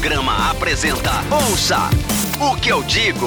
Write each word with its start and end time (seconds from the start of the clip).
Audiograma 0.00 0.50
apresenta 0.50 1.10
Ouça 1.30 1.76
o 2.40 2.58
que 2.58 2.70
eu 2.70 2.82
digo. 2.84 3.26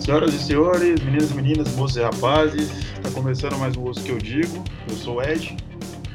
Senhoras 0.00 0.34
e 0.34 0.38
senhores, 0.38 1.02
meninas 1.02 1.32
e 1.32 1.34
meninas, 1.34 1.74
moços 1.74 1.96
e 1.96 2.00
rapazes, 2.00 2.70
está 2.70 3.10
começando 3.10 3.58
mais 3.58 3.76
um 3.76 3.82
Ouça 3.82 4.00
o 4.00 4.04
que 4.04 4.12
eu 4.12 4.18
digo. 4.18 4.62
Eu 4.88 4.94
sou 4.94 5.16
o 5.16 5.22
Ed. 5.22 5.56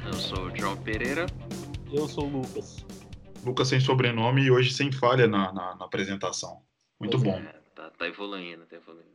Eu 0.06 0.14
sou 0.14 0.46
o 0.46 0.58
João 0.58 0.78
Pereira. 0.78 1.26
Eu 1.92 2.08
sou 2.08 2.26
o 2.26 2.30
Lucas. 2.30 2.86
Lucas 3.46 3.68
sem 3.68 3.82
sobrenome 3.82 4.44
e 4.44 4.50
hoje 4.52 4.72
sem 4.72 4.94
falha 4.94 5.28
na, 5.28 5.52
na, 5.52 5.76
na 5.76 5.84
apresentação. 5.84 6.62
Muito 6.98 7.20
Pois 7.20 7.24
bom. 7.24 7.38
É, 7.40 7.56
tá, 7.76 7.90
tá 7.90 8.08
evoluindo, 8.08 8.66
tá 8.66 8.78
evoluindo. 8.78 9.10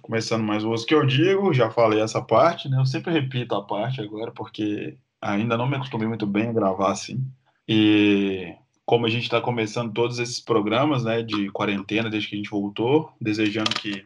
Começando 0.00 0.42
mais 0.42 0.64
o 0.64 0.74
que 0.84 0.92
eu 0.92 1.06
digo, 1.06 1.54
já 1.54 1.70
falei 1.70 2.00
essa 2.00 2.20
parte, 2.20 2.68
né? 2.68 2.80
Eu 2.80 2.86
sempre 2.86 3.12
repito 3.12 3.54
a 3.54 3.64
parte 3.64 4.00
agora 4.00 4.32
porque 4.32 4.98
ainda 5.22 5.56
não 5.56 5.68
me 5.68 5.76
acostumei 5.76 6.08
muito 6.08 6.26
bem 6.26 6.48
a 6.48 6.52
gravar 6.52 6.90
assim. 6.90 7.24
E 7.66 8.54
como 8.84 9.06
a 9.06 9.08
gente 9.08 9.22
está 9.22 9.40
começando 9.40 9.92
todos 9.92 10.18
esses 10.18 10.40
programas, 10.40 11.04
né, 11.04 11.22
de 11.22 11.48
quarentena 11.50 12.10
desde 12.10 12.28
que 12.28 12.34
a 12.34 12.38
gente 12.38 12.50
voltou, 12.50 13.12
desejando 13.20 13.70
que 13.70 14.04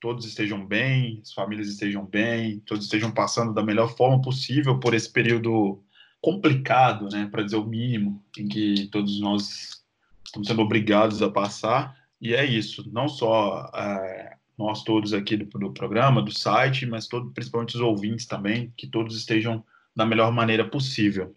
todos 0.00 0.24
estejam 0.24 0.64
bem, 0.64 1.20
as 1.20 1.32
famílias 1.32 1.68
estejam 1.68 2.06
bem, 2.06 2.60
todos 2.60 2.84
estejam 2.84 3.10
passando 3.10 3.52
da 3.52 3.62
melhor 3.62 3.94
forma 3.96 4.22
possível 4.22 4.78
por 4.78 4.94
esse 4.94 5.12
período 5.12 5.82
complicado, 6.20 7.08
né, 7.10 7.28
para 7.30 7.42
dizer 7.42 7.56
o 7.56 7.66
mínimo, 7.66 8.22
em 8.38 8.46
que 8.46 8.86
todos 8.92 9.20
nós 9.20 9.84
estamos 10.24 10.46
sendo 10.46 10.62
obrigados 10.62 11.20
a 11.22 11.28
passar. 11.28 11.96
E 12.20 12.34
é 12.34 12.44
isso, 12.44 12.88
não 12.92 13.08
só 13.08 13.70
é, 13.74 14.36
nós 14.56 14.84
todos 14.84 15.12
aqui 15.12 15.36
do, 15.36 15.46
do 15.58 15.72
programa, 15.72 16.22
do 16.22 16.32
site, 16.32 16.86
mas 16.86 17.08
todo, 17.08 17.30
principalmente 17.32 17.74
os 17.74 17.80
ouvintes 17.80 18.26
também, 18.26 18.72
que 18.76 18.86
todos 18.86 19.16
estejam 19.16 19.64
da 19.96 20.04
melhor 20.04 20.30
maneira 20.30 20.68
possível. 20.68 21.34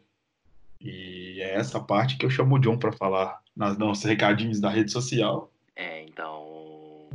E 0.82 1.40
é 1.42 1.56
essa 1.56 1.80
parte 1.80 2.18
que 2.18 2.26
eu 2.26 2.30
chamo 2.30 2.56
o 2.56 2.60
John 2.60 2.78
para 2.78 2.92
falar 2.92 3.42
nas 3.56 3.78
nossos 3.78 4.04
recadinhos 4.04 4.60
da 4.60 4.70
rede 4.70 4.92
social. 4.92 5.52
É, 5.76 6.04
então. 6.04 7.10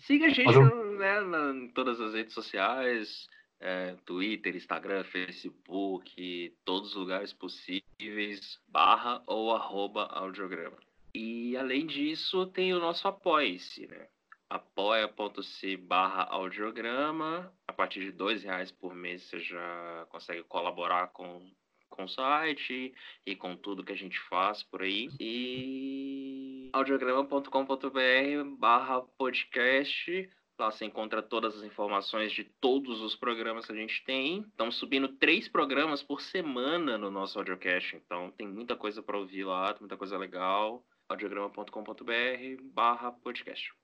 Siga 0.00 0.26
a 0.26 0.30
gente 0.30 0.54
eu- 0.54 0.96
né, 0.98 1.20
na- 1.20 1.52
em 1.54 1.68
todas 1.68 2.00
as 2.00 2.14
redes 2.14 2.32
sociais: 2.34 3.28
é, 3.60 3.96
Twitter, 4.04 4.56
Instagram, 4.56 5.04
Facebook, 5.04 6.52
todos 6.64 6.90
os 6.90 6.96
lugares 6.96 7.32
possíveis, 7.32 8.58
barra 8.68 9.22
ou 9.26 9.54
arroba 9.54 10.04
audiograma. 10.06 10.76
E 11.14 11.56
além 11.56 11.86
disso, 11.86 12.46
tem 12.46 12.74
o 12.74 12.80
nosso 12.80 13.06
apoia-se, 13.06 13.86
né? 13.86 14.06
apoia.se 14.48 15.76
barra 15.76 16.22
audiograma. 16.24 17.52
A 17.66 17.72
partir 17.72 18.00
de 18.00 18.12
dois 18.12 18.42
reais 18.42 18.70
por 18.70 18.94
mês 18.94 19.22
você 19.22 19.40
já 19.40 20.06
consegue 20.10 20.42
colaborar 20.44 21.08
com, 21.08 21.50
com 21.88 22.04
o 22.04 22.08
site 22.08 22.94
e 23.26 23.36
com 23.36 23.56
tudo 23.56 23.84
que 23.84 23.92
a 23.92 23.96
gente 23.96 24.18
faz 24.28 24.62
por 24.62 24.82
aí. 24.82 25.08
E 25.18 26.70
audiograma.com.br 26.72 28.56
barra 28.58 29.02
podcast. 29.16 30.30
Lá 30.58 30.70
você 30.70 30.84
encontra 30.84 31.20
todas 31.20 31.56
as 31.56 31.64
informações 31.64 32.32
de 32.32 32.44
todos 32.44 33.00
os 33.00 33.16
programas 33.16 33.66
que 33.66 33.72
a 33.72 33.76
gente 33.76 34.04
tem. 34.04 34.40
Estamos 34.42 34.76
subindo 34.76 35.08
três 35.08 35.48
programas 35.48 36.00
por 36.00 36.20
semana 36.20 36.96
no 36.96 37.10
nosso 37.10 37.38
audiocast. 37.38 37.96
Então 37.96 38.30
tem 38.30 38.46
muita 38.46 38.76
coisa 38.76 39.02
para 39.02 39.18
ouvir 39.18 39.44
lá, 39.44 39.74
muita 39.80 39.96
coisa 39.96 40.16
legal. 40.16 40.84
audiograma.com.br 41.08 42.62
barra 42.72 43.10
podcast. 43.10 43.74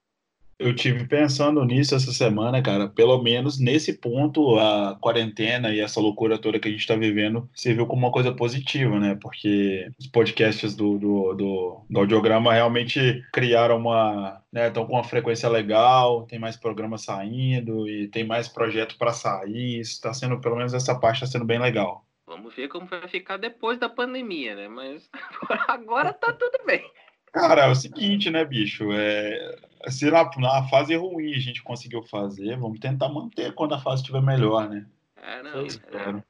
Eu 0.60 0.74
tive 0.74 1.06
pensando 1.06 1.64
nisso 1.64 1.94
essa 1.94 2.12
semana, 2.12 2.60
cara. 2.60 2.86
Pelo 2.86 3.22
menos 3.22 3.58
nesse 3.58 3.94
ponto, 3.94 4.58
a 4.58 4.94
quarentena 5.00 5.70
e 5.70 5.80
essa 5.80 5.98
loucura 5.98 6.36
toda 6.36 6.60
que 6.60 6.68
a 6.68 6.70
gente 6.70 6.82
está 6.82 6.94
vivendo 6.94 7.48
serviu 7.54 7.86
como 7.86 8.04
uma 8.04 8.12
coisa 8.12 8.30
positiva, 8.30 9.00
né? 9.00 9.18
Porque 9.22 9.90
os 9.98 10.06
podcasts 10.06 10.76
do, 10.76 10.98
do, 10.98 11.32
do, 11.32 11.80
do 11.88 11.98
audiograma 11.98 12.52
realmente 12.52 13.24
criaram 13.32 13.78
uma. 13.78 14.42
né? 14.52 14.68
Estão 14.68 14.86
com 14.86 14.92
uma 14.92 15.02
frequência 15.02 15.48
legal, 15.48 16.26
tem 16.26 16.38
mais 16.38 16.58
programas 16.58 17.04
saindo 17.04 17.88
e 17.88 18.08
tem 18.08 18.22
mais 18.22 18.46
projeto 18.46 18.98
para 18.98 19.14
sair. 19.14 19.80
Isso 19.80 19.92
está 19.92 20.12
sendo, 20.12 20.42
pelo 20.42 20.56
menos 20.56 20.74
essa 20.74 20.94
parte 20.94 21.24
está 21.24 21.38
sendo 21.38 21.46
bem 21.46 21.58
legal. 21.58 22.04
Vamos 22.26 22.54
ver 22.54 22.68
como 22.68 22.84
vai 22.84 23.08
ficar 23.08 23.38
depois 23.38 23.78
da 23.78 23.88
pandemia, 23.88 24.54
né? 24.54 24.68
Mas 24.68 25.08
agora 25.68 26.12
tá 26.12 26.34
tudo 26.34 26.58
bem. 26.66 26.84
Cara, 27.32 27.64
é 27.64 27.70
o 27.70 27.74
seguinte, 27.74 28.28
né, 28.28 28.44
bicho? 28.44 28.92
É, 28.92 29.56
se 29.88 30.10
na, 30.10 30.28
na 30.38 30.68
fase 30.68 30.94
ruim 30.96 31.34
a 31.34 31.38
gente 31.38 31.62
conseguiu 31.62 32.02
fazer, 32.02 32.56
vamos 32.58 32.78
tentar 32.80 33.08
manter 33.08 33.54
quando 33.54 33.74
a 33.74 33.78
fase 33.80 34.02
estiver 34.02 34.22
melhor, 34.22 34.68
né? 34.68 34.86
É, 35.16 35.42
não. 35.42 35.60
É, 35.60 35.66
Espero. 35.66 36.24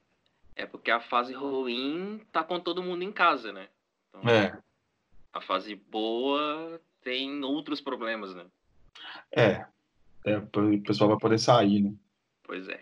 é 0.56 0.66
porque 0.66 0.91
a 0.91 1.00
fase 1.00 1.33
ruim 1.33 2.21
tá 2.33 2.43
com 2.44 2.61
todo 2.61 2.83
mundo 2.83 3.03
em 3.03 3.12
casa, 3.12 3.53
né? 3.53 3.69
Então, 4.09 4.28
É, 4.31 4.59
A 5.33 5.41
fase 5.41 5.75
boa 5.75 6.81
tem 7.03 7.43
outros 7.44 7.81
problemas, 7.81 8.34
né? 8.34 8.44
é. 9.33 9.65
É, 10.27 10.37
o 10.37 10.82
pessoal 10.82 11.09
vai 11.09 11.19
poder 11.19 11.38
sair, 11.38 11.81
né? 11.81 11.94
Pois 12.43 12.69
é. 12.69 12.78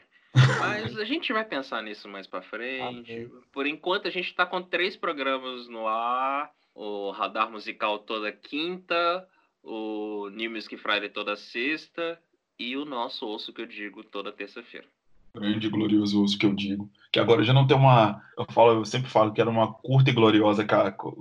Mas 0.59 0.99
a 0.99 1.05
gente 1.05 1.33
vai 1.33 1.45
pensar 1.45 1.81
nisso 1.83 2.09
mais 2.09 2.27
pra 2.27 2.43
frente. 2.43 3.13
Amém. 3.13 3.31
Por 3.53 3.65
enquanto 3.65 4.09
a 4.09 4.11
gente 4.11 4.35
tá 4.35 4.45
com 4.45 4.61
três 4.61 4.97
programas 4.97 5.69
no 5.69 5.87
ar. 5.87 6.51
O 6.75 7.11
Radar 7.13 7.51
Musical 7.51 7.99
toda 8.01 8.31
quinta, 8.33 9.29
o 9.69 10.31
New 10.31 10.51
Music 10.51 10.77
Friday 10.77 11.09
toda 11.11 11.37
sexta 11.37 12.19
e 12.59 12.77
o 12.77 12.85
nosso 12.85 13.27
Osso 13.27 13.53
que 13.53 13.61
eu 13.63 13.67
digo 13.67 14.03
toda 14.03 14.33
terça-feira. 14.33 14.87
Grande 15.35 15.67
e 15.67 15.71
glorioso 15.71 16.23
uso 16.25 16.39
que 16.39 16.47
eu 16.47 16.55
digo. 16.55 16.91
Que 17.13 17.21
agora 17.21 17.45
já 17.45 17.53
não 17.53 17.67
tem 17.67 17.77
uma. 17.77 18.21
Eu 18.37 18.47
falo, 18.51 18.73
eu 18.73 18.85
sempre 18.85 19.11
falo 19.11 19.33
que 19.33 19.41
era 19.41 19.49
uma 19.51 19.73
curta 19.75 20.11
e 20.11 20.13
gloriosa, 20.13 20.67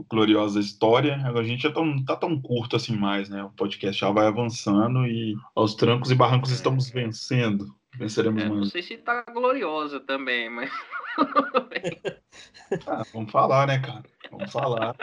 gloriosa 0.09 0.59
história. 0.59 1.16
Agora 1.25 1.41
a 1.41 1.47
gente 1.47 1.62
já 1.63 1.69
não 1.72 2.03
tá 2.03 2.16
tão 2.16 2.41
curto 2.41 2.78
assim 2.78 2.96
mais, 2.96 3.30
né? 3.30 3.44
O 3.44 3.50
podcast 3.52 4.00
já 4.00 4.09
vai 4.09 4.25
avançando 4.25 5.06
e 5.06 5.35
aos 5.53 5.75
trancos 5.75 6.09
e 6.09 6.16
barrancos 6.16 6.52
estamos 6.52 6.90
vencendo. 6.90 7.75
Venceremos 7.96 8.41
É, 8.41 8.47
não 8.47 8.56
mais. 8.58 8.69
sei 8.69 8.81
se 8.81 8.97
tá 8.97 9.24
gloriosa 9.24 10.00
também, 10.00 10.50
mas 10.50 10.72
Ah, 12.88 13.03
vamos 13.14 13.31
falar, 13.31 13.68
né, 13.68 13.79
cara? 13.79 14.03
Vamos 14.31 14.52
falar, 14.52 14.96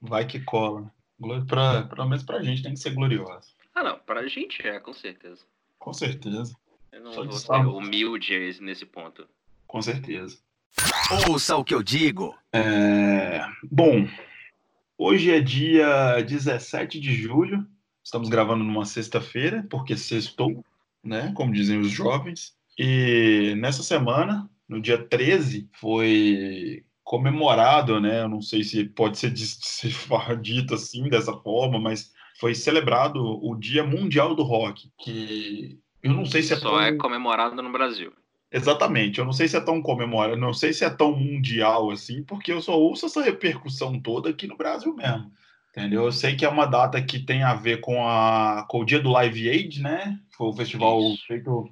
vai 0.00 0.26
que 0.26 0.40
cola. 0.40 0.90
Pra, 1.46 1.82
pelo 1.82 2.08
menos 2.08 2.22
pra 2.24 2.42
gente 2.42 2.62
tem 2.62 2.72
que 2.74 2.80
ser 2.80 2.90
gloriosa. 2.94 3.48
Ah, 3.74 3.82
não, 3.82 3.98
pra 3.98 4.26
gente 4.28 4.66
é, 4.66 4.78
com 4.78 4.92
certeza. 4.92 5.44
Com 5.78 5.92
certeza, 5.92 6.54
Eu 6.92 7.02
não 7.02 7.12
Só 7.12 7.22
de 7.22 7.28
vou 7.28 7.38
ser 7.38 7.66
humilde 7.66 8.58
nesse 8.60 8.84
ponto. 8.86 9.26
com 9.66 9.80
certeza. 9.82 10.38
Ouça 11.28 11.56
o 11.56 11.64
que 11.64 11.74
eu 11.74 11.82
digo. 11.82 12.36
É, 12.52 13.40
Bom, 13.70 14.08
hoje 14.96 15.30
é 15.30 15.40
dia 15.40 16.20
17 16.22 17.00
de 17.00 17.14
julho. 17.14 17.66
Estamos 18.04 18.28
gravando 18.28 18.64
numa 18.64 18.84
sexta-feira, 18.84 19.66
porque 19.70 19.96
sextou, 19.96 20.64
né? 21.02 21.32
Como 21.34 21.52
dizem 21.52 21.78
os 21.80 21.90
jovens. 21.90 22.54
E 22.78 23.54
nessa 23.58 23.82
semana, 23.82 24.50
no 24.68 24.80
dia 24.80 24.98
13, 24.98 25.68
foi 25.72 26.84
comemorado, 27.04 28.00
né? 28.00 28.22
Eu 28.22 28.28
não 28.28 28.40
sei 28.40 28.62
se 28.62 28.84
pode 28.84 29.18
ser 29.18 29.30
dito 30.40 30.74
assim, 30.74 31.08
dessa 31.08 31.32
forma, 31.32 31.78
mas 31.78 32.12
foi 32.38 32.54
celebrado 32.54 33.20
o 33.20 33.54
Dia 33.54 33.84
Mundial 33.84 34.34
do 34.34 34.42
Rock, 34.42 34.90
que 34.98 35.78
eu 36.02 36.12
não 36.12 36.24
sei 36.24 36.42
se 36.42 36.52
é 36.52 36.56
Só 36.56 36.70
tão... 36.70 36.80
é 36.80 36.96
comemorado 36.96 37.60
no 37.62 37.70
Brasil. 37.70 38.12
Exatamente, 38.50 39.18
eu 39.18 39.24
não 39.24 39.32
sei 39.32 39.48
se 39.48 39.56
é 39.56 39.60
tão 39.60 39.80
comemorado, 39.80 40.36
não 40.36 40.52
sei 40.52 40.72
se 40.72 40.84
é 40.84 40.90
tão 40.90 41.16
mundial 41.16 41.90
assim, 41.90 42.22
porque 42.22 42.52
eu 42.52 42.60
só 42.60 42.78
ouço 42.78 43.06
essa 43.06 43.22
repercussão 43.22 43.98
toda 43.98 44.28
aqui 44.28 44.46
no 44.46 44.56
Brasil 44.56 44.94
mesmo. 44.94 45.32
Entendeu? 45.70 46.04
Eu 46.04 46.12
sei 46.12 46.36
que 46.36 46.44
é 46.44 46.48
uma 46.48 46.66
data 46.66 47.00
que 47.00 47.18
tem 47.18 47.42
a 47.42 47.54
ver 47.54 47.80
com, 47.80 48.06
a, 48.06 48.66
com 48.68 48.80
o 48.80 48.84
dia 48.84 49.00
do 49.00 49.10
Live 49.10 49.48
Aid, 49.48 49.80
né? 49.80 50.20
Foi 50.36 50.48
o 50.48 50.52
festival 50.52 51.00
feito 51.26 51.64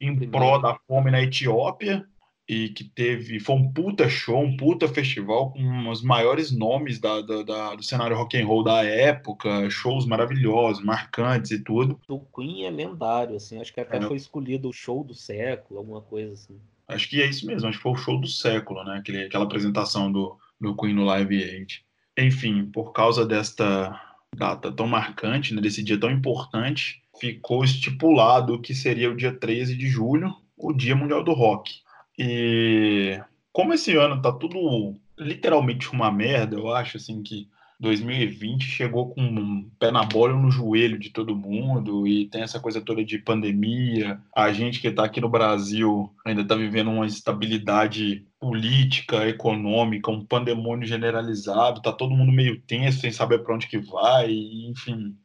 em 0.00 0.28
pró 0.28 0.58
da 0.58 0.76
fome 0.88 1.12
na 1.12 1.22
Etiópia 1.22 2.04
e 2.48 2.68
que 2.68 2.84
teve, 2.84 3.40
foi 3.40 3.56
um 3.56 3.72
puta 3.72 4.08
show, 4.08 4.40
um 4.40 4.56
puta 4.56 4.86
festival 4.86 5.52
com 5.52 5.88
os 5.90 6.00
maiores 6.02 6.50
nomes 6.56 7.00
da, 7.00 7.20
da- 7.20 7.42
da- 7.42 7.74
do 7.74 7.82
cenário 7.82 8.16
rock 8.16 8.36
and 8.40 8.46
roll 8.46 8.62
da 8.62 8.84
época, 8.84 9.68
shows 9.68 10.06
maravilhosos, 10.06 10.84
marcantes 10.84 11.50
e 11.50 11.58
tudo. 11.62 12.00
O 12.08 12.20
Queen 12.20 12.64
é 12.66 12.70
lendário, 12.70 13.34
assim. 13.36 13.60
Acho 13.60 13.72
que 13.74 13.80
até 13.80 13.96
É. 13.98 14.02
foi 14.02 14.16
escolhido 14.16 14.68
o 14.68 14.72
show 14.72 15.02
do 15.02 15.14
século, 15.14 15.80
alguma 15.80 16.00
coisa 16.00 16.34
assim. 16.34 16.56
Acho 16.86 17.08
que 17.10 17.20
é 17.20 17.26
isso 17.26 17.44
mesmo, 17.46 17.68
acho 17.68 17.78
que 17.78 17.82
foi 17.82 17.92
o 17.92 17.96
show 17.96 18.20
do 18.20 18.28
século, 18.28 18.84
né? 18.84 18.98
Aquele, 18.98 19.24
aquela 19.24 19.44
apresentação 19.44 20.10
do, 20.12 20.38
do 20.60 20.76
Queen 20.76 20.94
no 20.94 21.04
Live 21.04 21.42
Aid. 21.42 21.84
Enfim, 22.16 22.64
por 22.66 22.92
causa 22.92 23.26
desta 23.26 24.00
data 24.36 24.70
tão 24.70 24.86
marcante, 24.86 25.52
né, 25.52 25.60
desse 25.60 25.82
dia 25.82 25.98
tão 25.98 26.10
importante, 26.12 27.02
ficou 27.18 27.64
estipulado 27.64 28.60
que 28.60 28.72
seria 28.74 29.10
o 29.10 29.16
dia 29.16 29.32
13 29.32 29.76
de 29.76 29.88
julho, 29.88 30.32
o 30.56 30.72
Dia 30.72 30.94
Mundial 30.94 31.24
do 31.24 31.32
Rock. 31.32 31.80
E 32.18 33.20
como 33.52 33.74
esse 33.74 33.96
ano 33.96 34.20
tá 34.20 34.32
tudo 34.32 34.94
literalmente 35.18 35.90
uma 35.90 36.10
merda, 36.10 36.56
eu 36.56 36.72
acho 36.74 36.96
assim 36.96 37.22
que 37.22 37.48
2020 37.78 38.64
chegou 38.64 39.10
com 39.10 39.20
um 39.20 39.70
pé 39.78 39.90
na 39.90 40.02
bola 40.04 40.34
no 40.34 40.50
joelho 40.50 40.98
de 40.98 41.10
todo 41.10 41.36
mundo 41.36 42.06
e 42.06 42.28
tem 42.28 42.42
essa 42.42 42.58
coisa 42.58 42.80
toda 42.80 43.04
de 43.04 43.18
pandemia. 43.18 44.20
A 44.34 44.52
gente 44.52 44.80
que 44.80 44.88
está 44.88 45.04
aqui 45.04 45.20
no 45.20 45.28
Brasil 45.28 46.10
ainda 46.24 46.42
está 46.42 46.54
vivendo 46.54 46.90
uma 46.90 47.06
instabilidade 47.06 48.26
política, 48.40 49.28
econômica, 49.28 50.10
um 50.10 50.24
pandemônio 50.24 50.86
generalizado, 50.86 51.82
tá 51.82 51.92
todo 51.92 52.14
mundo 52.14 52.32
meio 52.32 52.60
tenso, 52.62 53.00
sem 53.00 53.12
saber 53.12 53.40
para 53.40 53.54
onde 53.54 53.66
que 53.66 53.78
vai, 53.78 54.30
enfim. 54.30 55.16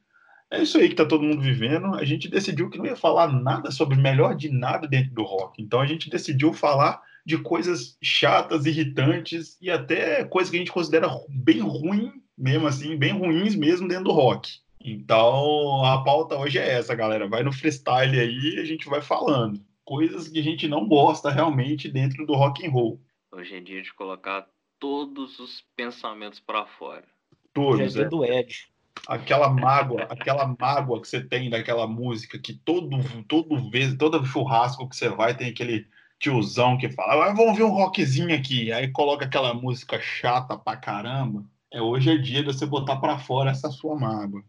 É 0.52 0.62
isso 0.62 0.78
aí 0.78 0.90
que 0.90 0.96
tá 0.96 1.06
todo 1.06 1.24
mundo 1.24 1.42
vivendo. 1.42 1.96
A 1.96 2.04
gente 2.04 2.28
decidiu 2.28 2.70
que 2.70 2.78
não 2.78 2.86
ia 2.86 2.96
falar 2.96 3.32
nada 3.32 3.72
sobre 3.72 3.96
melhor 3.96 4.36
de 4.36 4.50
nada 4.50 4.86
dentro 4.86 5.14
do 5.14 5.24
rock. 5.24 5.62
Então 5.62 5.80
a 5.80 5.86
gente 5.86 6.10
decidiu 6.10 6.52
falar 6.52 7.02
de 7.26 7.38
coisas 7.38 7.98
chatas, 8.02 8.66
irritantes 8.66 9.58
e 9.62 9.72
até 9.72 10.26
coisas 10.26 10.52
que 10.52 10.58
a 10.58 10.60
gente 10.60 10.72
considera 10.72 11.08
bem 11.30 11.62
ruim, 11.62 12.12
mesmo 12.38 12.68
assim, 12.68 12.98
bem 12.98 13.14
ruins 13.14 13.56
mesmo 13.56 13.88
dentro 13.88 14.06
do 14.06 14.12
rock. 14.12 14.60
Então 14.84 15.86
a 15.86 16.04
pauta 16.04 16.38
hoje 16.38 16.60
é 16.60 16.74
essa, 16.74 16.94
galera. 16.94 17.30
Vai 17.30 17.44
no 17.44 17.54
freestyle 17.54 18.20
aí 18.20 18.56
e 18.56 18.60
a 18.60 18.66
gente 18.66 18.90
vai 18.90 19.02
falando. 19.02 19.62
Coisas 19.86 20.28
que 20.28 20.40
a 20.40 20.44
gente 20.44 20.68
não 20.68 20.86
gosta 20.86 21.30
realmente 21.30 21.88
dentro 21.88 22.26
do 22.26 22.34
rock 22.34 22.68
and 22.68 22.72
roll. 22.72 23.00
Hoje 23.32 23.56
é 23.56 23.62
dia 23.62 23.82
de 23.82 23.94
colocar 23.94 24.46
todos 24.78 25.40
os 25.40 25.64
pensamentos 25.78 26.42
para 26.42 26.66
fora. 26.66 27.06
Todos. 27.54 27.96
é 27.96 28.04
do 28.04 28.26
Ed. 28.26 28.71
Aquela 29.08 29.50
mágoa, 29.50 30.04
aquela 30.04 30.56
mágoa 30.60 31.02
que 31.02 31.08
você 31.08 31.22
tem 31.22 31.50
daquela 31.50 31.88
música 31.88 32.38
que 32.38 32.54
todo, 32.54 32.90
todo 33.28 33.70
vez, 33.70 33.96
todo 33.96 34.26
churrasco 34.26 34.88
que 34.88 34.96
você 34.96 35.10
vai 35.10 35.36
tem 35.36 35.50
aquele 35.50 35.88
tiozão 36.20 36.78
que 36.78 36.90
fala, 36.90 37.26
ah, 37.26 37.34
vamos 37.34 37.58
ver 37.58 37.64
um 37.64 37.72
rockzinho 37.72 38.36
aqui. 38.36 38.72
Aí 38.72 38.90
coloca 38.92 39.26
aquela 39.26 39.54
música 39.54 40.00
chata 40.00 40.56
pra 40.58 40.78
caramba. 40.78 41.44
É, 41.74 41.82
hoje 41.82 42.12
é 42.12 42.18
dia 42.18 42.42
de 42.42 42.48
você 42.54 42.66
botar 42.66 42.98
para 42.98 43.18
fora 43.18 43.50
essa 43.50 43.70
sua 43.70 43.96
mágoa. 43.96 44.44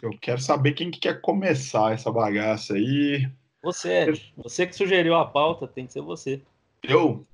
Eu 0.00 0.10
quero 0.20 0.40
saber 0.40 0.72
quem 0.72 0.90
que 0.90 1.00
quer 1.00 1.20
começar 1.20 1.92
essa 1.92 2.10
bagaça 2.10 2.74
aí. 2.74 3.28
Você. 3.62 4.06
Você 4.36 4.66
que 4.66 4.74
sugeriu 4.74 5.16
a 5.16 5.26
pauta, 5.26 5.66
tem 5.66 5.86
que 5.86 5.92
ser 5.92 6.00
você. 6.00 6.40
Eu? 6.82 7.26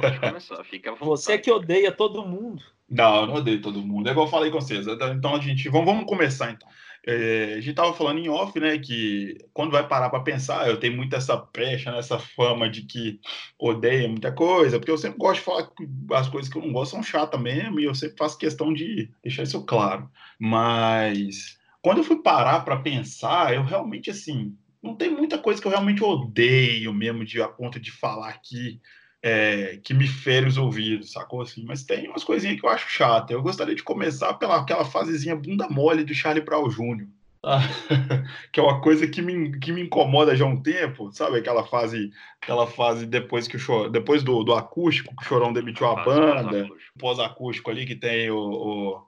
Pode 0.00 0.18
começar, 0.18 0.64
fica 0.64 0.94
Você 0.94 1.38
que 1.38 1.50
odeia 1.50 1.92
todo 1.92 2.26
mundo. 2.26 2.62
Não, 2.92 3.26
não 3.26 3.34
odeio 3.34 3.62
todo 3.62 3.82
mundo. 3.82 4.08
É 4.08 4.12
igual 4.12 4.26
eu 4.26 4.30
falei 4.30 4.50
com 4.50 4.60
vocês. 4.60 4.86
Então 4.86 5.34
a 5.34 5.40
gente. 5.40 5.68
Vamos, 5.70 5.86
vamos 5.86 6.04
começar 6.04 6.50
então. 6.50 6.68
É, 7.04 7.54
a 7.54 7.60
gente 7.60 7.74
tava 7.74 7.92
falando 7.94 8.18
em 8.18 8.28
off, 8.28 8.58
né, 8.60 8.78
que 8.78 9.36
quando 9.52 9.72
vai 9.72 9.88
parar 9.88 10.08
para 10.08 10.20
pensar, 10.20 10.68
eu 10.68 10.78
tenho 10.78 10.96
muito 10.96 11.16
essa 11.16 11.36
pecha, 11.36 11.90
né, 11.90 11.98
essa 11.98 12.16
fama 12.16 12.70
de 12.70 12.82
que 12.82 13.18
odeia 13.58 14.08
muita 14.08 14.30
coisa, 14.30 14.78
porque 14.78 14.90
eu 14.90 14.98
sempre 14.98 15.18
gosto 15.18 15.40
de 15.40 15.44
falar 15.44 15.66
que 15.66 15.84
as 16.12 16.28
coisas 16.28 16.48
que 16.48 16.56
eu 16.56 16.62
não 16.62 16.72
gosto 16.72 16.92
são 16.92 17.02
chatas 17.02 17.40
mesmo, 17.40 17.80
e 17.80 17.84
eu 17.84 17.94
sempre 17.94 18.16
faço 18.16 18.38
questão 18.38 18.72
de 18.72 19.10
deixar 19.20 19.42
isso 19.42 19.64
claro. 19.64 20.08
Mas 20.38 21.58
quando 21.80 21.98
eu 21.98 22.04
fui 22.04 22.22
parar 22.22 22.60
para 22.60 22.76
pensar, 22.76 23.52
eu 23.52 23.64
realmente, 23.64 24.08
assim, 24.08 24.56
não 24.80 24.94
tem 24.94 25.10
muita 25.10 25.38
coisa 25.38 25.60
que 25.60 25.66
eu 25.66 25.72
realmente 25.72 26.04
odeio 26.04 26.94
mesmo, 26.94 27.24
de 27.24 27.42
a 27.42 27.48
ponto 27.48 27.80
de 27.80 27.90
falar 27.90 28.28
aqui 28.28 28.80
é, 29.22 29.78
que 29.82 29.94
me 29.94 30.06
fere 30.06 30.46
os 30.46 30.58
ouvidos, 30.58 31.12
sacou 31.12 31.42
assim? 31.42 31.64
Mas 31.64 31.84
tem 31.84 32.08
umas 32.08 32.24
coisinhas 32.24 32.60
que 32.60 32.66
eu 32.66 32.70
acho 32.70 32.90
chata. 32.90 33.32
Eu 33.32 33.42
gostaria 33.42 33.74
de 33.74 33.82
começar 33.82 34.34
pela 34.34 34.56
aquela 34.56 34.84
fasezinha 34.84 35.36
bunda 35.36 35.68
mole 35.68 36.02
do 36.02 36.12
Charlie 36.12 36.44
Brown 36.44 36.68
Jr. 36.68 37.06
Ah, 37.44 37.60
que 38.52 38.60
é 38.60 38.62
uma 38.62 38.80
coisa 38.80 39.06
que 39.06 39.20
me, 39.20 39.58
que 39.58 39.72
me 39.72 39.82
incomoda 39.82 40.34
já 40.34 40.44
há 40.44 40.48
um 40.48 40.60
tempo, 40.60 41.10
sabe? 41.12 41.38
Aquela 41.38 41.64
fase, 41.64 42.12
aquela 42.40 42.66
fase 42.66 43.06
depois 43.06 43.48
que 43.48 43.56
o 43.56 43.88
depois 43.88 44.22
do, 44.22 44.42
do 44.44 44.54
acústico, 44.54 45.14
que 45.16 45.22
o 45.24 45.26
Chorão 45.26 45.52
demitiu 45.52 45.86
a 45.88 46.04
banda, 46.04 46.68
pós-acústico 46.98 47.70
ali 47.70 47.84
que 47.84 47.96
tem 47.96 48.30
o, 48.30 48.36
o 48.38 49.02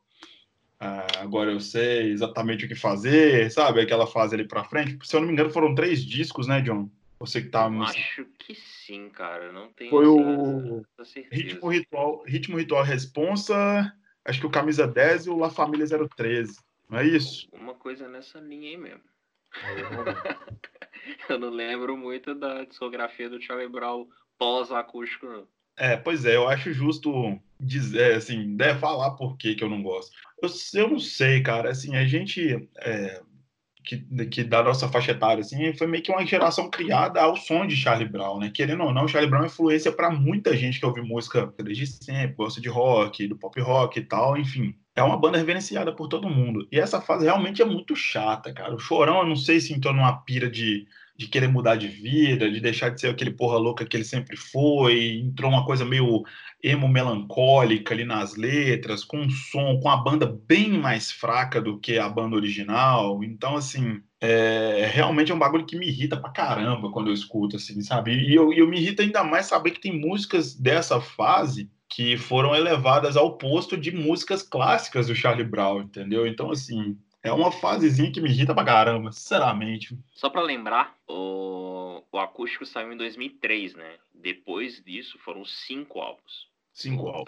ah, 0.81 1.07
agora 1.19 1.53
eu 1.53 1.61
sei 1.61 2.11
exatamente 2.11 2.65
o 2.65 2.69
que 2.69 2.75
fazer, 2.75 3.51
sabe? 3.51 3.81
Aquela 3.81 4.07
fase 4.07 4.35
ali 4.35 4.47
para 4.47 4.65
frente. 4.65 4.99
Se 5.03 5.15
eu 5.15 5.21
não 5.21 5.29
me 5.29 5.33
engano, 5.33 5.51
foram 5.51 5.75
três 5.75 6.05
discos, 6.05 6.47
né, 6.47 6.61
John? 6.61 6.89
Você 7.27 7.43
que 7.43 7.49
tá. 7.49 7.67
Acho 7.67 8.25
que 8.39 8.55
sim, 8.55 9.09
cara. 9.09 9.53
Não 9.53 9.73
tenho 9.73 9.91
Foi 9.91 10.05
essa, 10.05 10.13
o 10.13 10.87
essa 10.99 11.21
Ritmo 11.31 11.69
Ritual, 11.69 12.23
Ritmo 12.27 12.57
Ritual 12.57 12.83
Responsa, 12.83 13.93
acho 14.25 14.41
que 14.41 14.47
o 14.47 14.51
Camisa 14.51 14.87
10 14.87 15.27
e 15.27 15.31
o 15.31 15.39
La 15.39 15.51
Família 15.51 15.87
013. 15.87 16.59
Não 16.89 16.99
é 16.99 17.07
isso? 17.07 17.49
Uma 17.53 17.75
coisa 17.75 18.09
nessa 18.09 18.39
linha 18.39 18.71
aí 18.71 18.77
mesmo. 18.77 19.03
eu 21.29 21.39
não 21.39 21.51
lembro 21.51 21.97
muito 21.97 22.35
da 22.35 22.65
discografia 22.65 23.29
do 23.29 23.41
Charlie 23.41 23.69
Brown 23.69 24.07
pós-acústico, 24.39 25.27
não. 25.27 25.49
É, 25.77 25.97
pois 25.97 26.25
é, 26.25 26.37
eu 26.37 26.49
acho 26.49 26.73
justo 26.73 27.41
dizer, 27.59 28.15
assim, 28.15 28.57
deve 28.57 28.79
falar 28.79 29.13
por 29.13 29.37
que, 29.37 29.55
que 29.55 29.65
eu 29.65 29.69
não 29.69 29.83
gosto. 29.83 30.15
Eu, 30.41 30.49
eu 30.75 30.89
não 30.91 31.01
sei, 31.01 31.43
cara, 31.43 31.71
assim, 31.71 31.97
a 31.97 32.05
gente, 32.07 32.69
é, 32.77 33.21
que, 33.85 33.99
que 34.27 34.43
da 34.43 34.63
nossa 34.63 34.89
faixa 34.89 35.13
etária, 35.13 35.43
assim, 35.43 35.73
foi 35.75 35.87
meio 35.87 36.03
que 36.03 36.11
uma 36.11 36.25
geração 36.27 36.71
criada 36.71 37.21
ao 37.21 37.37
som 37.37 37.67
de 37.67 37.77
Charlie 37.77 38.09
Brown, 38.09 38.39
né? 38.39 38.51
Querendo 38.53 38.83
ou 38.83 38.93
não, 38.93 39.07
Charlie 39.07 39.31
Brown 39.31 39.43
é 39.45 39.47
influência 39.47 39.93
para 39.93 40.11
muita 40.11 40.57
gente 40.57 40.81
que 40.81 40.87
ouve 40.87 41.03
música 41.03 41.53
desde 41.63 41.87
sempre, 41.87 42.35
gosta 42.35 42.61
de 42.61 42.69
rock, 42.69 43.29
do 43.29 43.37
pop 43.37 43.61
rock 43.61 43.99
e 43.99 44.03
tal, 44.03 44.37
enfim. 44.37 44.75
É 44.97 45.03
uma 45.03 45.19
banda 45.19 45.39
reverenciada 45.39 45.93
por 45.93 46.09
todo 46.09 46.31
mundo. 46.31 46.67
E 46.73 46.79
essa 46.79 47.01
fase 47.01 47.25
realmente 47.25 47.61
é 47.61 47.65
muito 47.65 47.95
chata, 47.95 48.53
cara. 48.53 48.75
O 48.75 48.79
Chorão, 48.79 49.21
eu 49.21 49.27
não 49.27 49.37
sei 49.37 49.61
se 49.61 49.73
entrou 49.73 49.93
numa 49.93 50.17
pira 50.23 50.49
de 50.49 50.87
de 51.17 51.29
querer 51.29 51.49
mudar 51.49 51.77
de 51.77 51.87
vida, 51.87 52.51
de 52.51 52.61
deixar 52.61 52.89
de 52.89 53.01
ser 53.01 53.09
aquele 53.09 53.31
porra 53.31 53.57
louca 53.57 53.85
que 53.85 53.97
ele 53.97 54.05
sempre 54.05 54.37
foi, 54.37 55.21
entrou 55.21 55.51
uma 55.51 55.65
coisa 55.65 55.85
meio 55.85 56.25
emo 56.63 56.89
melancólica 56.89 57.95
ali 57.95 58.05
nas 58.05 58.35
letras, 58.37 59.05
com 59.05 59.19
um 59.19 59.31
som, 59.31 59.79
com 59.81 59.89
a 59.89 59.97
banda 59.97 60.27
bem 60.27 60.79
mais 60.79 61.13
fraca 61.13 61.61
do 61.61 61.79
que 61.79 61.99
a 61.99 62.09
banda 62.09 62.35
original. 62.35 63.23
Então, 63.23 63.55
assim, 63.55 64.01
é, 64.21 64.91
realmente 64.93 65.31
é 65.31 65.35
um 65.35 65.39
bagulho 65.39 65.67
que 65.67 65.77
me 65.77 65.87
irrita 65.87 66.17
pra 66.17 66.31
caramba 66.31 66.91
quando 66.91 67.09
eu 67.09 67.15
escuto, 67.15 67.57
assim, 67.57 67.81
sabe? 67.83 68.13
E 68.13 68.35
eu, 68.35 68.53
eu 68.53 68.67
me 68.67 68.81
irrita 68.81 69.03
ainda 69.03 69.23
mais 69.23 69.47
saber 69.47 69.71
que 69.71 69.81
tem 69.81 69.97
músicas 69.97 70.55
dessa 70.55 71.01
fase 71.01 71.71
que 71.89 72.17
foram 72.17 72.57
elevadas 72.57 73.17
ao 73.17 73.39
posto 73.39 73.77
de 73.77 73.93
músicas 73.95 74.43
clássicas 74.43 75.07
do 75.07 75.15
Charlie 75.15 75.47
Brown, 75.47 75.83
entendeu? 75.83 76.27
Então, 76.27 76.51
assim, 76.51 76.99
é 77.25 77.33
uma 77.33 77.51
fasezinha 77.51 78.13
que 78.13 78.21
me 78.21 78.29
irrita 78.29 78.55
pra 78.55 78.65
caramba, 78.65 79.11
sinceramente. 79.11 79.99
Só 80.13 80.29
pra 80.29 80.43
lembrar, 80.43 80.95
o, 81.09 82.03
o 82.13 82.19
acústico 82.19 82.67
saiu 82.67 82.93
em 82.93 82.97
2003, 82.97 83.75
né? 83.75 83.97
Depois 84.13 84.83
disso, 84.85 85.19
foram 85.19 85.45
cinco 85.45 86.01
álbuns. 86.01 86.49
Cinco 86.73 87.09
álbuns. 87.09 87.25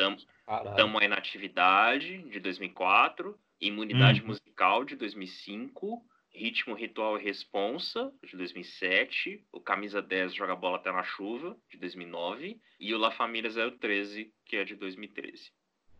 Tam, 0.46 0.74
Tamo 0.76 0.98
aí 0.98 1.08
na 1.08 1.16
Atividade, 1.16 2.18
de 2.28 2.38
2004. 2.38 3.38
Imunidade 3.58 4.22
hum. 4.22 4.26
Musical, 4.26 4.84
de 4.84 4.96
2005. 4.96 6.04
Ritmo, 6.30 6.74
Ritual 6.74 7.18
e 7.18 7.24
Responsa, 7.24 8.12
de 8.22 8.36
2007. 8.36 9.42
O 9.50 9.60
Camisa 9.60 10.02
10 10.02 10.34
Joga 10.34 10.54
Bola 10.54 10.76
Até 10.76 10.92
na 10.92 11.02
Chuva, 11.02 11.56
de 11.70 11.78
2009. 11.78 12.60
E 12.78 12.94
o 12.94 12.98
La 12.98 13.10
Família 13.10 13.50
013, 13.50 14.30
que 14.44 14.56
é 14.56 14.64
de 14.64 14.76
2013. 14.76 15.50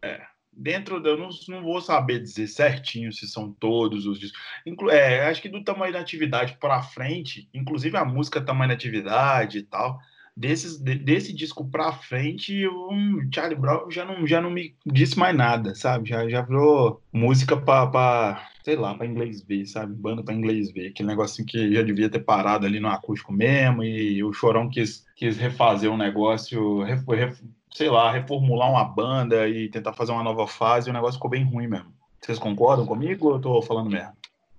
É, 0.02 0.26
dentro 0.56 1.04
eu 1.06 1.18
não, 1.18 1.28
não 1.48 1.62
vou 1.62 1.80
saber 1.80 2.20
dizer 2.20 2.46
certinho 2.48 3.12
se 3.12 3.28
são 3.28 3.52
todos 3.52 4.06
os 4.06 4.18
discos. 4.18 4.40
Inclu 4.64 4.90
é, 4.90 5.28
acho 5.28 5.42
que 5.42 5.48
do 5.48 5.62
tamanho 5.62 5.92
da 5.92 6.00
atividade 6.00 6.56
para 6.58 6.82
frente, 6.82 7.48
inclusive 7.52 7.96
a 7.96 8.04
música 8.04 8.40
tamanho 8.40 8.68
da 8.68 8.74
atividade 8.74 9.58
e 9.58 9.62
tal, 9.62 9.98
desses, 10.36 10.78
de, 10.78 10.94
desse 10.94 11.32
disco 11.32 11.66
para 11.68 11.92
frente, 11.92 12.68
um, 12.68 13.28
Charlie 13.34 13.58
Brown 13.58 13.90
já 13.90 14.04
não, 14.04 14.26
já 14.26 14.40
não 14.40 14.50
me 14.50 14.74
disse 14.84 15.18
mais 15.18 15.34
nada, 15.34 15.74
sabe? 15.74 16.10
Já, 16.10 16.28
já 16.28 16.42
virou 16.42 17.02
música 17.12 17.56
para, 17.56 18.46
sei 18.62 18.76
lá, 18.76 18.94
para 18.94 19.06
inglês 19.06 19.42
ver, 19.42 19.64
sabe? 19.66 19.94
Banda 19.94 20.22
para 20.22 20.34
inglês 20.34 20.70
ver, 20.70 20.88
aquele 20.88 21.08
negocinho 21.08 21.48
que 21.48 21.72
já 21.72 21.82
devia 21.82 22.10
ter 22.10 22.20
parado 22.20 22.66
ali 22.66 22.78
no 22.78 22.88
acústico 22.88 23.32
mesmo 23.32 23.82
e 23.82 24.22
o 24.22 24.32
Chorão 24.32 24.68
quis, 24.68 25.06
quis 25.16 25.38
refazer 25.38 25.90
um 25.90 25.96
negócio, 25.96 26.82
ref, 26.82 27.02
ref, 27.08 27.40
sei 27.76 27.90
lá, 27.90 28.10
reformular 28.10 28.70
uma 28.70 28.84
banda 28.84 29.46
e 29.46 29.68
tentar 29.68 29.92
fazer 29.92 30.10
uma 30.10 30.22
nova 30.22 30.46
fase, 30.46 30.88
o 30.88 30.92
negócio 30.94 31.18
ficou 31.18 31.30
bem 31.30 31.44
ruim 31.44 31.66
mesmo. 31.66 31.92
Vocês 32.18 32.38
concordam 32.38 32.86
comigo 32.86 33.28
ou 33.28 33.34
eu 33.34 33.40
tô 33.40 33.60
falando 33.60 33.90
merda? 33.90 34.16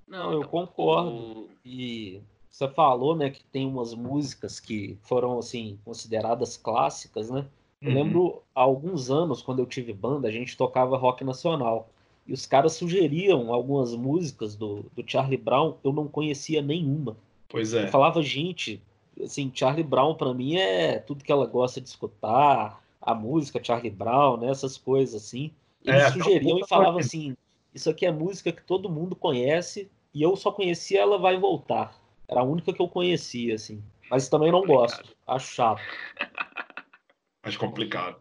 Não, 0.07 0.31
eu 0.31 0.47
concordo. 0.47 1.49
E 1.65 2.21
você 2.47 2.67
falou, 2.67 3.15
né, 3.15 3.31
que 3.31 3.43
tem 3.45 3.65
umas 3.65 3.95
músicas 3.95 4.59
que 4.59 4.99
foram, 5.01 5.39
assim, 5.39 5.79
consideradas 5.83 6.57
clássicas, 6.57 7.31
né? 7.31 7.47
Eu 7.81 7.89
uhum. 7.89 7.95
lembro, 7.95 8.43
há 8.53 8.61
alguns 8.61 9.09
anos, 9.09 9.41
quando 9.41 9.59
eu 9.59 9.65
tive 9.65 9.93
banda, 9.93 10.27
a 10.27 10.31
gente 10.31 10.55
tocava 10.55 10.95
rock 10.95 11.23
nacional. 11.23 11.89
E 12.27 12.33
os 12.33 12.45
caras 12.45 12.73
sugeriam 12.73 13.51
algumas 13.51 13.95
músicas 13.95 14.55
do, 14.55 14.85
do 14.95 15.03
Charlie 15.03 15.37
Brown, 15.37 15.73
eu 15.83 15.91
não 15.91 16.07
conhecia 16.07 16.61
nenhuma. 16.61 17.17
Pois 17.49 17.73
é. 17.73 17.85
Eu 17.85 17.87
falava, 17.87 18.21
gente, 18.21 18.79
assim, 19.23 19.51
Charlie 19.51 19.83
Brown 19.83 20.13
para 20.13 20.35
mim 20.35 20.57
é 20.57 20.99
tudo 20.99 21.23
que 21.23 21.31
ela 21.31 21.47
gosta 21.47 21.81
de 21.81 21.89
escutar, 21.89 22.79
a 23.07 23.15
música 23.15 23.63
Charlie 23.63 23.89
Brown, 23.89 24.35
né, 24.35 24.49
essas 24.49 24.77
coisas 24.77 25.23
assim. 25.23 25.53
Eles 25.85 26.03
é, 26.03 26.11
sugeriam 26.11 26.59
e 26.59 26.67
falavam 26.67 26.99
assim: 26.99 27.37
isso 27.73 27.89
aqui 27.89 28.05
é 28.05 28.11
música 28.11 28.51
que 28.51 28.61
todo 28.61 28.89
mundo 28.89 29.15
conhece 29.15 29.89
e 30.13 30.21
eu 30.21 30.35
só 30.35 30.51
conhecia 30.51 30.99
Ela 30.99 31.17
Vai 31.17 31.37
Voltar. 31.37 31.97
Era 32.27 32.41
a 32.41 32.43
única 32.43 32.73
que 32.73 32.81
eu 32.81 32.89
conhecia, 32.89 33.55
assim. 33.55 33.81
Mas 34.11 34.27
também 34.27 34.51
não 34.51 34.65
gosto. 34.65 35.15
Acho 35.25 35.55
chato. 35.55 35.81
Acho 37.43 37.57
complicado. 37.57 38.19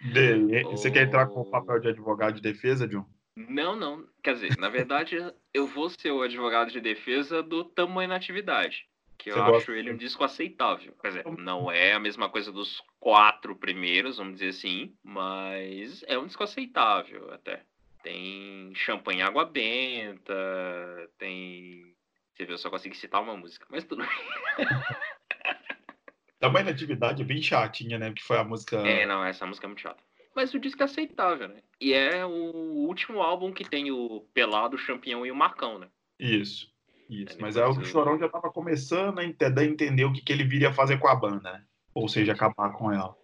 De... 0.00 0.62
Você 0.64 0.88
quer 0.88 1.08
entrar 1.08 1.26
com 1.26 1.40
o 1.40 1.50
papel 1.50 1.80
de 1.80 1.88
advogado 1.88 2.36
de 2.36 2.40
defesa, 2.40 2.86
John? 2.86 3.04
Não, 3.34 3.74
não. 3.74 4.04
Quer 4.22 4.34
dizer, 4.34 4.56
na 4.56 4.68
verdade, 4.68 5.16
eu 5.52 5.66
vou 5.66 5.90
ser 5.90 6.12
o 6.12 6.22
advogado 6.22 6.70
de 6.70 6.80
defesa 6.80 7.42
do 7.42 7.64
Tamanho 7.64 8.10
na 8.10 8.14
Atividade. 8.14 8.86
Que 9.18 9.30
eu 9.30 9.34
Você 9.34 9.40
acho 9.40 9.50
gosta? 9.50 9.72
ele 9.72 9.92
um 9.92 9.96
disco 9.96 10.22
aceitável. 10.22 10.94
Quer 11.02 11.08
dizer, 11.08 11.26
não 11.38 11.70
é 11.70 11.92
a 11.92 11.98
mesma 11.98 12.28
coisa 12.28 12.52
dos 12.52 12.80
quatro 13.00 13.56
primeiros, 13.56 14.18
vamos 14.18 14.34
dizer 14.34 14.50
assim, 14.50 14.94
mas 15.02 16.04
é 16.06 16.16
um 16.16 16.26
disco 16.26 16.44
aceitável 16.44 17.32
até. 17.32 17.64
Tem 18.02 18.72
Champanhe 18.76 19.22
Água 19.22 19.44
Benta, 19.44 20.32
tem. 21.18 21.94
Você 22.32 22.44
vê, 22.44 22.52
eu 22.52 22.58
só 22.58 22.70
consegui 22.70 22.96
citar 22.96 23.20
uma 23.20 23.36
música, 23.36 23.66
mas 23.68 23.84
tudo 23.84 24.06
bem. 24.06 24.10
Também 26.38 26.62
na 26.62 26.70
atividade 26.70 27.20
é 27.20 27.24
bem 27.24 27.42
chatinha, 27.42 27.98
né? 27.98 28.12
Que 28.12 28.22
foi 28.22 28.38
a 28.38 28.44
música. 28.44 28.76
É, 28.76 29.04
não, 29.04 29.24
essa 29.24 29.44
música 29.44 29.66
é 29.66 29.68
muito 29.68 29.80
chata. 29.80 30.00
Mas 30.36 30.54
o 30.54 30.60
disco 30.60 30.80
é 30.80 30.84
aceitável, 30.84 31.48
né? 31.48 31.60
E 31.80 31.92
é 31.92 32.24
o 32.24 32.30
último 32.30 33.20
álbum 33.20 33.52
que 33.52 33.68
tem 33.68 33.90
o 33.90 34.20
Pelado, 34.32 34.76
o 34.76 34.78
Champião 34.78 35.26
e 35.26 35.32
o 35.32 35.36
Marcão, 35.36 35.80
né? 35.80 35.88
Isso. 36.16 36.72
Isso. 37.08 37.36
É, 37.38 37.40
Mas 37.40 37.56
é 37.56 37.64
o 37.64 37.72
que 37.74 37.82
o 37.82 37.84
Chorão 37.86 38.18
já 38.18 38.28
tava 38.28 38.50
começando 38.50 39.18
a 39.18 39.24
entender, 39.24 39.64
entender 39.68 40.04
o 40.04 40.12
que, 40.12 40.20
que 40.22 40.32
ele 40.32 40.44
viria 40.44 40.72
fazer 40.72 40.98
com 40.98 41.08
a 41.08 41.14
banda, 41.14 41.52
né? 41.52 41.62
Ou 41.94 42.08
seja, 42.08 42.32
acabar 42.32 42.72
com 42.72 42.92
ela. 42.92 43.14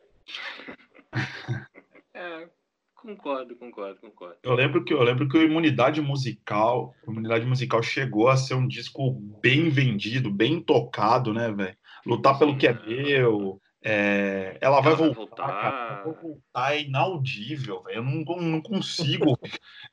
É, 2.16 2.48
concordo, 2.94 3.56
concordo, 3.56 4.00
concordo. 4.00 4.36
Eu 4.42 4.54
lembro 4.54 4.84
que 4.84 4.94
eu 4.94 5.02
lembro 5.02 5.28
que 5.28 5.36
o 5.36 5.42
Imunidade 5.42 6.00
Musical, 6.00 6.94
Imunidade 7.06 7.44
Musical 7.44 7.82
chegou 7.82 8.28
a 8.28 8.36
ser 8.36 8.54
um 8.54 8.68
disco 8.68 9.10
bem 9.42 9.68
vendido, 9.68 10.30
bem 10.30 10.60
tocado, 10.60 11.34
né, 11.34 11.50
velho? 11.50 11.76
Lutar 12.06 12.38
pelo 12.38 12.56
que 12.56 12.68
é 12.68 12.72
meu, 12.72 13.60
é, 13.82 14.56
ela 14.60 14.80
vai 14.80 14.92
Ela 14.92 14.96
vai 14.96 15.12
voltar, 15.12 15.16
voltar. 15.16 15.60
cara, 15.60 16.02
ela 16.04 16.12
vai 16.12 16.22
voltar 16.22 16.74
é 16.74 16.82
inaudível, 16.82 17.82
velho. 17.82 17.96
Eu 17.96 18.02
não, 18.04 18.24
não 18.40 18.62
consigo, 18.62 19.36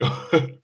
eu- 0.00 0.60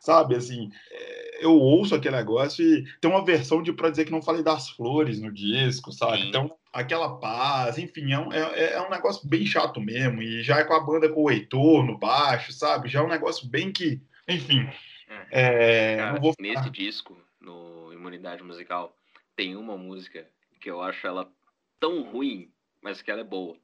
sabe, 0.00 0.34
assim, 0.34 0.70
é, 0.90 1.25
eu 1.40 1.54
ouço 1.54 1.94
aquele 1.94 2.16
negócio 2.16 2.64
e 2.64 2.84
tem 3.00 3.10
uma 3.10 3.24
versão 3.24 3.62
de 3.62 3.72
pra 3.72 3.90
dizer 3.90 4.04
que 4.04 4.10
não 4.10 4.22
falei 4.22 4.42
das 4.42 4.70
flores 4.70 5.20
no 5.20 5.32
disco, 5.32 5.92
sabe? 5.92 6.22
Sim. 6.22 6.28
Então 6.28 6.56
aquela 6.72 7.18
paz, 7.18 7.78
enfim, 7.78 8.12
é 8.12 8.18
um, 8.18 8.32
é, 8.32 8.74
é 8.74 8.82
um 8.82 8.90
negócio 8.90 9.26
bem 9.28 9.46
chato 9.46 9.80
mesmo. 9.80 10.22
E 10.22 10.42
já 10.42 10.58
é 10.58 10.64
com 10.64 10.74
a 10.74 10.80
banda 10.80 11.08
com 11.08 11.24
o 11.24 11.30
Heitor 11.30 11.84
no 11.84 11.98
baixo, 11.98 12.52
sabe? 12.52 12.88
Já 12.88 13.00
é 13.00 13.02
um 13.02 13.08
negócio 13.08 13.48
bem 13.48 13.72
que. 13.72 14.00
Enfim. 14.28 14.68
É, 15.30 15.96
Cara, 15.96 16.12
não 16.12 16.20
vou 16.20 16.34
nesse 16.38 16.68
disco, 16.70 17.16
no 17.40 17.92
Imunidade 17.92 18.42
Musical, 18.42 18.94
tem 19.34 19.56
uma 19.56 19.76
música 19.76 20.26
que 20.60 20.70
eu 20.70 20.82
acho 20.82 21.06
ela 21.06 21.30
tão 21.78 22.02
ruim, 22.02 22.50
mas 22.82 23.00
que 23.00 23.10
ela 23.10 23.20
é 23.20 23.24
boa. 23.24 23.56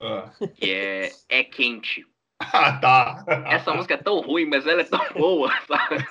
Ah. 0.00 0.30
Que 0.56 0.70
é 0.70 1.12
É 1.28 1.44
Quente. 1.44 2.06
Ah, 2.40 2.72
tá. 2.78 3.24
Essa 3.46 3.74
música 3.74 3.94
é 3.94 3.98
tão 3.98 4.20
ruim, 4.20 4.46
mas 4.46 4.66
ela 4.66 4.80
é 4.80 4.84
tão 4.84 4.98
boa, 5.14 5.52
sabe? 5.68 6.04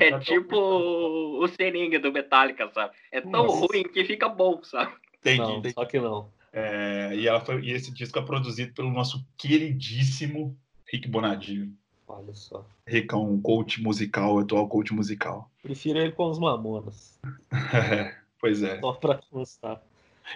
É 0.00 0.18
tipo 0.18 0.56
o 0.56 1.46
Seringa 1.48 2.00
do 2.00 2.10
Metallica, 2.10 2.68
sabe? 2.72 2.94
É 3.12 3.20
tão 3.20 3.46
Nossa. 3.46 3.66
ruim 3.66 3.82
que 3.84 4.04
fica 4.04 4.28
bom, 4.28 4.62
sabe? 4.64 4.92
Entendi, 5.20 5.38
Não, 5.40 5.58
entendi. 5.58 5.74
só 5.74 5.84
que 5.84 6.00
não. 6.00 6.30
É, 6.52 7.10
e, 7.14 7.28
ela 7.28 7.40
foi, 7.40 7.60
e 7.60 7.72
esse 7.72 7.92
disco 7.92 8.18
é 8.18 8.22
produzido 8.22 8.72
pelo 8.72 8.90
nosso 8.90 9.22
queridíssimo 9.36 10.56
Rick 10.90 11.06
Bonadinho. 11.06 11.72
Olha 12.08 12.32
só. 12.34 12.64
Ricão, 12.86 13.38
coach 13.42 13.82
musical, 13.82 14.38
atual 14.38 14.66
coach 14.68 14.94
musical. 14.94 15.50
Prefiro 15.62 15.98
ele 15.98 16.12
com 16.12 16.30
os 16.30 16.38
Mamonas. 16.38 17.18
pois 18.40 18.62
é. 18.62 18.80
Só 18.80 18.92
pra 18.92 19.20
constar. 19.30 19.82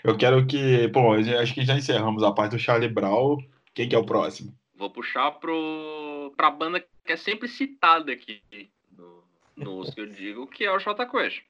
Eu 0.04 0.16
quero 0.16 0.44
que. 0.46 0.88
Bom, 0.88 1.14
acho 1.14 1.54
que 1.54 1.64
já 1.64 1.76
encerramos 1.76 2.22
a 2.22 2.32
parte 2.32 2.52
do 2.52 2.58
Charlie 2.58 2.88
Brown. 2.88 3.38
Quem 3.72 3.88
que 3.88 3.94
é 3.94 3.98
o 3.98 4.04
próximo? 4.04 4.52
Vou 4.80 4.88
puxar 4.88 5.32
pro, 5.32 6.32
pra 6.38 6.50
banda 6.50 6.80
que 6.80 7.12
é 7.12 7.16
sempre 7.16 7.46
citada 7.46 8.12
aqui 8.12 8.40
no, 8.96 9.22
no 9.54 9.78
Os 9.80 9.92
que 9.92 10.00
eu 10.00 10.06
digo, 10.06 10.46
que 10.46 10.64
é 10.64 10.72
o 10.72 10.78
Jota 10.78 11.04
Quest. 11.04 11.42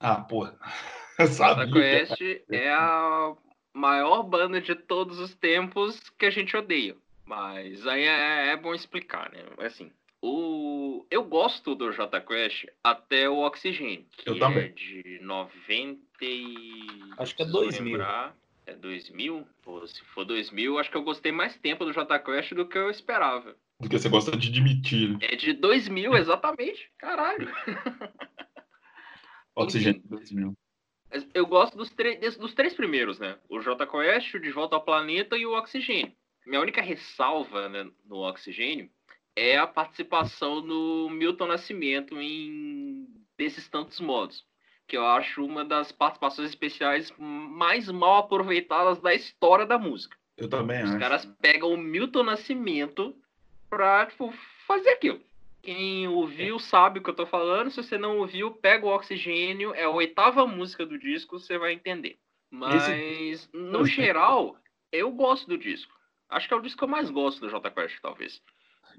Ah, 0.00 0.22
porra. 0.22 0.58
Jota 1.36 1.70
Quest 1.70 2.18
é 2.50 2.72
a 2.72 3.34
maior 3.74 4.22
banda 4.22 4.58
de 4.58 4.74
todos 4.74 5.18
os 5.18 5.34
tempos 5.34 6.00
que 6.18 6.24
a 6.24 6.30
gente 6.30 6.56
odeia. 6.56 6.96
Mas 7.26 7.86
aí 7.86 8.04
é, 8.04 8.52
é 8.52 8.56
bom 8.56 8.74
explicar, 8.74 9.30
né? 9.32 9.44
Assim, 9.58 9.92
o... 10.22 11.04
eu 11.10 11.22
gosto 11.24 11.74
do 11.74 11.92
Jota 11.92 12.22
Quest 12.22 12.68
até 12.82 13.28
o 13.28 13.40
Oxigênio, 13.44 14.06
que 14.12 14.30
Eu 14.30 14.36
é 14.36 14.38
também. 14.38 14.72
de 14.72 15.18
90 15.20 16.00
e... 16.22 16.86
Acho 17.18 17.36
que 17.36 17.42
é 17.42 17.44
preciso 17.44 17.52
2000. 17.52 17.84
lembrar. 17.84 18.34
É 18.68 18.74
2000? 18.74 19.48
Pô, 19.62 19.86
se 19.86 20.04
for 20.04 20.26
2000, 20.26 20.78
acho 20.78 20.90
que 20.90 20.96
eu 20.98 21.02
gostei 21.02 21.32
mais 21.32 21.56
tempo 21.56 21.86
do 21.86 21.92
Jota 21.92 22.18
Quest 22.18 22.52
do 22.52 22.68
que 22.68 22.76
eu 22.76 22.90
esperava. 22.90 23.56
Porque 23.78 23.98
você 23.98 24.10
gosta 24.10 24.36
de 24.36 24.48
admitir. 24.48 25.08
né? 25.08 25.18
É 25.22 25.36
de 25.36 25.54
2000, 25.54 26.14
exatamente. 26.14 26.92
Caralho. 26.98 27.50
Oxigênio 29.56 30.02
2000. 30.04 30.52
Eu 31.32 31.46
gosto 31.46 31.78
dos, 31.78 31.90
dos 32.36 32.52
três 32.52 32.74
primeiros, 32.74 33.18
né? 33.18 33.38
O 33.48 33.58
J 33.58 33.86
Quest, 33.86 34.34
o 34.34 34.40
De 34.40 34.50
Volta 34.50 34.76
ao 34.76 34.84
Planeta 34.84 35.38
e 35.38 35.46
o 35.46 35.56
Oxigênio. 35.56 36.12
Minha 36.46 36.60
única 36.60 36.82
ressalva 36.82 37.70
né, 37.70 37.90
no 38.04 38.16
Oxigênio 38.18 38.90
é 39.34 39.56
a 39.56 39.66
participação 39.66 40.60
do 40.60 41.08
Milton 41.08 41.46
Nascimento 41.46 42.20
em 42.20 43.08
desses 43.38 43.66
tantos 43.70 43.98
modos. 43.98 44.44
Que 44.88 44.96
eu 44.96 45.06
acho 45.06 45.44
uma 45.44 45.64
das 45.64 45.92
participações 45.92 46.48
especiais 46.48 47.12
mais 47.18 47.88
mal 47.90 48.16
aproveitadas 48.18 48.98
da 48.98 49.14
história 49.14 49.66
da 49.66 49.78
música. 49.78 50.16
Eu 50.36 50.48
também 50.48 50.82
Os 50.82 50.90
acho. 50.90 50.98
caras 50.98 51.26
pegam 51.40 51.72
o 51.72 51.76
Milton 51.76 52.22
Nascimento 52.22 53.14
pra, 53.68 54.06
tipo, 54.06 54.32
fazer 54.66 54.90
aquilo. 54.90 55.20
Quem 55.62 56.08
ouviu 56.08 56.58
sabe 56.58 56.98
o 56.98 57.02
que 57.02 57.10
eu 57.10 57.14
tô 57.14 57.26
falando. 57.26 57.70
Se 57.70 57.76
você 57.82 57.98
não 57.98 58.18
ouviu, 58.18 58.50
pega 58.52 58.86
o 58.86 58.88
Oxigênio. 58.88 59.74
É 59.74 59.84
a 59.84 59.90
oitava 59.90 60.46
música 60.46 60.86
do 60.86 60.98
disco, 60.98 61.38
você 61.38 61.58
vai 61.58 61.72
entender. 61.74 62.18
Mas, 62.50 63.50
no 63.52 63.84
geral, 63.84 64.56
eu 64.90 65.12
gosto 65.12 65.46
do 65.46 65.58
disco. 65.58 65.92
Acho 66.30 66.48
que 66.48 66.54
é 66.54 66.56
o 66.56 66.62
disco 66.62 66.78
que 66.78 66.84
eu 66.84 66.88
mais 66.88 67.10
gosto 67.10 67.40
do 67.40 67.50
J 67.50 67.70
Quest, 67.70 68.00
talvez. 68.00 68.40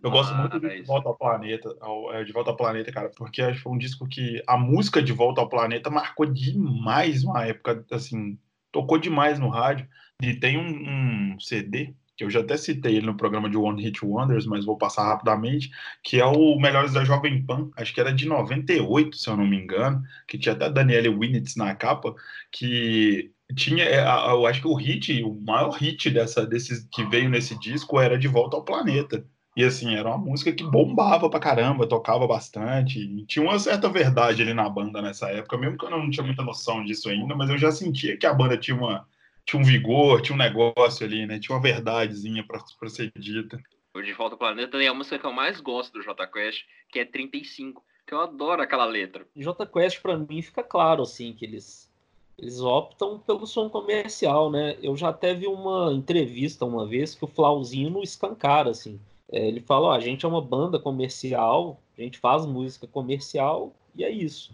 Eu 0.01 0.11
gosto 0.11 0.33
muito 0.35 0.59
de 0.59 0.81
Volta 0.83 1.09
ao 1.09 1.15
Planeta, 1.17 1.75
ao- 1.81 2.13
é, 2.13 2.23
de 2.23 2.31
Volta 2.31 2.51
ao 2.51 2.55
Planeta, 2.57 2.91
cara, 2.91 3.09
porque 3.15 3.41
acho 3.41 3.57
que 3.57 3.63
foi 3.63 3.71
um 3.73 3.77
disco 3.77 4.07
que 4.07 4.41
a 4.47 4.57
música 4.57 5.01
de 5.01 5.11
Volta 5.11 5.41
ao 5.41 5.49
Planeta 5.49 5.89
marcou 5.89 6.25
demais 6.25 7.23
uma 7.23 7.45
época, 7.45 7.85
assim, 7.91 8.37
tocou 8.71 8.97
demais 8.97 9.39
no 9.39 9.49
rádio. 9.49 9.87
E 10.21 10.33
tem 10.33 10.57
um, 10.57 11.33
um 11.33 11.39
CD 11.39 11.93
que 12.15 12.23
eu 12.25 12.29
já 12.29 12.41
até 12.41 12.57
citei 12.57 12.97
ele 12.97 13.05
no 13.05 13.15
programa 13.15 13.49
de 13.49 13.55
One 13.55 13.81
Hit 13.81 14.03
Wonders, 14.05 14.45
mas 14.45 14.65
vou 14.65 14.77
passar 14.77 15.03
rapidamente, 15.07 15.69
que 16.03 16.19
é 16.19 16.25
o 16.25 16.59
Melhores 16.59 16.91
da 16.91 17.05
Jovem 17.05 17.41
Pan, 17.45 17.69
acho 17.77 17.93
que 17.93 18.01
era 18.01 18.11
de 18.11 18.25
98, 18.27 19.15
se 19.15 19.29
eu 19.29 19.37
não 19.37 19.47
me 19.47 19.55
engano, 19.57 20.03
que 20.27 20.37
tinha 20.37 20.53
até 20.53 20.69
Daniele 20.69 21.07
Winnitz 21.07 21.55
na 21.55 21.73
capa, 21.75 22.13
que 22.51 23.31
tinha, 23.55 23.85
é, 23.85 23.99
a- 24.01 24.27
a- 24.29 24.31
eu 24.33 24.45
acho 24.45 24.61
que 24.61 24.67
o 24.67 24.75
hit, 24.75 25.23
o 25.23 25.33
maior 25.33 25.71
hit 25.71 26.09
dessa, 26.09 26.45
desses 26.45 26.85
que 26.91 27.03
veio 27.05 27.29
nesse 27.29 27.57
disco 27.57 27.99
era 27.99 28.17
De 28.19 28.27
Volta 28.27 28.57
ao 28.57 28.65
Planeta. 28.65 29.25
E 29.59 29.63
assim, 29.65 29.93
era 29.93 30.07
uma 30.07 30.17
música 30.17 30.53
que 30.53 30.63
bombava 30.63 31.29
pra 31.29 31.37
caramba, 31.37 31.85
tocava 31.85 32.25
bastante. 32.25 32.97
E 32.97 33.25
tinha 33.25 33.43
uma 33.43 33.59
certa 33.59 33.89
verdade 33.89 34.41
ali 34.41 34.53
na 34.53 34.69
banda 34.69 35.01
nessa 35.01 35.29
época, 35.29 35.57
mesmo 35.57 35.77
que 35.77 35.83
eu 35.83 35.89
não 35.89 36.09
tinha 36.09 36.25
muita 36.25 36.41
noção 36.41 36.81
disso 36.81 37.09
ainda, 37.09 37.35
mas 37.35 37.49
eu 37.49 37.57
já 37.57 37.69
sentia 37.69 38.15
que 38.15 38.25
a 38.25 38.33
banda 38.33 38.57
tinha, 38.57 38.77
uma, 38.77 39.05
tinha 39.45 39.61
um 39.61 39.65
vigor, 39.65 40.21
tinha 40.21 40.33
um 40.33 40.39
negócio 40.39 41.05
ali, 41.05 41.25
né? 41.25 41.39
Tinha 41.39 41.53
uma 41.53 41.61
verdadezinha 41.61 42.41
pra, 42.47 42.63
pra 42.79 42.87
ser 42.87 43.11
dita. 43.17 43.61
O 43.93 44.01
De 44.01 44.13
Volta 44.13 44.35
ao 44.35 44.39
Planeta 44.39 44.77
tem 44.77 44.87
a 44.87 44.93
música 44.93 45.19
que 45.19 45.25
eu 45.25 45.33
mais 45.33 45.59
gosto 45.59 45.91
do 45.91 46.01
J 46.01 46.25
Quest, 46.27 46.63
que 46.89 46.99
é 46.99 47.03
35. 47.03 47.83
Que 48.07 48.13
eu 48.13 48.21
adoro 48.21 48.61
aquela 48.61 48.85
letra. 48.85 49.27
J 49.35 49.65
Quest 49.65 50.01
pra 50.01 50.17
mim 50.17 50.41
fica 50.41 50.63
claro 50.63 51.03
assim 51.03 51.33
que 51.33 51.43
eles 51.43 51.91
eles 52.37 52.61
optam 52.61 53.19
pelo 53.19 53.45
som 53.45 53.67
comercial, 53.67 54.49
né? 54.49 54.77
Eu 54.81 54.95
já 54.95 55.09
até 55.09 55.33
vi 55.33 55.47
uma 55.47 55.91
entrevista 55.91 56.63
uma 56.63 56.87
vez 56.87 57.13
que 57.13 57.25
o 57.25 57.27
Flauzino 57.27 58.01
escancara 58.01 58.69
assim. 58.69 58.97
É, 59.31 59.47
ele 59.47 59.61
fala, 59.61 59.87
ó, 59.87 59.91
a 59.91 59.99
gente 59.99 60.25
é 60.25 60.27
uma 60.27 60.41
banda 60.41 60.79
comercial, 60.79 61.79
a 61.97 62.01
gente 62.01 62.17
faz 62.17 62.45
música 62.45 62.87
comercial 62.87 63.71
e 63.95 64.03
é 64.03 64.09
isso. 64.09 64.51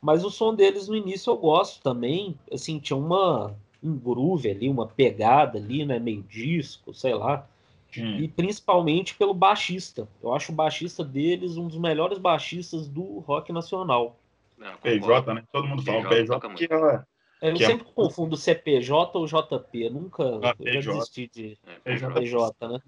Mas 0.00 0.24
o 0.24 0.30
som 0.30 0.54
deles 0.54 0.86
no 0.88 0.96
início 0.96 1.30
eu 1.30 1.36
gosto 1.36 1.82
também, 1.82 2.38
assim, 2.52 2.78
tinha 2.78 2.96
uma 2.96 3.54
um 3.82 3.96
groove 3.96 4.50
ali, 4.50 4.68
uma 4.68 4.86
pegada 4.86 5.56
ali, 5.58 5.84
né, 5.84 5.98
meio 5.98 6.22
disco, 6.22 6.92
sei 6.92 7.14
lá. 7.14 7.46
Tinha. 7.90 8.20
E 8.20 8.28
principalmente 8.28 9.14
pelo 9.14 9.32
baixista. 9.32 10.08
Eu 10.22 10.34
acho 10.34 10.52
o 10.52 10.54
baixista 10.54 11.04
deles 11.04 11.56
um 11.56 11.68
dos 11.68 11.78
melhores 11.78 12.18
baixistas 12.18 12.88
do 12.88 13.20
rock 13.20 13.52
nacional. 13.52 14.16
Não. 14.58 14.76
PJ, 14.78 15.32
né? 15.32 15.44
Todo 15.52 15.68
mundo 15.68 15.82
fala 15.82 16.08
PJ 16.08 16.40
PJ, 16.40 16.54
que 16.56 16.74
é, 16.74 17.04
Eu 17.40 17.54
Que 17.54 17.64
é- 17.64 17.66
sempre 17.66 17.86
confundo 17.94 18.36
CPJ 18.36 19.16
ou 19.16 19.26
JP. 19.26 19.90
Nunca 19.90 20.24
Ah, 20.42 20.54
eu 20.58 20.82
já 20.82 20.92
desisti 20.92 21.30
de 21.32 21.58
É, 21.64 21.74
PJ. 21.84 22.12
PJ, 22.20 22.68
né? 22.68 22.80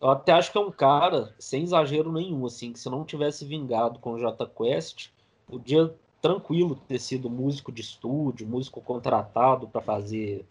Eu 0.00 0.10
até 0.10 0.32
acho 0.32 0.50
que 0.50 0.56
é 0.56 0.60
um 0.60 0.70
cara, 0.70 1.34
sem 1.38 1.62
exagero 1.62 2.10
nenhum, 2.10 2.46
assim, 2.46 2.72
que 2.72 2.78
se 2.78 2.88
não 2.88 3.04
tivesse 3.04 3.44
vingado 3.44 3.98
com 3.98 4.14
o 4.14 4.18
J 4.18 4.46
Quest, 4.46 5.10
podia 5.46 5.94
tranquilo 6.22 6.80
ter 6.88 6.98
sido 6.98 7.28
músico 7.28 7.70
de 7.70 7.82
estúdio, 7.82 8.46
músico 8.46 8.80
contratado 8.80 9.68
para 9.68 9.80
fazer 9.80 10.44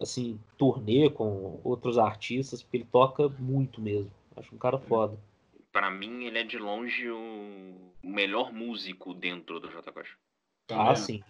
assim, 0.00 0.40
turnê 0.58 1.08
com 1.08 1.60
outros 1.62 1.98
artistas, 1.98 2.62
porque 2.62 2.78
ele 2.78 2.88
toca 2.90 3.28
muito 3.38 3.80
mesmo. 3.80 4.10
Acho 4.36 4.54
um 4.54 4.58
cara 4.58 4.78
foda. 4.78 5.16
para 5.70 5.90
mim, 5.90 6.24
ele 6.24 6.38
é 6.38 6.44
de 6.44 6.58
longe 6.58 7.08
o 7.10 7.74
melhor 8.02 8.52
músico 8.52 9.14
dentro 9.14 9.60
do 9.60 9.70
Jota 9.70 9.92
Quest. 9.92 10.12
Ah, 10.70 10.94
sim. 10.94 11.22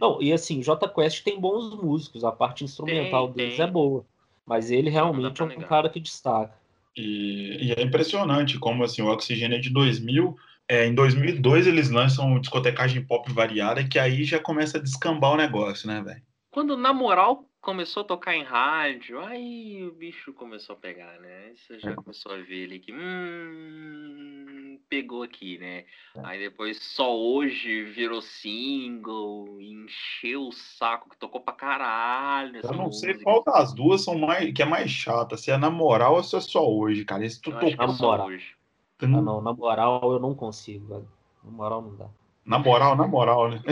Não, 0.00 0.20
e 0.22 0.32
assim, 0.32 0.62
J 0.62 0.88
Quest 0.88 1.22
tem 1.22 1.40
bons 1.40 1.74
músicos, 1.74 2.24
a 2.24 2.32
parte 2.32 2.64
instrumental 2.64 3.28
tem, 3.28 3.36
deles 3.36 3.56
tem. 3.56 3.66
é 3.66 3.70
boa. 3.70 4.04
Mas 4.46 4.70
ele 4.70 4.90
realmente 4.90 5.40
é 5.40 5.44
um 5.44 5.48
negar. 5.48 5.68
cara 5.68 5.88
que 5.88 6.00
destaca. 6.00 6.61
E, 6.96 7.68
e, 7.68 7.72
é 7.72 7.82
impressionante 7.82 8.58
como 8.58 8.84
assim, 8.84 9.02
o 9.02 9.08
Oxigênio 9.08 9.56
é 9.56 9.60
de 9.60 9.70
2000. 9.70 10.36
É, 10.68 10.86
em 10.86 10.94
2002 10.94 11.66
eles 11.66 11.90
lançam 11.90 12.38
discotecagem 12.38 13.04
pop 13.04 13.30
variada, 13.32 13.86
que 13.86 13.98
aí 13.98 14.24
já 14.24 14.38
começa 14.38 14.78
a 14.78 14.82
descambar 14.82 15.32
o 15.32 15.36
negócio, 15.36 15.88
né, 15.88 16.02
velho? 16.02 16.22
Quando 16.50 16.76
na 16.76 16.92
moral 16.92 17.48
começou 17.60 18.02
a 18.02 18.06
tocar 18.06 18.34
em 18.34 18.42
rádio, 18.42 19.20
aí 19.20 19.84
o 19.84 19.92
bicho 19.92 20.32
começou 20.32 20.74
a 20.74 20.78
pegar, 20.78 21.18
né? 21.20 21.52
Você 21.54 21.78
já 21.78 21.92
é. 21.92 21.94
começou 21.94 22.32
a 22.32 22.36
ver 22.36 22.64
ali 22.64 22.78
que 22.78 22.92
hum, 22.92 24.61
pegou 24.88 25.22
aqui, 25.22 25.58
né? 25.58 25.84
É. 26.14 26.20
Aí 26.24 26.38
depois 26.38 26.82
só 26.82 27.16
hoje 27.16 27.84
virou 27.84 28.20
single, 28.20 29.60
encheu 29.60 30.48
o 30.48 30.52
saco 30.52 31.10
que 31.10 31.16
tocou 31.16 31.40
pra 31.40 31.54
caralho. 31.54 32.60
Eu 32.62 32.72
não 32.72 32.84
música. 32.84 33.12
sei 33.12 33.22
qual 33.22 33.42
das 33.44 33.72
duas 33.74 34.04
são 34.04 34.18
mais 34.18 34.52
que 34.52 34.62
é 34.62 34.66
mais 34.66 34.90
chata, 34.90 35.36
se 35.36 35.50
é 35.50 35.56
na 35.56 35.70
moral 35.70 36.14
ou 36.16 36.22
se 36.22 36.36
é 36.36 36.40
só 36.40 36.68
hoje, 36.68 37.04
cara. 37.04 37.24
Esse 37.24 37.40
tu 37.40 37.50
tocou 37.50 37.68
é 37.68 37.76
na 37.76 37.86
moral. 37.86 38.26
Hoje. 38.26 38.54
Ah, 39.00 39.06
não, 39.06 39.40
na 39.40 39.52
moral 39.52 40.12
eu 40.12 40.20
não 40.20 40.34
consigo, 40.34 40.86
velho. 40.86 41.08
Na 41.42 41.50
moral 41.50 41.82
não 41.82 41.96
dá. 41.96 42.06
Na 42.44 42.58
moral, 42.58 42.96
na 42.96 43.06
moral, 43.06 43.50
né? 43.50 43.62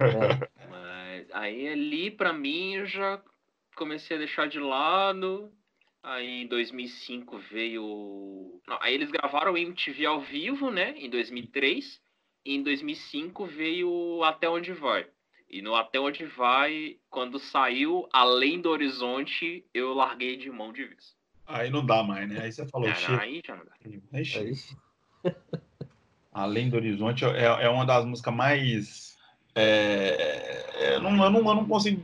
É. 0.00 0.68
Mas 0.68 1.30
aí 1.32 1.68
ali 1.68 2.10
para 2.10 2.32
mim 2.32 2.74
eu 2.74 2.86
já 2.86 3.20
comecei 3.76 4.16
a 4.16 4.18
deixar 4.18 4.48
de 4.48 4.58
lado. 4.58 5.50
Aí 6.02 6.42
em 6.42 6.46
2005 6.48 7.38
veio. 7.38 8.60
Não, 8.66 8.78
aí 8.80 8.94
eles 8.94 9.10
gravaram 9.10 9.52
o 9.52 9.56
MTV 9.56 10.04
ao 10.06 10.20
vivo, 10.20 10.70
né? 10.70 10.94
Em 10.96 11.08
2003. 11.08 12.00
E 12.44 12.56
em 12.56 12.62
2005 12.62 13.46
veio 13.46 14.22
Até 14.24 14.48
Onde 14.48 14.72
Vai. 14.72 15.06
E 15.48 15.62
no 15.62 15.76
Até 15.76 16.00
Onde 16.00 16.24
Vai, 16.24 16.96
quando 17.08 17.38
saiu 17.38 18.08
Além 18.12 18.60
do 18.60 18.70
Horizonte, 18.70 19.64
eu 19.72 19.94
larguei 19.94 20.36
de 20.36 20.50
mão 20.50 20.72
de 20.72 20.84
vez. 20.84 21.14
Aí 21.46 21.70
não 21.70 21.84
dá 21.84 22.02
mais, 22.02 22.28
né? 22.28 22.40
Aí 22.40 22.52
você 22.52 22.66
falou. 22.66 22.88
É, 22.88 23.08
não, 23.08 23.20
aí 23.20 23.42
já 23.46 23.54
não 23.54 23.64
dá. 23.64 23.72
Aí, 23.84 24.00
Além 26.32 26.70
do 26.70 26.76
Horizonte 26.76 27.24
é, 27.24 27.44
é 27.44 27.68
uma 27.68 27.84
das 27.84 28.04
músicas 28.04 28.34
mais. 28.34 29.18
É, 29.54 30.64
é, 30.74 30.94
eu, 30.96 31.00
não, 31.00 31.22
eu, 31.22 31.30
não, 31.30 31.40
eu 31.40 31.54
não 31.54 31.68
consigo 31.68 32.02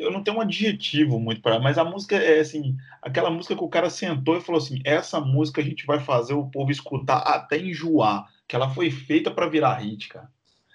eu 0.00 0.10
não 0.10 0.22
tenho 0.22 0.38
um 0.38 0.40
adjetivo 0.40 1.20
muito 1.20 1.40
para, 1.40 1.58
mas 1.60 1.78
a 1.78 1.84
música 1.84 2.16
é 2.16 2.40
assim, 2.40 2.76
aquela 3.02 3.30
música 3.30 3.54
que 3.54 3.62
o 3.62 3.68
cara 3.68 3.90
sentou 3.90 4.36
e 4.36 4.40
falou 4.40 4.60
assim: 4.60 4.80
essa 4.84 5.20
música 5.20 5.60
a 5.60 5.64
gente 5.64 5.86
vai 5.86 6.00
fazer 6.00 6.34
o 6.34 6.50
povo 6.50 6.70
escutar 6.70 7.18
até 7.18 7.58
enjoar, 7.58 8.26
que 8.48 8.56
ela 8.56 8.70
foi 8.70 8.90
feita 8.90 9.30
para 9.30 9.48
virar 9.48 9.74
hit, 9.74 10.08
cara. 10.08 10.30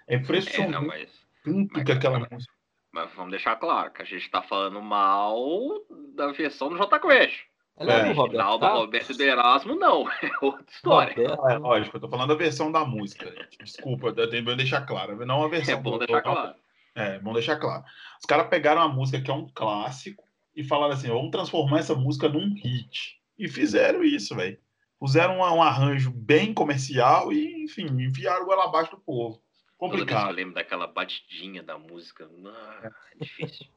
É 0.07 0.15
impressionante. 0.15 0.69
É, 0.69 0.79
não, 0.79 0.87
mas, 0.87 1.09
mas, 1.45 1.83
que 1.83 1.91
aquela 1.91 2.19
mas, 2.19 2.29
música. 2.29 2.53
Mas 2.91 3.11
vamos 3.13 3.31
deixar 3.31 3.55
claro 3.55 3.91
que 3.91 4.01
a 4.01 4.05
gente 4.05 4.21
está 4.21 4.41
falando 4.41 4.81
mal 4.81 5.81
da 6.15 6.31
versão 6.31 6.69
do 6.69 6.77
J 6.77 6.99
Quest. 6.99 7.41
É, 7.77 7.85
é. 7.85 8.11
O 8.11 8.29
final 8.29 8.57
do 8.57 8.65
Roberto 8.65 9.13
de 9.13 9.23
Erasmo, 9.23 9.75
não. 9.75 10.05
É 10.23 10.29
outra 10.41 10.65
história. 10.69 11.13
É, 11.49 11.57
lógico, 11.57 11.97
eu 11.97 12.01
tô 12.01 12.07
falando 12.07 12.29
da 12.29 12.35
versão 12.35 12.71
da 12.71 12.85
música. 12.85 13.33
Desculpa, 13.61 14.07
eu 14.07 14.29
tenho 14.29 14.45
que 14.45 14.55
deixar 14.55 14.85
claro. 14.85 15.25
Não 15.25 15.43
a 15.43 15.49
versão. 15.49 15.73
É 15.73 15.81
bom 15.81 15.97
deixar 15.97 16.21
claro. 16.21 16.55
É, 16.95 17.19
vamos 17.19 17.33
deixar 17.33 17.57
claro. 17.57 17.83
Os 18.19 18.25
caras 18.25 18.47
pegaram 18.47 18.81
uma 18.81 18.93
música 18.93 19.21
que 19.21 19.29
é 19.29 19.33
um 19.33 19.47
clássico 19.53 20.23
e 20.55 20.63
falaram 20.63 20.93
assim: 20.93 21.09
vamos 21.09 21.31
transformar 21.31 21.79
essa 21.79 21.93
música 21.93 22.29
num 22.29 22.53
hit. 22.55 23.21
E 23.37 23.49
fizeram 23.49 24.03
isso, 24.03 24.33
velho. 24.33 24.57
Puseram 24.97 25.39
um, 25.39 25.57
um, 25.57 25.61
arranjo 25.61 26.09
bem 26.09 26.53
comercial 26.53 27.33
e, 27.33 27.65
enfim, 27.65 27.85
enfiaram 28.01 28.49
ela 28.51 28.63
abaixo 28.63 28.91
do 28.91 29.01
povo. 29.01 29.43
Complicado. 29.77 30.29
eu 30.29 30.35
lembro 30.35 30.55
daquela 30.55 30.87
batidinha 30.87 31.61
da 31.61 31.77
música. 31.77 32.29
Ah, 32.45 32.91
é 33.11 33.17
difícil. 33.23 33.67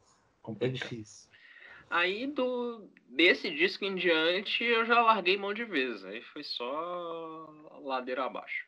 é 0.61 0.68
difícil. 0.68 1.28
Aí 1.90 2.26
do 2.26 2.88
desse 3.09 3.50
disco 3.50 3.85
em 3.85 3.94
diante 3.96 4.62
eu 4.62 4.85
já 4.87 5.02
larguei 5.02 5.37
mão 5.37 5.52
de 5.52 5.64
vez. 5.64 6.04
Aí 6.04 6.22
foi 6.22 6.44
só 6.44 7.52
ladeira 7.83 8.24
abaixo. 8.24 8.66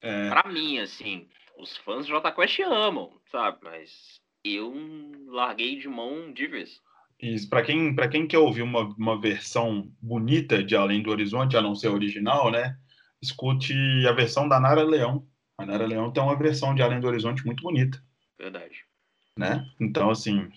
É... 0.00 0.28
Pra 0.28 0.50
mim, 0.50 0.78
assim, 0.78 1.28
os 1.58 1.76
fãs 1.78 2.06
de 2.06 2.12
Jota 2.12 2.32
Quest 2.32 2.60
amam, 2.60 3.12
sabe? 3.30 3.58
Mas 3.62 4.20
eu 4.44 4.72
larguei 5.28 5.78
de 5.78 5.88
mão 5.88 6.32
de 6.32 6.46
vez. 6.46 6.80
Isso, 7.20 7.48
para 7.48 7.62
quem, 7.62 7.94
pra 7.94 8.08
quem 8.08 8.26
quer 8.26 8.38
ouvir 8.38 8.62
uma, 8.62 8.82
uma 8.96 9.20
versão 9.20 9.90
bonita 10.00 10.62
de 10.62 10.76
Além 10.76 11.02
do 11.02 11.10
Horizonte, 11.10 11.56
a 11.56 11.62
não 11.62 11.74
ser 11.74 11.88
original, 11.88 12.50
né? 12.50 12.76
Escute 13.22 13.74
a 14.06 14.12
versão 14.12 14.48
da 14.48 14.60
Nara 14.60 14.82
Leão. 14.82 15.26
A 15.56 15.64
Nara 15.64 15.86
Leão 15.86 16.12
tem 16.12 16.22
uma 16.22 16.36
versão 16.36 16.74
de 16.74 16.82
Além 16.82 17.00
do 17.00 17.06
Horizonte 17.06 17.44
muito 17.46 17.62
bonita. 17.62 18.02
Verdade. 18.38 18.84
Né? 19.38 19.66
Então, 19.80 20.10
assim, 20.10 20.50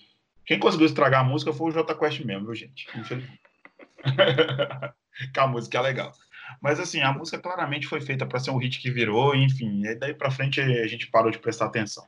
quem 0.45 0.59
conseguiu 0.59 0.87
estragar 0.87 1.21
a 1.21 1.23
música 1.23 1.53
foi 1.53 1.69
o 1.69 1.71
Jota 1.71 1.95
Quest 1.95 2.19
mesmo, 2.21 2.45
viu, 2.45 2.55
gente? 2.55 2.87
Que 5.33 5.39
a 5.41 5.47
música 5.47 5.77
é 5.77 5.81
legal. 5.81 6.13
Mas 6.61 6.79
assim, 6.79 7.01
a 7.01 7.13
música 7.13 7.39
claramente 7.39 7.87
foi 7.87 8.01
feita 8.01 8.25
para 8.25 8.39
ser 8.39 8.51
um 8.51 8.57
hit 8.57 8.79
que 8.79 8.91
virou, 8.91 9.35
enfim, 9.35 9.85
e 9.85 9.95
daí 9.95 10.13
para 10.13 10.31
frente 10.31 10.59
a 10.59 10.87
gente 10.87 11.07
parou 11.07 11.31
de 11.31 11.39
prestar 11.39 11.65
atenção. 11.65 12.05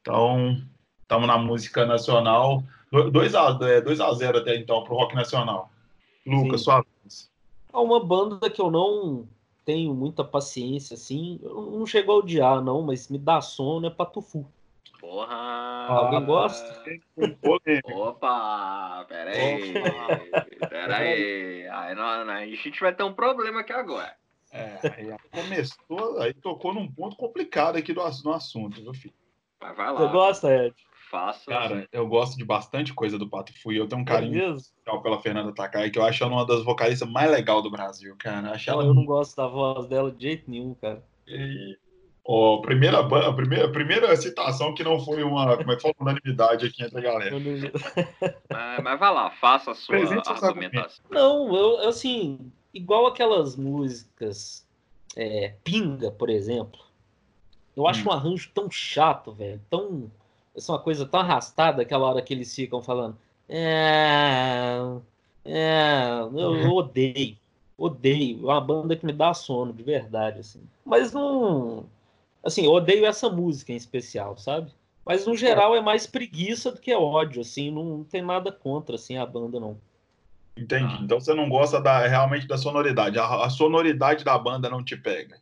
Então, 0.00 0.60
estamos 1.02 1.26
na 1.26 1.38
música 1.38 1.86
nacional, 1.86 2.62
2 2.90 3.34
a, 3.34 3.50
2 3.52 4.00
a 4.00 4.12
0 4.12 4.38
até 4.38 4.56
então 4.56 4.84
pro 4.84 4.94
rock 4.94 5.14
nacional. 5.14 5.70
Lucas, 6.26 6.60
Sim. 6.60 6.64
sua 6.64 6.84
vez. 7.02 7.30
É 7.72 7.76
uma 7.76 8.04
banda 8.04 8.48
que 8.50 8.60
eu 8.60 8.70
não 8.70 9.26
tenho 9.64 9.94
muita 9.94 10.22
paciência, 10.22 10.94
assim, 10.94 11.40
eu 11.42 11.70
não 11.72 11.86
chego 11.86 12.12
a 12.12 12.16
odiar, 12.16 12.62
não, 12.62 12.82
mas 12.82 13.08
me 13.08 13.18
dá 13.18 13.40
sono 13.40 13.86
é 13.86 13.90
Patufu. 13.90 14.46
Porra! 15.14 15.86
Alguém 15.86 16.24
gosta? 16.24 16.82
Opa! 17.84 19.06
Pera 19.08 19.30
aí! 19.30 19.74
Pera 20.68 20.96
aí! 20.96 21.68
Aí, 21.68 21.94
não, 21.94 22.24
não, 22.24 22.32
a 22.32 22.46
gente 22.46 22.80
vai 22.80 22.92
ter 22.92 23.04
um 23.04 23.12
problema 23.12 23.60
aqui 23.60 23.72
agora. 23.72 24.12
É, 24.50 24.76
aí 24.82 25.16
começou, 25.30 26.20
aí 26.20 26.34
tocou 26.34 26.74
num 26.74 26.90
ponto 26.90 27.14
complicado 27.14 27.76
aqui 27.76 27.92
do, 27.92 28.02
no 28.24 28.32
assunto, 28.32 28.82
viu, 28.82 28.92
filho? 28.92 29.14
Mas 29.60 29.76
vai 29.76 29.92
lá. 29.92 30.00
Você 30.00 30.12
gosta, 30.12 30.52
Ed? 30.52 30.74
Faça. 31.08 31.48
Cara, 31.48 31.88
eu 31.92 32.08
gosto 32.08 32.36
de 32.36 32.44
bastante 32.44 32.92
coisa 32.92 33.16
do 33.16 33.28
Pato 33.28 33.52
Fui. 33.62 33.78
Eu 33.78 33.86
tenho 33.86 34.02
um 34.02 34.04
carinho 34.04 34.56
é 34.56 34.98
pela 34.98 35.20
Fernanda 35.20 35.54
Takai, 35.54 35.90
que 35.90 35.98
eu 35.98 36.04
acho 36.04 36.24
ela 36.24 36.32
uma 36.32 36.44
das 36.44 36.64
vocalistas 36.64 37.08
mais 37.08 37.30
legais 37.30 37.62
do 37.62 37.70
Brasil, 37.70 38.16
cara. 38.18 38.50
Acho 38.50 38.68
não, 38.68 38.80
ela... 38.80 38.88
Eu 38.90 38.94
não 38.94 39.04
gosto 39.04 39.36
da 39.36 39.46
voz 39.46 39.86
dela 39.86 40.10
de 40.10 40.24
jeito 40.24 40.50
nenhum, 40.50 40.74
cara. 40.74 41.04
E 41.28 41.78
Ó, 42.26 42.58
primeira, 42.62 43.00
a 43.00 43.32
primeira, 43.34 43.68
primeira 43.70 44.16
citação 44.16 44.74
que 44.74 44.82
não 44.82 44.98
foi 44.98 45.22
uma, 45.22 45.56
como 45.58 45.72
é 45.72 45.76
que 45.76 45.82
fala, 45.82 45.94
unanimidade 46.00 46.66
aqui 46.66 46.82
entre 46.82 46.98
a 46.98 47.02
galera. 47.02 47.36
mas, 48.50 48.82
mas 48.82 48.98
vai 48.98 49.12
lá, 49.12 49.30
faça 49.32 49.72
a 49.72 49.74
sua 49.74 49.98
Presente 49.98 50.28
argumentação. 50.28 51.04
Não, 51.10 51.54
eu, 51.54 51.88
assim, 51.88 52.50
igual 52.72 53.06
aquelas 53.06 53.56
músicas 53.56 54.66
é, 55.16 55.54
Pinga, 55.62 56.10
por 56.10 56.30
exemplo. 56.30 56.80
Eu 57.76 57.86
acho 57.86 58.02
hum. 58.02 58.08
um 58.08 58.12
arranjo 58.12 58.50
tão 58.54 58.70
chato, 58.70 59.32
velho. 59.32 59.60
Tão. 59.68 60.10
Essa 60.56 60.72
é 60.72 60.74
uma 60.74 60.80
coisa 60.80 61.04
tão 61.04 61.20
arrastada 61.20 61.82
aquela 61.82 62.06
hora 62.06 62.22
que 62.22 62.32
eles 62.32 62.54
ficam 62.54 62.82
falando. 62.82 63.16
É. 63.48 64.78
É. 65.44 66.20
Eu, 66.32 66.56
eu 66.56 66.70
odeio. 66.70 67.36
Odeio. 67.76 68.50
É 68.50 68.52
uma 68.54 68.60
banda 68.60 68.96
que 68.96 69.04
me 69.04 69.12
dá 69.12 69.34
sono, 69.34 69.72
de 69.72 69.82
verdade, 69.82 70.40
assim. 70.40 70.62
Mas 70.84 71.12
não. 71.12 71.84
Assim, 72.44 72.64
eu 72.64 72.72
odeio 72.72 73.06
essa 73.06 73.30
música 73.30 73.72
em 73.72 73.76
especial, 73.76 74.36
sabe? 74.36 74.70
Mas 75.04 75.26
no 75.26 75.36
geral 75.36 75.74
é 75.74 75.80
mais 75.80 76.06
preguiça 76.06 76.70
do 76.70 76.80
que 76.80 76.94
ódio, 76.94 77.40
assim, 77.40 77.70
não 77.70 78.04
tem 78.04 78.22
nada 78.22 78.50
contra 78.50 78.96
assim 78.96 79.16
a 79.16 79.26
banda 79.26 79.60
não. 79.60 79.78
Entendi. 80.56 81.02
Então 81.02 81.20
você 81.20 81.34
não 81.34 81.48
gosta 81.48 81.80
da, 81.80 82.06
realmente 82.06 82.46
da 82.46 82.56
sonoridade. 82.56 83.18
A, 83.18 83.44
a, 83.44 83.50
sonoridade 83.50 84.24
da 84.24 84.38
banda 84.38 84.70
não 84.70 84.84
te 84.84 84.96
pega. 84.96 85.38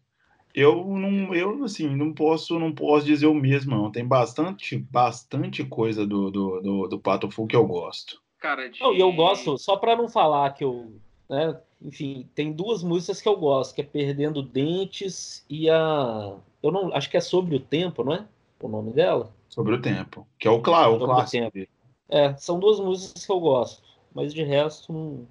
Eu 0.55 0.85
não, 0.85 1.35
eu 1.35 1.65
assim, 1.65 1.95
não 1.95 2.13
posso, 2.13 2.59
não 2.59 2.73
posso 2.73 3.07
dizer 3.07 3.27
o 3.27 3.35
mesmo, 3.35 3.77
não. 3.77 3.91
Tem 3.91 4.07
bastante, 4.07 4.79
bastante 4.79 5.65
coisa 5.65 6.07
do, 6.07 6.31
do, 6.31 6.61
do, 6.61 6.89
do 6.89 6.99
Pato 6.99 7.31
Fu 7.31 7.47
que 7.47 7.57
eu 7.57 7.67
gosto. 7.67 8.21
Cara, 8.39 8.69
de... 8.69 8.81
não, 8.81 8.93
eu 8.93 9.13
gosto, 9.13 9.57
só 9.59 9.77
para 9.77 9.97
não 9.97 10.09
falar 10.09 10.51
que 10.55 10.65
eu, 10.65 10.93
né, 11.29 11.57
enfim, 11.85 12.29
tem 12.35 12.53
duas 12.53 12.83
músicas 12.83 13.21
que 13.21 13.29
eu 13.29 13.37
gosto, 13.37 13.75
que 13.75 13.81
é 13.81 13.85
Perdendo 13.85 14.43
Dentes 14.43 15.45
e 15.49 15.69
a 15.69 16.37
eu 16.63 16.71
não 16.71 16.95
acho 16.95 17.11
que 17.11 17.17
é 17.17 17.21
sobre 17.21 17.57
o 17.57 17.61
tempo, 17.61 18.05
não 18.05 18.15
é? 18.15 18.27
O 18.61 18.69
nome 18.69 18.93
dela? 18.93 19.35
Sobre 19.49 19.75
o 19.75 19.83
tempo, 19.83 20.27
que 20.39 20.47
é 20.47 20.51
o, 20.51 20.63
clá, 20.63 20.89
o 20.89 20.99
clássico. 20.99 21.51
É, 22.09 22.35
são 22.37 22.61
duas 22.61 22.79
músicas 22.79 23.27
que 23.27 23.33
eu 23.33 23.41
gosto, 23.41 23.83
mas 24.15 24.33
de 24.33 24.43
resto, 24.43 25.27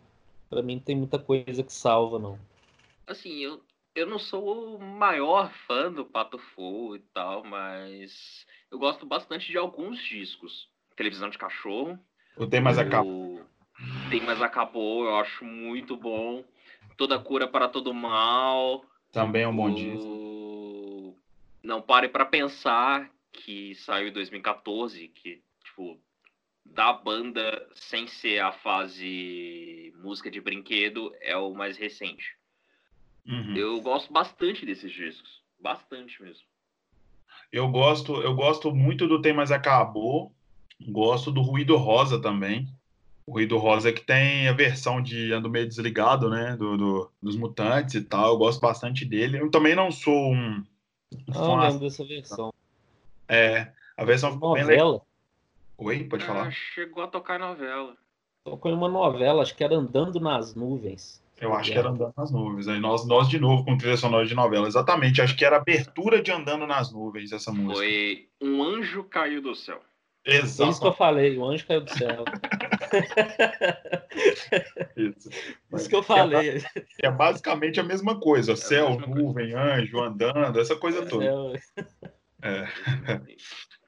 para 0.49 0.61
mim 0.61 0.79
tem 0.79 0.95
muita 0.95 1.17
coisa 1.17 1.63
que 1.63 1.71
salva, 1.71 2.19
não. 2.19 2.37
Assim, 3.07 3.39
eu, 3.39 3.61
eu 3.95 4.05
não 4.05 4.19
sou 4.19 4.75
o 4.75 4.83
maior 4.83 5.51
fã 5.65 5.91
do 5.91 6.03
Pato 6.03 6.37
Fu 6.37 6.95
e 6.95 6.99
tal, 7.13 7.43
mas 7.45 8.45
eu 8.69 8.77
gosto 8.77 9.05
bastante 9.05 9.49
de 9.49 9.57
alguns 9.57 9.99
discos. 9.99 10.69
Televisão 10.95 11.29
de 11.29 11.37
Cachorro. 11.37 11.97
O 12.37 12.45
Tem 12.45 12.61
Mais 12.61 12.77
Acabou. 12.77 13.41
Tem 14.09 14.21
Mais 14.21 14.41
Acabou, 14.41 15.05
eu 15.05 15.15
acho 15.15 15.45
muito 15.45 15.95
bom. 15.95 16.43
Toda 16.97 17.19
Cura 17.19 17.47
para 17.47 17.67
Todo 17.67 17.93
Mal. 17.93 18.85
Também 19.11 19.43
é 19.43 19.47
um 19.47 19.55
bom 19.55 19.73
disco. 19.73 21.17
Não 21.63 21.81
pare 21.81 22.09
para 22.09 22.25
pensar 22.25 23.09
que 23.31 23.75
saiu 23.75 24.09
em 24.09 24.11
2014, 24.11 25.07
que, 25.09 25.41
tipo, 25.63 25.99
da 26.65 26.93
banda, 26.93 27.67
sem 27.73 28.07
ser 28.07 28.39
a 28.39 28.51
fase 28.51 29.93
música 29.97 30.29
de 30.29 30.41
brinquedo, 30.41 31.13
é 31.21 31.35
o 31.35 31.53
mais 31.53 31.77
recente. 31.77 32.35
Uhum. 33.25 33.55
Eu 33.55 33.81
gosto 33.81 34.11
bastante 34.11 34.65
desses 34.65 34.91
discos. 34.91 35.41
Bastante 35.59 36.21
mesmo. 36.21 36.43
Eu 37.51 37.67
gosto, 37.67 38.15
eu 38.21 38.33
gosto 38.33 38.73
muito 38.73 39.07
do 39.07 39.21
Tem 39.21 39.33
Mas 39.33 39.51
Acabou. 39.51 40.33
Gosto 40.89 41.31
do 41.31 41.41
Ruído 41.41 41.75
Rosa 41.77 42.19
também. 42.19 42.67
O 43.31 43.35
Ruído 43.35 43.57
Rosa 43.57 43.87
é 43.87 43.93
que 43.93 44.01
tem 44.01 44.49
a 44.49 44.51
versão 44.51 45.01
de 45.01 45.31
Ando 45.31 45.49
Meio 45.49 45.65
Desligado, 45.65 46.29
né? 46.29 46.57
Do, 46.57 46.75
do 46.75 47.11
dos 47.23 47.37
Mutantes 47.37 47.95
e 47.95 48.01
tal. 48.01 48.33
Eu 48.33 48.37
gosto 48.37 48.59
bastante 48.59 49.05
dele. 49.05 49.39
Eu 49.39 49.49
também 49.49 49.73
não 49.73 49.89
sou 49.89 50.33
um. 50.33 50.61
Não 51.29 51.55
lembro 51.57 51.79
dessa 51.79 52.03
versão. 52.03 52.53
É, 53.29 53.71
a 53.95 54.03
versão 54.03 54.33
ficou 54.33 54.55
bem 54.55 54.65
legal. 54.65 55.07
Oi, 55.77 56.03
pode 56.03 56.25
falar. 56.25 56.47
Ah, 56.47 56.51
chegou 56.51 57.05
a 57.05 57.07
tocar 57.07 57.39
novela. 57.39 57.95
Tocou 58.43 58.69
em 58.69 58.75
uma 58.75 58.89
novela, 58.89 59.43
acho 59.43 59.55
que 59.55 59.63
era 59.63 59.75
Andando 59.75 60.19
nas 60.19 60.53
Nuvens. 60.53 61.23
Eu 61.39 61.53
acho 61.53 61.71
que 61.71 61.77
era 61.77 61.87
Andando 61.87 62.13
nas 62.17 62.31
Nuvens. 62.31 62.67
Aí 62.67 62.81
nós, 62.81 63.07
nós 63.07 63.29
de 63.29 63.39
novo 63.39 63.63
com 63.63 63.77
trilha 63.77 63.95
sonora 63.95 64.25
de 64.25 64.35
novela. 64.35 64.67
Exatamente, 64.67 65.21
acho 65.21 65.37
que 65.37 65.45
era 65.45 65.55
abertura 65.55 66.21
de 66.21 66.33
Andando 66.33 66.67
nas 66.67 66.91
Nuvens 66.91 67.31
essa 67.31 67.49
música. 67.49 67.75
Foi 67.75 68.27
Um 68.41 68.61
Anjo 68.61 69.05
Caiu 69.05 69.41
do 69.41 69.55
Céu. 69.55 69.79
Exato. 70.25 70.69
Isso 70.69 70.81
que 70.81 70.87
eu 70.87 70.93
falei, 70.93 71.37
o 71.37 71.45
anjo 71.45 71.65
caiu 71.65 71.81
do 71.81 71.89
céu. 71.89 72.23
Isso. 74.95 75.29
Isso 75.73 75.89
que 75.89 75.95
eu 75.95 76.03
falei. 76.03 76.57
É, 77.01 77.07
é, 77.07 77.11
basicamente 77.11 77.79
a 77.79 77.83
mesma 77.83 78.19
coisa. 78.19 78.53
É 78.53 78.55
céu, 78.55 78.91
mesma 78.91 79.07
nuvem, 79.07 79.51
coisa. 79.51 79.61
anjo, 79.61 79.99
andando, 80.01 80.59
essa 80.59 80.75
coisa 80.75 80.99
é, 80.99 81.05
toda. 81.05 81.53
É. 82.41 82.67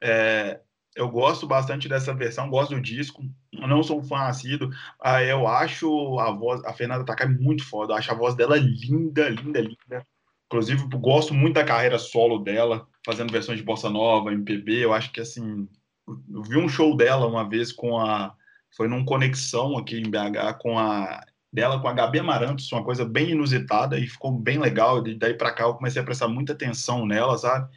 é. 0.02 0.60
eu 0.96 1.08
gosto 1.08 1.46
bastante 1.46 1.88
dessa 1.88 2.14
versão, 2.14 2.48
gosto 2.50 2.74
do 2.74 2.80
disco. 2.80 3.22
Eu 3.52 3.68
não 3.68 3.82
sou 3.82 4.00
um 4.00 4.04
fã 4.04 4.22
assíduo. 4.22 4.70
Ah, 5.00 5.22
eu 5.22 5.46
acho 5.46 6.18
a 6.18 6.30
voz, 6.30 6.64
a 6.64 6.72
Fernanda 6.72 7.04
Takai 7.04 7.28
muito 7.28 7.64
foda. 7.64 7.92
Eu 7.92 7.96
acho 7.98 8.10
a 8.10 8.16
voz 8.16 8.34
dela 8.34 8.56
linda, 8.56 9.28
linda, 9.28 9.60
linda. 9.60 10.06
Inclusive, 10.46 10.86
gosto 10.98 11.34
muito 11.34 11.54
da 11.54 11.64
carreira 11.64 11.98
solo 11.98 12.38
dela, 12.38 12.86
fazendo 13.04 13.32
versões 13.32 13.58
de 13.58 13.64
bossa 13.64 13.90
nova, 13.90 14.32
MPB. 14.32 14.84
Eu 14.84 14.92
acho 14.92 15.10
que 15.10 15.20
assim, 15.20 15.68
eu 16.06 16.42
vi 16.42 16.56
um 16.56 16.68
show 16.68 16.96
dela 16.96 17.26
uma 17.26 17.48
vez 17.48 17.72
com 17.72 17.98
a. 17.98 18.34
Foi 18.76 18.88
num 18.88 19.04
conexão 19.04 19.76
aqui 19.76 19.98
em 19.98 20.10
BH 20.10 20.58
com 20.58 20.78
a. 20.78 21.24
Dela 21.52 21.78
com 21.78 21.86
a 21.86 21.92
Gabi 21.92 22.18
Amarantos, 22.18 22.72
uma 22.72 22.82
coisa 22.82 23.04
bem 23.04 23.30
inusitada 23.30 23.96
e 23.96 24.08
ficou 24.08 24.32
bem 24.32 24.58
legal. 24.58 25.06
E 25.06 25.14
daí 25.14 25.34
para 25.34 25.52
cá 25.52 25.62
eu 25.62 25.74
comecei 25.74 26.02
a 26.02 26.04
prestar 26.04 26.26
muita 26.26 26.52
atenção 26.52 27.06
nela, 27.06 27.38
sabe? 27.38 27.70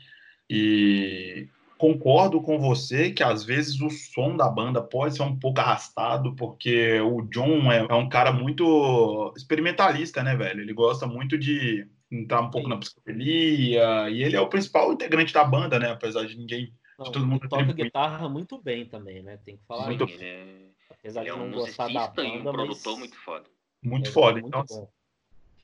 E 0.50 1.48
concordo 1.78 2.42
com 2.42 2.60
você 2.60 3.12
que 3.12 3.22
às 3.22 3.44
vezes 3.44 3.80
o 3.80 3.90
som 3.92 4.36
da 4.36 4.50
banda 4.50 4.82
pode 4.82 5.16
ser 5.16 5.22
um 5.22 5.38
pouco 5.38 5.60
arrastado, 5.60 6.36
porque 6.36 7.00
o 7.02 7.22
John 7.24 7.72
é, 7.72 7.86
é 7.88 7.94
um 7.94 8.10
cara 8.10 8.32
muito 8.32 9.32
experimentalista, 9.38 10.24
né, 10.24 10.36
velho? 10.36 10.62
Ele 10.62 10.74
gosta 10.74 11.06
muito 11.06 11.38
de 11.38 11.88
entrar 12.12 12.42
um 12.42 12.50
pouco 12.50 12.68
Sim. 12.68 12.74
na 12.74 12.80
psicodelia, 12.80 14.10
e 14.10 14.24
ele 14.24 14.36
é 14.36 14.42
o 14.42 14.50
principal 14.50 14.92
integrante 14.92 15.32
da 15.32 15.44
banda, 15.44 15.78
né? 15.78 15.92
Apesar 15.92 16.26
de 16.26 16.36
ninguém 16.36 16.74
não, 16.98 17.12
todo 17.12 17.28
mundo 17.28 17.48
toca 17.48 17.74
guitarra 17.74 18.28
muito 18.28 18.60
bem 18.60 18.86
também, 18.86 19.22
né? 19.22 19.38
Tem 19.46 19.58
que 19.58 19.66
falar. 19.68 19.86
Muito... 19.86 20.04
Ele 20.06 20.24
é... 20.24 20.67
Apesar 21.08 21.22
ele 21.22 21.32
de 21.32 21.38
é 21.38 21.40
não 21.40 21.52
gostar 21.52 21.88
da 21.88 22.08
banda, 22.08 22.50
um 22.50 22.54
produtor 22.54 22.92
mas... 22.94 23.00
muito 23.00 23.18
foda. 23.18 23.46
Muito 23.82 24.10
é, 24.10 24.12
foda. 24.12 24.42
Muito 24.42 24.48
então, 24.48 24.66
bom. 24.68 24.90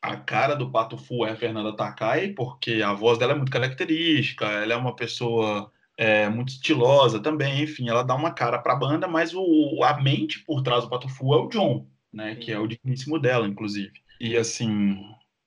a 0.02 0.16
cara 0.16 0.56
do 0.56 0.72
Pato 0.72 0.98
Fu 0.98 1.26
é 1.26 1.32
a 1.32 1.36
Fernanda 1.36 1.76
Takai, 1.76 2.30
porque 2.30 2.82
a 2.82 2.94
voz 2.94 3.18
dela 3.18 3.34
é 3.34 3.36
muito 3.36 3.52
característica, 3.52 4.46
ela 4.46 4.74
é 4.74 4.78
uma 4.78 4.96
pessoa 4.96 5.70
é, 5.98 6.30
muito 6.30 6.50
estilosa 6.50 7.20
também, 7.20 7.62
enfim, 7.62 7.90
ela 7.90 8.04
dá 8.04 8.16
uma 8.16 8.32
cara 8.32 8.58
para 8.58 8.74
a 8.74 8.78
banda, 8.78 9.08
mas 9.08 9.34
o, 9.36 9.84
a 9.84 10.02
mente 10.02 10.40
por 10.40 10.64
trás 10.64 10.86
do 10.86 10.90
Pato 10.90 11.10
Fu 11.10 11.34
é 11.34 11.38
o 11.38 11.50
John, 11.50 11.86
né? 12.12 12.36
Sim. 12.36 12.40
Que 12.40 12.52
é 12.54 12.60
o 12.60 12.68
digníssimo 12.68 13.20
dela, 13.20 13.46
inclusive. 13.46 13.92
E 14.22 14.38
assim, 14.38 14.98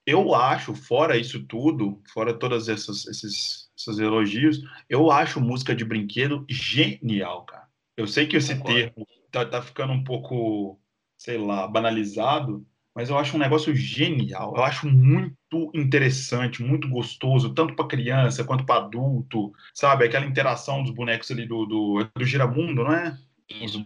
eu 0.05 0.35
acho, 0.35 0.75
fora 0.75 1.17
isso 1.17 1.43
tudo, 1.45 2.03
fora 2.13 2.35
todos 2.35 2.69
esses, 2.69 3.07
esses, 3.07 3.71
esses 3.75 3.99
elogios, 3.99 4.61
eu 4.91 5.11
acho 5.11 5.41
música 5.41 5.75
de 5.75 5.87
brinquedo 5.87 6.45
genial, 6.51 7.47
cara. 7.47 7.67
Eu 7.97 8.07
sei 8.07 8.27
que 8.27 8.37
esse 8.37 8.63
termo 8.63 9.07
tá, 9.45 9.45
tá 9.45 9.63
ficando 9.63 9.93
um 9.93 10.03
pouco, 10.03 10.81
sei 11.17 11.37
lá, 11.37 11.67
banalizado, 11.67 12.67
mas 12.95 13.11
eu 13.11 13.19
acho 13.19 13.37
um 13.37 13.41
negócio 13.41 13.75
genial. 13.75 14.55
Eu 14.57 14.65
acho 14.65 14.89
muito 14.89 15.71
interessante, 15.75 16.63
muito 16.63 16.89
gostoso, 16.89 17.53
tanto 17.53 17.75
para 17.77 17.87
criança 17.87 18.45
quanto 18.45 18.65
para 18.65 18.85
adulto, 18.85 19.53
sabe? 19.75 20.07
Aquela 20.07 20.25
interação 20.25 20.83
dos 20.83 20.93
bonecos 20.93 21.31
ali 21.31 21.47
do, 21.47 21.67
do, 21.67 22.09
do 22.17 22.25
Giramundo, 22.25 22.85
não 22.85 22.93
é? 22.93 23.19
Os, 23.63 23.77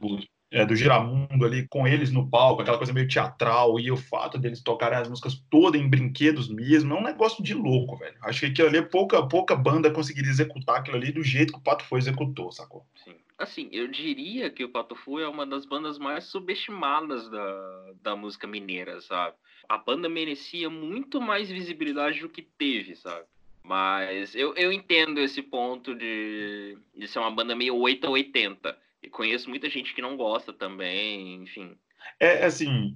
é, 0.53 0.65
do 0.65 0.75
Giramundo 0.75 1.45
ali 1.45 1.67
com 1.69 1.87
eles 1.87 2.11
no 2.11 2.29
palco, 2.29 2.63
aquela 2.63 2.79
coisa 2.79 2.93
meio 2.93 3.09
teatral, 3.09 3.79
e 3.79 3.91
o 3.91 3.97
fato 3.97 4.39
deles 4.39 4.63
tocarem 4.63 4.99
as 4.99 5.09
músicas 5.09 5.43
todas 5.51 5.81
em 5.81 5.89
brinquedos 5.89 6.49
mesmo, 6.49 6.95
é 6.95 6.99
um 6.99 7.03
negócio 7.03 7.43
de 7.43 7.55
louco, 7.55 7.97
velho. 7.97 8.17
Acho 8.23 8.41
que 8.41 8.47
aquilo 8.47 8.69
ali, 8.69 8.83
pouca, 8.83 9.27
pouca 9.27 9.55
banda 9.55 9.91
conseguiria 9.91 10.31
executar 10.31 10.79
aquilo 10.79 10.97
ali 10.97 11.13
do 11.13 11.23
jeito 11.23 11.53
que 11.53 11.59
o 11.59 11.63
Pato 11.63 11.85
Fu 11.85 11.97
executou, 11.97 12.51
sacou? 12.51 12.85
Sim. 13.05 13.15
Assim, 13.41 13.71
eu 13.73 13.89
diria 13.89 14.51
que 14.51 14.63
o 14.63 14.69
Pato 14.69 14.95
Fu 14.95 15.19
é 15.19 15.27
uma 15.27 15.47
das 15.47 15.65
bandas 15.65 15.99
mais 15.99 16.25
subestimadas 16.25 17.27
da, 17.31 17.93
da 18.03 18.15
música 18.15 18.47
mineira, 18.47 19.01
sabe? 19.01 19.35
A 19.67 19.79
banda 19.79 20.11
merecia 20.11 20.69
muito 20.69 21.23
mais 21.23 21.51
visibilidade 21.51 22.21
do 22.21 22.29
que 22.29 22.43
teve, 22.43 22.95
sabe? 22.95 23.25
Mas 23.63 24.35
eu, 24.35 24.55
eu 24.57 24.71
entendo 24.71 25.21
esse 25.21 25.43
ponto 25.43 25.95
de, 25.95 26.77
de 26.95 27.09
ser 27.09 27.19
uma 27.19 27.31
banda 27.31 27.57
meio 27.57 27.77
8 27.77 28.07
a 28.07 28.11
80 28.11 28.79
e 29.03 29.09
conheço 29.09 29.49
muita 29.49 29.71
gente 29.71 29.95
que 29.95 30.03
não 30.03 30.19
gosta 30.19 30.53
também, 30.53 31.37
enfim. 31.37 31.77
É 32.19 32.45
assim, 32.45 32.95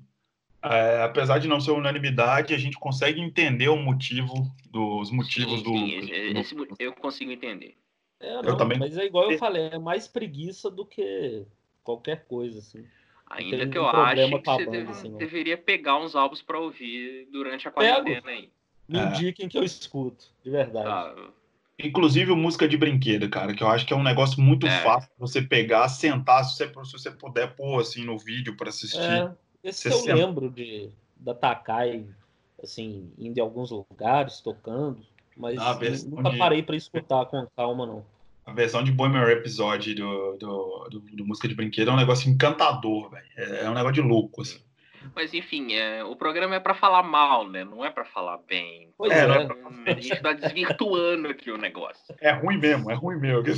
é, 0.62 1.02
apesar 1.02 1.38
de 1.38 1.48
não 1.48 1.60
ser 1.60 1.70
unanimidade, 1.70 2.54
a 2.54 2.58
gente 2.58 2.78
consegue 2.78 3.20
entender 3.20 3.68
o 3.68 3.76
motivo 3.76 4.34
dos 4.70 5.10
motivos 5.10 5.60
sim, 5.60 5.62
do, 5.62 5.76
sim. 5.78 6.38
Esse, 6.38 6.56
eu 6.78 6.92
consigo 6.92 7.30
entender. 7.30 7.76
É, 8.20 8.34
não, 8.34 8.42
eu 8.42 8.56
também... 8.56 8.78
Mas 8.78 8.96
é 8.96 9.04
igual 9.04 9.30
eu 9.30 9.38
falei, 9.38 9.70
é 9.72 9.78
mais 9.78 10.08
preguiça 10.08 10.70
do 10.70 10.86
que 10.86 11.44
qualquer 11.82 12.24
coisa, 12.26 12.58
assim. 12.58 12.86
Ainda 13.30 13.66
que 13.66 13.78
eu 13.78 13.86
acho 13.86 14.28
que 14.28 14.44
você 14.44 14.66
deve, 14.66 14.90
assim, 14.90 15.16
deveria 15.16 15.58
pegar 15.58 15.98
uns 15.98 16.14
álbuns 16.14 16.42
para 16.42 16.58
ouvir 16.58 17.26
durante 17.32 17.66
a 17.66 17.70
quarentena 17.70 18.30
aí. 18.30 18.50
Me 18.88 18.98
é. 18.98 19.04
indiquem 19.06 19.48
que 19.48 19.56
eu 19.56 19.64
escuto, 19.64 20.26
de 20.42 20.50
verdade. 20.50 20.88
Ah, 20.88 21.30
Inclusive 21.78 22.32
música 22.34 22.68
de 22.68 22.76
brinquedo, 22.76 23.28
cara, 23.28 23.52
que 23.52 23.62
eu 23.62 23.68
acho 23.68 23.84
que 23.84 23.92
é 23.92 23.96
um 23.96 24.02
negócio 24.02 24.40
muito 24.40 24.66
é. 24.66 24.82
fácil 24.82 25.10
você 25.18 25.42
pegar, 25.42 25.88
sentar, 25.88 26.44
se 26.44 26.56
você, 26.56 26.68
se 26.68 26.92
você 26.92 27.10
puder 27.10 27.56
pôr 27.56 27.80
assim 27.80 28.04
no 28.04 28.16
vídeo 28.16 28.56
para 28.56 28.68
assistir. 28.68 29.00
É, 29.00 29.32
esse 29.62 29.88
que 29.88 29.94
eu 29.94 29.98
senta. 29.98 30.14
lembro 30.14 30.48
de 30.48 30.90
da 31.16 31.34
Takai, 31.34 32.06
assim, 32.62 33.10
indo 33.18 33.38
em 33.38 33.40
alguns 33.40 33.70
lugares, 33.70 34.40
tocando, 34.40 35.04
mas 35.36 35.58
ah, 35.58 35.78
nunca 36.06 36.30
de... 36.30 36.38
parei 36.38 36.62
para 36.62 36.76
escutar 36.76 37.26
com 37.26 37.46
calma, 37.56 37.86
não. 37.86 38.04
A 38.46 38.52
versão 38.52 38.84
de 38.84 38.92
Bohemian 38.92 39.24
Rhapsody 39.24 39.94
do, 39.94 40.36
do, 40.36 40.88
do, 40.90 41.00
do, 41.00 41.26
música 41.26 41.48
de 41.48 41.54
brinquedo 41.54 41.90
é 41.90 41.92
um 41.94 41.96
negócio 41.96 42.30
encantador, 42.30 43.10
velho. 43.10 43.26
É, 43.36 43.64
é 43.64 43.70
um 43.70 43.74
negócio 43.74 43.94
de 43.94 44.02
louco, 44.02 44.42
assim. 44.42 44.60
Mas 45.14 45.32
enfim, 45.34 45.74
é, 45.74 46.04
o 46.04 46.14
programa 46.14 46.54
é 46.54 46.60
para 46.60 46.74
falar 46.74 47.02
mal, 47.02 47.48
né? 47.48 47.64
Não 47.64 47.84
é 47.84 47.90
para 47.90 48.04
falar 48.04 48.38
bem. 48.48 48.90
Pois 48.96 49.12
é, 49.12 49.20
é. 49.20 49.46
Pra... 49.46 49.56
a 49.86 49.90
gente 49.92 50.12
está 50.12 50.32
desvirtuando 50.32 51.28
aqui 51.28 51.50
o 51.50 51.58
negócio. 51.58 52.14
É 52.20 52.32
ruim 52.32 52.58
mesmo, 52.58 52.90
é 52.90 52.94
ruim 52.94 53.18
mesmo. 53.18 53.42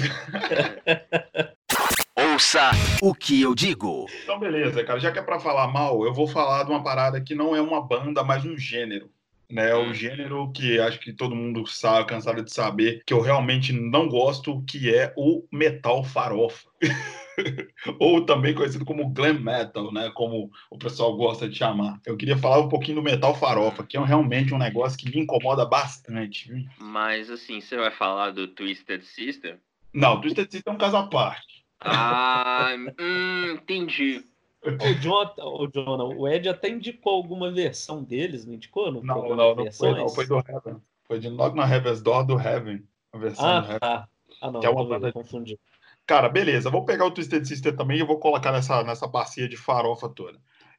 Ouça 2.32 2.70
o 3.02 3.14
que 3.14 3.42
eu 3.42 3.54
digo. 3.54 4.06
Então, 4.22 4.38
beleza, 4.38 4.82
cara. 4.84 4.98
Já 4.98 5.12
que 5.12 5.18
é 5.18 5.22
para 5.22 5.38
falar 5.38 5.68
mal, 5.68 6.04
eu 6.04 6.12
vou 6.12 6.26
falar 6.26 6.64
de 6.64 6.70
uma 6.70 6.82
parada 6.82 7.20
que 7.20 7.34
não 7.34 7.54
é 7.54 7.60
uma 7.60 7.80
banda, 7.80 8.22
mas 8.24 8.44
um 8.44 8.56
gênero 8.56 9.10
né? 9.50 9.74
O 9.74 9.84
hum. 9.84 9.94
gênero 9.94 10.50
que 10.52 10.78
acho 10.78 10.98
que 11.00 11.12
todo 11.12 11.34
mundo 11.34 11.66
sabe, 11.66 12.08
cansado 12.08 12.42
de 12.42 12.52
saber, 12.52 13.02
que 13.06 13.12
eu 13.12 13.20
realmente 13.20 13.72
não 13.72 14.08
gosto, 14.08 14.62
que 14.64 14.94
é 14.94 15.12
o 15.16 15.46
metal 15.52 16.04
farofa. 16.04 16.68
Ou 18.00 18.24
também 18.24 18.54
conhecido 18.54 18.84
como 18.84 19.10
glam 19.10 19.40
metal, 19.40 19.92
né? 19.92 20.10
Como 20.14 20.50
o 20.70 20.78
pessoal 20.78 21.16
gosta 21.16 21.48
de 21.48 21.56
chamar. 21.56 22.00
Eu 22.06 22.16
queria 22.16 22.36
falar 22.36 22.60
um 22.60 22.68
pouquinho 22.68 22.96
do 22.96 23.02
metal 23.02 23.34
farofa, 23.34 23.84
que 23.84 23.96
é 23.96 24.04
realmente 24.04 24.54
um 24.54 24.58
negócio 24.58 24.98
que 24.98 25.10
me 25.10 25.22
incomoda 25.22 25.64
bastante. 25.66 26.50
Viu? 26.50 26.64
Mas 26.78 27.30
assim, 27.30 27.60
você 27.60 27.76
vai 27.76 27.90
falar 27.90 28.30
do 28.30 28.48
Twisted 28.48 29.02
Sister? 29.02 29.58
Não, 29.92 30.20
Twisted 30.20 30.50
Sister 30.50 30.72
é 30.72 30.76
um 30.76 30.78
caso 30.78 30.96
à 30.96 31.06
parte. 31.06 31.64
Ah, 31.80 32.70
hum, 32.98 33.52
entendi. 33.52 34.24
O 34.64 34.94
Jonathan, 35.00 35.44
o, 35.44 35.68
Jonah, 35.68 36.04
o 36.04 36.28
Ed 36.28 36.48
até 36.48 36.68
indicou 36.68 37.14
alguma 37.14 37.52
versão 37.52 38.02
deles, 38.02 38.44
não 38.44 38.54
indicou? 38.54 38.90
No 38.90 39.02
não, 39.02 39.36
não, 39.36 39.54
não 39.54 39.72
foi, 39.72 39.94
não, 39.94 40.08
foi 40.08 40.26
do 40.26 40.38
Heaven. 40.38 40.82
Foi 41.04 41.18
de 41.20 41.28
Knock 41.28 41.54
na 41.54 41.72
Heaven's 41.72 42.02
Door 42.02 42.26
do 42.26 42.40
Heaven. 42.40 42.82
A 43.12 43.18
versão 43.18 43.46
ah, 43.46 43.60
do 43.60 43.66
Heaven. 43.66 43.78
Tá. 43.78 44.08
Ah, 44.40 44.50
não, 44.50 44.60
que 44.60 44.66
é 44.66 44.70
uma 44.70 44.84
banda... 44.84 45.12
confundi. 45.12 45.58
Cara, 46.04 46.28
beleza, 46.28 46.70
vou 46.70 46.84
pegar 46.84 47.06
o 47.06 47.10
Twisted 47.10 47.44
Sister 47.44 47.76
também 47.76 47.98
e 47.98 48.04
vou 48.04 48.18
colocar 48.18 48.52
nessa, 48.52 48.82
nessa 48.82 49.06
bacia 49.06 49.48
de 49.48 49.56
farofa 49.56 50.08
toda. 50.08 50.38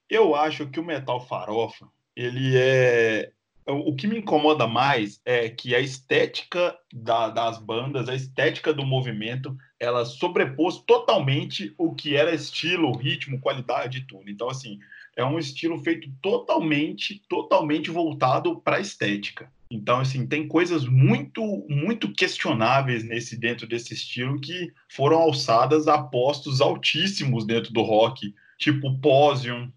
Eu 0.10 0.36
acho 0.36 0.68
que 0.68 0.80
o 0.80 0.86
metal 0.86 1.20
farofa, 1.20 1.88
ele 2.16 2.58
é 2.58 3.32
o 3.68 3.94
que 3.94 4.08
me 4.08 4.20
incomoda 4.20 4.66
mais 4.66 5.20
é 5.26 5.50
que 5.50 5.76
a 5.76 5.80
estética 5.80 6.78
da, 6.94 7.30
das 7.30 7.58
bandas, 7.58 8.08
a 8.08 8.16
estética 8.16 8.74
do 8.74 8.86
movimento, 8.86 9.56
ela 9.80 10.06
sobrepôs 10.06 10.78
totalmente 10.80 11.74
o 11.78 11.94
que 11.94 12.16
era 12.16 12.34
estilo, 12.34 12.96
ritmo, 12.96 13.40
qualidade 13.40 14.00
e 14.00 14.02
tudo. 14.02 14.30
Então, 14.30 14.50
assim, 14.50 14.80
é 15.16 15.24
um 15.24 15.38
estilo 15.38 15.80
feito 15.80 16.10
totalmente, 16.22 17.22
totalmente 17.30 17.92
voltado 17.92 18.60
para 18.60 18.78
a 18.78 18.80
estética. 18.80 19.52
Então, 19.70 20.00
assim, 20.00 20.26
tem 20.26 20.48
coisas 20.48 20.86
muito, 20.86 21.66
muito 21.70 22.12
questionáveis 22.14 23.04
nesse 23.04 23.38
dentro 23.38 23.68
desse 23.68 23.94
estilo 23.94 24.40
que 24.40 24.72
foram 24.90 25.18
alçadas 25.18 25.88
a 25.88 26.02
postos 26.02 26.62
altíssimos 26.62 27.46
dentro 27.46 27.74
do 27.74 27.82
rock, 27.82 28.34
tipo 28.58 28.98
Posium, 29.00 29.70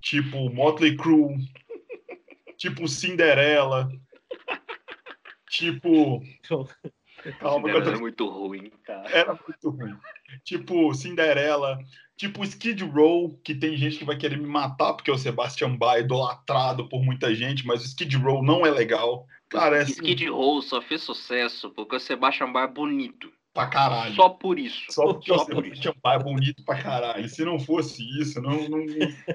tipo 0.00 0.48
Motley 0.48 0.96
Crue, 0.96 1.36
tipo 2.56 2.86
Cinderela, 2.86 3.90
tipo. 5.50 6.22
Calma, 7.38 7.68
Cinderela 7.68 7.84
tô... 7.84 7.96
é 7.96 8.00
muito 8.00 8.28
ruim, 8.28 8.72
cara. 8.84 9.10
Era 9.10 9.38
muito 9.46 9.70
ruim. 9.70 9.96
Tipo 10.44 10.94
Cinderela, 10.94 11.78
tipo 12.16 12.44
Skid 12.44 12.84
Row, 12.84 13.38
que 13.44 13.54
tem 13.54 13.76
gente 13.76 13.98
que 13.98 14.04
vai 14.04 14.16
querer 14.16 14.36
me 14.36 14.46
matar 14.46 14.94
porque 14.94 15.10
o 15.10 15.18
Sebastian 15.18 15.76
Bach 15.76 15.96
é 15.96 16.00
idolatrado 16.00 16.88
por 16.88 17.02
muita 17.02 17.34
gente, 17.34 17.66
mas 17.66 17.82
o 17.82 17.86
Skid 17.86 18.16
Row 18.16 18.42
não 18.42 18.66
é 18.66 18.70
legal. 18.70 19.26
Cara, 19.48 19.78
é 19.78 19.82
assim... 19.82 19.92
Skid 19.92 20.28
Row 20.28 20.62
só 20.62 20.80
fez 20.80 21.02
sucesso 21.02 21.70
porque 21.70 21.96
o 21.96 22.00
Sebastian 22.00 22.50
Bach 22.50 22.68
é 22.68 22.72
bonito 22.72 23.30
pra 23.52 23.66
caralho. 23.66 24.14
Só 24.14 24.28
por 24.28 24.58
isso. 24.58 24.80
Só 24.90 25.12
porque 25.12 25.32
Só 25.32 25.44
por 25.44 25.66
isso. 25.66 25.94
é 26.04 26.18
bonito 26.18 26.64
pra 26.64 26.80
caralho. 26.82 27.28
Se 27.28 27.44
não 27.44 27.60
fosse 27.60 28.02
isso, 28.20 28.40
não. 28.40 28.68
não... 28.68 28.86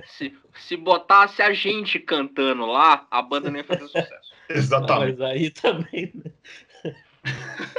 Se, 0.08 0.36
se 0.56 0.76
botasse 0.76 1.42
a 1.42 1.54
gente 1.54 2.00
cantando 2.00 2.66
lá, 2.66 3.08
a 3.12 3.22
banda 3.22 3.50
nem 3.50 3.62
ia 3.62 3.68
fazer 3.68 3.88
sucesso. 3.88 4.34
Exatamente. 4.50 5.20
Mas 5.20 5.22
aí 5.22 5.50
também. 5.52 6.14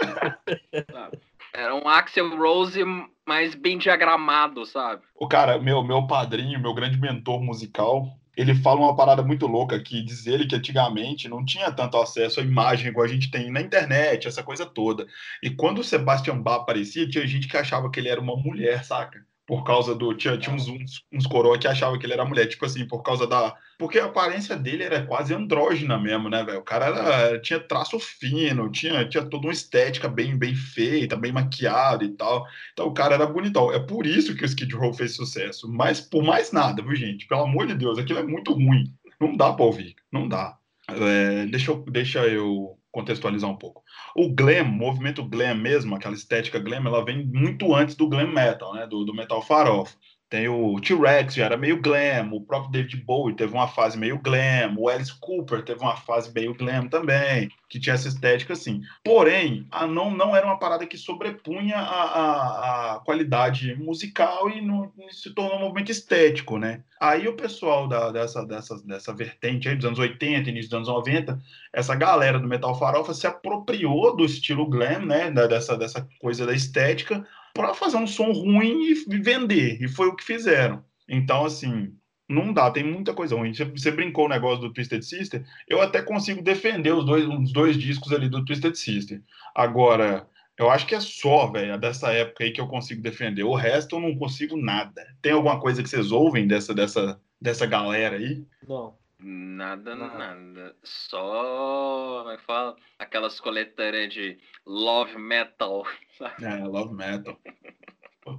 Era 1.54 1.74
um 1.74 1.88
Axel 1.88 2.36
Rose 2.36 2.80
mais 3.26 3.54
bem 3.54 3.78
diagramado, 3.78 4.64
sabe? 4.64 5.02
O 5.14 5.26
cara, 5.26 5.58
meu, 5.58 5.82
meu 5.82 6.06
padrinho, 6.06 6.60
meu 6.60 6.74
grande 6.74 6.98
mentor 6.98 7.42
musical, 7.42 8.06
ele 8.36 8.54
fala 8.54 8.80
uma 8.80 8.94
parada 8.94 9.22
muito 9.22 9.46
louca 9.46 9.80
que 9.80 10.02
diz 10.02 10.26
ele 10.26 10.46
que 10.46 10.54
antigamente 10.54 11.28
não 11.28 11.44
tinha 11.44 11.72
tanto 11.72 11.96
acesso 11.96 12.40
à 12.40 12.42
imagem 12.42 12.88
igual 12.88 13.04
a 13.04 13.08
gente 13.08 13.30
tem 13.30 13.50
na 13.50 13.60
internet, 13.60 14.28
essa 14.28 14.42
coisa 14.42 14.64
toda. 14.64 15.06
E 15.42 15.50
quando 15.50 15.78
o 15.78 15.84
Sebastian 15.84 16.40
Bach 16.40 16.62
aparecia, 16.62 17.08
tinha 17.08 17.26
gente 17.26 17.48
que 17.48 17.56
achava 17.56 17.90
que 17.90 17.98
ele 17.98 18.08
era 18.08 18.20
uma 18.20 18.36
mulher, 18.36 18.84
saca? 18.84 19.26
por 19.48 19.64
causa 19.64 19.94
do. 19.94 20.14
Tinha, 20.14 20.36
tinha 20.36 20.54
uns, 20.54 20.68
uns, 20.68 21.02
uns 21.10 21.26
coroa 21.26 21.58
que 21.58 21.66
achavam 21.66 21.98
que 21.98 22.04
ele 22.04 22.12
era 22.12 22.24
mulher, 22.26 22.46
tipo 22.46 22.66
assim, 22.66 22.86
por 22.86 23.02
causa 23.02 23.26
da. 23.26 23.56
Porque 23.78 24.00
a 24.00 24.06
aparência 24.06 24.56
dele 24.56 24.82
era 24.82 25.06
quase 25.06 25.32
andrógena 25.32 25.96
mesmo, 25.96 26.28
né, 26.28 26.42
velho? 26.42 26.58
O 26.58 26.64
cara 26.64 26.86
era, 26.86 27.40
tinha 27.40 27.60
traço 27.60 27.98
fino, 28.00 28.68
tinha, 28.72 29.08
tinha 29.08 29.24
toda 29.24 29.46
uma 29.46 29.52
estética 29.52 30.08
bem, 30.08 30.36
bem 30.36 30.52
feita, 30.52 31.16
bem 31.16 31.30
maquiado 31.30 32.04
e 32.04 32.08
tal. 32.08 32.44
Então 32.72 32.88
o 32.88 32.92
cara 32.92 33.14
era 33.14 33.24
bonitão. 33.24 33.72
É 33.72 33.78
por 33.78 34.04
isso 34.04 34.34
que 34.34 34.42
o 34.42 34.46
Skid 34.46 34.74
Row 34.74 34.92
fez 34.92 35.14
sucesso. 35.14 35.70
Mas 35.70 36.00
por 36.00 36.24
mais 36.24 36.50
nada, 36.50 36.82
viu, 36.82 36.96
gente? 36.96 37.26
Pelo 37.28 37.44
amor 37.44 37.68
de 37.68 37.74
Deus, 37.74 37.98
aquilo 37.98 38.18
é 38.18 38.24
muito 38.24 38.52
ruim. 38.52 38.92
Não 39.20 39.36
dá 39.36 39.52
pra 39.52 39.64
ouvir, 39.64 39.94
não 40.12 40.28
dá. 40.28 40.58
É, 40.88 41.46
deixa, 41.46 41.70
eu, 41.70 41.84
deixa 41.88 42.26
eu 42.26 42.76
contextualizar 42.90 43.48
um 43.48 43.56
pouco. 43.56 43.84
O 44.16 44.28
glam, 44.34 44.64
o 44.64 44.72
movimento 44.72 45.22
glam 45.22 45.54
mesmo, 45.54 45.94
aquela 45.94 46.14
estética 46.14 46.58
glam, 46.58 46.84
ela 46.84 47.04
vem 47.04 47.24
muito 47.24 47.74
antes 47.74 47.94
do 47.94 48.08
glam 48.08 48.32
metal, 48.32 48.74
né? 48.74 48.86
Do, 48.88 49.04
do 49.04 49.14
metal 49.14 49.40
farofa. 49.40 49.94
Tem 50.30 50.46
o 50.46 50.78
T-Rex, 50.78 51.34
já 51.34 51.46
era 51.46 51.56
meio 51.56 51.80
glam, 51.80 52.32
o 52.32 52.40
próprio 52.42 52.70
David 52.70 52.98
Bowie 52.98 53.34
teve 53.34 53.54
uma 53.54 53.66
fase 53.66 53.96
meio 53.96 54.18
glam, 54.18 54.74
o 54.76 54.86
Alice 54.86 55.14
Cooper 55.18 55.64
teve 55.64 55.80
uma 55.80 55.96
fase 55.96 56.30
meio 56.34 56.54
glam 56.54 56.86
também, 56.86 57.50
que 57.66 57.80
tinha 57.80 57.94
essa 57.94 58.08
estética 58.08 58.52
assim. 58.52 58.82
Porém, 59.02 59.66
a 59.70 59.86
não, 59.86 60.10
não 60.10 60.36
era 60.36 60.44
uma 60.44 60.58
parada 60.58 60.86
que 60.86 60.98
sobrepunha 60.98 61.78
a, 61.78 62.02
a, 62.02 62.94
a 62.96 63.00
qualidade 63.00 63.74
musical 63.76 64.50
e 64.50 64.60
não, 64.60 64.92
se 65.10 65.32
tornou 65.32 65.56
um 65.56 65.60
movimento 65.60 65.90
estético, 65.90 66.58
né? 66.58 66.82
Aí 67.00 67.26
o 67.26 67.34
pessoal 67.34 67.88
da, 67.88 68.10
dessa, 68.10 68.44
dessa, 68.44 68.76
dessa 68.84 69.14
vertente 69.14 69.66
aí 69.68 69.76
dos 69.76 69.86
anos 69.86 69.98
80, 69.98 70.50
início 70.50 70.68
dos 70.68 70.76
anos 70.76 70.88
90, 70.88 71.40
essa 71.72 71.94
galera 71.94 72.38
do 72.38 72.48
metal 72.48 72.78
farofa 72.78 73.14
se 73.14 73.26
apropriou 73.26 74.14
do 74.14 74.26
estilo 74.26 74.66
glam, 74.66 75.06
né? 75.06 75.30
Dessa, 75.30 75.74
dessa 75.74 76.06
coisa 76.20 76.44
da 76.44 76.52
estética, 76.52 77.26
para 77.58 77.74
fazer 77.74 77.96
um 77.96 78.06
som 78.06 78.30
ruim 78.30 78.84
e 78.84 78.94
vender. 79.18 79.82
E 79.82 79.88
foi 79.88 80.06
o 80.06 80.14
que 80.14 80.22
fizeram. 80.22 80.84
Então, 81.08 81.44
assim, 81.44 81.92
não 82.28 82.52
dá, 82.52 82.70
tem 82.70 82.84
muita 82.84 83.12
coisa 83.12 83.34
ruim. 83.34 83.52
Você, 83.52 83.90
brincou 83.90 84.26
o 84.26 84.28
negócio 84.28 84.60
do 84.60 84.72
Twisted 84.72 85.02
Sister, 85.02 85.44
eu 85.66 85.80
até 85.80 86.00
consigo 86.00 86.40
defender 86.40 86.94
os 86.94 87.04
dois, 87.04 87.26
os 87.26 87.52
dois 87.52 87.76
discos 87.76 88.12
ali 88.12 88.28
do 88.28 88.44
Twisted 88.44 88.76
Sister. 88.76 89.20
Agora, 89.56 90.28
eu 90.56 90.70
acho 90.70 90.86
que 90.86 90.94
é 90.94 91.00
só, 91.00 91.48
velho, 91.48 91.76
dessa 91.80 92.12
época 92.12 92.44
aí 92.44 92.52
que 92.52 92.60
eu 92.60 92.68
consigo 92.68 93.02
defender. 93.02 93.42
O 93.42 93.56
resto 93.56 93.96
eu 93.96 94.00
não 94.00 94.16
consigo 94.16 94.56
nada. 94.56 95.04
Tem 95.20 95.32
alguma 95.32 95.58
coisa 95.58 95.82
que 95.82 95.88
vocês 95.88 96.12
ouvem 96.12 96.46
dessa, 96.46 96.72
dessa, 96.72 97.20
dessa 97.40 97.66
galera 97.66 98.18
aí? 98.18 98.40
Não. 98.68 98.94
Nada, 99.20 99.96
nada. 99.96 100.18
nada. 100.34 100.76
Só, 100.84 102.20
como 102.20 102.30
é 102.30 102.36
que 102.36 102.44
fala? 102.44 102.76
Aquelas 102.98 103.40
coletâneas 103.40 104.12
de 104.12 104.38
love 104.64 105.18
metal. 105.18 105.84
Sabe? 106.16 106.44
É, 106.44 106.64
love 106.64 106.94
metal. 106.94 107.36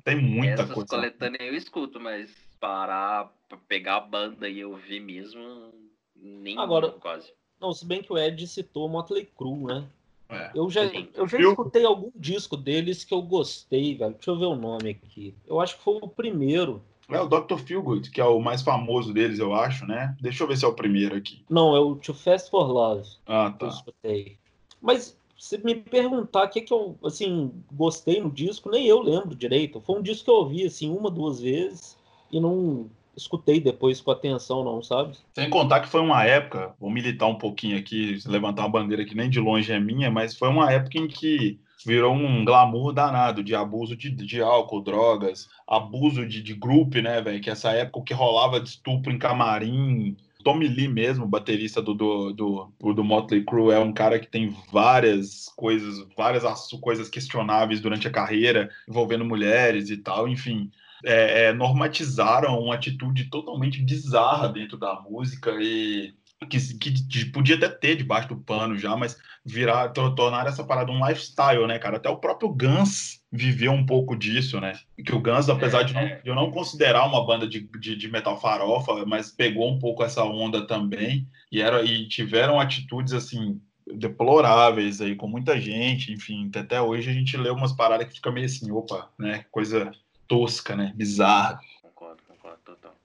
Tem 0.03 0.15
muita 0.15 0.63
Essas 0.63 0.73
coisa. 0.73 0.87
coletâneas 0.87 1.41
eu 1.47 1.55
escuto, 1.55 1.99
mas 1.99 2.31
parar 2.59 3.33
pra 3.47 3.57
pegar 3.67 3.97
a 3.97 4.01
banda 4.01 4.47
e 4.47 4.63
ouvir 4.63 4.99
mesmo, 4.99 5.73
nem 6.15 6.57
Agora, 6.57 6.91
quase. 6.91 7.33
Não, 7.59 7.73
se 7.73 7.85
bem 7.85 8.01
que 8.01 8.11
o 8.13 8.17
Ed 8.17 8.45
citou 8.47 8.87
Motley 8.87 9.25
Crue, 9.25 9.65
né? 9.65 9.87
É. 10.29 10.51
Eu 10.53 10.69
já, 10.69 10.83
eu 10.85 11.27
já 11.27 11.39
escutei 11.39 11.83
algum 11.83 12.11
disco 12.15 12.55
deles 12.55 13.03
que 13.03 13.13
eu 13.13 13.21
gostei, 13.21 13.95
velho. 13.95 14.13
Deixa 14.13 14.29
eu 14.29 14.37
ver 14.37 14.45
o 14.45 14.55
nome 14.55 14.91
aqui. 14.91 15.35
Eu 15.47 15.59
acho 15.59 15.77
que 15.77 15.83
foi 15.83 15.95
o 15.95 16.07
primeiro. 16.07 16.83
É 17.09 17.19
o 17.19 17.27
Dr. 17.27 17.57
Feelgood, 17.57 18.11
que 18.11 18.21
é 18.21 18.25
o 18.25 18.39
mais 18.39 18.61
famoso 18.61 19.13
deles, 19.13 19.39
eu 19.39 19.53
acho, 19.53 19.85
né? 19.85 20.15
Deixa 20.21 20.43
eu 20.43 20.47
ver 20.47 20.57
se 20.57 20.65
é 20.65 20.67
o 20.67 20.73
primeiro 20.73 21.15
aqui. 21.15 21.43
Não, 21.49 21.75
é 21.75 21.79
o 21.79 21.95
Too 21.95 22.13
Fast 22.13 22.49
for 22.51 22.67
Love. 22.67 23.07
Ah, 23.25 23.51
tá. 23.57 23.65
Eu 23.65 23.69
escutei. 23.69 24.37
Mas 24.81 25.17
se 25.37 25.57
me 25.63 25.73
perguntar 25.75 26.45
o 26.45 26.49
que, 26.49 26.61
que 26.61 26.73
eu, 26.73 26.97
assim, 27.03 27.51
gostei 27.71 28.21
no 28.21 28.29
disco, 28.29 28.69
nem 28.69 28.85
eu 28.85 29.01
lembro 29.01 29.35
direito. 29.35 29.81
Foi 29.81 29.97
um 29.97 30.01
disco 30.01 30.25
que 30.25 30.31
eu 30.31 30.35
ouvi, 30.35 30.65
assim, 30.65 30.89
uma, 30.89 31.09
duas 31.09 31.41
vezes 31.41 31.97
e 32.31 32.39
não 32.39 32.89
escutei 33.15 33.59
depois 33.59 34.01
com 34.01 34.11
atenção, 34.11 34.63
não, 34.63 34.81
sabe? 34.81 35.17
Sem 35.33 35.49
contar 35.49 35.81
que 35.81 35.89
foi 35.89 36.01
uma 36.01 36.23
época, 36.23 36.73
vou 36.79 36.89
militar 36.89 37.27
um 37.27 37.35
pouquinho 37.35 37.77
aqui, 37.77 38.19
levantar 38.25 38.63
uma 38.63 38.69
bandeira 38.69 39.05
que 39.05 39.15
nem 39.15 39.29
de 39.29 39.39
longe 39.39 39.71
é 39.71 39.79
minha, 39.79 40.11
mas 40.11 40.35
foi 40.35 40.47
uma 40.47 40.71
época 40.71 40.97
em 40.97 41.07
que 41.07 41.59
virou 41.85 42.13
um 42.13 42.43
glamour 42.43 42.93
danado 42.93 43.43
de 43.43 43.55
abuso 43.55 43.95
de, 43.95 44.09
de 44.09 44.41
álcool, 44.41 44.81
drogas, 44.81 45.49
abuso 45.67 46.25
de, 46.25 46.41
de 46.41 46.53
grupo, 46.53 46.99
né, 47.01 47.21
velho? 47.21 47.41
Que 47.41 47.49
essa 47.49 47.71
época 47.71 48.05
que 48.05 48.13
rolava 48.13 48.59
de 48.59 48.69
estupro 48.69 49.11
em 49.11 49.17
camarim. 49.17 50.15
Tommy 50.41 50.69
Lee 50.69 50.87
mesmo, 50.87 51.27
baterista 51.27 51.81
do, 51.81 51.93
do, 51.93 52.31
do, 52.31 52.93
do 52.93 53.03
Motley 53.03 53.43
Crue, 53.43 53.73
é 53.73 53.79
um 53.79 53.91
cara 53.91 54.17
que 54.17 54.27
tem 54.27 54.55
várias 54.71 55.51
coisas, 55.53 56.07
várias 56.15 56.43
coisas 56.81 57.09
questionáveis 57.09 57.81
durante 57.81 58.07
a 58.07 58.11
carreira, 58.11 58.69
envolvendo 58.87 59.25
mulheres 59.25 59.89
e 59.89 59.97
tal, 59.97 60.29
enfim. 60.29 60.71
É, 61.03 61.45
é, 61.45 61.53
normatizaram 61.53 62.57
uma 62.57 62.75
atitude 62.75 63.29
totalmente 63.29 63.81
bizarra 63.81 64.47
dentro 64.47 64.77
da 64.77 64.99
música 65.01 65.51
e 65.59 66.13
que, 66.47 66.59
que, 66.79 67.25
podia 67.25 67.55
até 67.55 67.67
ter 67.67 67.95
debaixo 67.95 68.29
do 68.29 68.37
pano 68.37 68.77
já, 68.77 68.95
mas 68.95 69.17
virar, 69.45 69.89
tornar 69.89 70.47
essa 70.47 70.63
parada 70.63 70.91
um 70.91 71.05
lifestyle, 71.05 71.67
né, 71.67 71.77
cara? 71.77 71.97
Até 71.97 72.09
o 72.09 72.17
próprio 72.17 72.49
Guns 72.49 73.21
viveu 73.31 73.71
um 73.71 73.85
pouco 73.85 74.15
disso, 74.15 74.59
né? 74.59 74.73
Que 75.03 75.13
o 75.13 75.21
Guns, 75.21 75.49
apesar 75.49 75.83
de, 75.83 75.93
não, 75.93 76.05
de 76.05 76.21
eu 76.23 76.35
não 76.35 76.49
considerar 76.49 77.05
uma 77.05 77.25
banda 77.25 77.47
de, 77.47 77.59
de, 77.79 77.95
de, 77.95 78.07
metal 78.09 78.39
farofa, 78.39 79.05
mas 79.05 79.31
pegou 79.31 79.69
um 79.69 79.79
pouco 79.79 80.03
essa 80.03 80.23
onda 80.23 80.65
também 80.65 81.27
e, 81.51 81.61
era, 81.61 81.83
e 81.83 82.07
tiveram 82.07 82.59
atitudes 82.59 83.13
assim 83.13 83.61
deploráveis 83.85 85.01
aí 85.01 85.15
com 85.15 85.27
muita 85.27 85.59
gente, 85.59 86.13
enfim, 86.13 86.51
até 86.55 86.79
hoje 86.79 87.09
a 87.09 87.13
gente 87.13 87.35
lê 87.35 87.49
umas 87.49 87.73
paradas 87.73 88.07
que 88.07 88.15
fica 88.15 88.31
meio 88.31 88.45
assim, 88.45 88.71
opa, 88.71 89.09
né? 89.17 89.45
Coisa 89.51 89.91
tosca, 90.27 90.75
né? 90.75 90.93
Bizarra. 90.95 91.59
Concordo, 91.81 92.21
concordo, 92.27 92.59
total. 92.63 92.95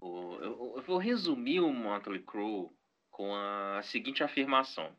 O, 0.00 0.38
eu, 0.40 0.74
eu, 0.76 0.81
vou 0.92 0.98
resumir 0.98 1.60
o 1.60 1.72
Motley 1.72 2.20
Crue 2.20 2.68
com 3.10 3.34
a 3.34 3.80
seguinte 3.82 4.22
afirmação. 4.22 4.90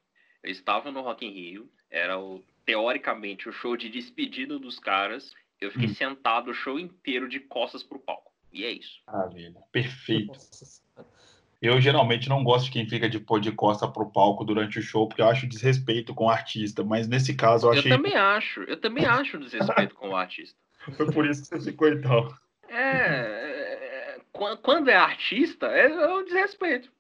Eu 0.42 0.52
estava 0.52 0.92
no 0.92 1.02
Rock 1.02 1.24
in 1.24 1.30
Rio, 1.30 1.70
era 1.90 2.20
o, 2.20 2.44
teoricamente 2.66 3.48
o 3.48 3.52
show 3.52 3.78
de 3.78 3.90
despedida 3.90 4.58
dos 4.58 4.80
caras. 4.80 5.32
Eu 5.62 5.72
fiquei 5.72 5.90
hum. 5.90 5.94
sentado 5.94 6.50
o 6.50 6.54
show 6.54 6.80
inteiro 6.80 7.30
de 7.30 7.40
costas 7.40 7.84
pro 7.84 8.00
palco. 8.00 8.32
E 8.52 8.66
é 8.66 8.72
isso. 8.72 9.02
Maravilha. 9.06 9.62
Perfeito. 9.72 10.38
Eu 11.62 11.80
geralmente 11.80 12.28
não 12.28 12.44
gosto 12.44 12.66
de 12.66 12.72
quem 12.72 12.90
fica 12.90 13.08
de 13.08 13.20
pôr 13.20 13.40
de 13.40 13.52
costa 13.52 13.88
pro 13.88 14.12
palco 14.12 14.44
durante 14.44 14.80
o 14.80 14.82
show, 14.82 15.08
porque 15.08 15.22
eu 15.22 15.28
acho 15.28 15.48
desrespeito 15.48 16.14
com 16.14 16.26
o 16.26 16.30
artista. 16.30 16.84
Mas 16.84 17.08
nesse 17.08 17.36
caso 17.36 17.68
eu 17.68 17.72
achei. 17.72 17.92
Eu 17.92 17.98
também 17.98 18.16
acho. 18.16 18.64
Eu 18.64 18.82
também 18.82 19.06
acho 19.06 19.38
desrespeito 19.38 19.94
com 19.96 20.10
o 20.10 20.16
artista. 20.16 20.58
Foi 20.98 21.10
por 21.12 21.26
isso 21.26 21.44
que 21.44 21.60
você 21.60 21.72
ficou 21.72 21.88
então. 21.88 22.28
É, 22.68 23.43
quando 24.34 24.90
é 24.90 24.96
artista, 24.96 25.68
é, 25.68 25.88
o 25.88 26.24
desrespeito. 26.24 26.92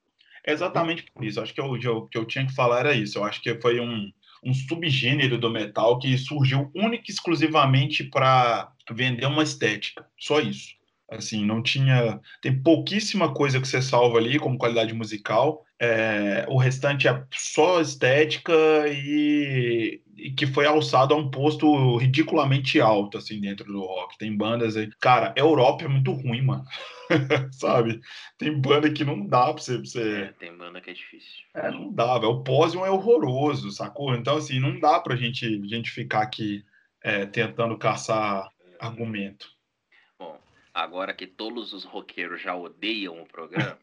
exatamente 0.45 1.03
por 1.11 1.23
isso. 1.25 1.41
Acho 1.41 1.53
que 1.53 1.61
o 1.61 1.75
eu, 1.75 2.07
que 2.07 2.17
eu 2.17 2.25
tinha 2.25 2.45
que 2.45 2.53
falar 2.53 2.81
era 2.81 2.93
isso. 2.93 3.17
Eu 3.17 3.23
acho 3.23 3.41
que 3.41 3.59
foi 3.59 3.79
um, 3.79 4.11
um 4.43 4.53
subgênero 4.53 5.37
do 5.37 5.49
metal 5.49 5.99
que 5.99 6.17
surgiu 6.17 6.71
única 6.75 7.05
e 7.07 7.11
exclusivamente 7.11 8.03
para 8.03 8.71
vender 8.91 9.25
uma 9.25 9.43
estética. 9.43 10.05
Só 10.19 10.39
isso. 10.39 10.75
Assim, 11.09 11.45
não 11.45 11.61
tinha. 11.61 12.19
Tem 12.41 12.61
pouquíssima 12.61 13.33
coisa 13.33 13.59
que 13.59 13.67
você 13.67 13.81
salva 13.81 14.17
ali 14.17 14.39
como 14.39 14.57
qualidade 14.57 14.93
musical. 14.93 15.63
É, 15.85 16.45
o 16.47 16.55
restante 16.55 17.09
é 17.09 17.25
só 17.33 17.81
estética 17.81 18.53
e, 18.87 20.01
e, 20.15 20.31
que 20.31 20.47
foi 20.47 20.65
alçado 20.65 21.13
a 21.13 21.17
um 21.17 21.29
posto 21.29 21.97
ridiculamente 21.97 22.79
alto, 22.79 23.17
assim, 23.17 23.41
dentro 23.41 23.65
do 23.65 23.81
rock. 23.81 24.17
Tem 24.17 24.33
bandas 24.33 24.77
aí. 24.77 24.89
Cara, 25.01 25.33
Europa 25.35 25.83
é 25.83 25.89
muito 25.89 26.13
ruim, 26.13 26.41
mano. 26.41 26.63
Sabe? 27.51 27.99
Tem 28.37 28.57
banda 28.57 28.89
que 28.89 29.03
não 29.03 29.27
dá 29.27 29.53
pra 29.53 29.61
você. 29.61 29.73
Pra 29.73 29.85
você... 29.85 30.21
É, 30.21 30.33
tem 30.39 30.55
banda 30.55 30.79
que 30.79 30.89
é 30.89 30.93
difícil. 30.93 31.43
É, 31.53 31.69
não 31.69 31.91
dá, 31.91 32.17
velho. 32.17 32.31
O 32.31 32.43
Posium 32.45 32.85
é 32.85 32.89
horroroso, 32.89 33.69
sacou? 33.69 34.15
Então, 34.15 34.37
assim, 34.37 34.61
não 34.61 34.79
dá 34.79 35.01
pra 35.01 35.17
gente, 35.17 35.67
gente 35.67 35.91
ficar 35.91 36.21
aqui 36.21 36.63
é, 37.01 37.25
tentando 37.25 37.77
caçar 37.77 38.49
argumento. 38.79 39.51
Bom, 40.17 40.39
agora 40.73 41.13
que 41.13 41.27
todos 41.27 41.73
os 41.73 41.83
roqueiros 41.83 42.41
já 42.41 42.55
odeiam 42.55 43.21
o 43.21 43.27
programa, 43.27 43.77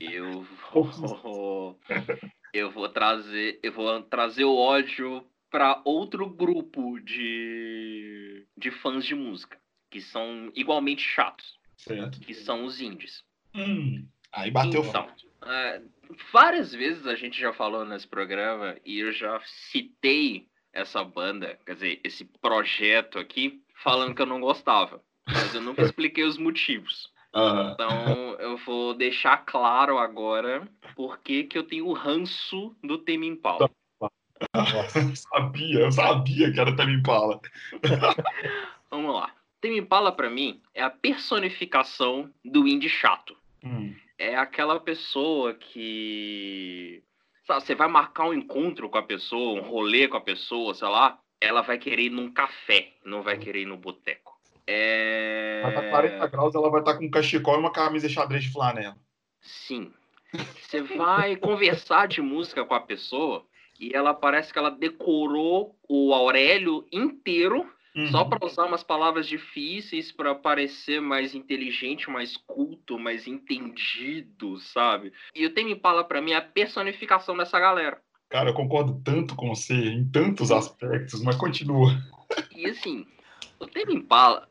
eu 0.00 0.46
vou, 0.72 1.80
eu 2.52 2.70
vou 2.70 2.88
trazer, 2.88 3.58
eu 3.62 3.72
vou 3.72 4.02
trazer 4.02 4.44
o 4.44 4.56
ódio 4.56 5.26
para 5.50 5.82
outro 5.84 6.28
grupo 6.28 7.00
de, 7.00 8.46
de 8.56 8.70
fãs 8.70 9.04
de 9.04 9.14
música 9.14 9.58
que 9.90 10.00
são 10.00 10.52
igualmente 10.54 11.02
chatos, 11.02 11.58
certo. 11.76 12.20
que 12.20 12.32
são 12.32 12.64
os 12.64 12.80
indies. 12.80 13.24
Hum, 13.52 14.06
aí 14.32 14.50
bateu 14.50 14.84
então, 14.84 15.08
é, 15.46 15.82
várias 16.32 16.72
vezes 16.72 17.06
a 17.06 17.16
gente 17.16 17.40
já 17.40 17.52
falou 17.52 17.84
nesse 17.84 18.06
programa 18.06 18.76
e 18.84 19.00
eu 19.00 19.10
já 19.12 19.40
citei 19.44 20.48
essa 20.72 21.02
banda, 21.02 21.58
quer 21.66 21.74
dizer, 21.74 22.00
esse 22.04 22.24
projeto 22.40 23.18
aqui, 23.18 23.60
falando 23.82 24.14
que 24.14 24.22
eu 24.22 24.26
não 24.26 24.40
gostava. 24.40 25.02
Mas 25.26 25.54
eu 25.54 25.60
nunca 25.60 25.82
expliquei 25.82 26.24
os 26.24 26.38
motivos. 26.38 27.12
Uhum. 27.34 27.70
Então 27.70 28.36
eu 28.40 28.56
vou 28.58 28.94
deixar 28.94 29.38
claro 29.38 29.98
agora 29.98 30.66
por 30.96 31.18
que, 31.18 31.48
eu 31.54 31.62
tenho 31.62 31.86
o 31.86 31.92
ranço 31.92 32.74
do 32.82 32.98
Tame 32.98 33.28
Impala. 33.28 33.70
eu 34.00 34.10
sabia, 35.16 35.80
eu 35.80 35.92
sabia 35.92 36.52
que 36.52 36.60
era 36.60 36.74
Tame 36.74 36.94
Impala. 36.94 37.40
Vamos 38.90 39.14
lá. 39.14 39.32
Tame 39.60 39.78
Impala 39.78 40.10
para 40.10 40.30
mim 40.30 40.60
é 40.74 40.82
a 40.82 40.90
personificação 40.90 42.30
do 42.44 42.66
indie 42.66 42.88
chato. 42.88 43.36
Hum. 43.62 43.94
É 44.18 44.36
aquela 44.36 44.80
pessoa 44.80 45.54
que 45.54 47.02
sabe, 47.46 47.66
você 47.66 47.74
vai 47.74 47.88
marcar 47.88 48.28
um 48.28 48.34
encontro 48.34 48.88
com 48.88 48.98
a 48.98 49.02
pessoa, 49.02 49.60
um 49.60 49.68
rolê 49.68 50.06
com 50.08 50.16
a 50.16 50.20
pessoa, 50.20 50.74
sei 50.74 50.88
lá, 50.88 51.18
ela 51.40 51.62
vai 51.62 51.78
querer 51.78 52.04
ir 52.04 52.10
num 52.10 52.30
café, 52.30 52.92
não 53.04 53.22
vai 53.22 53.38
querer 53.38 53.62
ir 53.62 53.66
no 53.66 53.76
boteco. 53.76 54.29
É... 54.66 55.60
Vai 55.62 55.70
estar 55.70 55.90
40 55.90 56.26
graus, 56.28 56.54
ela 56.54 56.70
vai 56.70 56.80
estar 56.80 56.96
com 56.96 57.04
um 57.04 57.10
cachecol 57.10 57.54
e 57.54 57.58
uma 57.58 57.72
camisa 57.72 58.08
xadrez 58.08 58.44
de 58.44 58.52
flanela. 58.52 58.96
Sim. 59.40 59.92
Você 60.60 60.82
vai 60.82 61.36
conversar 61.36 62.06
de 62.06 62.20
música 62.20 62.64
com 62.64 62.74
a 62.74 62.80
pessoa 62.80 63.44
e 63.78 63.94
ela 63.94 64.14
parece 64.14 64.52
que 64.52 64.58
ela 64.58 64.70
decorou 64.70 65.74
o 65.88 66.12
Aurélio 66.14 66.86
inteiro 66.92 67.66
uhum. 67.96 68.06
só 68.08 68.24
para 68.24 68.44
usar 68.44 68.66
umas 68.66 68.84
palavras 68.84 69.26
difíceis 69.26 70.12
para 70.12 70.34
parecer 70.34 71.00
mais 71.00 71.34
inteligente, 71.34 72.10
mais 72.10 72.36
culto, 72.36 72.98
mais 72.98 73.26
entendido, 73.26 74.58
sabe? 74.58 75.12
E 75.34 75.46
o 75.46 75.54
Temi 75.54 75.72
Impala 75.72 76.04
para 76.04 76.20
mim 76.20 76.32
é 76.32 76.36
a 76.36 76.42
personificação 76.42 77.36
dessa 77.36 77.58
galera. 77.58 78.00
Cara, 78.28 78.50
eu 78.50 78.54
concordo 78.54 79.00
tanto 79.04 79.34
com 79.34 79.48
você 79.48 79.74
em 79.74 80.08
tantos 80.08 80.52
aspectos, 80.52 81.22
mas 81.22 81.34
continua. 81.34 81.90
E 82.54 82.66
assim, 82.66 83.04
o 83.60 83.66
Tame 83.66 83.94
Impala, 83.94 84.48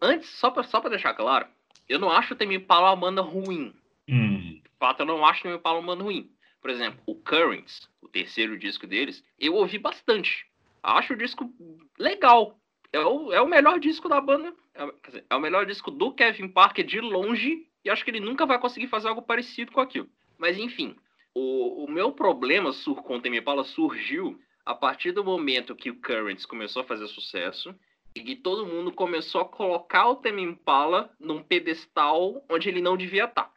antes, 0.00 0.28
só 0.28 0.50
pra, 0.50 0.62
só 0.62 0.80
pra 0.80 0.90
deixar 0.90 1.14
claro, 1.14 1.48
eu 1.88 1.98
não 1.98 2.10
acho 2.10 2.34
o 2.34 2.36
Tame 2.36 2.54
Impala 2.54 2.90
uma 2.90 2.96
banda 2.96 3.22
ruim. 3.22 3.74
Hum. 4.08 4.60
De 4.62 4.70
fato, 4.78 5.00
eu 5.00 5.06
não 5.06 5.24
acho 5.24 5.40
o 5.40 5.42
Tame 5.44 5.56
Impala 5.56 5.78
uma 5.78 5.86
banda 5.86 6.04
ruim. 6.04 6.30
Por 6.60 6.70
exemplo, 6.70 7.00
o 7.06 7.14
Currents, 7.14 7.88
o 8.02 8.08
terceiro 8.08 8.58
disco 8.58 8.86
deles, 8.86 9.24
eu 9.38 9.54
ouvi 9.54 9.78
bastante. 9.78 10.46
Acho 10.82 11.14
o 11.14 11.16
disco 11.16 11.50
legal. 11.98 12.60
É 12.92 13.00
o, 13.00 13.32
é 13.32 13.40
o 13.40 13.48
melhor 13.48 13.80
disco 13.80 14.08
da 14.08 14.20
banda. 14.20 14.54
É, 14.74 14.86
quer 15.02 15.10
dizer, 15.10 15.26
é 15.28 15.34
o 15.34 15.40
melhor 15.40 15.64
disco 15.64 15.90
do 15.90 16.12
Kevin 16.12 16.48
Parker 16.48 16.84
de 16.84 17.00
longe. 17.00 17.66
E 17.82 17.88
acho 17.88 18.04
que 18.04 18.10
ele 18.10 18.20
nunca 18.20 18.44
vai 18.44 18.58
conseguir 18.58 18.88
fazer 18.88 19.08
algo 19.08 19.22
parecido 19.22 19.72
com 19.72 19.80
aquilo. 19.80 20.08
Mas 20.36 20.58
enfim, 20.58 20.96
o, 21.34 21.84
o 21.84 21.90
meu 21.90 22.12
problema 22.12 22.70
com 23.02 23.16
o 23.16 23.20
Tame 23.20 23.38
Impala 23.38 23.64
surgiu 23.64 24.38
a 24.66 24.74
partir 24.74 25.12
do 25.12 25.24
momento 25.24 25.74
que 25.74 25.90
o 25.90 26.00
Currents 26.00 26.44
começou 26.44 26.82
a 26.82 26.84
fazer 26.84 27.06
sucesso 27.08 27.74
e 28.14 28.36
todo 28.36 28.66
mundo 28.66 28.92
começou 28.92 29.40
a 29.40 29.48
colocar 29.48 30.08
o 30.08 30.16
Tame 30.16 30.42
Impala 30.42 31.10
num 31.18 31.42
pedestal 31.42 32.44
onde 32.50 32.68
ele 32.68 32.80
não 32.80 32.96
devia 32.96 33.24
estar. 33.24 33.52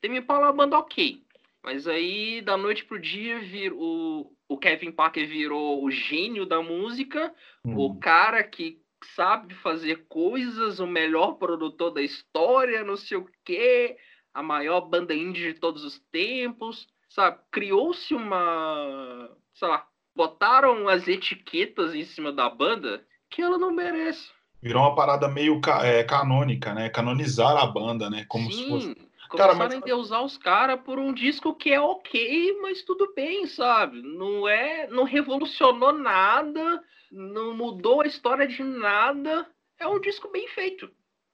Tame 0.00 0.18
Impala 0.18 0.46
é 0.46 0.50
uma 0.50 0.56
banda 0.56 0.78
ok, 0.78 1.22
mas 1.62 1.86
aí 1.86 2.40
da 2.40 2.56
noite 2.56 2.84
pro 2.84 2.98
dia 2.98 3.40
vir, 3.40 3.72
o, 3.72 4.32
o 4.48 4.56
Kevin 4.56 4.92
Parker 4.92 5.26
virou 5.26 5.84
o 5.84 5.90
gênio 5.90 6.46
da 6.46 6.62
música, 6.62 7.34
hum. 7.64 7.76
o 7.76 7.98
cara 7.98 8.42
que 8.42 8.80
sabe 9.14 9.54
fazer 9.54 10.06
coisas, 10.08 10.80
o 10.80 10.86
melhor 10.86 11.34
produtor 11.34 11.90
da 11.90 12.02
história, 12.02 12.84
não 12.84 12.96
sei 12.96 13.18
o 13.18 13.28
quê, 13.44 13.96
a 14.32 14.42
maior 14.42 14.82
banda 14.82 15.14
indie 15.14 15.52
de 15.52 15.60
todos 15.60 15.84
os 15.84 15.98
tempos, 16.10 16.88
sabe? 17.08 17.38
Criou-se 17.50 18.14
uma, 18.14 19.30
sei 19.54 19.68
lá, 19.68 19.86
botaram 20.14 20.88
as 20.88 21.06
etiquetas 21.06 21.94
em 21.94 22.04
cima 22.04 22.32
da 22.32 22.48
banda 22.48 23.06
que 23.30 23.42
ela 23.42 23.58
não 23.58 23.72
merece. 23.72 24.30
Virou 24.60 24.82
uma 24.82 24.94
parada 24.94 25.28
meio 25.28 25.60
é, 25.82 26.02
canônica, 26.02 26.74
né? 26.74 26.88
Canonizar 26.88 27.56
a 27.56 27.66
banda, 27.66 28.10
né? 28.10 28.24
Como 28.28 28.50
Sim. 28.50 28.58
se 28.58 28.68
fosse. 28.68 29.08
Cara, 29.36 29.54
mas... 29.54 29.72
a 29.72 29.76
endeusar 29.76 30.24
os 30.24 30.38
caras 30.38 30.80
por 30.80 30.98
um 30.98 31.12
disco 31.12 31.54
que 31.54 31.70
é 31.70 31.80
ok, 31.80 32.58
mas 32.62 32.82
tudo 32.82 33.12
bem, 33.14 33.46
sabe? 33.46 34.00
Não 34.02 34.48
é, 34.48 34.88
não 34.88 35.04
revolucionou 35.04 35.92
nada, 35.92 36.82
não 37.12 37.54
mudou 37.54 38.00
a 38.00 38.06
história 38.06 38.48
de 38.48 38.62
nada. 38.62 39.46
É 39.78 39.86
um 39.86 40.00
disco 40.00 40.30
bem 40.30 40.48
feito. 40.48 40.90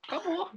Acabou. 0.06 0.50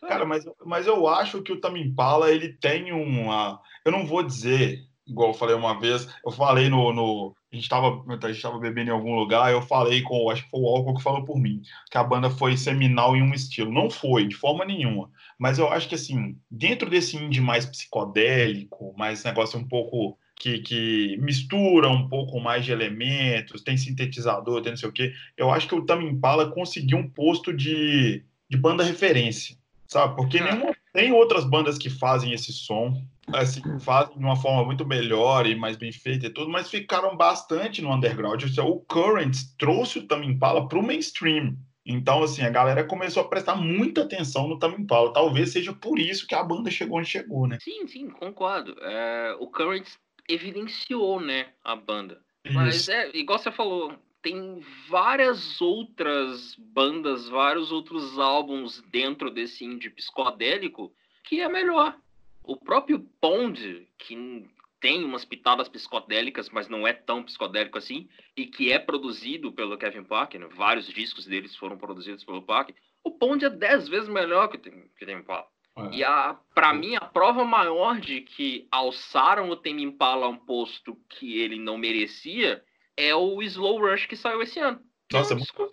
Cara, 0.00 0.24
mas, 0.24 0.44
mas 0.64 0.86
eu 0.86 1.08
acho 1.08 1.42
que 1.42 1.52
o 1.52 1.60
Tamimpala 1.60 2.30
ele 2.30 2.52
tem 2.52 2.92
uma, 2.92 3.60
eu 3.84 3.90
não 3.90 4.06
vou 4.06 4.22
dizer 4.22 4.80
igual 5.06 5.30
eu 5.30 5.34
falei 5.34 5.54
uma 5.54 5.78
vez, 5.78 6.08
eu 6.24 6.32
falei 6.32 6.68
no, 6.68 6.92
no 6.92 7.36
a 7.52 7.54
gente 7.54 7.64
estava 7.64 8.04
a 8.08 8.32
gente 8.32 8.42
tava 8.42 8.58
bebendo 8.58 8.90
em 8.90 8.92
algum 8.92 9.14
lugar, 9.14 9.52
eu 9.52 9.62
falei 9.62 10.02
com, 10.02 10.28
acho 10.30 10.44
que 10.44 10.50
foi 10.50 10.60
o 10.60 10.68
Álcool 10.68 10.94
que 10.94 11.02
falou 11.02 11.24
por 11.24 11.38
mim, 11.38 11.62
que 11.90 11.96
a 11.96 12.04
banda 12.04 12.28
foi 12.28 12.56
seminal 12.56 13.16
em 13.16 13.22
um 13.22 13.32
estilo. 13.32 13.72
Não 13.72 13.88
foi, 13.88 14.26
de 14.26 14.34
forma 14.34 14.64
nenhuma. 14.64 15.10
Mas 15.38 15.58
eu 15.58 15.70
acho 15.72 15.88
que, 15.88 15.94
assim, 15.94 16.36
dentro 16.50 16.90
desse 16.90 17.16
indie 17.16 17.40
mais 17.40 17.64
psicodélico, 17.64 18.94
mais 18.96 19.24
negócio 19.24 19.58
um 19.58 19.66
pouco 19.66 20.18
que, 20.34 20.58
que 20.58 21.16
mistura 21.18 21.88
um 21.88 22.08
pouco 22.08 22.38
mais 22.40 22.64
de 22.64 22.72
elementos, 22.72 23.62
tem 23.62 23.76
sintetizador, 23.76 24.60
tem 24.60 24.72
não 24.72 24.76
sei 24.76 24.88
o 24.88 24.92
quê, 24.92 25.12
eu 25.36 25.50
acho 25.50 25.66
que 25.66 25.74
o 25.74 25.84
Tame 25.84 26.04
Impala 26.04 26.50
conseguiu 26.50 26.98
um 26.98 27.08
posto 27.08 27.54
de, 27.54 28.22
de 28.48 28.56
banda 28.56 28.84
referência, 28.84 29.56
sabe? 29.88 30.14
Porque 30.14 30.40
nenhuma, 30.40 30.76
tem 30.96 31.12
outras 31.12 31.44
bandas 31.44 31.76
que 31.76 31.90
fazem 31.90 32.32
esse 32.32 32.50
som, 32.54 32.94
assim, 33.30 33.60
fazem 33.80 34.16
de 34.16 34.24
uma 34.24 34.34
forma 34.34 34.64
muito 34.64 34.86
melhor 34.86 35.46
e 35.46 35.54
mais 35.54 35.76
bem 35.76 35.92
feita 35.92 36.24
e 36.24 36.30
tudo, 36.30 36.50
mas 36.50 36.70
ficaram 36.70 37.14
bastante 37.14 37.82
no 37.82 37.92
underground. 37.92 38.42
O 38.58 38.80
Currents 38.80 39.54
trouxe 39.58 39.98
o 39.98 40.06
Tame 40.08 40.26
Impala 40.26 40.66
para 40.66 40.78
o 40.78 40.82
mainstream. 40.82 41.54
Então, 41.84 42.22
assim, 42.22 42.40
a 42.40 42.48
galera 42.48 42.82
começou 42.82 43.22
a 43.22 43.28
prestar 43.28 43.56
muita 43.56 44.04
atenção 44.04 44.48
no 44.48 44.58
Tame 44.58 44.76
Impala. 44.76 45.12
Talvez 45.12 45.52
seja 45.52 45.70
por 45.74 45.98
isso 45.98 46.26
que 46.26 46.34
a 46.34 46.42
banda 46.42 46.70
chegou 46.70 46.98
onde 46.98 47.10
chegou, 47.10 47.46
né? 47.46 47.58
Sim, 47.60 47.86
sim, 47.86 48.08
concordo. 48.08 48.74
É, 48.80 49.36
o 49.38 49.48
Currents 49.48 49.98
evidenciou, 50.26 51.20
né, 51.20 51.48
a 51.62 51.76
banda. 51.76 52.22
Isso. 52.42 52.54
Mas 52.54 52.88
é, 52.88 53.14
igual 53.14 53.38
você 53.38 53.52
falou, 53.52 53.92
tem 54.26 54.60
várias 54.88 55.60
outras 55.60 56.56
bandas, 56.56 57.28
vários 57.28 57.70
outros 57.70 58.18
álbuns 58.18 58.82
dentro 58.90 59.30
desse 59.30 59.64
indie 59.64 59.88
psicodélico 59.88 60.92
que 61.22 61.40
é 61.40 61.48
melhor. 61.48 61.96
O 62.42 62.56
próprio 62.56 62.98
Pond, 63.20 63.86
que 63.96 64.44
tem 64.80 65.04
umas 65.04 65.24
pitadas 65.24 65.68
psicodélicas, 65.68 66.50
mas 66.50 66.68
não 66.68 66.84
é 66.84 66.92
tão 66.92 67.22
psicodélico 67.22 67.78
assim, 67.78 68.08
e 68.36 68.46
que 68.46 68.72
é 68.72 68.80
produzido 68.80 69.52
pelo 69.52 69.78
Kevin 69.78 70.02
Parker, 70.02 70.40
né? 70.40 70.48
vários 70.56 70.88
discos 70.88 71.24
deles 71.24 71.54
foram 71.54 71.78
produzidos 71.78 72.24
pelo 72.24 72.42
Parker, 72.42 72.74
o 73.04 73.12
Pond 73.12 73.44
é 73.44 73.48
dez 73.48 73.86
vezes 73.86 74.08
melhor 74.08 74.48
que 74.48 74.58
que 74.58 75.06
tem 75.06 75.18
Impala. 75.18 75.46
É. 75.76 75.98
E 75.98 76.02
a, 76.02 76.36
pra 76.52 76.74
mim, 76.74 76.96
a 76.96 77.00
prova 77.00 77.44
maior 77.44 78.00
de 78.00 78.22
que 78.22 78.66
alçaram 78.72 79.50
o 79.50 79.56
Tame 79.56 79.84
Impala 79.84 80.26
a 80.26 80.30
um 80.30 80.36
posto 80.36 80.98
que 81.08 81.38
ele 81.38 81.60
não 81.60 81.78
merecia 81.78 82.64
é 82.96 83.14
o 83.14 83.42
Slow 83.42 83.80
Rush 83.80 84.06
que 84.06 84.16
saiu 84.16 84.42
esse 84.42 84.58
ano. 84.58 84.80
Nossa, 85.12 85.34
é 85.34 85.36
um 85.36 85.40
disco 85.40 85.72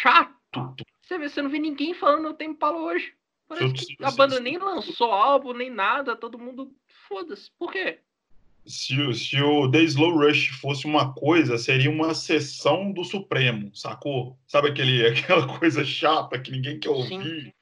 chato. 0.00 0.32
Você 1.02 1.18
vê, 1.18 1.28
você 1.28 1.42
não 1.42 1.50
vê 1.50 1.58
ninguém 1.58 1.94
falando 1.94 2.28
o 2.28 2.34
Tame 2.34 2.52
Impala 2.52 2.78
hoje. 2.78 3.14
Parece 3.48 3.74
que 3.86 4.04
a 4.04 4.10
banda 4.10 4.40
nem 4.40 4.56
lançou 4.56 5.10
álbum, 5.10 5.52
nem 5.52 5.68
nada, 5.68 6.16
todo 6.16 6.38
mundo 6.38 6.74
foda-se. 7.08 7.50
Por 7.58 7.70
quê? 7.70 7.98
Se, 8.64 9.12
se 9.14 9.42
o 9.42 9.70
The 9.70 9.82
Slow 9.82 10.16
Rush 10.16 10.48
fosse 10.60 10.86
uma 10.86 11.12
coisa, 11.12 11.58
seria 11.58 11.90
uma 11.90 12.14
sessão 12.14 12.92
do 12.92 13.04
Supremo, 13.04 13.74
sacou? 13.74 14.38
Sabe 14.46 14.68
aquele, 14.68 15.04
aquela 15.06 15.58
coisa 15.58 15.84
chata 15.84 16.38
que 16.38 16.50
ninguém 16.50 16.78
quer 16.78 16.90
ouvir? 16.90 17.22
Sim. 17.22 17.52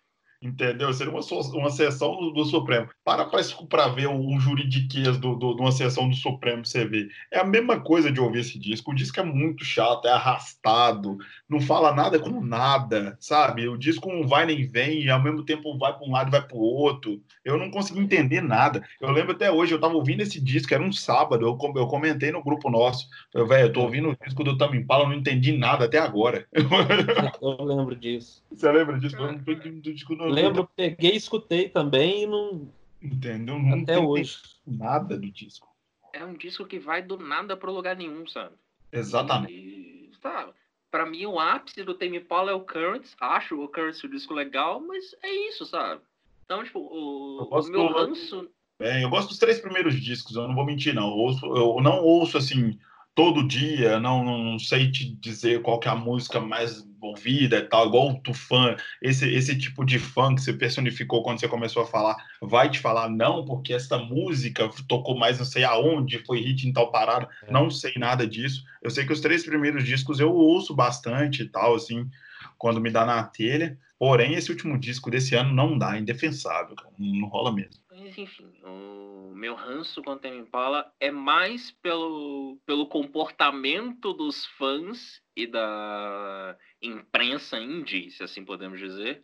Entendeu? 0.43 0.91
Seria 0.95 1.13
uma, 1.13 1.21
uma 1.53 1.71
sessão 1.71 2.17
do, 2.17 2.31
do 2.31 2.45
Supremo. 2.47 2.89
Para 3.05 3.29
para 3.69 3.89
ver 3.89 4.09
um, 4.09 4.35
um 4.35 4.41
juridiquês 4.41 5.19
do, 5.19 5.35
do, 5.37 5.55
de 5.55 5.61
uma 5.61 5.71
sessão 5.71 6.09
do 6.09 6.17
Supremo 6.17 6.65
você 6.65 6.87
vê. 6.87 7.09
É 7.31 7.39
a 7.39 7.45
mesma 7.45 7.79
coisa 7.79 8.11
de 8.11 8.21
ouvir 8.21 8.41
esse 8.41 8.59
disco. 8.59 8.91
O 8.91 8.95
disco 8.95 9.21
é 9.21 9.23
muito 9.23 9.65
chato, 9.65 10.07
é 10.07 10.13
arrastado, 10.13 11.19
não 11.47 11.61
fala 11.61 11.95
nada 11.95 12.19
com 12.19 12.41
nada, 12.41 13.19
sabe? 13.21 13.69
O 13.69 13.77
disco 13.77 14.11
não 14.11 14.27
vai 14.27 14.47
nem 14.47 14.67
vem, 14.67 15.03
e 15.03 15.11
ao 15.11 15.23
mesmo 15.23 15.45
tempo 15.45 15.77
vai 15.77 15.93
para 15.93 16.07
um 16.07 16.11
lado 16.11 16.29
e 16.29 16.31
vai 16.31 16.43
para 16.43 16.57
o 16.57 16.61
outro. 16.61 17.21
Eu 17.45 17.59
não 17.59 17.71
consegui 17.71 18.01
entender 18.01 18.41
nada. 18.41 18.83
Eu 18.99 19.11
lembro 19.11 19.33
até 19.33 19.51
hoje, 19.51 19.73
eu 19.73 19.77
estava 19.77 19.95
ouvindo 19.95 20.23
esse 20.23 20.41
disco, 20.41 20.73
era 20.73 20.83
um 20.83 20.93
sábado, 20.93 21.45
eu, 21.45 21.59
eu 21.77 21.87
comentei 21.87 22.33
no 22.33 22.43
grupo 22.43 22.71
nosso. 22.71 23.09
Eu, 23.35 23.47
velho, 23.47 23.67
eu 23.67 23.73
tô 23.73 23.83
ouvindo 23.83 24.09
o 24.09 24.17
disco 24.25 24.43
do 24.43 24.57
Tame 24.57 24.79
Impala, 24.79 25.07
não 25.07 25.15
entendi 25.15 25.53
nada 25.53 25.85
até 25.85 25.99
agora. 25.99 26.47
Eu 27.41 27.65
lembro 27.65 27.97
disso. 27.97 28.43
Você 28.51 28.71
lembra 28.71 28.99
disso? 28.99 29.17
Eu 29.17 29.33
não 29.33 29.39
do 29.39 29.81
disco, 29.81 30.15
não 30.15 30.30
lembro, 30.31 30.69
peguei, 30.77 31.13
escutei 31.13 31.69
também 31.69 32.25
e 32.25 32.27
não. 32.27 32.73
Entendeu? 33.03 33.59
Não 33.59 33.83
Até 33.83 33.99
hoje. 33.99 34.39
Nada 34.67 35.17
do 35.17 35.31
disco. 35.31 35.69
É 36.13 36.25
um 36.25 36.35
disco 36.35 36.67
que 36.67 36.79
vai 36.79 37.03
do 37.03 37.19
nada 37.19 37.57
pro 37.57 37.73
lugar 37.73 37.97
nenhum, 37.97 38.27
sabe? 38.27 38.55
Exatamente. 38.93 39.53
E, 39.53 40.11
tá, 40.21 40.49
pra 40.91 41.07
mim, 41.07 41.25
o 41.27 41.39
ápice 41.39 41.85
do 41.85 41.95
Tame 41.95 42.19
Impala 42.19 42.51
é 42.51 42.55
o 42.55 42.61
Currents. 42.61 43.17
Acho 43.21 43.61
o 43.61 43.69
Currents 43.69 44.03
o 44.05 44.09
disco 44.09 44.35
legal, 44.35 44.81
mas 44.81 45.15
é 45.23 45.49
isso, 45.49 45.65
sabe? 45.65 46.03
Então, 46.45 46.65
tipo, 46.65 46.81
o, 46.81 47.45
o 47.45 47.69
meu 47.69 47.89
do... 47.89 47.93
ranço. 47.93 48.51
É, 48.81 49.05
eu 49.05 49.11
gosto 49.11 49.29
dos 49.29 49.39
três 49.39 49.61
primeiros 49.61 49.95
discos, 50.01 50.35
eu 50.35 50.49
não 50.49 50.55
vou 50.55 50.65
mentir, 50.65 50.95
não. 50.95 51.11
Eu, 51.11 51.17
ouço, 51.17 51.47
eu 51.47 51.81
não 51.83 52.03
ouço 52.03 52.39
assim 52.39 52.79
todo 53.21 53.47
dia, 53.47 54.01
não, 54.01 54.25
não 54.25 54.59
sei 54.59 54.91
te 54.91 55.15
dizer 55.17 55.61
qual 55.61 55.79
que 55.79 55.87
é 55.87 55.91
a 55.91 55.95
música 55.95 56.41
mais 56.41 56.89
ouvida 56.99 57.59
e 57.59 57.63
tal, 57.63 57.87
igual 57.87 58.09
o 58.13 58.19
Tufan, 58.23 58.77
esse, 59.03 59.31
esse 59.31 59.59
tipo 59.59 59.85
de 59.85 59.99
fã 59.99 60.35
que 60.35 60.41
você 60.41 60.55
personificou 60.55 61.23
quando 61.23 61.39
você 61.39 61.47
começou 61.47 61.83
a 61.83 61.87
falar, 61.87 62.17
vai 62.41 62.71
te 62.71 62.79
falar 62.79 63.11
não, 63.11 63.45
porque 63.45 63.75
essa 63.75 63.99
música 63.99 64.71
tocou 64.89 65.19
mais 65.19 65.39
não 65.39 65.45
sei 65.45 65.65
aonde, 65.65 66.25
foi 66.25 66.41
hit 66.41 66.67
em 66.67 66.73
tal 66.73 66.91
parada, 66.91 67.29
é. 67.43 67.53
não 67.53 67.69
sei 67.69 67.93
nada 67.99 68.27
disso. 68.27 68.65
Eu 68.83 68.89
sei 68.89 69.05
que 69.05 69.13
os 69.13 69.21
três 69.21 69.45
primeiros 69.45 69.85
discos 69.85 70.19
eu 70.19 70.33
ouço 70.33 70.75
bastante 70.75 71.43
e 71.43 71.47
tal, 71.47 71.75
assim, 71.75 72.09
quando 72.57 72.81
me 72.81 72.91
dá 72.91 73.05
na 73.05 73.23
telha, 73.23 73.79
porém 73.99 74.33
esse 74.33 74.51
último 74.51 74.79
disco 74.79 75.11
desse 75.11 75.35
ano 75.35 75.53
não 75.53 75.77
dá, 75.77 75.95
é 75.95 76.01
indefensável, 76.01 76.75
não 76.99 77.29
rola 77.29 77.53
mesmo. 77.53 77.83
Mas 78.01 78.17
enfim, 78.17 78.51
o 78.65 79.33
meu 79.35 79.55
ranço 79.55 80.03
com 80.03 80.13
o 80.13 80.17
Tame 80.17 80.39
Impala 80.39 80.91
é 80.99 81.11
mais 81.11 81.71
pelo, 81.71 82.59
pelo 82.65 82.87
comportamento 82.87 84.15
dos 84.15 84.47
fãs 84.57 85.23
e 85.37 85.47
da 85.47 86.57
imprensa 86.81 87.59
indie, 87.61 88.11
se 88.11 88.23
assim 88.23 88.43
podemos 88.43 88.79
dizer, 88.79 89.23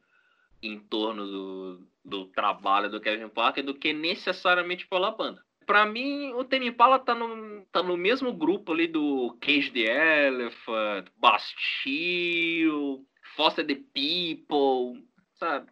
em 0.63 0.79
torno 0.79 1.27
do, 1.27 1.89
do 2.05 2.27
trabalho 2.27 2.91
do 2.91 3.01
Kevin 3.01 3.31
Parker 3.31 3.65
do 3.65 3.75
que 3.75 3.95
necessariamente 3.95 4.87
pela 4.87 5.11
banda. 5.11 5.43
Para 5.65 5.87
mim, 5.87 6.35
o 6.35 6.45
Tame 6.45 6.67
Impala 6.67 6.99
tá 6.99 7.15
no, 7.15 7.65
tá 7.73 7.83
no 7.83 7.97
mesmo 7.97 8.31
grupo 8.31 8.73
ali 8.73 8.87
do 8.87 9.37
Cage 9.41 9.71
the 9.71 10.27
Elephant, 10.29 11.09
Bastille, 11.17 13.07
Foster 13.35 13.67
the 13.67 13.81
People, 13.95 15.03
sabe? 15.35 15.71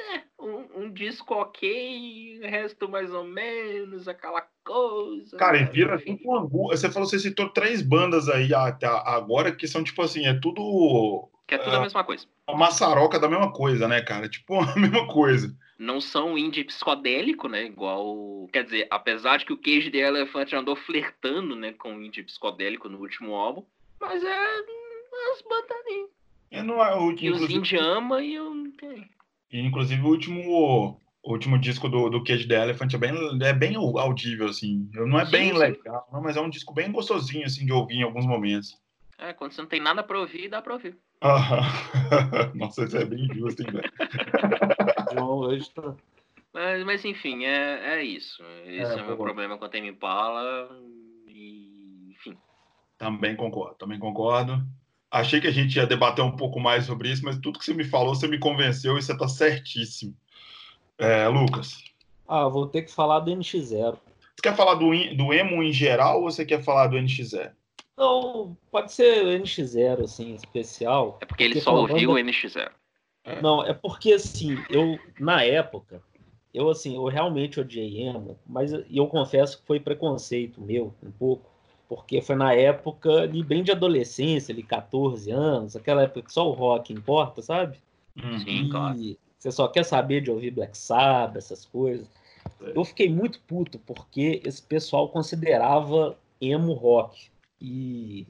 É, 0.00 0.22
um, 0.38 0.84
um, 0.84 0.92
disco 0.92 1.34
ok, 1.34 2.40
o 2.42 2.46
resto 2.46 2.88
mais 2.88 3.12
ou 3.12 3.24
menos, 3.24 4.08
aquela 4.08 4.46
coisa. 4.64 5.36
Cara, 5.36 5.58
e 5.58 5.64
vira 5.64 5.98
tipo 5.98 6.30
uma. 6.30 6.46
Você 6.68 6.90
falou, 6.90 7.08
você 7.08 7.18
citou 7.18 7.48
três 7.48 7.82
bandas 7.82 8.28
aí 8.28 8.52
até 8.54 8.86
agora 8.86 9.54
que 9.54 9.66
são 9.66 9.84
tipo 9.84 10.02
assim, 10.02 10.26
é 10.26 10.34
tudo. 10.34 11.28
Que 11.46 11.56
é 11.56 11.58
tudo 11.58 11.76
a 11.76 11.80
mesma 11.80 12.02
coisa. 12.02 12.26
A 12.46 12.56
maçaroca 12.56 13.18
da 13.18 13.28
mesma 13.28 13.52
coisa, 13.52 13.86
né, 13.86 14.00
cara? 14.00 14.28
Tipo 14.28 14.60
a 14.60 14.76
mesma 14.76 15.06
coisa. 15.06 15.54
Não 15.78 16.00
são 16.00 16.38
indie 16.38 16.64
psicodélico, 16.64 17.48
né? 17.48 17.64
Igual. 17.64 18.48
Quer 18.52 18.64
dizer, 18.64 18.86
apesar 18.90 19.38
de 19.38 19.44
que 19.44 19.52
o 19.52 19.58
Cage 19.58 19.90
the 19.90 19.98
Elephant 19.98 20.52
andou 20.52 20.76
flertando, 20.76 21.56
né, 21.56 21.72
com 21.72 21.96
o 21.96 22.02
indie 22.02 22.22
psicodélico 22.22 22.88
no 22.88 22.98
último 22.98 23.34
álbum, 23.34 23.64
mas 24.00 24.22
é 24.22 24.38
as 25.32 25.42
bandas 25.42 25.70
ali. 25.70 26.06
É, 26.50 26.62
não 26.62 26.82
é 26.84 26.94
o 26.94 27.10
E 27.12 27.30
os 27.30 27.50
indie 27.50 27.76
ama 27.76 28.22
e 28.22 28.34
eu. 28.34 28.54
E, 29.50 29.60
inclusive, 29.60 30.02
o 30.02 30.08
último, 30.08 31.00
o 31.22 31.32
último 31.32 31.58
disco 31.58 31.88
do, 31.88 32.10
do 32.10 32.22
Cage 32.24 32.46
the 32.46 32.62
Elephant 32.62 32.92
é 32.94 32.98
bem, 32.98 33.12
é 33.42 33.52
bem 33.52 33.76
audível, 33.76 34.46
assim. 34.48 34.88
Não 34.92 35.18
é 35.18 35.24
sim, 35.24 35.30
bem 35.32 35.52
sim. 35.52 35.58
legal, 35.58 36.08
não, 36.12 36.22
mas 36.22 36.36
é 36.36 36.40
um 36.40 36.50
disco 36.50 36.74
bem 36.74 36.90
gostosinho, 36.90 37.46
assim, 37.46 37.64
de 37.64 37.72
ouvir 37.72 37.96
em 37.96 38.02
alguns 38.02 38.26
momentos. 38.26 38.78
É, 39.18 39.32
quando 39.32 39.52
você 39.52 39.60
não 39.60 39.68
tem 39.68 39.80
nada 39.80 40.02
pra 40.02 40.18
ouvir, 40.18 40.48
dá 40.48 40.60
pra 40.60 40.74
ouvir. 40.74 40.96
Nossa, 42.54 42.84
isso 42.84 42.96
é 42.96 43.04
bem 43.04 43.26
justo, 43.32 43.62
hein, 43.62 43.70
velho? 43.70 43.92
hoje 45.24 45.70
tá... 45.72 45.94
Mas, 46.52 46.84
mas 46.84 47.04
enfim, 47.04 47.44
é, 47.44 47.96
é 47.96 48.02
isso. 48.04 48.42
Esse 48.64 48.92
é, 48.92 48.98
é 48.98 49.02
o 49.02 49.06
meu 49.06 49.16
problema 49.16 49.58
com 49.58 49.64
a 49.64 49.68
Tame 49.68 49.88
Impala. 49.88 50.68
E, 51.26 52.12
enfim. 52.12 52.38
Também 52.96 53.34
concordo, 53.34 53.74
também 53.74 53.98
concordo. 53.98 54.64
Achei 55.14 55.40
que 55.40 55.46
a 55.46 55.52
gente 55.52 55.76
ia 55.76 55.86
debater 55.86 56.24
um 56.24 56.36
pouco 56.36 56.58
mais 56.58 56.86
sobre 56.86 57.08
isso, 57.08 57.24
mas 57.24 57.38
tudo 57.38 57.60
que 57.60 57.64
você 57.64 57.72
me 57.72 57.84
falou, 57.84 58.16
você 58.16 58.26
me 58.26 58.36
convenceu 58.36 58.98
e 58.98 59.00
você 59.02 59.12
está 59.12 59.28
certíssimo. 59.28 60.12
É, 60.98 61.28
Lucas. 61.28 61.84
Ah, 62.26 62.48
vou 62.48 62.66
ter 62.66 62.82
que 62.82 62.90
falar 62.90 63.20
do 63.20 63.30
NX0. 63.30 63.92
Você 63.94 64.42
quer 64.42 64.56
falar 64.56 64.74
do, 64.74 64.90
do 65.14 65.32
emo 65.32 65.62
em 65.62 65.72
geral 65.72 66.20
ou 66.20 66.28
você 66.28 66.44
quer 66.44 66.64
falar 66.64 66.88
do 66.88 66.96
NX0? 66.96 67.52
Não, 67.96 68.56
pode 68.72 68.92
ser 68.92 69.24
o 69.24 69.28
NX0, 69.28 70.02
assim, 70.02 70.34
especial. 70.34 71.18
É 71.20 71.26
porque 71.26 71.44
ele 71.44 71.54
porque 71.54 71.64
só 71.64 71.76
ouviu 71.76 72.08
banda... 72.08 72.20
o 72.20 72.24
NX0. 72.24 72.70
É. 73.22 73.40
Não, 73.40 73.64
é 73.64 73.72
porque, 73.72 74.14
assim, 74.14 74.58
eu, 74.68 74.98
na 75.20 75.44
época, 75.44 76.02
eu, 76.52 76.68
assim, 76.68 76.96
eu 76.96 77.04
realmente 77.04 77.60
odiei 77.60 78.02
emo, 78.02 78.36
mas 78.44 78.72
eu 78.72 79.06
confesso 79.06 79.60
que 79.60 79.66
foi 79.66 79.78
preconceito 79.78 80.60
meu, 80.60 80.92
um 81.00 81.12
pouco 81.12 81.53
porque 81.88 82.20
foi 82.20 82.36
na 82.36 82.54
época 82.54 83.22
ali 83.22 83.42
bem 83.42 83.62
de 83.62 83.70
adolescência, 83.70 84.52
ali 84.52 84.62
14 84.62 85.30
anos, 85.30 85.76
aquela 85.76 86.02
época 86.02 86.22
que 86.22 86.32
só 86.32 86.48
o 86.48 86.52
rock 86.52 86.92
importa, 86.92 87.42
sabe? 87.42 87.78
Uhum. 88.16 88.38
Sim, 88.38 88.68
claro. 88.68 88.98
você 89.38 89.52
só 89.52 89.68
quer 89.68 89.84
saber 89.84 90.20
de 90.20 90.30
ouvir 90.30 90.50
Black 90.50 90.76
Sabbath, 90.76 91.36
essas 91.36 91.64
coisas. 91.64 92.06
É. 92.62 92.72
Eu 92.74 92.84
fiquei 92.84 93.08
muito 93.08 93.40
puto 93.40 93.78
porque 93.78 94.40
esse 94.44 94.62
pessoal 94.62 95.08
considerava 95.08 96.16
emo 96.40 96.72
rock. 96.72 97.28
E 97.60 98.26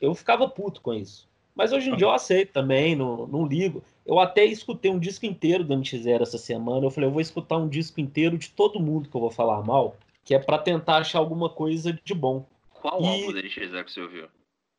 eu 0.00 0.14
ficava 0.14 0.48
puto 0.48 0.80
com 0.80 0.92
isso. 0.92 1.28
Mas 1.54 1.72
hoje 1.72 1.90
em 1.90 1.96
dia 1.96 2.06
eu 2.06 2.10
aceito 2.10 2.52
também, 2.52 2.96
não, 2.96 3.26
não 3.26 3.46
ligo. 3.46 3.82
Eu 4.06 4.18
até 4.18 4.44
escutei 4.44 4.90
um 4.90 4.98
disco 4.98 5.26
inteiro 5.26 5.62
do 5.62 5.74
NX0 5.74 6.22
essa 6.22 6.38
semana. 6.38 6.86
Eu 6.86 6.90
falei, 6.90 7.08
eu 7.08 7.12
vou 7.12 7.20
escutar 7.20 7.58
um 7.58 7.68
disco 7.68 8.00
inteiro 8.00 8.38
de 8.38 8.50
todo 8.50 8.80
mundo 8.80 9.08
que 9.08 9.14
eu 9.14 9.20
vou 9.20 9.30
falar 9.30 9.62
mal, 9.62 9.96
que 10.24 10.34
é 10.34 10.38
para 10.38 10.58
tentar 10.58 10.96
achar 10.96 11.18
alguma 11.18 11.48
coisa 11.48 11.98
de 12.04 12.14
bom. 12.14 12.44
Qual 12.82 13.00
e... 13.00 13.06
álbum 13.06 13.32
dele 13.32 13.48
que 13.48 13.68
você 13.68 14.00
ouviu? 14.00 14.26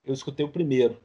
Eu 0.06 0.14
escutei 0.14 0.46
o 0.46 0.50
primeiro. 0.50 0.98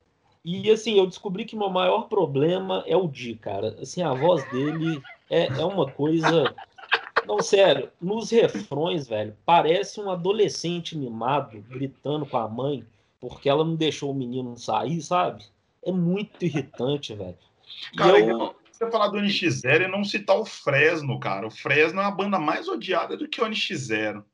E 0.44 0.68
assim, 0.70 0.98
eu 0.98 1.06
descobri 1.06 1.44
que 1.44 1.56
meu 1.56 1.70
maior 1.70 2.08
problema 2.08 2.82
é 2.86 2.96
o 2.96 3.06
Di, 3.06 3.36
cara. 3.36 3.76
Assim, 3.80 4.02
a 4.02 4.12
voz 4.12 4.42
dele 4.50 5.00
é, 5.30 5.46
é 5.46 5.64
uma 5.64 5.90
coisa. 5.90 6.54
Não, 7.24 7.40
sério, 7.40 7.90
nos 8.00 8.30
refrões, 8.30 9.06
velho, 9.06 9.36
parece 9.44 10.00
um 10.00 10.10
adolescente 10.10 10.96
mimado 10.96 11.62
gritando 11.68 12.24
com 12.24 12.38
a 12.38 12.48
mãe 12.48 12.86
porque 13.20 13.48
ela 13.48 13.64
não 13.64 13.74
deixou 13.74 14.12
o 14.12 14.14
menino 14.14 14.56
sair, 14.56 15.02
sabe? 15.02 15.44
É 15.84 15.92
muito 15.92 16.42
irritante, 16.44 17.14
velho. 17.14 17.36
Cara, 17.96 18.18
eu... 18.18 18.54
você 18.70 18.90
falar 18.90 19.08
do 19.08 19.18
NX0 19.18 19.84
e 19.84 19.88
não 19.88 20.04
citar 20.04 20.38
o 20.38 20.44
Fresno, 20.44 21.18
cara. 21.18 21.46
O 21.46 21.50
Fresno 21.50 22.00
é 22.00 22.04
a 22.04 22.10
banda 22.10 22.38
mais 22.38 22.68
odiada 22.68 23.16
do 23.16 23.28
que 23.28 23.42
o 23.42 23.44
NX0. 23.44 24.24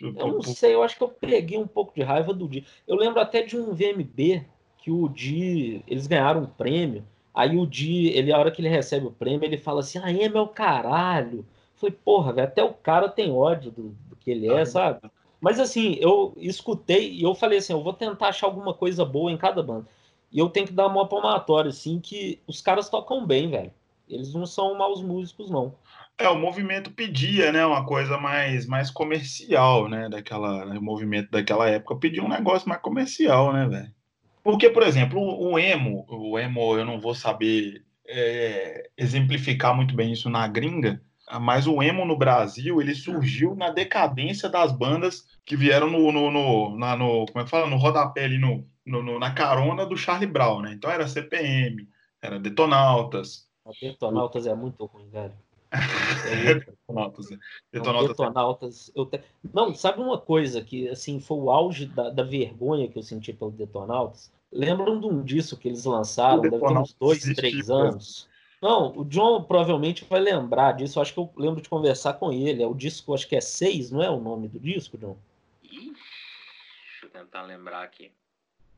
Eu 0.00 0.28
não 0.28 0.42
sei, 0.42 0.74
eu 0.74 0.82
acho 0.82 0.96
que 0.96 1.02
eu 1.02 1.08
peguei 1.08 1.58
um 1.58 1.66
pouco 1.66 1.94
de 1.94 2.02
raiva 2.02 2.32
do 2.32 2.48
Di. 2.48 2.66
Eu 2.86 2.96
lembro 2.96 3.20
até 3.20 3.42
de 3.42 3.56
um 3.56 3.72
VMB 3.72 4.44
que 4.78 4.90
o 4.90 5.08
Di, 5.08 5.82
eles 5.86 6.06
ganharam 6.06 6.42
um 6.42 6.46
prêmio. 6.46 7.04
Aí 7.34 7.56
o 7.56 7.66
Di, 7.66 8.08
ele, 8.08 8.32
a 8.32 8.38
hora 8.38 8.50
que 8.50 8.60
ele 8.60 8.68
recebe 8.68 9.06
o 9.06 9.12
prêmio, 9.12 9.44
ele 9.44 9.58
fala 9.58 9.80
assim: 9.80 9.98
Ah, 10.02 10.12
é 10.12 10.28
meu 10.28 10.48
caralho. 10.48 11.38
Eu 11.38 11.44
falei, 11.76 11.96
porra, 12.04 12.32
velho, 12.32 12.48
até 12.48 12.64
o 12.64 12.72
cara 12.72 13.08
tem 13.08 13.30
ódio 13.30 13.70
do, 13.70 13.88
do 14.08 14.16
que 14.16 14.30
ele 14.30 14.48
é, 14.48 14.60
ah, 14.60 14.66
sabe? 14.66 15.00
Mas 15.40 15.60
assim, 15.60 15.96
eu 16.00 16.34
escutei 16.38 17.12
e 17.12 17.22
eu 17.22 17.34
falei 17.34 17.58
assim: 17.58 17.72
eu 17.72 17.82
vou 17.82 17.92
tentar 17.92 18.28
achar 18.28 18.46
alguma 18.46 18.72
coisa 18.72 19.04
boa 19.04 19.30
em 19.30 19.36
cada 19.36 19.62
banda. 19.62 19.86
E 20.32 20.38
eu 20.38 20.48
tenho 20.48 20.66
que 20.66 20.72
dar 20.72 20.86
uma 20.86 21.06
palmatória, 21.06 21.68
assim, 21.68 22.00
que 22.00 22.40
os 22.46 22.60
caras 22.60 22.88
tocam 22.88 23.26
bem, 23.26 23.50
velho. 23.50 23.72
Eles 24.08 24.32
não 24.32 24.46
são 24.46 24.74
maus 24.74 25.02
músicos, 25.02 25.50
não. 25.50 25.74
É, 26.18 26.28
o 26.28 26.38
movimento 26.38 26.90
pedia, 26.90 27.52
né, 27.52 27.64
uma 27.66 27.84
coisa 27.84 28.16
mais, 28.16 28.66
mais 28.66 28.90
comercial, 28.90 29.88
né, 29.88 30.08
daquela, 30.08 30.64
o 30.64 30.82
movimento 30.82 31.30
daquela 31.30 31.68
época 31.68 31.96
pedia 31.96 32.24
um 32.24 32.28
negócio 32.28 32.68
mais 32.68 32.80
comercial, 32.80 33.52
né, 33.52 33.66
velho. 33.68 33.94
Porque, 34.42 34.70
por 34.70 34.82
exemplo, 34.82 35.20
o, 35.20 35.52
o, 35.52 35.58
emo, 35.58 36.06
o 36.08 36.38
emo, 36.38 36.78
eu 36.78 36.84
não 36.86 37.00
vou 37.00 37.14
saber 37.14 37.84
é, 38.08 38.88
exemplificar 38.96 39.74
muito 39.74 39.94
bem 39.94 40.12
isso 40.12 40.30
na 40.30 40.46
gringa, 40.46 41.02
Mas 41.40 41.66
o 41.66 41.82
emo 41.82 42.04
no 42.06 42.16
Brasil, 42.16 42.80
ele 42.80 42.94
surgiu 42.94 43.54
na 43.56 43.70
decadência 43.70 44.48
das 44.48 44.72
bandas 44.72 45.24
que 45.44 45.56
vieram 45.56 45.90
no, 45.90 46.12
no, 46.12 46.30
no, 46.30 46.78
na, 46.78 46.96
no 46.96 47.26
como 47.26 47.40
é 47.40 47.44
que 47.44 47.50
fala? 47.50 47.68
No 47.68 47.76
rodapé 47.76 48.24
ali, 48.24 48.38
no, 48.38 48.64
no, 48.86 49.18
na 49.18 49.32
carona 49.32 49.84
do 49.84 49.96
Charlie 49.96 50.30
Brown, 50.30 50.62
né? 50.62 50.72
Então 50.72 50.90
era 50.90 51.08
CPM, 51.08 51.88
era 52.22 52.38
Detonautas. 52.38 53.48
A 53.66 53.70
Detonautas 53.80 54.46
é 54.46 54.54
muito 54.54 54.84
ruim, 54.86 55.08
velho. 55.10 55.34
É 55.70 56.54
Detonautas. 56.54 57.30
É. 57.30 57.38
Detonautas. 57.72 58.08
Detonautas 58.08 58.92
eu 58.94 59.06
te... 59.06 59.20
Não, 59.52 59.74
sabe 59.74 60.00
uma 60.00 60.18
coisa 60.18 60.62
que 60.62 60.88
assim 60.88 61.20
foi 61.20 61.38
o 61.38 61.50
auge 61.50 61.86
da, 61.86 62.10
da 62.10 62.22
vergonha 62.22 62.88
que 62.88 62.98
eu 62.98 63.02
senti 63.02 63.32
pelo 63.32 63.50
Detonautas? 63.50 64.32
Lembram 64.52 65.00
de 65.00 65.06
um 65.06 65.22
disco 65.22 65.56
que 65.56 65.68
eles 65.68 65.84
lançaram, 65.84 66.40
deve 66.40 66.58
ter 66.58 66.78
uns 66.78 66.94
dois, 66.94 67.22
três 67.34 67.68
anos. 67.68 68.28
Não, 68.62 68.96
o 68.96 69.04
John 69.04 69.42
provavelmente 69.42 70.04
vai 70.08 70.20
lembrar 70.20 70.72
disso. 70.72 70.98
Eu 70.98 71.02
acho 71.02 71.12
que 71.12 71.20
eu 71.20 71.30
lembro 71.36 71.60
de 71.60 71.68
conversar 71.68 72.14
com 72.14 72.32
ele. 72.32 72.62
É 72.62 72.66
o 72.66 72.74
disco, 72.74 73.14
acho 73.14 73.28
que 73.28 73.36
é 73.36 73.40
seis, 73.40 73.90
não 73.90 74.02
é 74.02 74.10
o 74.10 74.20
nome 74.20 74.48
do 74.48 74.58
disco, 74.58 74.96
John? 74.96 75.16
Ixi, 75.62 75.92
deixa 75.92 77.06
eu 77.06 77.10
tentar 77.10 77.42
lembrar 77.42 77.82
aqui. 77.82 78.10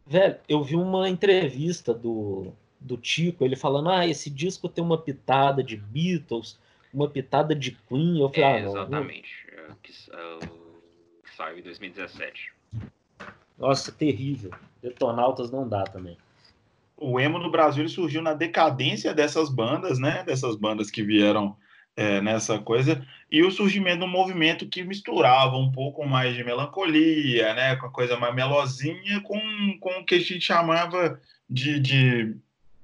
Velho, 0.07 0.39
eu 0.49 0.63
vi 0.63 0.75
uma 0.75 1.09
entrevista 1.09 1.93
do, 1.93 2.53
do 2.81 2.97
Tico, 2.97 3.45
ele 3.45 3.57
falando: 3.57 3.91
ah, 3.91 4.07
esse 4.07 4.31
disco 4.31 4.69
tem 4.69 4.83
uma 4.83 4.99
pitada 4.99 5.63
de 5.63 5.77
Beatles, 5.77 6.59
uma 6.93 7.09
pitada 7.09 7.55
de 7.55 7.73
Queen. 7.73 8.21
Eu 8.21 8.29
falei, 8.29 8.45
é, 8.45 8.59
ah, 8.59 8.63
não, 8.63 8.71
exatamente. 8.71 9.31
Não. 9.57 9.65
É, 9.65 9.77
que, 9.83 9.93
uh, 9.93 11.21
que 11.25 11.35
saiu 11.37 11.59
em 11.59 11.63
2017. 11.63 12.53
Nossa, 13.59 13.91
terrível. 13.93 14.53
Detonautas 14.83 15.51
não 15.51 15.69
dá 15.69 15.85
também 15.85 16.17
o 17.01 17.19
emo 17.21 17.39
no 17.39 17.51
Brasil 17.51 17.83
ele 17.83 17.89
surgiu 17.89 18.21
na 18.21 18.35
decadência 18.35 19.15
dessas 19.15 19.49
bandas, 19.49 19.99
né? 19.99 20.25
Dessas 20.25 20.57
bandas 20.57 20.91
que 20.91 21.03
vieram 21.03 21.57
é, 21.97 22.21
nessa 22.21 22.59
coisa 22.59 23.05
e 23.31 23.43
o 23.43 23.51
surgimento 23.51 23.99
de 23.99 24.05
um 24.05 24.09
movimento 24.09 24.69
que 24.69 24.83
misturava 24.83 25.57
um 25.57 25.71
pouco 25.71 26.07
mais 26.07 26.35
de 26.35 26.45
melancolia, 26.45 27.55
né? 27.55 27.77
Com 27.77 27.87
a 27.87 27.91
coisa 27.93 28.17
mais 28.17 28.35
melosinha, 28.35 29.21
com, 29.23 29.39
com 29.81 29.91
o 30.01 30.05
que 30.05 30.17
a 30.17 30.19
gente 30.19 30.41
chamava 30.41 31.21
de, 31.49 31.79
de 31.79 32.37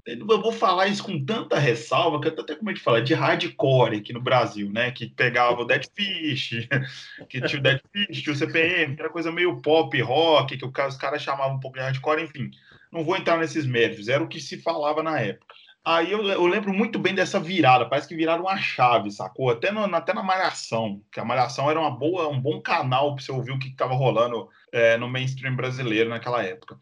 eu 0.05 0.41
vou 0.41 0.51
falar 0.51 0.87
isso 0.87 1.03
com 1.03 1.23
tanta 1.23 1.57
ressalva 1.57 2.21
que 2.21 2.27
eu 2.27 2.33
até 2.39 2.55
como 2.55 2.69
é 2.69 2.73
que 2.73 2.79
fala 2.79 3.01
de 3.01 3.13
hardcore 3.13 3.97
aqui 3.97 4.13
no 4.13 4.21
Brasil, 4.21 4.71
né? 4.71 4.91
Que 4.91 5.07
pegava 5.07 5.61
o 5.61 5.65
Dead 5.65 5.85
Fish, 5.95 6.67
que 7.27 7.41
tinha 7.41 7.59
o 7.59 7.63
Dead 7.63 7.81
Fish, 7.91 8.21
tinha 8.21 8.33
o 8.33 8.37
CPM, 8.37 8.95
que 8.95 9.01
era 9.01 9.11
coisa 9.11 9.31
meio 9.31 9.59
pop 9.61 9.99
rock, 10.01 10.57
que 10.57 10.65
os 10.65 10.97
caras 10.97 11.21
chamavam 11.23 11.55
um 11.55 11.59
pouco 11.59 11.77
de 11.77 11.83
hardcore, 11.83 12.21
enfim. 12.21 12.51
Não 12.91 13.03
vou 13.03 13.17
entrar 13.17 13.37
nesses 13.37 13.65
méritos, 13.65 14.07
era 14.07 14.23
o 14.23 14.27
que 14.27 14.39
se 14.39 14.61
falava 14.61 15.01
na 15.01 15.19
época. 15.19 15.55
Aí 15.83 16.11
eu, 16.11 16.23
eu, 16.27 16.47
lembro 16.47 16.73
muito 16.73 16.97
bem 16.97 17.13
dessa 17.13 17.39
virada, 17.39 17.85
parece 17.87 18.07
que 18.07 18.15
viraram 18.15 18.45
uma 18.45 18.57
chave, 18.57 19.11
sacou? 19.11 19.51
Até, 19.51 19.71
no, 19.71 19.83
até 19.95 20.13
na 20.13 20.23
Malhação, 20.23 20.99
que 21.11 21.19
a 21.19 21.25
Malhação 21.25 21.69
era 21.69 21.79
uma 21.79 21.91
boa, 21.91 22.27
um 22.27 22.41
bom 22.41 22.59
canal 22.59 23.13
para 23.13 23.23
você 23.23 23.31
ouvir 23.31 23.51
o 23.51 23.59
que 23.59 23.67
estava 23.67 23.93
rolando 23.93 24.49
é, 24.71 24.97
no 24.97 25.07
mainstream 25.07 25.55
brasileiro 25.55 26.09
naquela 26.09 26.43
época. 26.43 26.75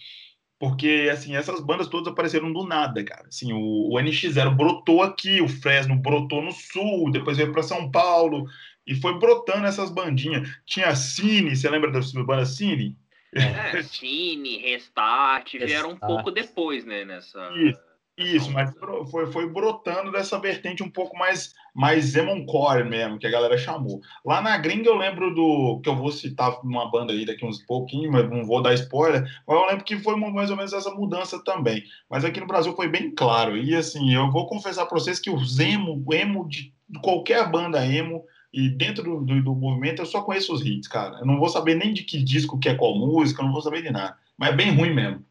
Porque, 0.64 1.10
assim, 1.12 1.36
essas 1.36 1.60
bandas 1.60 1.90
todas 1.90 2.08
apareceram 2.08 2.54
do 2.54 2.66
nada, 2.66 3.04
cara. 3.04 3.28
Assim, 3.28 3.52
o, 3.52 3.90
o 3.90 3.96
NX0 3.96 4.56
brotou 4.56 5.04
aqui, 5.04 5.42
o 5.42 5.48
Fresno 5.50 5.94
brotou 5.94 6.42
no 6.42 6.54
Sul, 6.54 7.12
depois 7.12 7.36
veio 7.36 7.52
para 7.52 7.62
São 7.62 7.92
Paulo, 7.92 8.46
e 8.88 8.96
foi 8.96 9.20
brotando 9.20 9.68
essas 9.68 9.92
bandinhas. 9.92 10.50
Tinha 10.66 10.88
a 10.88 10.96
Cine, 10.96 11.54
você 11.54 11.70
lembra 11.70 11.92
da 11.92 12.00
banda 12.26 12.46
Cine? 12.46 12.98
É, 13.36 13.84
Cine, 13.84 14.60
Restart, 14.60 15.52
vieram 15.52 15.90
um 15.90 15.98
pouco 15.98 16.32
depois, 16.32 16.86
né, 16.86 17.04
nessa... 17.04 17.52
Isso, 17.58 17.82
isso 18.18 18.52
mas 18.52 18.72
foi, 19.10 19.26
foi 19.32 19.50
brotando 19.50 20.12
dessa 20.12 20.38
vertente 20.38 20.84
um 20.84 20.90
pouco 20.90 21.18
mais, 21.18 21.54
mais 21.74 22.16
Emoncore 22.16 22.84
mesmo, 22.84 23.18
que 23.18 23.26
a 23.26 23.32
galera 23.32 23.58
chamou. 23.58 24.02
Lá 24.24 24.42
na 24.42 24.56
gringa 24.58 24.90
eu 24.90 24.96
lembro 24.96 25.34
do, 25.34 25.80
que 25.82 25.90
eu 25.90 25.96
vou 25.96 26.12
citar 26.12 26.60
uma 26.64 26.90
banda 26.92 27.12
aí 27.12 27.26
daqui 27.26 27.44
uns 27.44 27.64
pouquinho, 27.66 28.12
mas 28.12 28.30
não 28.30 28.46
vou 28.46 28.62
dar 28.62 28.74
spoiler, 28.76 29.24
mas 29.48 29.58
eu 29.58 29.66
lembro 29.66 29.84
que 29.84 29.98
foi 29.98 30.16
mais 30.16 30.52
ou 30.52 30.58
menos 30.58 30.74
essa 30.74 30.92
mudança 30.92 31.44
também. 31.44 31.84
Mas 32.10 32.24
aqui 32.24 32.40
no 32.40 32.48
Brasil 32.48 32.76
foi 32.76 32.88
bem 32.88 33.10
claro, 33.10 33.58
e 33.58 33.76
assim, 33.76 34.14
eu 34.14 34.32
vou 34.32 34.46
confessar 34.46 34.86
para 34.86 35.00
vocês 35.00 35.20
que 35.20 35.30
o 35.30 35.40
emo, 35.60 36.04
o 36.06 36.14
emo 36.14 36.48
de 36.48 36.72
qualquer 37.02 37.50
banda 37.50 37.86
emo, 37.86 38.24
e 38.54 38.70
dentro 38.70 39.04
do, 39.04 39.22
do, 39.22 39.42
do, 39.42 39.56
movimento 39.56 40.04
eu 40.04 40.06
só 40.06 40.22
conheço 40.22 40.54
os 40.54 40.64
hits, 40.64 40.88
cara. 40.88 41.18
Eu 41.18 41.26
não 41.26 41.40
vou 41.40 41.50
saber 41.50 41.74
nem 41.74 41.92
de 41.92 42.04
que 42.04 42.24
disco 42.24 42.60
que 42.60 42.70
é 42.70 42.76
qual 42.76 42.96
música, 42.96 43.42
eu 43.42 43.46
não 43.46 43.52
vou 43.52 43.64
saber 43.64 43.82
de 43.82 43.90
nada. 43.90 44.16
Mas 44.38 44.50
é 44.50 44.56
bem 44.56 44.76
ruim 44.76 44.94
mesmo. 44.94 45.26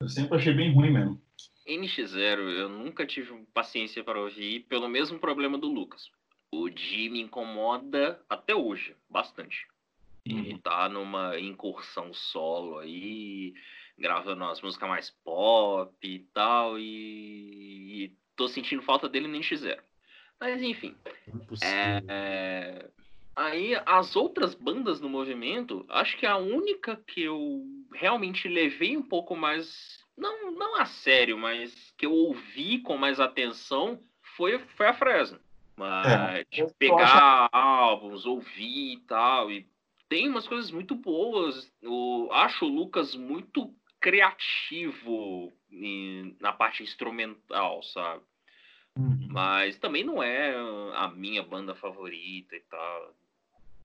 Eu 0.00 0.08
sempre 0.08 0.38
achei 0.38 0.54
bem 0.54 0.72
ruim 0.72 0.90
mesmo. 0.90 1.20
NX0 1.70 2.38
eu 2.58 2.68
nunca 2.68 3.06
tive 3.06 3.34
paciência 3.54 4.02
para 4.02 4.20
ouvir, 4.20 4.60
pelo 4.68 4.88
mesmo 4.88 5.18
problema 5.18 5.56
do 5.56 5.68
Lucas. 5.68 6.10
O 6.52 6.68
Di 6.68 7.08
me 7.08 7.20
incomoda 7.20 8.20
até 8.28 8.54
hoje, 8.54 8.96
bastante. 9.08 9.66
Uhum. 10.28 10.38
Ele 10.38 10.58
tá 10.58 10.88
numa 10.88 11.38
incursão 11.38 12.12
solo 12.12 12.78
aí, 12.78 13.54
gravando 13.98 14.44
umas 14.44 14.60
músicas 14.60 14.88
mais 14.88 15.10
pop 15.24 15.94
e 16.02 16.18
tal, 16.34 16.78
e, 16.78 18.04
e 18.04 18.12
tô 18.36 18.48
sentindo 18.48 18.82
falta 18.82 19.08
dele 19.08 19.28
no 19.28 19.38
NX0. 19.38 19.78
Mas 20.40 20.62
enfim. 20.62 20.96
É, 21.62 22.02
é, 22.08 22.90
aí 23.36 23.74
as 23.84 24.16
outras 24.16 24.54
bandas 24.54 25.00
no 25.00 25.08
movimento, 25.08 25.84
acho 25.90 26.16
que 26.16 26.24
a 26.24 26.38
única 26.38 26.96
que 26.96 27.22
eu 27.22 27.62
realmente 27.92 28.48
levei 28.48 28.96
um 28.96 29.02
pouco 29.02 29.36
mais. 29.36 29.99
Não, 30.20 30.50
não 30.50 30.76
a 30.76 30.84
sério, 30.84 31.38
mas 31.38 31.92
que 31.96 32.04
eu 32.04 32.12
ouvi 32.12 32.78
com 32.80 32.98
mais 32.98 33.18
atenção 33.18 33.98
foi, 34.36 34.58
foi 34.76 34.86
a 34.86 34.94
Fresno. 34.94 35.40
Mas 35.76 36.06
é, 36.06 36.44
pegar 36.78 37.46
acho... 37.46 37.56
álbuns, 37.56 38.26
ouvir 38.26 38.92
e 38.92 39.00
tal. 39.08 39.50
E 39.50 39.66
tem 40.10 40.28
umas 40.28 40.46
coisas 40.46 40.70
muito 40.70 40.94
boas. 40.94 41.72
Eu 41.80 42.28
acho 42.32 42.66
o 42.66 42.68
Lucas 42.68 43.14
muito 43.14 43.74
criativo 43.98 45.52
na 46.38 46.52
parte 46.52 46.82
instrumental, 46.82 47.82
sabe? 47.82 48.22
Uhum. 48.98 49.28
Mas 49.30 49.78
também 49.78 50.04
não 50.04 50.22
é 50.22 50.54
a 50.94 51.08
minha 51.08 51.42
banda 51.42 51.74
favorita 51.74 52.56
e 52.56 52.60
tal. 52.60 53.14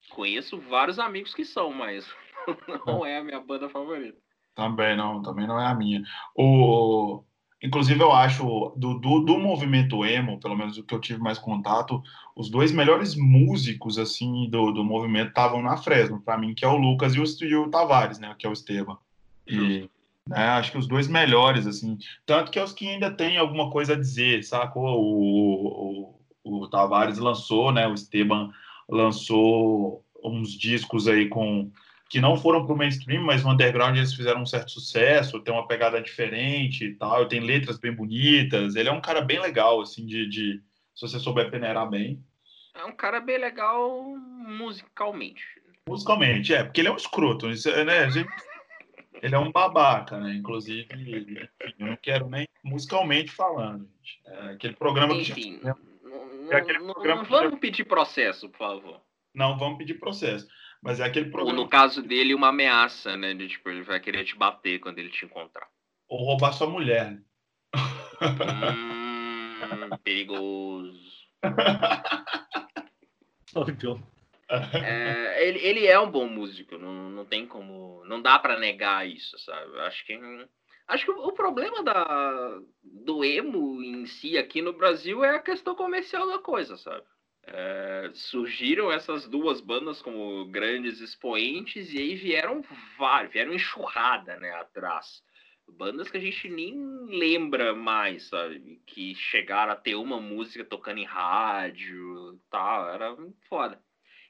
Conheço 0.09 0.59
vários 0.59 0.99
amigos 0.99 1.33
que 1.33 1.45
são, 1.45 1.71
mas 1.71 2.05
não 2.85 3.05
é 3.05 3.17
a 3.17 3.23
minha 3.23 3.39
banda 3.39 3.69
favorita. 3.69 4.24
Também 4.55 4.95
não, 4.95 5.21
também 5.21 5.45
não 5.45 5.59
é 5.59 5.67
a 5.67 5.75
minha. 5.75 6.01
O, 6.33 7.23
inclusive, 7.61 8.01
eu 8.01 8.11
acho 8.11 8.73
do, 8.77 8.99
do, 8.99 9.19
do 9.19 9.37
movimento 9.37 10.05
emo, 10.05 10.39
pelo 10.39 10.55
menos 10.55 10.77
o 10.77 10.83
que 10.83 10.95
eu 10.95 11.01
tive 11.01 11.19
mais 11.19 11.37
contato, 11.37 12.01
os 12.35 12.49
dois 12.49 12.71
melhores 12.71 13.15
músicos 13.15 13.99
assim 13.99 14.49
do, 14.49 14.71
do 14.71 14.83
movimento 14.83 15.29
estavam 15.29 15.61
na 15.61 15.77
Fresno, 15.77 16.21
para 16.21 16.37
mim, 16.37 16.53
que 16.53 16.63
é 16.63 16.67
o 16.67 16.77
Lucas 16.77 17.13
e 17.13 17.19
o, 17.19 17.25
e 17.45 17.55
o 17.55 17.69
Tavares, 17.69 18.17
né, 18.17 18.33
que 18.39 18.45
é 18.45 18.49
o 18.49 18.53
Esteban. 18.53 18.97
E, 19.45 19.89
né? 20.27 20.47
Acho 20.49 20.71
que 20.71 20.77
os 20.77 20.87
dois 20.87 21.07
melhores, 21.07 21.67
assim. 21.67 21.97
Tanto 22.25 22.51
que 22.51 22.57
é 22.57 22.63
os 22.63 22.73
que 22.73 22.87
ainda 22.87 23.11
têm 23.11 23.37
alguma 23.37 23.69
coisa 23.69 23.93
a 23.93 23.97
dizer, 23.97 24.43
sacou? 24.43 24.99
O, 24.99 26.15
o, 26.43 26.61
o 26.63 26.67
Tavares 26.67 27.17
lançou, 27.17 27.71
né? 27.71 27.87
O 27.87 27.93
Esteban 27.93 28.51
lançou 28.89 30.03
uns 30.23 30.57
discos 30.57 31.07
aí 31.07 31.29
com 31.29 31.71
que 32.09 32.21
não 32.21 32.37
foram 32.37 32.65
para 32.65 32.73
o 32.73 32.77
mainstream, 32.77 33.23
mas 33.23 33.43
no 33.43 33.51
underground 33.51 33.97
eles 33.97 34.13
fizeram 34.13 34.41
um 34.41 34.45
certo 34.45 34.71
sucesso, 34.71 35.39
tem 35.41 35.53
uma 35.53 35.67
pegada 35.67 36.01
diferente 36.01 36.85
e 36.85 36.95
tal, 36.95 37.27
tem 37.27 37.39
letras 37.39 37.79
bem 37.79 37.91
bonitas. 37.91 38.75
Ele 38.75 38.89
é 38.89 38.91
um 38.91 39.01
cara 39.01 39.21
bem 39.21 39.39
legal, 39.39 39.81
assim, 39.81 40.05
de, 40.05 40.27
de 40.27 40.61
se 40.93 41.01
você 41.01 41.19
souber 41.19 41.49
peneirar 41.49 41.89
bem. 41.89 42.23
É 42.75 42.85
um 42.85 42.95
cara 42.95 43.19
bem 43.19 43.37
legal 43.37 44.03
musicalmente. 44.47 45.43
Musicalmente, 45.87 46.53
é, 46.53 46.63
porque 46.63 46.81
ele 46.81 46.87
é 46.87 46.91
um 46.91 46.97
escroto, 46.97 47.47
né? 47.47 47.99
A 47.99 48.09
gente 48.09 48.29
ele 49.21 49.33
é 49.33 49.39
um 49.39 49.51
babaca, 49.51 50.19
né? 50.19 50.33
Inclusive, 50.35 50.87
enfim, 50.93 51.47
eu 51.79 51.87
não 51.87 51.95
quero 51.95 52.29
nem 52.29 52.47
musicalmente 52.63 53.31
falando, 53.31 53.89
gente. 54.01 54.21
É 54.25 54.51
aquele 54.51 54.73
programa 54.75 55.13
enfim, 55.13 55.33
que. 55.33 55.41
Enfim, 55.41 55.61
é 56.51 56.55
aquele 56.55 56.79
programa 56.79 57.23
não 57.23 57.29
vamos 57.29 57.51
já... 57.53 57.57
pedir 57.57 57.85
processo, 57.85 58.49
por 58.49 58.57
favor. 58.57 59.01
Não, 59.33 59.57
vamos 59.57 59.77
pedir 59.77 59.95
processo. 59.95 60.47
Mas 60.81 60.99
é 60.99 61.05
aquele 61.05 61.29
programa. 61.29 61.57
Ou 61.57 61.63
no 61.63 61.69
caso 61.69 62.01
dele, 62.01 62.35
uma 62.35 62.49
ameaça, 62.49 63.15
né? 63.17 63.33
De 63.33 63.47
tipo, 63.47 63.69
ele 63.69 63.83
vai 63.83 63.99
querer 63.99 64.23
te 64.23 64.35
bater 64.35 64.79
quando 64.79 64.99
ele 64.99 65.09
te 65.09 65.25
encontrar. 65.25 65.67
Ou 66.07 66.23
roubar 66.23 66.53
sua 66.53 66.67
mulher. 66.67 67.11
Né? 67.11 67.21
Hum, 68.21 69.89
perigoso. 70.03 70.99
oh. 73.55 73.65
É, 74.47 75.47
ele, 75.47 75.59
ele 75.59 75.87
é 75.87 75.99
um 75.99 76.09
bom 76.09 76.27
músico, 76.27 76.77
não, 76.77 77.09
não 77.09 77.25
tem 77.25 77.47
como. 77.47 78.03
Não 78.05 78.21
dá 78.21 78.37
para 78.37 78.59
negar 78.59 79.07
isso, 79.07 79.37
sabe? 79.39 79.79
Acho 79.79 80.05
que. 80.05 80.19
Acho 80.87 81.05
que 81.05 81.11
o 81.11 81.31
problema 81.31 81.81
da, 81.81 82.59
do 82.83 83.25
emo 83.25 83.81
em 83.81 84.05
si 84.05 84.37
aqui 84.37 84.61
no 84.61 84.71
Brasil 84.71 85.23
é 85.23 85.35
a 85.35 85.41
questão 85.41 85.73
comercial 85.73 86.27
da 86.27 86.37
coisa, 86.37 86.77
sabe? 86.77 87.03
É, 87.47 88.09
surgiram 88.13 88.91
essas 88.91 89.27
duas 89.27 89.61
bandas 89.61 90.01
como 90.01 90.45
grandes 90.45 90.99
expoentes 90.99 91.93
e 91.93 91.97
aí 91.99 92.15
vieram 92.15 92.63
vários, 92.97 93.33
vieram 93.33 93.53
enxurrada 93.53 94.37
né, 94.37 94.51
atrás. 94.53 95.23
bandas 95.67 96.09
que 96.09 96.17
a 96.17 96.21
gente 96.21 96.49
nem 96.49 96.75
lembra 97.07 97.75
mais, 97.75 98.29
sabe? 98.29 98.81
Que 98.87 99.13
chegaram 99.13 99.73
a 99.73 99.75
ter 99.75 99.95
uma 99.95 100.19
música 100.19 100.65
tocando 100.65 100.97
em 100.97 101.05
rádio 101.05 102.39
tal, 102.49 102.89
era 102.89 103.15
foda. 103.47 103.79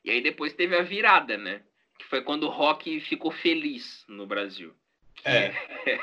E 0.03 0.11
aí 0.11 0.21
depois 0.21 0.53
teve 0.53 0.75
a 0.75 0.83
virada, 0.83 1.37
né? 1.37 1.63
Que 1.97 2.05
foi 2.05 2.21
quando 2.21 2.43
o 2.43 2.49
rock 2.49 2.99
ficou 2.99 3.31
feliz 3.31 4.05
no 4.09 4.27
Brasil. 4.27 4.75
É. 5.23 5.53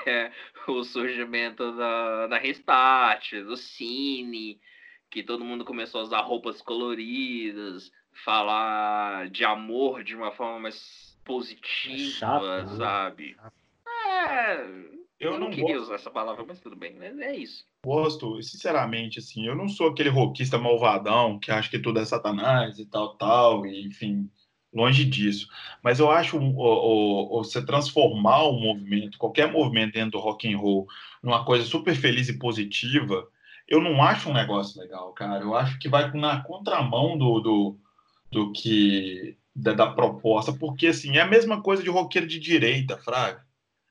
é 0.07 0.33
o 0.67 0.83
surgimento 0.83 1.73
da, 1.77 2.27
da 2.27 2.39
Restart, 2.39 3.35
do 3.45 3.57
Cine, 3.57 4.59
que 5.13 5.23
todo 5.23 5.45
mundo 5.45 5.63
começou 5.63 6.01
a 6.01 6.05
usar 6.05 6.23
roupas 6.23 6.63
coloridas, 6.63 7.93
falar 8.25 9.29
de 9.29 9.45
amor 9.45 10.03
de 10.03 10.17
uma 10.17 10.33
forma 10.33 10.59
mais 10.59 11.15
positiva, 11.23 11.95
é 11.95 12.11
chato, 12.11 12.45
né? 12.45 12.77
sabe? 12.79 13.37
É, 13.87 14.55
eu, 15.21 15.33
eu 15.33 15.33
não, 15.33 15.41
não 15.41 15.51
queria 15.51 15.77
gosto. 15.77 15.83
usar 15.83 15.97
essa 15.97 16.11
palavra, 16.11 16.43
mas 16.49 16.61
tudo 16.61 16.75
bem, 16.75 16.97
mas 16.99 17.19
é 17.19 17.37
isso. 17.37 17.67
Gosto, 17.85 18.43
sinceramente, 18.43 19.19
assim, 19.19 19.47
eu 19.47 19.55
não 19.55 19.69
sou 19.69 19.89
aquele 19.89 20.09
rockista 20.09 20.57
malvadão 20.57 21.39
que 21.39 21.51
acha 21.51 21.69
que 21.69 21.79
tudo 21.79 22.01
é 22.01 22.05
satanás 22.07 22.79
e 22.79 22.87
tal, 22.87 23.15
tal, 23.17 23.67
e, 23.67 23.87
enfim, 23.87 24.31
longe 24.73 25.05
disso. 25.05 25.47
Mas 25.85 26.01
eu 26.01 26.11
acho 26.11 26.39
o, 26.39 27.43
você 27.45 27.63
transformar 27.63 28.45
o 28.45 28.59
movimento, 28.59 29.19
qualquer 29.19 29.53
movimento 29.53 29.93
dentro 29.93 30.13
do 30.13 30.21
rock 30.21 30.51
and 30.51 30.57
roll, 30.57 30.87
numa 31.23 31.45
coisa 31.45 31.67
super 31.67 31.95
feliz 31.95 32.31
e 32.31 32.39
positiva, 32.39 33.29
eu 33.69 33.81
não 33.81 34.03
acho 34.03 34.29
um 34.29 34.35
negócio 34.35 34.81
legal, 34.81 35.13
cara. 35.13 35.43
Eu 35.43 35.55
acho 35.55 35.79
que 35.79 35.89
vai 35.89 36.11
na 36.13 36.43
contramão 36.43 37.17
do, 37.17 37.41
do, 37.41 37.79
do 38.31 38.53
que 38.53 39.37
da, 39.55 39.73
da, 39.73 39.87
proposta, 39.91 40.53
porque 40.53 40.89
assim 40.89 41.17
é 41.17 41.21
a 41.21 41.27
mesma 41.27 41.63
coisa 41.63 41.83
de 41.83 41.91
roqueiro 41.91 42.27
de 42.27 42.39
direita, 42.39 42.99
fraga. 42.99 43.45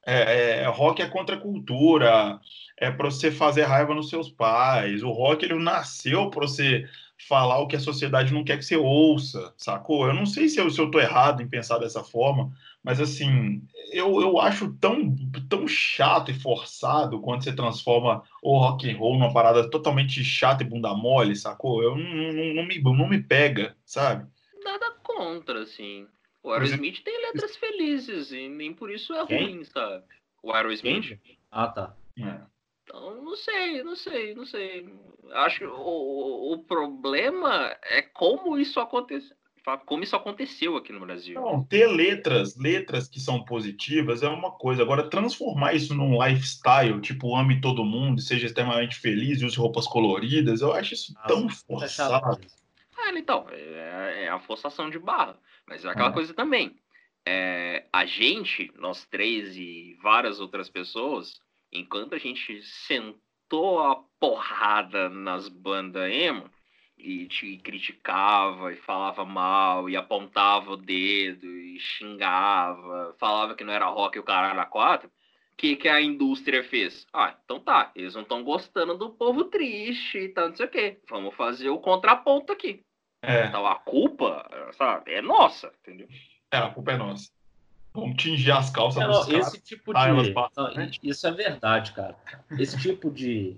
É, 0.06 0.62
é, 0.62 0.66
rock 0.68 1.02
é 1.02 1.08
contra 1.08 1.36
a 1.36 1.40
cultura, 1.40 2.40
é 2.78 2.90
para 2.90 3.12
você 3.12 3.32
fazer 3.32 3.64
raiva 3.64 3.94
nos 3.94 4.10
seus 4.10 4.30
pais. 4.30 5.04
O 5.04 5.12
rock 5.12 5.46
ele 5.46 5.54
nasceu 5.56 6.30
para 6.30 6.42
você 6.42 6.88
falar 7.28 7.60
o 7.60 7.68
que 7.68 7.76
a 7.76 7.80
sociedade 7.80 8.34
não 8.34 8.44
quer 8.44 8.58
que 8.58 8.66
você 8.66 8.76
ouça, 8.76 9.54
sacou? 9.58 10.08
Eu 10.08 10.14
não 10.14 10.26
sei 10.26 10.50
se 10.50 10.60
eu, 10.60 10.70
se 10.72 10.80
eu 10.80 10.90
tô 10.90 11.00
errado 11.00 11.42
em 11.42 11.48
pensar 11.48 11.78
dessa 11.78 12.04
forma, 12.04 12.52
mas 12.84 13.00
assim, 13.00 13.62
eu, 13.92 14.22
eu 14.22 14.40
acho 14.40 14.74
tão, 14.78 15.16
tão 15.48 15.68
chato 15.68 16.32
e 16.32 16.34
forçado 16.34 17.22
quando 17.22 17.44
você 17.44 17.54
transforma 17.54 18.24
o 18.42 18.58
rock 18.58 18.90
and 18.90 18.98
roll 18.98 19.14
numa 19.14 19.34
parada 19.34 19.70
totalmente 19.70 20.24
chata 20.24 20.64
e 20.64 20.66
bunda 20.66 20.94
mole, 20.96 21.36
sacou? 21.36 21.84
Eu 21.84 21.96
não, 21.96 22.34
não, 22.34 22.54
não 22.56 22.66
me, 22.66 22.82
não 22.82 23.10
me 23.10 23.22
pega, 23.22 23.76
sabe? 23.86 24.28
Nada 24.64 24.92
contra, 25.04 25.62
assim. 25.62 26.08
O 26.44 26.52
Aerosmith 26.52 27.04
tem 27.04 27.22
letras 27.22 27.56
felizes 27.56 28.32
e 28.32 28.50
nem 28.50 28.74
por 28.74 28.90
isso 28.90 29.14
é 29.14 29.26
Quem? 29.28 29.44
ruim, 29.44 29.64
sabe? 29.64 30.04
O 30.42 30.52
Aerosmith. 30.52 31.20
Ah, 31.52 31.68
tá. 31.68 31.96
É. 32.18 32.42
Então, 32.84 33.24
não 33.24 33.36
sei, 33.36 33.84
não 33.84 33.96
sei, 33.96 34.34
não 34.34 34.46
sei. 34.46 34.90
Acho 35.34 35.60
que 35.60 35.66
o, 35.66 36.54
o 36.54 36.64
problema 36.64 37.78
é 37.84 38.02
como 38.02 38.58
isso 38.58 38.80
aconteceu. 38.80 39.36
Como 39.86 40.04
isso 40.04 40.16
aconteceu 40.16 40.76
aqui 40.76 40.92
no 40.92 41.02
Brasil. 41.02 41.36
Não, 41.36 41.64
ter 41.64 41.86
letras, 41.88 42.58
letras 42.58 43.08
que 43.08 43.20
são 43.20 43.46
positivas 43.46 44.24
é 44.24 44.28
uma 44.28 44.52
coisa. 44.52 44.82
Agora, 44.82 45.08
transformar 45.08 45.74
isso 45.74 45.94
num 45.94 46.24
lifestyle, 46.24 47.00
tipo, 47.00 47.36
ame 47.36 47.62
todo 47.62 47.86
mundo, 47.86 48.22
seja 48.22 48.48
extremamente 48.48 49.00
feliz 49.00 49.40
e 49.40 49.46
use 49.46 49.58
roupas 49.58 49.86
coloridas, 49.86 50.62
eu 50.62 50.74
acho 50.74 50.96
isso 50.96 51.14
Nossa, 51.14 51.28
tão 51.28 51.46
é 51.46 51.52
forçado. 51.52 52.42
Ah, 52.98 53.12
então, 53.16 53.46
é, 53.52 54.24
é, 54.24 54.30
a 54.30 54.40
forçação 54.40 54.90
de 54.90 54.98
barra. 54.98 55.38
Mas 55.68 55.86
é 55.86 55.90
aquela 55.90 56.10
é. 56.10 56.14
coisa 56.14 56.34
também. 56.34 56.76
É, 57.24 57.86
a 57.94 58.04
gente, 58.06 58.72
nós 58.78 59.06
três 59.06 59.56
e 59.56 59.96
várias 60.02 60.40
outras 60.40 60.70
pessoas, 60.70 61.40
enquanto 61.72 62.16
a 62.16 62.18
gente 62.18 62.64
sentou 62.64 63.80
a 63.80 64.04
porrada 64.20 65.08
nas 65.08 65.48
bandas 65.48 66.12
emo 66.12 66.50
e 67.04 67.28
te 67.28 67.58
criticava 67.58 68.72
e 68.72 68.78
falava 68.78 69.26
mal 69.26 69.90
e 69.90 69.96
apontava 69.96 70.72
o 70.72 70.78
dedo 70.78 71.46
e 71.46 71.80
xingava, 71.80 73.16
falava 73.20 73.56
que 73.56 73.64
não 73.64 73.74
era 73.74 73.88
rock 73.88 74.18
e 74.18 74.20
o 74.20 74.24
caralho 74.24 74.60
a 74.60 74.66
quatro, 74.66 75.08
o 75.08 75.12
que, 75.58 75.76
que 75.76 75.90
a 75.90 76.02
indústria 76.02 76.64
fez? 76.64 77.06
Ah, 77.14 77.36
então 77.44 77.60
tá, 77.60 77.92
eles 77.96 78.16
não 78.16 78.22
estão 78.22 78.44
gostando 78.44 78.98
do 78.98 79.10
povo 79.10 79.46
triste 79.46 80.18
e 80.18 80.30
tal, 80.30 80.50
não 80.50 80.56
sei 80.56 80.66
o 80.66 80.70
quê. 80.70 81.00
Vamos 81.10 81.36
fazer 81.36 81.70
o 81.70 81.80
contraponto 81.80 82.52
aqui. 82.52 82.84
É. 83.22 83.46
Então 83.46 83.68
a 83.68 83.76
culpa, 83.76 84.50
sabe, 84.74 85.14
é 85.14 85.22
nossa, 85.22 85.72
entendeu? 85.82 86.08
É, 86.52 86.58
a 86.58 86.70
culpa 86.70 86.94
é 86.94 86.98
nossa. 86.98 87.30
Vamos 87.94 88.16
tingir 88.16 88.52
as 88.52 88.70
calças 88.70 89.04
não, 89.04 89.38
Esse 89.38 89.62
tipo 89.62 89.94
de. 89.94 90.34
Não, 90.34 90.90
isso 91.04 91.28
é 91.28 91.32
verdade, 91.32 91.92
cara. 91.92 92.16
Esse 92.58 92.80
tipo 92.80 93.12
de, 93.12 93.58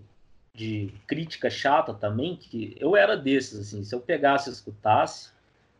de 0.54 0.93
crítica 1.08 1.49
chata 1.49 1.93
também, 1.93 2.36
que 2.36 2.76
eu 2.80 2.95
era 2.95 3.18
desses, 3.18 3.60
assim, 3.60 3.84
se 3.84 3.93
eu 3.93 3.99
pegasse 3.99 4.49
e 4.49 4.54
escutasse 4.54 5.32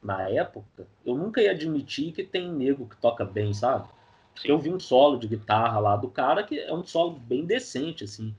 na 0.02 0.28
época, 0.30 0.88
eu 1.06 1.16
nunca 1.16 1.42
ia 1.42 1.52
admitir 1.52 2.12
que 2.12 2.24
tem 2.24 2.52
nego 2.52 2.88
que 2.88 2.98
toca 2.98 3.24
bem, 3.24 3.54
sabe? 3.54 3.88
Sim. 4.36 4.50
Eu 4.50 4.58
vi 4.58 4.72
um 4.72 4.80
solo 4.80 5.18
de 5.18 5.28
guitarra 5.28 5.80
lá 5.80 5.96
do 5.96 6.10
cara 6.10 6.44
que 6.44 6.60
é 6.60 6.74
um 6.74 6.84
solo 6.84 7.12
bem 7.12 7.46
decente, 7.46 8.04
assim. 8.04 8.36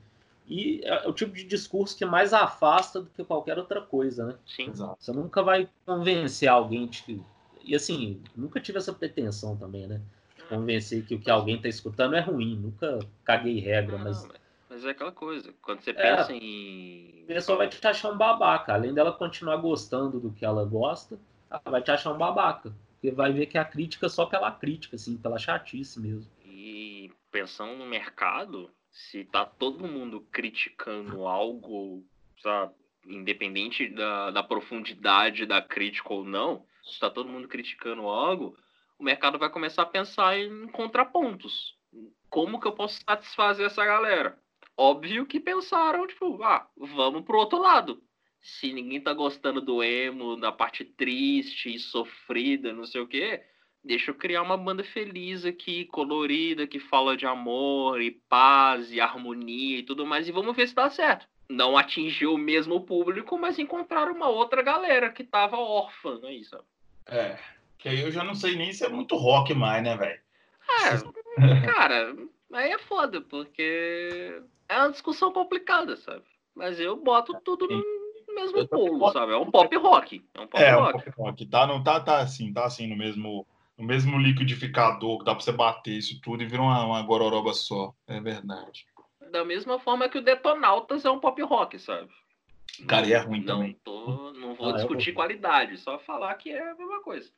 E 0.47 0.81
é, 0.83 1.05
é 1.05 1.07
o 1.07 1.13
tipo 1.13 1.33
de 1.33 1.43
discurso 1.43 1.97
que 1.97 2.05
mais 2.05 2.33
afasta 2.33 3.01
do 3.01 3.09
que 3.09 3.23
qualquer 3.23 3.57
outra 3.57 3.81
coisa, 3.81 4.25
né? 4.25 4.35
Sim. 4.45 4.71
Você 4.71 5.11
nunca 5.11 5.41
vai 5.41 5.69
convencer 5.85 6.49
alguém 6.49 6.85
de 6.87 7.01
que 7.01 7.21
e 7.65 7.75
assim, 7.75 8.21
nunca 8.35 8.59
tive 8.59 8.77
essa 8.77 8.93
pretensão 8.93 9.57
também, 9.57 9.87
né? 9.87 9.99
Convencer 10.47 11.03
que 11.03 11.15
o 11.15 11.19
que 11.19 11.31
alguém 11.31 11.59
tá 11.59 11.67
escutando 11.67 12.15
é 12.15 12.19
ruim. 12.19 12.55
Nunca 12.55 12.99
caguei 13.23 13.59
regra, 13.59 13.97
mas. 13.97 14.27
Mas 14.75 14.83
é 14.83 14.89
aquela 14.89 15.13
coisa. 15.13 15.53
Quando 15.61 15.79
você 15.79 15.91
é. 15.91 15.93
pensa 15.93 16.33
é, 16.33 16.35
em. 16.35 17.23
A 17.23 17.27
pessoa 17.27 17.57
vai 17.57 17.69
te 17.69 17.87
achar 17.87 18.11
um 18.11 18.17
babaca. 18.17 18.73
Além 18.73 18.93
dela 18.93 19.13
continuar 19.13 19.55
gostando 19.55 20.19
do 20.19 20.33
que 20.33 20.43
ela 20.43 20.65
gosta, 20.65 21.17
ela 21.49 21.61
vai 21.65 21.81
te 21.81 21.91
achar 21.91 22.11
um 22.11 22.17
babaca. 22.17 22.75
Porque 22.91 23.09
vai 23.09 23.31
ver 23.31 23.45
que 23.45 23.57
é 23.57 23.61
a 23.61 23.65
crítica 23.65 24.09
só 24.09 24.25
pela 24.25 24.51
crítica, 24.51 24.97
assim, 24.97 25.15
pela 25.15 25.39
chatice 25.39 25.97
mesmo. 25.97 26.29
E 26.43 27.09
pensando 27.31 27.73
no 27.77 27.85
mercado, 27.85 28.69
se 28.91 29.23
tá 29.23 29.45
todo 29.45 29.87
mundo 29.87 30.27
criticando 30.29 31.25
algo, 31.25 32.03
sabe? 32.43 32.73
Independente 33.07 33.87
da, 33.87 34.31
da 34.31 34.43
profundidade 34.43 35.45
da 35.45 35.61
crítica 35.61 36.13
ou 36.13 36.25
não, 36.25 36.65
está 36.83 37.09
todo 37.09 37.29
mundo 37.29 37.47
criticando 37.47 38.09
algo, 38.09 38.57
o 38.99 39.03
mercado 39.05 39.39
vai 39.39 39.49
começar 39.49 39.83
a 39.83 39.85
pensar 39.85 40.37
em 40.37 40.67
contrapontos. 40.67 41.77
Como 42.29 42.59
que 42.59 42.67
eu 42.67 42.73
posso 42.73 42.99
satisfazer 43.07 43.67
essa 43.67 43.85
galera? 43.85 44.37
Óbvio 44.77 45.25
que 45.25 45.39
pensaram, 45.39 46.05
tipo, 46.05 46.41
ah, 46.43 46.67
vamos 46.77 47.23
pro 47.23 47.37
outro 47.37 47.59
lado. 47.59 48.01
Se 48.41 48.73
ninguém 48.73 49.01
tá 49.01 49.13
gostando 49.13 49.61
do 49.61 49.81
emo, 49.81 50.35
da 50.35 50.51
parte 50.51 50.83
triste 50.83 51.73
e 51.73 51.79
sofrida, 51.79 52.73
não 52.73 52.85
sei 52.85 53.01
o 53.01 53.07
quê, 53.07 53.41
deixa 53.83 54.11
eu 54.11 54.15
criar 54.15 54.41
uma 54.41 54.57
banda 54.57 54.83
feliz 54.83 55.45
aqui, 55.45 55.85
colorida, 55.85 56.67
que 56.67 56.79
fala 56.79 57.15
de 57.15 57.25
amor 57.25 58.01
e 58.01 58.11
paz 58.11 58.91
e 58.91 58.99
harmonia 58.99 59.79
e 59.79 59.83
tudo 59.83 60.05
mais, 60.05 60.27
e 60.27 60.31
vamos 60.31 60.55
ver 60.55 60.67
se 60.67 60.75
dá 60.75 60.89
certo. 60.89 61.27
Não 61.47 61.77
atingiu 61.77 62.33
o 62.33 62.37
mesmo 62.37 62.81
público, 62.81 63.37
mas 63.37 63.59
encontraram 63.59 64.13
uma 64.13 64.27
outra 64.27 64.61
galera 64.61 65.11
que 65.11 65.23
tava 65.23 65.57
órfã, 65.57 66.19
não 66.19 66.29
é 66.29 66.33
isso? 66.33 66.57
É. 67.07 67.37
Que 67.77 67.89
aí 67.89 68.01
eu 68.01 68.11
já 68.11 68.23
não 68.23 68.33
sei 68.33 68.55
nem 68.55 68.73
se 68.73 68.83
é 68.83 68.89
muito 68.89 69.15
rock 69.15 69.53
mais, 69.53 69.83
né, 69.83 69.95
velho? 69.95 70.19
É, 71.37 71.61
cara, 71.65 72.15
aí 72.51 72.71
é 72.71 72.79
foda, 72.79 73.21
porque 73.21 74.41
é 74.69 74.77
uma 74.77 74.91
discussão 74.91 75.31
complicada, 75.31 75.95
sabe? 75.97 76.23
Mas 76.53 76.79
eu 76.79 76.95
boto 76.95 77.39
tudo 77.43 77.67
no 77.67 78.35
mesmo 78.35 78.67
bolo, 78.67 79.11
sabe? 79.11 79.33
É 79.33 79.37
um 79.37 79.51
pop 79.51 79.75
rock. 79.75 80.25
É 80.33 80.41
um 80.41 80.47
pop 80.47 80.63
é, 80.63 80.71
rock. 80.71 80.97
Um 80.97 81.01
pop 81.01 81.13
rock. 81.17 81.45
Tá, 81.47 81.67
não, 81.67 81.83
tá, 81.83 81.99
tá 81.99 82.19
assim, 82.19 82.53
tá 82.53 82.65
assim 82.65 82.87
no 82.87 82.95
mesmo, 82.95 83.45
no 83.77 83.85
mesmo 83.85 84.17
liquidificador 84.17 85.19
que 85.19 85.25
dá 85.25 85.35
pra 85.35 85.43
você 85.43 85.51
bater 85.51 85.91
isso 85.91 86.19
tudo 86.21 86.43
e 86.43 86.45
vira 86.45 86.61
uma, 86.61 86.85
uma 86.85 87.01
gororoba 87.01 87.53
só. 87.53 87.93
É 88.07 88.19
verdade. 88.19 88.85
Da 89.31 89.43
mesma 89.43 89.79
forma 89.79 90.07
que 90.07 90.17
o 90.17 90.21
Detonautas 90.21 91.03
é 91.03 91.09
um 91.09 91.19
pop 91.19 91.41
rock, 91.41 91.77
sabe? 91.79 92.09
Cara, 92.87 93.07
e 93.07 93.13
é 93.13 93.17
ruim 93.17 93.39
não 93.39 93.57
também. 93.57 93.79
Tô, 93.83 94.33
não 94.33 94.55
vou 94.55 94.69
ah, 94.69 94.73
discutir 94.73 95.11
vou... 95.11 95.21
qualidade, 95.21 95.77
só 95.77 95.99
falar 95.99 96.33
que 96.35 96.51
é 96.51 96.71
a 96.71 96.75
mesma 96.75 97.01
coisa. 97.01 97.29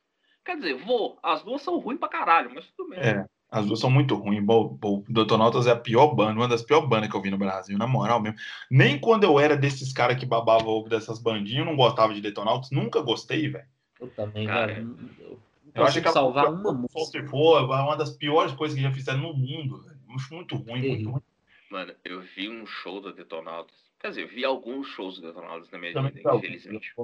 Quer 0.44 0.56
dizer, 0.56 0.74
vou. 0.74 1.18
As 1.22 1.42
duas 1.42 1.62
são 1.62 1.78
ruins 1.78 1.98
pra 1.98 2.08
caralho, 2.08 2.50
mas 2.54 2.66
tudo 2.70 2.90
bem. 2.90 2.98
É, 2.98 3.26
as 3.50 3.66
duas 3.66 3.80
são 3.80 3.90
muito 3.90 4.14
ruins. 4.14 4.44
O 4.46 5.04
Doutor 5.08 5.66
é 5.66 5.70
a 5.70 5.76
pior 5.76 6.14
banda, 6.14 6.40
uma 6.40 6.48
das 6.48 6.62
piores 6.62 6.88
bandas 6.88 7.10
que 7.10 7.16
eu 7.16 7.22
vi 7.22 7.30
no 7.30 7.38
Brasil, 7.38 7.78
na 7.78 7.86
moral 7.86 8.20
mesmo. 8.20 8.38
Nem 8.70 8.98
quando 8.98 9.24
eu 9.24 9.38
era 9.38 9.56
desses 9.56 9.92
caras 9.92 10.18
que 10.18 10.26
babavam 10.26 10.68
ovo 10.68 10.88
dessas 10.88 11.18
bandinhas, 11.18 11.60
eu 11.60 11.64
não 11.64 11.76
gostava 11.76 12.14
de 12.14 12.20
Detonautas, 12.20 12.70
nunca 12.70 13.00
gostei, 13.00 13.48
velho. 13.48 13.66
Eu 14.00 14.08
também, 14.08 14.46
cara. 14.46 14.78
Eu, 14.78 15.38
eu 15.74 15.84
acho 15.84 16.00
que 16.00 16.08
salvar 16.10 16.46
a, 16.46 16.50
uma 16.50 16.72
música. 16.72 17.26
For, 17.28 17.62
é 17.62 17.82
uma 17.82 17.96
das 17.96 18.10
piores 18.10 18.52
coisas 18.52 18.76
que 18.76 18.82
já 18.82 18.92
fizeram 18.92 19.20
no 19.20 19.34
mundo, 19.34 19.82
velho. 19.82 19.98
Acho 20.14 20.34
muito 20.34 20.56
ruim, 20.56 20.88
muito 20.88 21.10
ruim. 21.10 21.22
Mano, 21.70 21.94
eu 22.04 22.20
vi 22.20 22.48
um 22.48 22.66
show 22.66 23.00
do 23.00 23.12
Detonautas 23.12 23.88
Quer 23.98 24.10
dizer, 24.10 24.22
eu 24.22 24.28
vi 24.28 24.44
alguns 24.44 24.86
shows 24.88 25.20
detonados 25.20 25.68
na 25.70 25.78
minha 25.78 25.92
Também 25.92 26.12
vida, 26.12 26.34
infelizmente. 26.34 26.94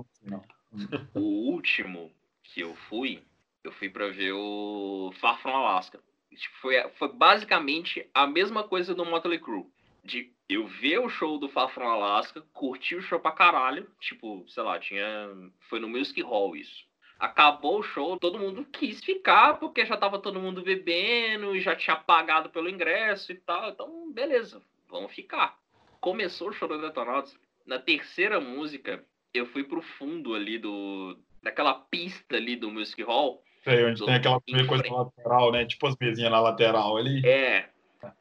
O 1.15 1.21
último 1.21 2.11
que 2.43 2.61
eu 2.61 2.75
fui, 2.89 3.23
eu 3.65 3.73
fui 3.73 3.89
para 3.89 4.09
ver 4.09 4.33
o 4.33 5.13
Far 5.21 5.41
From 5.41 5.57
Alaska. 5.57 6.01
Tipo, 6.35 6.57
foi, 6.59 6.89
foi 6.91 7.13
basicamente 7.13 8.09
a 8.13 8.27
mesma 8.27 8.63
coisa 8.65 8.95
do 8.95 9.05
Motley 9.05 9.39
Crue. 9.39 9.67
De 10.03 10.33
eu 10.49 10.67
ver 10.67 10.99
o 10.99 11.09
show 11.09 11.39
do 11.39 11.49
Far 11.49 11.69
From 11.71 11.89
Alaska, 11.89 12.43
curti 12.53 12.95
o 12.95 13.03
show 13.03 13.19
pra 13.19 13.33
caralho. 13.33 13.91
Tipo, 14.01 14.45
sei 14.49 14.63
lá, 14.63 14.79
tinha. 14.79 15.31
Foi 15.69 15.81
no 15.81 15.89
Music 15.89 16.21
Hall 16.23 16.55
isso. 16.57 16.85
Acabou 17.19 17.79
o 17.79 17.83
show, 17.83 18.19
todo 18.19 18.39
mundo 18.39 18.65
quis 18.65 19.03
ficar, 19.03 19.59
porque 19.59 19.87
já 19.87 19.97
tava 19.97 20.19
todo 20.19 20.41
mundo 20.41 20.63
bebendo, 20.63 21.59
já 21.61 21.75
tinha 21.75 21.97
pagado 21.97 22.51
pelo 22.51 22.69
ingresso 22.69 23.33
e 23.33 23.37
tal. 23.37 23.71
Então, 23.71 24.13
beleza, 24.13 24.61
vamos 24.89 25.13
ficar. 25.13 25.59
Começou 26.01 26.49
o 26.49 26.53
show 26.53 26.69
do 26.69 26.81
Detonautas. 26.81 27.39
Na 27.65 27.79
terceira 27.79 28.41
música, 28.41 29.05
eu 29.33 29.47
fui 29.47 29.65
pro 29.65 29.81
fundo 29.81 30.35
ali 30.35 30.59
do. 30.59 31.17
daquela 31.43 31.75
pista 31.75 32.37
ali 32.37 32.57
do 32.57 32.71
Music 32.71 33.03
Hall. 33.03 33.44
Sei, 33.65 33.83
onde 33.83 34.05
tem 34.05 34.15
aquela 34.15 34.41
coisa 34.69 34.93
lateral, 34.93 35.51
né? 35.51 35.65
Tipo 35.65 35.87
as 35.87 35.97
mesinhas 35.97 36.31
na 36.31 36.39
lateral 36.39 36.99
ali. 36.99 37.27
É. 37.27 37.71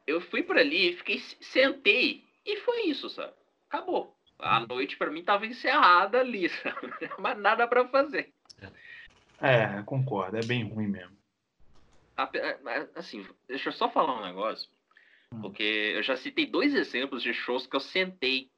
Eu 0.07 0.21
fui 0.21 0.41
para 0.41 0.61
ali, 0.61 0.93
fiquei, 0.93 1.19
sentei 1.41 2.23
e 2.45 2.57
foi 2.61 2.83
isso, 2.83 3.09
sabe? 3.09 3.33
Acabou. 3.67 4.15
A 4.39 4.61
noite 4.61 4.97
para 4.97 5.11
mim 5.11 5.23
tava 5.23 5.45
encerrada 5.45 6.19
ali, 6.19 6.47
sabe? 6.63 6.93
Mas 7.19 7.37
nada 7.37 7.67
para 7.67 7.87
fazer. 7.89 8.33
É, 9.41 9.81
concordo, 9.83 10.37
é 10.37 10.45
bem 10.45 10.63
ruim 10.63 10.87
mesmo. 10.87 11.17
Assim, 12.95 13.27
deixa 13.47 13.69
eu 13.69 13.73
só 13.73 13.89
falar 13.89 14.19
um 14.19 14.25
negócio. 14.25 14.69
Hum. 15.33 15.41
Porque 15.41 15.93
eu 15.95 16.03
já 16.03 16.15
citei 16.15 16.45
dois 16.45 16.73
exemplos 16.73 17.21
de 17.21 17.33
shows 17.33 17.67
que 17.67 17.75
eu 17.75 17.81
sentei. 17.81 18.49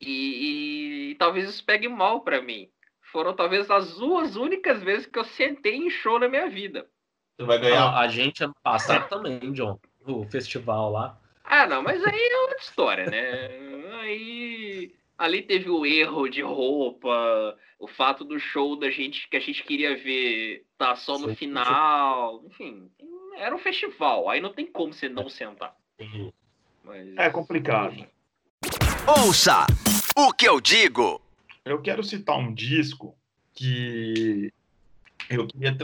E, 0.00 0.10
e, 0.10 1.10
e 1.10 1.14
talvez 1.16 1.48
isso 1.48 1.64
pegue 1.64 1.88
mal 1.88 2.22
para 2.22 2.40
mim. 2.40 2.70
Foram 3.12 3.36
talvez 3.36 3.70
as 3.70 3.98
duas 3.98 4.36
únicas 4.36 4.82
vezes 4.82 5.06
que 5.06 5.18
eu 5.18 5.24
sentei 5.24 5.76
em 5.76 5.90
show 5.90 6.18
na 6.18 6.28
minha 6.28 6.48
vida. 6.48 6.88
Você 7.36 7.46
vai 7.46 7.58
ganhar. 7.58 7.84
A, 7.84 8.00
a 8.00 8.08
gente 8.08 8.42
ano 8.42 8.56
passado 8.62 9.06
também, 9.08 9.52
John. 9.52 9.78
O 10.06 10.24
festival 10.24 10.90
lá. 10.90 11.20
Ah, 11.44 11.66
não, 11.66 11.82
mas 11.82 12.02
aí 12.02 12.18
é 12.18 12.40
outra 12.40 12.56
história, 12.56 13.10
né? 13.10 13.50
Aí 14.00 14.94
ali 15.18 15.42
teve 15.42 15.68
o 15.68 15.84
erro 15.84 16.28
de 16.28 16.40
roupa, 16.40 17.56
o 17.78 17.86
fato 17.86 18.24
do 18.24 18.40
show 18.40 18.76
da 18.76 18.90
gente 18.90 19.28
que 19.28 19.36
a 19.36 19.40
gente 19.40 19.62
queria 19.62 19.96
ver 19.96 20.64
tá 20.78 20.96
só 20.96 21.18
no 21.18 21.28
Sim. 21.28 21.34
final, 21.36 22.42
enfim, 22.46 22.90
era 23.36 23.54
um 23.54 23.58
festival, 23.58 24.28
aí 24.28 24.40
não 24.40 24.52
tem 24.52 24.66
como 24.66 24.92
você 24.92 25.08
não 25.08 25.28
sentar. 25.28 25.76
Mas... 26.82 27.16
É 27.16 27.30
complicado. 27.30 28.04
Ouça 29.06 29.66
o 30.16 30.32
que 30.32 30.48
eu 30.48 30.60
digo. 30.60 31.20
Eu 31.64 31.80
quero 31.80 32.02
citar 32.02 32.38
um 32.38 32.52
disco 32.52 33.16
que 33.54 34.52
eu 35.30 35.46
queria 35.46 35.76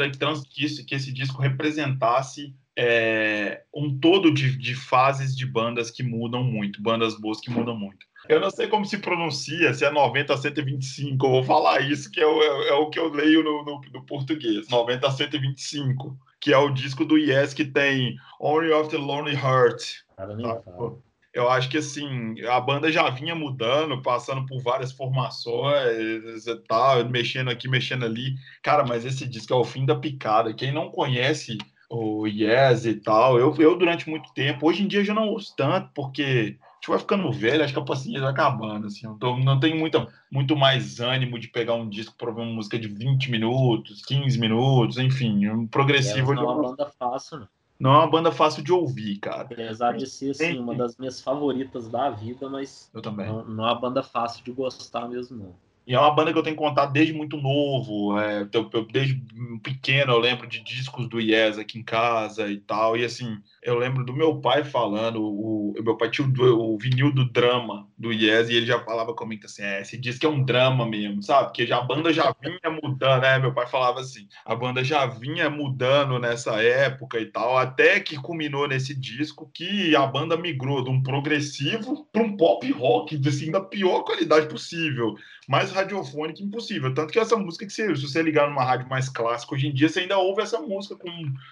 que 0.84 0.94
esse 0.94 1.12
disco 1.12 1.40
representasse 1.40 2.54
é, 2.76 3.62
um 3.74 3.98
todo 3.98 4.32
de, 4.32 4.56
de, 4.56 4.74
fases 4.74 5.36
de 5.36 5.46
bandas 5.46 5.90
que 5.90 6.02
mudam 6.02 6.44
muito, 6.44 6.82
bandas 6.82 7.18
boas 7.18 7.40
que 7.40 7.50
mudam 7.50 7.76
muito. 7.76 8.06
Eu 8.28 8.40
não 8.40 8.50
sei 8.50 8.68
como 8.68 8.84
se 8.84 8.98
pronuncia, 8.98 9.72
se 9.72 9.84
é 9.84 9.90
90 9.90 10.34
a 10.34 10.36
125, 10.36 11.26
eu 11.26 11.30
vou 11.30 11.42
falar 11.44 11.80
isso, 11.80 12.10
que 12.10 12.20
é 12.20 12.26
o, 12.26 12.42
é, 12.42 12.68
é 12.68 12.74
o 12.74 12.90
que 12.90 12.98
eu 12.98 13.08
leio 13.10 13.42
no, 13.42 13.64
no, 13.64 13.80
no, 13.92 14.04
português, 14.04 14.68
90 14.68 15.06
a 15.06 15.10
125, 15.10 16.16
que 16.40 16.52
é 16.52 16.58
o 16.58 16.70
disco 16.70 17.04
do 17.04 17.16
Yes 17.16 17.54
que 17.54 17.64
tem 17.64 18.16
Only 18.40 18.70
of 18.72 18.90
the 18.90 18.96
Lonely 18.96 19.34
Heart. 19.34 20.04
Cara, 20.16 20.36
tá? 20.36 20.92
Eu 21.32 21.48
acho 21.48 21.68
que 21.68 21.78
assim, 21.78 22.40
a 22.46 22.60
banda 22.60 22.90
já 22.90 23.08
vinha 23.10 23.34
mudando, 23.34 24.02
passando 24.02 24.46
por 24.46 24.62
várias 24.62 24.92
formações 24.92 26.46
e 26.46 26.56
tal, 26.66 27.08
mexendo 27.08 27.50
aqui, 27.50 27.68
mexendo 27.68 28.04
ali. 28.04 28.34
Cara, 28.62 28.84
mas 28.84 29.04
esse 29.04 29.26
disco 29.26 29.52
é 29.52 29.56
o 29.56 29.64
fim 29.64 29.84
da 29.84 29.94
picada. 29.94 30.54
Quem 30.54 30.72
não 30.72 30.90
conhece 30.90 31.58
o 31.90 32.26
Yes 32.26 32.84
e 32.84 32.94
tal. 32.94 33.38
Eu, 33.38 33.54
eu 33.58 33.76
durante 33.78 34.08
muito 34.08 34.32
tempo, 34.32 34.66
hoje 34.66 34.82
em 34.82 34.88
dia 34.88 35.04
já 35.04 35.14
não 35.14 35.30
uso 35.30 35.54
tanto, 35.56 35.90
porque 35.94 36.56
a 36.60 36.74
gente 36.74 36.88
vai 36.88 36.98
ficando 36.98 37.32
velho, 37.32 37.64
acho 37.64 37.72
que 37.72 37.80
a 37.80 37.84
paciência 37.84 38.20
vai 38.20 38.30
acabando, 38.30 38.86
assim, 38.86 39.06
não, 39.06 39.18
tô, 39.18 39.36
não 39.36 39.58
tenho 39.58 39.76
muita, 39.76 40.06
muito 40.30 40.54
mais 40.56 41.00
ânimo 41.00 41.38
de 41.38 41.48
pegar 41.48 41.74
um 41.74 41.88
disco 41.88 42.14
para 42.16 42.30
ver 42.30 42.42
uma 42.42 42.52
música 42.52 42.78
de 42.78 42.88
20 42.88 43.30
minutos, 43.30 44.02
15 44.04 44.38
minutos, 44.38 44.98
enfim, 44.98 45.48
um 45.48 45.66
progressivo. 45.66 46.34
não 46.34 46.42
é 46.42 46.46
uma 46.46 46.62
banda 46.62 46.86
fácil, 46.98 47.40
não. 47.40 47.57
Não 47.78 47.92
é 47.92 47.98
uma 47.98 48.10
banda 48.10 48.32
fácil 48.32 48.62
de 48.62 48.72
ouvir, 48.72 49.18
cara. 49.18 49.42
Apesar 49.42 49.96
de 49.96 50.06
ser, 50.06 50.30
assim, 50.30 50.58
uma 50.58 50.74
das 50.74 50.96
minhas 50.96 51.20
favoritas 51.20 51.88
da 51.88 52.10
vida, 52.10 52.48
mas 52.48 52.90
eu 52.92 53.00
também. 53.00 53.26
Não, 53.26 53.44
não 53.44 53.64
é 53.68 53.72
uma 53.72 53.80
banda 53.80 54.02
fácil 54.02 54.44
de 54.44 54.50
gostar 54.50 55.08
mesmo, 55.08 55.36
não. 55.36 55.54
E 55.86 55.94
é 55.94 55.98
uma 55.98 56.14
banda 56.14 56.32
que 56.32 56.38
eu 56.38 56.42
tenho 56.42 56.54
contato 56.54 56.92
desde 56.92 57.14
muito 57.14 57.38
novo, 57.38 58.20
é, 58.20 58.46
eu, 58.52 58.68
eu, 58.74 58.84
desde 58.84 59.14
pequeno 59.62 60.12
eu 60.12 60.18
lembro 60.18 60.46
de 60.46 60.62
discos 60.62 61.08
do 61.08 61.18
Yes 61.18 61.56
aqui 61.56 61.78
em 61.78 61.82
casa 61.82 62.46
e 62.50 62.58
tal. 62.58 62.94
E 62.94 63.06
assim, 63.06 63.38
eu 63.62 63.76
lembro 63.76 64.04
do 64.04 64.12
meu 64.12 64.40
pai 64.40 64.64
falando, 64.64 65.22
o, 65.22 65.74
meu 65.82 65.96
pai 65.96 66.10
tinha 66.10 66.26
o, 66.26 66.74
o 66.74 66.78
vinil 66.78 67.12
do 67.12 67.24
drama 67.24 67.88
do 67.98 68.12
Yes 68.12 68.48
e 68.48 68.54
ele 68.54 68.66
já 68.66 68.78
falava 68.80 69.14
comigo 69.14 69.44
assim: 69.44 69.62
é, 69.62 69.80
esse 69.80 69.96
disco 69.98 70.26
é 70.26 70.28
um 70.28 70.44
drama 70.44 70.86
mesmo, 70.86 71.22
sabe? 71.22 71.48
Porque 71.48 71.66
já, 71.66 71.78
a 71.78 71.82
banda 71.82 72.12
já 72.12 72.34
vinha 72.40 72.80
mudando, 72.82 73.22
né? 73.22 73.38
Meu 73.38 73.52
pai 73.52 73.66
falava 73.66 74.00
assim: 74.00 74.28
a 74.44 74.54
banda 74.54 74.84
já 74.84 75.06
vinha 75.06 75.50
mudando 75.50 76.18
nessa 76.18 76.62
época 76.62 77.18
e 77.18 77.26
tal, 77.26 77.58
até 77.58 78.00
que 78.00 78.16
culminou 78.16 78.68
nesse 78.68 78.94
disco 78.94 79.50
que 79.52 79.94
a 79.96 80.06
banda 80.06 80.36
migrou 80.36 80.82
de 80.84 80.90
um 80.90 81.02
progressivo 81.02 82.06
para 82.12 82.22
um 82.22 82.36
pop 82.36 82.70
rock, 82.72 83.20
assim, 83.26 83.50
da 83.50 83.60
pior 83.60 84.02
qualidade 84.02 84.48
possível, 84.48 85.16
mais 85.48 85.72
radiofônica 85.72 86.42
impossível. 86.42 86.94
Tanto 86.94 87.12
que 87.12 87.18
essa 87.18 87.36
música 87.36 87.66
que 87.66 87.72
você, 87.72 87.94
se 87.94 88.02
você 88.02 88.22
ligar 88.22 88.48
numa 88.48 88.64
rádio 88.64 88.88
mais 88.88 89.08
clássica, 89.08 89.54
hoje 89.54 89.66
em 89.66 89.74
dia 89.74 89.88
você 89.88 90.00
ainda 90.00 90.18
ouve 90.18 90.42
essa 90.42 90.60
música 90.60 90.96
com 90.96 91.10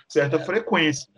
certa 0.09 0.36
é. 0.36 0.44
frequência. 0.44 1.16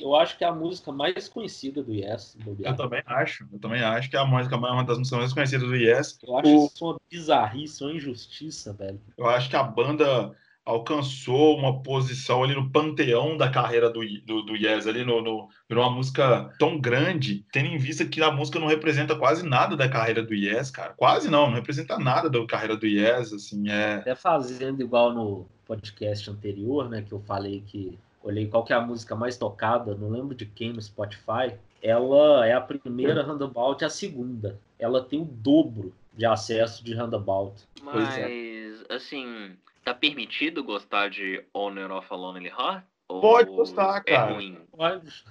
Eu 0.00 0.14
acho 0.14 0.36
que 0.38 0.44
é 0.44 0.46
a 0.46 0.54
música 0.54 0.92
mais 0.92 1.28
conhecida 1.28 1.82
do 1.82 1.92
Yes. 1.92 2.36
Eu 2.60 2.76
também 2.76 3.02
acho. 3.06 3.46
Eu 3.52 3.58
também 3.58 3.82
acho 3.82 4.08
que 4.08 4.16
é 4.16 4.20
a 4.20 4.24
música 4.24 4.56
uma 4.56 4.84
das 4.84 4.98
músicas 4.98 5.18
mais 5.18 5.32
conhecidas 5.32 5.68
do 5.68 5.76
Yes. 5.76 6.18
Eu 6.22 6.38
acho 6.38 6.48
o... 6.48 6.66
isso 6.66 6.84
uma 6.84 7.00
bizarrice, 7.10 7.84
uma 7.84 7.92
injustiça, 7.92 8.72
velho. 8.72 9.00
Eu 9.16 9.26
acho 9.26 9.50
que 9.50 9.56
a 9.56 9.62
banda 9.62 10.34
alcançou 10.68 11.56
uma 11.56 11.82
posição 11.82 12.44
ali 12.44 12.54
no 12.54 12.70
panteão 12.70 13.38
da 13.38 13.48
carreira 13.48 13.88
do, 13.88 14.00
do, 14.26 14.42
do 14.42 14.54
Yes, 14.54 14.86
ali 14.86 15.02
no, 15.02 15.22
no, 15.22 15.48
uma 15.70 15.90
música 15.90 16.54
tão 16.58 16.78
grande, 16.78 17.42
tendo 17.50 17.68
em 17.68 17.78
vista 17.78 18.04
que 18.04 18.22
a 18.22 18.30
música 18.30 18.58
não 18.58 18.66
representa 18.66 19.16
quase 19.16 19.48
nada 19.48 19.74
da 19.74 19.88
carreira 19.88 20.22
do 20.22 20.34
Yes, 20.34 20.70
cara. 20.70 20.92
Quase 20.94 21.30
não, 21.30 21.46
não 21.46 21.54
representa 21.54 21.98
nada 21.98 22.28
da 22.28 22.46
carreira 22.46 22.76
do 22.76 22.86
Yes, 22.86 23.32
assim, 23.32 23.70
é... 23.70 23.94
Até 23.94 24.14
fazendo 24.14 24.82
igual 24.82 25.14
no 25.14 25.46
podcast 25.64 26.28
anterior, 26.28 26.86
né, 26.90 27.00
que 27.00 27.12
eu 27.12 27.20
falei 27.20 27.62
que 27.66 27.98
olhei 28.28 28.46
qual 28.46 28.64
que 28.64 28.72
é 28.72 28.76
a 28.76 28.80
música 28.80 29.14
mais 29.16 29.36
tocada, 29.36 29.94
não 29.94 30.10
lembro 30.10 30.34
de 30.34 30.46
quem 30.46 30.72
no 30.72 30.82
Spotify. 30.82 31.54
Ela 31.82 32.46
é 32.46 32.52
a 32.52 32.60
primeira 32.60 33.22
Roundabout 33.22 33.82
e 33.82 33.86
a 33.86 33.90
segunda. 33.90 34.58
Ela 34.78 35.02
tem 35.02 35.20
o 35.20 35.24
dobro 35.24 35.94
de 36.12 36.26
acesso 36.26 36.84
de 36.84 36.94
Roundabout. 36.94 37.62
É. 37.80 37.82
Mas, 37.82 38.18
é. 38.18 38.94
assim, 38.94 39.56
tá 39.84 39.94
permitido 39.94 40.62
gostar 40.62 41.08
de 41.08 41.42
Honor 41.54 41.92
of 41.92 42.06
a 42.10 42.16
Lonely 42.16 42.48
Heart? 42.48 42.84
Pode 43.08 43.50
gostar, 43.50 44.02
é 44.06 44.12
cara. 44.12 44.32
É 44.32 44.34
ruim? 44.34 44.58
Pode. 44.70 45.24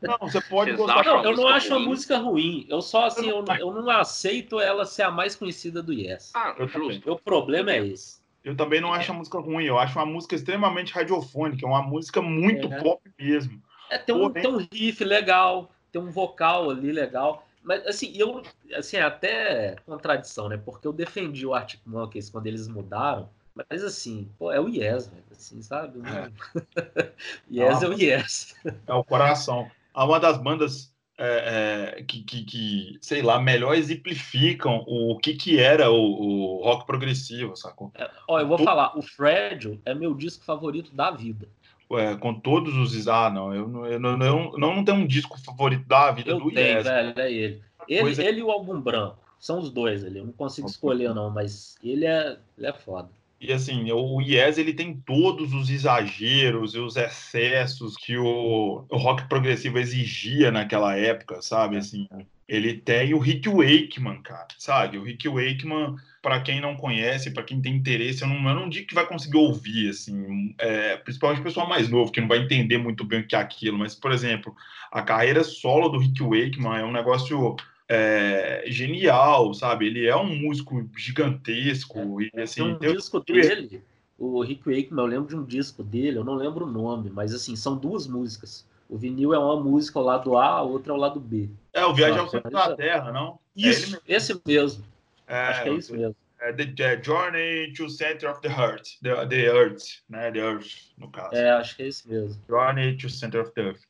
Não, 0.00 0.18
você 0.18 0.40
pode 0.40 0.70
Vocês 0.70 0.78
gostar. 0.78 1.04
Não, 1.04 1.24
eu 1.24 1.36
não 1.36 1.48
acho 1.48 1.74
ruim? 1.74 1.82
a 1.82 1.86
música 1.86 2.16
ruim. 2.16 2.66
Eu 2.70 2.80
só, 2.80 3.04
assim, 3.04 3.28
eu, 3.28 3.44
eu, 3.58 3.70
não 3.70 3.90
aceito 3.90 4.58
ela 4.58 4.86
ser 4.86 5.02
a 5.02 5.10
mais 5.10 5.36
conhecida 5.36 5.82
do 5.82 5.92
Yes. 5.92 6.32
Ah, 6.34 6.54
justo. 6.66 7.12
O 7.12 7.18
problema 7.18 7.72
é 7.72 7.86
esse. 7.86 8.18
Eu 8.44 8.56
também 8.56 8.80
não 8.80 8.92
acho 8.92 9.10
a 9.10 9.14
música 9.14 9.38
ruim, 9.38 9.64
eu 9.64 9.78
acho 9.78 9.98
uma 9.98 10.06
música 10.06 10.34
extremamente 10.34 10.92
radiofônica, 10.92 11.64
é 11.64 11.68
uma 11.68 11.82
música 11.82 12.22
muito 12.22 12.72
é. 12.72 12.82
pop 12.82 13.02
mesmo. 13.18 13.62
É, 13.90 13.98
tem, 13.98 14.14
um, 14.14 14.30
tem 14.30 14.46
um 14.46 14.66
riff 14.72 15.02
legal, 15.04 15.70
tem 15.90 16.00
um 16.00 16.10
vocal 16.10 16.70
ali 16.70 16.92
legal. 16.92 17.46
Mas, 17.62 17.86
assim, 17.86 18.12
eu, 18.14 18.42
assim, 18.74 18.96
é 18.96 19.02
até 19.02 19.76
contradição, 19.84 20.48
né? 20.48 20.56
Porque 20.56 20.86
eu 20.86 20.92
defendi 20.92 21.46
o 21.46 21.54
Arctic 21.54 21.80
Monkeys 21.84 22.30
quando 22.30 22.46
eles 22.46 22.68
mudaram, 22.68 23.28
mas, 23.54 23.82
assim, 23.82 24.30
pô, 24.38 24.52
é 24.52 24.60
o 24.60 24.68
Yes, 24.68 25.08
velho, 25.08 25.24
assim, 25.32 25.60
sabe? 25.60 26.00
É. 26.08 27.12
yes 27.50 27.82
é, 27.82 27.84
é 27.84 27.88
o 27.88 27.92
Yes. 27.92 28.56
É 28.86 28.94
o 28.94 29.04
coração. 29.04 29.70
Uma 29.94 30.20
das 30.20 30.38
bandas 30.38 30.94
é, 31.18 31.96
é, 31.98 32.02
que, 32.04 32.22
que, 32.22 32.44
que, 32.44 32.98
sei 33.00 33.22
lá, 33.22 33.40
melhor 33.40 33.74
exemplificam 33.74 34.84
o 34.86 35.18
que, 35.18 35.34
que 35.34 35.58
era 35.58 35.90
o, 35.90 35.96
o 35.96 36.62
rock 36.62 36.86
progressivo, 36.86 37.56
sacou? 37.56 37.90
É, 37.96 38.08
ó, 38.28 38.38
eu 38.38 38.46
vou 38.46 38.58
falar, 38.58 38.96
o 38.96 39.02
Fragile 39.02 39.80
é 39.84 39.94
meu 39.94 40.14
disco 40.14 40.44
favorito 40.44 40.94
da 40.94 41.10
vida. 41.10 41.48
Ué, 41.90 42.16
com 42.16 42.34
todos 42.34 42.74
os. 42.76 43.08
Ah, 43.08 43.30
não, 43.30 43.52
eu, 43.52 43.86
eu, 43.86 43.92
eu, 43.92 43.98
não, 43.98 44.52
não 44.52 44.84
tenho 44.84 44.98
um 44.98 45.06
disco 45.06 45.40
favorito 45.40 45.86
da 45.88 46.12
vida 46.12 46.30
eu 46.30 46.38
do 46.38 46.52
tenho, 46.52 46.78
yes. 46.78 46.84
velho, 46.84 47.14
é 47.16 47.32
ele. 47.32 47.62
Ele, 47.88 48.22
ele 48.22 48.40
e 48.40 48.42
o 48.42 48.50
álbum 48.50 48.80
branco. 48.80 49.16
São 49.40 49.58
os 49.58 49.70
dois 49.70 50.04
ali. 50.04 50.18
Eu 50.18 50.26
não 50.26 50.32
consigo 50.32 50.68
escolher, 50.68 51.14
não, 51.14 51.30
mas 51.30 51.76
ele 51.82 52.04
é, 52.04 52.36
ele 52.56 52.66
é 52.66 52.72
foda. 52.72 53.08
E 53.40 53.52
assim, 53.52 53.90
o 53.92 54.20
Yes 54.20 54.58
ele 54.58 54.72
tem 54.72 54.94
todos 54.94 55.54
os 55.54 55.70
exageros 55.70 56.74
e 56.74 56.78
os 56.78 56.96
excessos 56.96 57.96
que 57.96 58.16
o, 58.16 58.84
o 58.88 58.96
rock 58.96 59.28
progressivo 59.28 59.78
exigia 59.78 60.50
naquela 60.50 60.96
época, 60.96 61.40
sabe? 61.40 61.76
É. 61.76 61.78
Assim, 61.78 62.08
ele 62.48 62.74
tem 62.74 63.12
o 63.14 63.18
Rick 63.18 63.48
Wakeman, 63.48 64.22
cara, 64.22 64.48
sabe? 64.58 64.96
O 64.98 65.04
Rick 65.04 65.28
Wakeman, 65.28 65.96
para 66.20 66.40
quem 66.40 66.60
não 66.60 66.74
conhece, 66.74 67.30
para 67.30 67.44
quem 67.44 67.60
tem 67.60 67.76
interesse, 67.76 68.22
eu 68.22 68.28
não, 68.28 68.36
eu 68.48 68.54
não 68.54 68.68
digo 68.68 68.88
que 68.88 68.94
vai 68.94 69.06
conseguir 69.06 69.36
ouvir, 69.36 69.90
assim, 69.90 70.54
é, 70.58 70.96
principalmente 70.96 71.40
o 71.40 71.44
pessoal 71.44 71.68
mais 71.68 71.88
novo, 71.88 72.10
que 72.10 72.20
não 72.20 72.28
vai 72.28 72.38
entender 72.38 72.78
muito 72.78 73.04
bem 73.04 73.20
o 73.20 73.26
que 73.26 73.36
é 73.36 73.38
aquilo, 73.38 73.78
mas, 73.78 73.94
por 73.94 74.10
exemplo, 74.10 74.56
a 74.90 75.02
carreira 75.02 75.44
solo 75.44 75.90
do 75.90 75.98
Rick 75.98 76.22
Wakeman 76.22 76.78
é 76.78 76.84
um 76.84 76.92
negócio 76.92 77.54
é, 77.88 78.64
genial, 78.66 79.54
sabe? 79.54 79.86
Ele 79.86 80.06
é 80.06 80.16
um 80.16 80.36
músico 80.36 80.88
gigantesco. 80.96 82.20
É, 82.20 82.30
e, 82.34 82.40
assim, 82.42 82.62
tem 82.62 82.72
um 82.72 82.78
tem 82.78 82.96
disco 82.96 83.20
dele, 83.20 83.82
o 84.18 84.42
Rick 84.42 84.62
Wakeman, 84.68 85.04
eu 85.04 85.06
lembro 85.06 85.28
de 85.28 85.36
um 85.36 85.44
disco 85.44 85.82
dele, 85.82 86.18
eu 86.18 86.24
não 86.24 86.34
lembro 86.34 86.66
o 86.66 86.70
nome, 86.70 87.10
mas 87.10 87.34
assim, 87.34 87.56
são 87.56 87.76
duas 87.76 88.06
músicas 88.06 88.66
o 88.88 88.96
vinil 88.96 89.34
é 89.34 89.38
uma 89.38 89.60
música 89.60 89.98
ao 89.98 90.04
lado 90.04 90.36
A, 90.36 90.46
a 90.46 90.62
outra 90.62 90.92
ao 90.92 90.98
lado 90.98 91.20
B. 91.20 91.50
É, 91.74 91.84
o 91.84 91.94
Viagem 91.94 92.18
ao 92.18 92.28
Centro 92.28 92.50
da 92.50 92.74
Terra, 92.74 93.12
não? 93.12 93.38
Isso, 93.54 93.96
é 93.96 94.14
esse 94.14 94.40
mesmo. 94.46 94.84
É, 95.26 95.36
Acho 95.36 95.62
que 95.62 95.68
é 95.68 95.72
isso 95.74 95.94
mesmo. 95.94 96.16
É 96.40 96.52
the, 96.52 96.66
the, 96.66 97.02
Journey 97.02 97.72
to 97.72 97.90
Center 97.90 98.30
of 98.30 98.40
the 98.40 98.48
Heart, 98.48 99.00
the, 99.02 99.26
the 99.26 99.46
Earth, 99.48 99.82
né? 100.08 100.30
The 100.30 100.38
Earth, 100.38 100.68
no 100.96 101.10
caso. 101.10 101.34
É, 101.34 101.50
acho 101.50 101.76
que 101.76 101.82
é 101.82 101.88
isso 101.88 102.08
mesmo. 102.08 102.40
Journey 102.48 102.96
to 102.96 103.10
Center 103.10 103.42
of 103.42 103.52
the 103.52 103.62
Earth. 103.62 103.82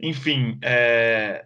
Enfim, 0.00 0.58
é 0.62 1.44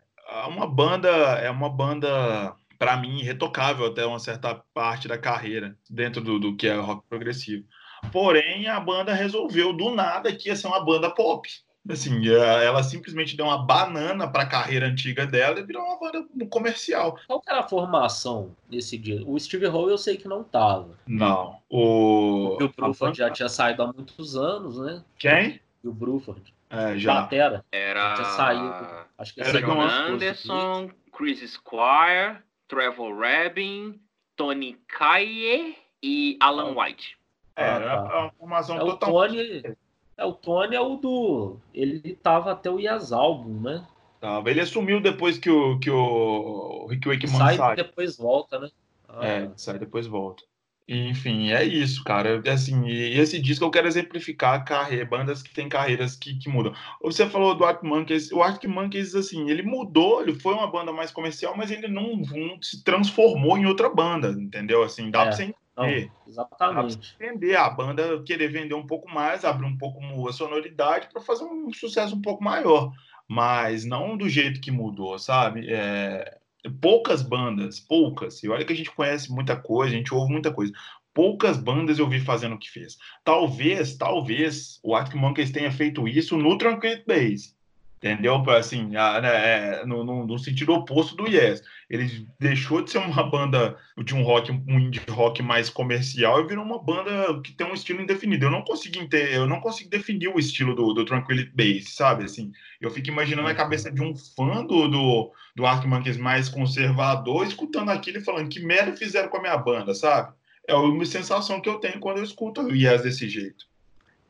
uma 0.49 0.67
banda, 0.67 1.09
é 1.09 1.51
uma 1.51 1.69
banda 1.69 2.55
para 2.79 2.97
mim 2.97 3.21
irretocável 3.21 3.87
até 3.87 4.05
uma 4.05 4.19
certa 4.19 4.61
parte 4.75 5.07
da 5.07 5.17
carreira 5.17 5.77
dentro 5.89 6.21
do, 6.21 6.39
do 6.39 6.57
que 6.57 6.67
é 6.67 6.75
rock 6.75 7.07
progressivo. 7.09 7.65
Porém, 8.11 8.67
a 8.67 8.81
banda 8.81 9.15
resolveu 9.15 9.73
do 9.73 9.95
nada 9.95 10.35
que 10.35 10.49
ia 10.49 10.57
ser 10.57 10.67
uma 10.67 10.85
banda 10.85 11.09
pop. 11.11 11.49
Assim, 11.89 12.29
é, 12.29 12.65
ela 12.65 12.83
simplesmente 12.83 13.37
deu 13.37 13.47
uma 13.47 13.59
banana 13.59 14.29
para 14.29 14.43
a 14.43 14.49
carreira 14.49 14.87
antiga 14.87 15.27
dela 15.27 15.59
e 15.59 15.65
virou 15.65 15.83
uma 15.83 15.99
banda 15.99 16.25
comercial. 16.49 17.19
Qual 17.27 17.43
era 17.47 17.61
a 17.61 17.69
formação 17.69 18.55
nesse 18.71 18.97
dia? 18.97 19.21
O 19.27 19.39
Steve 19.39 19.67
Howe 19.67 19.91
eu 19.91 19.99
sei 19.99 20.17
que 20.17 20.29
não 20.29 20.45
tava. 20.45 20.97
Não. 21.07 21.57
O, 21.69 22.57
o 22.63 22.69
Bruford 22.69 23.19
já 23.19 23.31
tinha 23.31 23.49
saído 23.49 23.83
há 23.83 23.93
muitos 23.93 24.37
anos, 24.37 24.79
né? 24.79 25.03
Quem? 25.19 25.61
O 25.85 25.93
Bruford. 25.93 26.55
É, 26.73 26.99
já. 26.99 27.21
Batera. 27.21 27.65
Era. 27.71 28.17
Já 28.17 28.25
saiu. 28.25 28.73
Acho 29.19 29.35
que 29.35 29.43
era 29.43 29.61
John 29.61 29.81
Anderson, 29.83 30.91
Chris 31.13 31.53
Squire, 31.53 32.39
Trevor 32.67 33.15
Rabin, 33.15 34.01
Tony 34.35 34.79
Kaye 34.89 35.77
e 36.03 36.39
Alan 36.41 36.75
White. 36.75 37.19
É, 37.55 37.63
era 37.63 37.95
ah, 37.95 38.09
tá. 38.09 38.19
uma 38.19 38.31
formação 38.33 38.77
é, 38.77 38.81
totalmente. 38.81 39.63
Tony, 39.63 39.77
é, 40.17 40.25
o 40.25 40.33
Tony 40.33 40.75
é 40.75 40.81
o 40.81 40.97
do. 40.97 41.59
Ele 41.75 42.15
tava 42.15 42.53
até 42.53 42.71
o 42.71 42.81
Ias 42.81 43.13
Album, 43.13 43.61
né? 43.61 43.87
Tava. 44.19 44.51
Ele 44.51 44.61
assumiu 44.61 45.01
depois 45.01 45.37
que 45.37 45.51
o, 45.51 45.79
que 45.79 45.91
o 45.91 46.87
Rick 46.87 47.07
Wakeman 47.07 47.37
sai. 47.37 47.57
Sai 47.57 47.77
depois 47.77 48.17
volta, 48.17 48.59
né? 48.59 48.71
Ah. 49.07 49.27
É, 49.27 49.51
sai 49.57 49.79
depois 49.79 50.07
volta. 50.07 50.43
Enfim, 50.89 51.53
é 51.53 51.65
isso, 51.65 52.03
cara. 52.05 52.43
Assim, 52.53 52.87
e 52.87 53.19
esse 53.19 53.41
disco 53.41 53.65
eu 53.65 53.71
quero 53.71 53.87
exemplificar 53.87 54.65
carreira, 54.65 55.05
bandas 55.07 55.43
que 55.43 55.53
têm 55.53 55.69
carreiras 55.69 56.17
que, 56.17 56.39
que 56.39 56.49
mudam. 56.49 56.75
Você 57.03 57.27
falou 57.27 57.55
do 57.55 57.65
Arctic 57.65 57.89
Monkeys. 57.89 58.33
O 58.33 58.43
Arctic 58.43 58.69
Monkeys, 58.69 59.15
assim, 59.15 59.49
ele 59.49 59.63
mudou, 59.63 60.23
ele 60.23 60.35
foi 60.35 60.55
uma 60.55 60.71
banda 60.71 60.93
mais 60.93 61.11
comercial, 61.11 61.57
mas 61.57 61.71
ele 61.71 61.89
não, 61.89 62.17
não 62.17 62.61
se 62.61 62.83
transformou 62.83 63.57
em 63.57 63.67
outra 63.67 63.89
banda, 63.89 64.31
entendeu? 64.31 64.83
Assim, 64.83 65.11
dá 65.11 65.23
é. 65.23 65.25
pra 65.25 65.33
você 65.33 65.55
não, 65.77 65.87
exatamente. 66.27 67.17
Entender 67.19 67.57
a 67.57 67.71
banda 67.71 68.23
querer 68.25 68.49
vender 68.49 68.75
um 68.75 68.87
pouco 68.87 69.09
mais, 69.09 69.45
abrir 69.45 69.67
um 69.67 69.77
pouco 69.77 70.29
a 70.29 70.33
sonoridade 70.33 71.09
para 71.11 71.23
fazer 71.23 71.45
um 71.45 71.73
sucesso 71.73 72.15
um 72.15 72.21
pouco 72.21 72.45
maior, 72.45 72.93
mas 73.27 73.85
não 73.85 74.17
do 74.17 74.29
jeito 74.29 74.61
que 74.61 74.71
mudou, 74.71 75.19
sabe? 75.19 75.67
É, 75.71 76.39
poucas 76.81 77.23
bandas, 77.23 77.81
poucas. 77.81 78.43
E 78.43 78.49
olha 78.49 78.65
que 78.65 78.73
a 78.73 78.77
gente 78.77 78.91
conhece 78.91 79.31
muita 79.31 79.57
coisa, 79.57 79.95
a 79.95 79.97
gente 79.97 80.15
ouve 80.15 80.33
muita 80.33 80.53
coisa. 80.53 80.73
Poucas 81.15 81.57
bandas 81.59 81.99
eu 81.99 82.09
vi 82.09 82.21
fazendo 82.21 82.55
o 82.55 82.59
que 82.59 82.71
fez. 82.71 82.97
Talvez, 83.25 83.97
talvez 83.97 84.81
o 84.83 84.95
Arctic 84.95 85.21
Monkeys 85.21 85.51
tenha 85.51 85.71
feito 85.71 86.09
isso 86.09 86.37
no 86.37 86.57
Tranquility 86.57 87.05
Base 87.07 87.62
entendeu? 88.03 88.43
Assim, 88.51 88.89
né, 88.89 89.81
é, 89.81 89.87
no, 89.87 90.03
no, 90.05 90.27
no, 90.27 90.39
sentido 90.39 90.73
oposto 90.73 91.15
do 91.15 91.29
Yes. 91.29 91.63
Ele 91.89 92.27
deixou 92.41 92.83
de 92.83 92.91
ser 92.91 92.99
uma 92.99 93.23
banda 93.23 93.77
de 94.05 94.15
um 94.15 94.23
rock, 94.23 94.51
um 94.51 94.79
indie 94.79 95.01
rock 95.09 95.41
mais 95.43 95.71
comercial 95.71 96.41
e 96.41 96.49
virou 96.49 96.65
uma 96.65 96.83
banda 96.83 97.41
que 97.43 97.53
tem 97.53 97.67
um 97.67 97.75
estilo 97.75 98.03
indefinido. 98.03 98.47
Eu 98.47 98.51
não 98.51 98.63
consigo 98.63 98.99
entender, 98.99 99.37
eu 99.37 99.47
não 99.47 99.61
consigo 99.61 99.89
definir 99.89 100.29
o 100.29 100.39
estilo 100.39 100.75
do, 100.75 100.93
do 100.93 101.05
Tranquility 101.05 101.53
Base, 101.55 101.93
sabe? 101.93 102.25
Assim, 102.25 102.51
eu 102.81 102.91
fico 102.91 103.09
imaginando 103.09 103.49
a 103.49 103.55
cabeça 103.55 103.91
de 103.91 104.03
um 104.03 104.17
fã 104.17 104.67
do, 104.67 104.89
do, 104.89 105.33
do 105.55 105.65
Arctic 105.65 105.89
Monkeys 105.89 106.17
mais 106.17 106.49
conservador, 106.49 107.47
escutando 107.47 107.91
aquilo 107.91 108.19
e 108.19 108.25
falando 108.25 108.49
que 108.49 108.61
merda 108.61 108.97
fizeram 108.97 109.29
com 109.29 109.37
a 109.37 109.43
minha 109.43 109.57
banda, 109.57 109.95
sabe? 109.95 110.35
É 110.67 110.75
uma 110.75 111.05
sensação 111.05 111.61
que 111.61 111.69
eu 111.69 111.77
tenho 111.77 112.01
quando 112.01 112.19
eu 112.19 112.25
escuto 112.25 112.63
o 112.63 112.75
Yes 112.75 113.03
desse 113.03 113.29
jeito. 113.29 113.67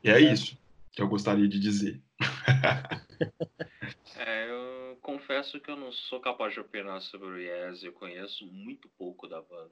E 0.05 0.11
é, 0.11 0.15
é. 0.15 0.33
isso 0.33 0.61
que 0.93 1.01
eu 1.01 1.09
gostaria 1.09 1.49
de 1.49 1.59
dizer. 1.59 2.01
é, 4.17 4.51
eu 4.51 4.99
confesso 5.03 5.61
que 5.61 5.71
eu 5.71 5.77
não 5.77 5.93
sou 5.93 6.21
capaz 6.21 6.55
de 6.55 6.61
opinar 6.61 7.01
sobre 7.01 7.29
o 7.29 7.39
Yes, 7.39 7.83
eu 7.83 7.93
conheço 7.93 8.47
muito 8.47 8.89
pouco 8.99 9.27
da 9.29 9.41
banda. 9.41 9.71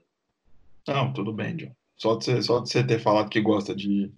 Não, 0.87 1.13
tudo 1.13 1.33
bem, 1.33 1.57
John. 1.57 1.75
Só 1.97 2.17
de 2.17 2.25
você, 2.25 2.43
só 2.43 2.61
de 2.61 2.71
você 2.71 2.83
ter 2.85 2.99
falado 2.99 3.29
que 3.29 3.41
gosta 3.41 3.75
de 3.75 4.11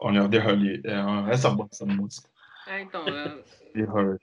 Only 0.00 0.28
the 0.28 0.38
Honey, 0.38 0.82
é, 0.84 1.32
essa 1.32 1.50
bosta 1.50 1.86
na 1.86 1.94
música. 1.94 2.28
É, 2.66 2.80
então. 2.80 3.04
É... 3.08 3.42
Hurt. 3.82 4.22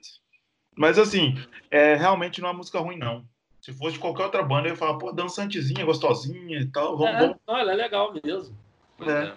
Mas 0.76 0.98
assim, 0.98 1.34
é, 1.70 1.94
realmente 1.94 2.40
não 2.40 2.48
é 2.48 2.52
uma 2.52 2.58
música 2.58 2.78
ruim, 2.78 2.98
não. 2.98 3.26
Se 3.62 3.72
fosse 3.72 3.94
de 3.94 3.98
qualquer 3.98 4.24
outra 4.24 4.42
banda, 4.42 4.68
eu 4.68 4.72
ia 4.72 4.76
falar, 4.76 4.98
pô, 4.98 5.10
dançantezinha, 5.10 5.84
gostosinha 5.84 6.60
e 6.60 6.66
tal. 6.66 6.96
Vamos, 6.96 7.14
é, 7.14 7.18
vamos... 7.18 7.36
Não, 7.48 7.56
ela 7.56 7.72
é 7.72 7.74
legal 7.74 8.14
mesmo. 8.22 8.56
É. 9.00 9.10
é. 9.10 9.34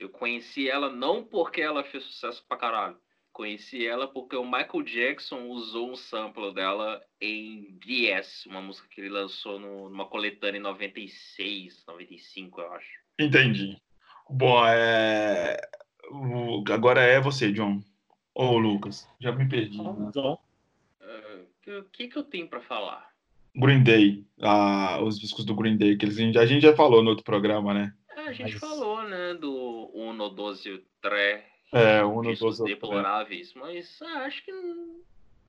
Eu 0.00 0.08
conheci 0.08 0.68
ela 0.68 0.90
não 0.90 1.22
porque 1.22 1.60
ela 1.60 1.84
fez 1.84 2.04
sucesso 2.04 2.44
pra 2.48 2.56
caralho, 2.56 2.96
Conheci 3.38 3.86
ela 3.86 4.08
porque 4.08 4.34
o 4.34 4.44
Michael 4.44 4.82
Jackson 4.82 5.46
usou 5.46 5.92
um 5.92 5.94
sample 5.94 6.52
dela 6.52 7.00
em 7.20 7.68
BS, 7.70 8.46
uma 8.46 8.60
música 8.60 8.88
que 8.90 9.00
ele 9.00 9.10
lançou 9.10 9.60
no, 9.60 9.88
numa 9.88 10.06
coletânea 10.06 10.58
em 10.58 10.62
96, 10.62 11.84
95, 11.86 12.60
eu 12.60 12.72
acho. 12.72 12.88
Entendi. 13.16 13.80
Bom, 14.28 14.66
é... 14.66 15.56
agora 16.68 17.00
é 17.00 17.20
você, 17.20 17.52
John. 17.52 17.80
Ou 18.34 18.58
Lucas. 18.58 19.08
Já 19.20 19.30
me 19.30 19.48
perdi. 19.48 19.80
Né? 19.80 20.10
John. 20.12 20.36
Uh, 21.00 21.78
o 21.78 21.84
que, 21.92 22.08
que 22.08 22.18
eu 22.18 22.24
tenho 22.24 22.48
para 22.48 22.60
falar? 22.60 23.08
Green 23.54 23.84
Day, 23.84 24.26
ah, 24.42 24.98
os 25.00 25.16
discos 25.16 25.44
do 25.44 25.54
Green 25.54 25.76
Day, 25.76 25.96
que 25.96 26.04
eles, 26.04 26.18
a 26.36 26.44
gente 26.44 26.62
já 26.62 26.74
falou 26.74 27.04
no 27.04 27.10
outro 27.10 27.24
programa, 27.24 27.72
né? 27.72 27.94
É, 28.16 28.20
a 28.22 28.32
gente 28.32 28.54
Mas... 28.54 28.60
falou, 28.60 29.04
né, 29.04 29.34
do 29.34 29.92
Uno, 29.94 30.28
12, 30.28 30.82
3, 31.00 31.44
é, 31.72 32.04
um 32.04 32.22
dos 32.22 32.58
deploráveis, 32.60 33.52
mas 33.54 34.00
ah, 34.02 34.24
acho 34.24 34.44
que 34.44 34.52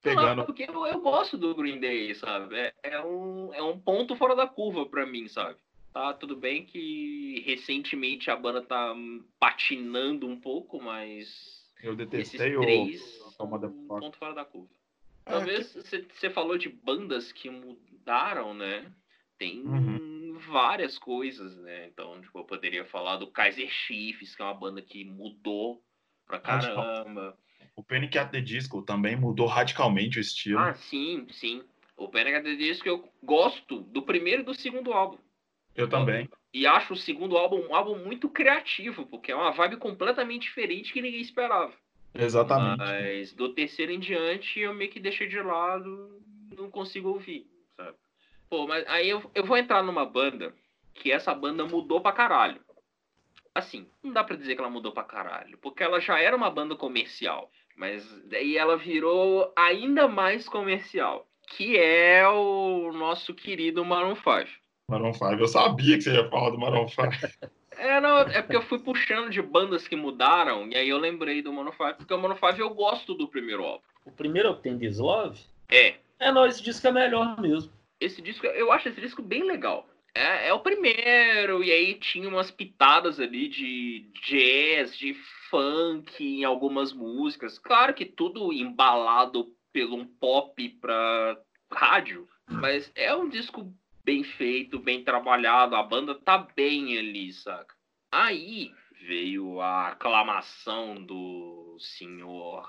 Pegando... 0.01 0.39
Lá, 0.39 0.45
porque 0.45 0.63
eu, 0.63 0.85
eu, 0.85 1.01
gosto 1.01 1.37
do 1.37 1.53
Green 1.53 1.79
Day, 1.79 2.15
sabe? 2.15 2.55
É, 2.55 2.73
é, 2.83 3.01
um, 3.01 3.53
é 3.53 3.61
um 3.61 3.77
ponto 3.77 4.15
fora 4.15 4.35
da 4.35 4.47
curva 4.47 4.85
para 4.85 5.05
mim, 5.05 5.27
sabe? 5.27 5.57
Tá, 5.93 6.13
tudo 6.13 6.37
bem 6.37 6.65
que 6.65 7.43
recentemente 7.45 8.31
a 8.31 8.35
banda 8.35 8.61
tá 8.61 8.95
patinando 9.39 10.27
um 10.27 10.39
pouco, 10.39 10.81
mas. 10.81 11.67
Eu 11.83 11.95
detestei 11.95 12.47
esses 12.47 12.59
três, 12.61 13.21
o. 13.39 13.43
Um 13.43 13.87
ponto 13.87 14.17
fora 14.17 14.33
da 14.33 14.45
curva. 14.45 14.69
É, 15.25 15.31
Talvez 15.31 15.73
você 15.73 16.01
que... 16.01 16.29
falou 16.29 16.57
de 16.57 16.69
bandas 16.69 17.31
que 17.31 17.49
mudaram, 17.49 18.53
né? 18.53 18.89
Tem 19.37 19.61
uhum. 19.61 20.37
várias 20.49 20.97
coisas, 20.97 21.57
né? 21.57 21.87
Então, 21.87 22.21
tipo, 22.21 22.39
eu 22.39 22.43
poderia 22.45 22.85
falar 22.85 23.17
do 23.17 23.27
Kaiser 23.27 23.69
Chiefs, 23.69 24.35
que 24.35 24.41
é 24.41 24.45
uma 24.45 24.53
banda 24.53 24.81
que 24.81 25.03
mudou 25.03 25.83
pra 26.29 26.39
caramba. 26.39 27.35
O 27.75 27.83
Panic 27.83 28.17
at 28.17 28.29
the 28.29 28.39
Disco 28.39 28.81
também 28.83 29.15
mudou 29.15 29.47
radicalmente 29.47 30.19
o 30.19 30.21
estilo. 30.21 30.59
Ah, 30.59 30.75
sim, 30.75 31.25
sim. 31.31 31.63
O 31.97 32.07
Panic 32.07 32.35
at 32.35 32.43
the 32.43 32.55
Disco 32.55 32.87
eu 32.87 33.09
gosto 33.23 33.81
do 33.81 34.03
primeiro 34.03 34.43
e 34.43 34.45
do 34.45 34.53
segundo 34.53 34.93
álbum. 34.93 35.17
Eu 35.75 35.89
também. 35.89 36.29
E 36.53 36.67
acho 36.67 36.93
o 36.93 36.97
segundo 36.97 37.37
álbum 37.37 37.67
um 37.67 37.75
álbum 37.75 37.97
muito 37.97 38.29
criativo, 38.29 39.05
porque 39.05 39.31
é 39.31 39.35
uma 39.35 39.51
vibe 39.51 39.77
completamente 39.77 40.43
diferente 40.43 40.93
que 40.93 41.01
ninguém 41.01 41.21
esperava. 41.21 41.73
Exatamente. 42.13 42.77
Mas 42.77 43.33
do 43.33 43.53
terceiro 43.53 43.91
em 43.91 43.99
diante 43.99 44.59
eu 44.59 44.73
meio 44.73 44.91
que 44.91 44.99
deixei 44.99 45.27
de 45.27 45.39
lado, 45.41 46.21
não 46.55 46.69
consigo 46.69 47.09
ouvir, 47.09 47.47
sabe? 47.77 47.97
Pô, 48.49 48.67
mas 48.67 48.85
aí 48.87 49.09
eu, 49.09 49.29
eu 49.33 49.45
vou 49.45 49.57
entrar 49.57 49.83
numa 49.83 50.05
banda 50.05 50.53
que 50.93 51.11
essa 51.11 51.33
banda 51.33 51.65
mudou 51.65 52.01
pra 52.01 52.11
caralho 52.11 52.59
assim, 53.59 53.87
não 54.03 54.11
dá 54.11 54.23
para 54.23 54.35
dizer 54.35 54.55
que 54.55 54.61
ela 54.61 54.69
mudou 54.69 54.91
pra 54.91 55.03
caralho, 55.03 55.57
porque 55.59 55.83
ela 55.83 55.99
já 55.99 56.19
era 56.19 56.35
uma 56.35 56.49
banda 56.49 56.75
comercial, 56.75 57.51
mas 57.77 58.03
daí 58.25 58.57
ela 58.57 58.75
virou 58.77 59.53
ainda 59.55 60.07
mais 60.07 60.47
comercial, 60.49 61.27
que 61.47 61.77
é 61.77 62.27
o 62.27 62.91
nosso 62.91 63.33
querido 63.33 63.85
Maroon 63.85 64.15
5. 64.15 64.27
Maroon 64.89 65.13
5, 65.13 65.25
eu 65.33 65.47
sabia 65.47 65.97
que 65.97 66.03
você 66.03 66.13
ia 66.13 66.29
falar 66.29 66.49
do 66.49 66.59
Maroon 66.59 66.87
5. 66.87 67.01
É, 67.77 68.01
não, 68.01 68.17
é 68.17 68.41
porque 68.41 68.57
eu 68.57 68.61
fui 68.61 68.77
puxando 68.77 69.29
de 69.29 69.41
bandas 69.41 69.87
que 69.87 69.95
mudaram, 69.95 70.67
e 70.67 70.75
aí 70.75 70.89
eu 70.89 70.97
lembrei 70.97 71.41
do 71.41 71.53
Maroon 71.53 71.71
5, 71.71 71.93
porque 71.99 72.13
o 72.13 72.17
Maroon 72.17 72.35
5 72.35 72.59
eu 72.59 72.71
gosto 72.71 73.13
do 73.13 73.25
primeiro 73.25 73.63
álbum. 73.63 73.85
O 74.05 74.11
primeiro 74.11 74.49
é 74.49 74.51
o 74.51 74.55
Tem 74.55 74.77
This 74.77 74.99
Love? 74.99 75.39
É. 75.69 75.95
É, 76.19 76.29
não, 76.29 76.45
esse 76.45 76.61
disco 76.61 76.85
é 76.87 76.91
melhor 76.91 77.39
mesmo. 77.39 77.71
esse 78.01 78.21
disco, 78.21 78.45
eu 78.47 78.69
acho 78.73 78.89
esse 78.89 78.99
disco 78.99 79.21
bem 79.21 79.43
legal. 79.43 79.87
É, 80.19 80.49
é 80.49 80.53
o 80.53 80.59
primeiro, 80.59 81.63
e 81.63 81.71
aí 81.71 81.93
tinha 81.93 82.27
umas 82.27 82.51
pitadas 82.51 83.21
ali 83.21 83.47
de 83.47 84.11
jazz, 84.21 84.97
de 84.97 85.13
funk 85.49 86.21
em 86.21 86.43
algumas 86.43 86.91
músicas. 86.91 87.57
Claro 87.57 87.93
que 87.93 88.03
tudo 88.03 88.51
embalado 88.51 89.55
pelo 89.71 89.95
um 89.95 90.05
pop 90.05 90.67
pra 90.81 91.39
rádio, 91.71 92.27
mas 92.49 92.91
é 92.95 93.15
um 93.15 93.29
disco 93.29 93.73
bem 94.03 94.21
feito, 94.21 94.77
bem 94.77 95.05
trabalhado, 95.05 95.77
a 95.77 95.83
banda 95.83 96.13
tá 96.13 96.37
bem 96.53 96.97
ali, 96.97 97.31
saca? 97.31 97.73
Aí 98.11 98.73
veio 99.07 99.61
a 99.61 99.87
aclamação 99.87 100.95
do 100.95 101.77
senhor 101.79 102.67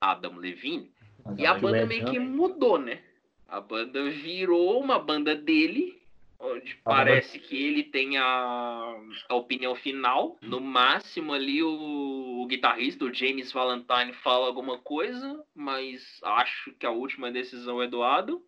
Adam 0.00 0.36
Levine, 0.36 0.90
e 1.36 1.44
a 1.44 1.52
banda 1.52 1.84
meio 1.84 2.06
que 2.06 2.18
mudou, 2.18 2.78
né? 2.78 3.02
A 3.46 3.60
banda 3.60 4.08
virou 4.08 4.80
uma 4.80 4.98
banda 4.98 5.34
dele, 5.34 6.05
onde 6.38 6.74
parece 6.76 7.38
que 7.38 7.56
ele 7.56 7.84
tem 7.84 8.16
a, 8.18 8.94
a 9.28 9.34
opinião 9.34 9.74
final. 9.74 10.36
No 10.40 10.60
máximo 10.60 11.32
ali 11.32 11.62
o, 11.62 12.42
o, 12.42 12.46
guitarrista, 12.46 13.04
o 13.04 13.12
James 13.12 13.52
Valentine, 13.52 14.12
fala 14.12 14.46
alguma 14.46 14.78
coisa, 14.78 15.44
mas 15.54 16.20
acho 16.22 16.72
que 16.74 16.86
a 16.86 16.90
última 16.90 17.30
decisão 17.30 17.82
é 17.82 17.86
do 17.86 18.02
Adam. 18.02 18.40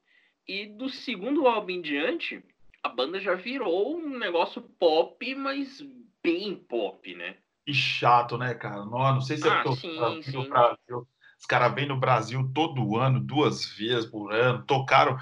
E 0.46 0.66
do 0.66 0.88
segundo 0.88 1.46
álbum 1.46 1.72
em 1.72 1.82
diante, 1.82 2.42
a 2.82 2.88
banda 2.88 3.20
já 3.20 3.34
virou 3.34 3.98
um 3.98 4.18
negócio 4.18 4.62
pop, 4.62 5.34
mas 5.34 5.82
bem 6.22 6.54
pop, 6.54 7.14
né? 7.14 7.36
E 7.66 7.74
chato, 7.74 8.38
né, 8.38 8.54
cara? 8.54 8.84
Não, 8.86 9.14
não 9.14 9.20
sei 9.20 9.36
se 9.36 9.46
é 9.46 9.50
ah, 9.50 9.62
porque 9.62 9.80
sim, 9.80 10.22
sim. 10.22 10.48
Brasil 10.48 11.06
os 11.38 11.46
caras 11.46 11.72
vêm 11.74 11.86
no 11.86 11.96
Brasil 11.96 12.50
todo 12.52 12.96
ano, 12.96 13.20
duas 13.20 13.64
vezes 13.64 14.06
por 14.06 14.32
ano, 14.32 14.62
tocaram, 14.64 15.16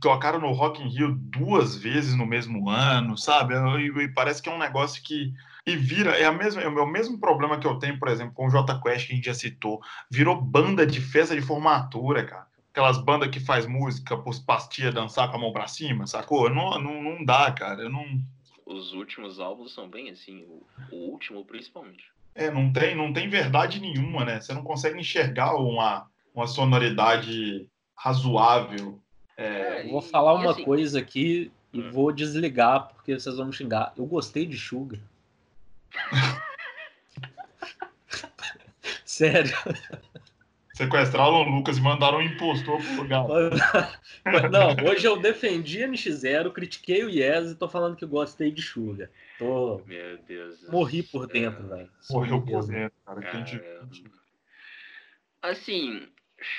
tocaram 0.00 0.40
no 0.40 0.52
Rock 0.52 0.82
in 0.82 0.88
Rio 0.88 1.14
duas 1.14 1.76
vezes 1.76 2.14
no 2.14 2.26
mesmo 2.26 2.68
ano, 2.68 3.16
sabe? 3.16 3.54
E, 3.54 4.04
e 4.04 4.08
parece 4.08 4.42
que 4.42 4.48
é 4.48 4.52
um 4.52 4.58
negócio 4.58 5.02
que 5.02 5.32
e 5.64 5.76
vira, 5.76 6.10
é, 6.18 6.24
a 6.24 6.32
mesma, 6.32 6.60
é 6.60 6.68
o 6.68 6.86
mesmo 6.86 7.18
problema 7.18 7.58
que 7.58 7.66
eu 7.66 7.78
tenho, 7.78 7.98
por 7.98 8.08
exemplo, 8.08 8.34
com 8.34 8.46
o 8.46 8.50
J 8.50 8.80
Quest 8.80 9.06
que 9.06 9.12
a 9.12 9.16
gente 9.16 9.24
já 9.26 9.34
citou. 9.34 9.80
Virou 10.10 10.40
banda 10.40 10.84
de 10.84 11.00
festa 11.00 11.36
de 11.36 11.40
formatura, 11.40 12.24
cara. 12.24 12.46
Aquelas 12.72 12.98
bandas 12.98 13.28
que 13.28 13.38
faz 13.38 13.66
música 13.66 14.16
pros 14.16 14.38
pastia 14.38 14.90
dançar 14.90 15.30
com 15.30 15.36
a 15.36 15.40
mão 15.40 15.52
pra 15.52 15.68
cima, 15.68 16.06
sacou? 16.06 16.50
Não, 16.50 16.78
não, 16.80 17.02
não 17.02 17.24
dá, 17.24 17.52
cara. 17.52 17.82
Eu 17.82 17.90
não... 17.90 18.04
Os 18.66 18.92
últimos 18.92 19.38
álbuns 19.38 19.72
são 19.72 19.88
bem 19.88 20.10
assim, 20.10 20.44
o, 20.44 20.66
o 20.90 20.96
último 21.10 21.44
principalmente. 21.44 22.10
É, 22.34 22.50
não 22.50 22.72
tem, 22.72 22.94
não 22.94 23.12
tem 23.12 23.28
verdade 23.28 23.80
nenhuma, 23.80 24.24
né? 24.24 24.40
Você 24.40 24.54
não 24.54 24.62
consegue 24.62 24.98
enxergar 24.98 25.54
uma, 25.54 26.06
uma 26.34 26.46
sonoridade 26.46 27.68
razoável. 27.96 28.98
É... 29.36 29.86
Vou 29.88 30.00
falar 30.00 30.34
uma 30.34 30.52
assim... 30.52 30.64
coisa 30.64 30.98
aqui 30.98 31.52
e 31.72 31.80
hum. 31.80 31.90
vou 31.90 32.12
desligar 32.12 32.88
porque 32.88 33.18
vocês 33.18 33.36
vão 33.36 33.46
me 33.46 33.52
xingar. 33.52 33.92
Eu 33.96 34.06
gostei 34.06 34.46
de 34.46 34.56
Suga. 34.56 35.00
Sério. 39.04 39.56
Sequestraram 40.82 41.34
o 41.34 41.44
Lucas 41.44 41.78
e 41.78 41.80
mandaram 41.80 42.18
um 42.18 42.22
impostor 42.22 42.82
pro 42.82 43.02
lugar. 43.02 43.24
Não, 44.50 44.74
hoje 44.90 45.06
eu 45.06 45.16
defendi 45.16 45.78
NX0, 45.78 46.52
critiquei 46.52 47.04
o 47.04 47.08
Yes 47.08 47.52
e 47.52 47.54
tô 47.54 47.68
falando 47.68 47.94
que 47.94 48.04
gostei 48.04 48.50
de 48.50 48.60
Suga. 48.60 49.08
Tô... 49.38 49.80
Meu 49.86 50.18
Deus. 50.18 50.68
Morri 50.68 51.04
por 51.04 51.28
dentro, 51.28 51.68
velho. 51.68 51.88
Morreu 52.10 52.42
por 52.42 52.66
dentro, 52.66 52.96
cara. 53.04 53.86
Assim, 55.40 56.08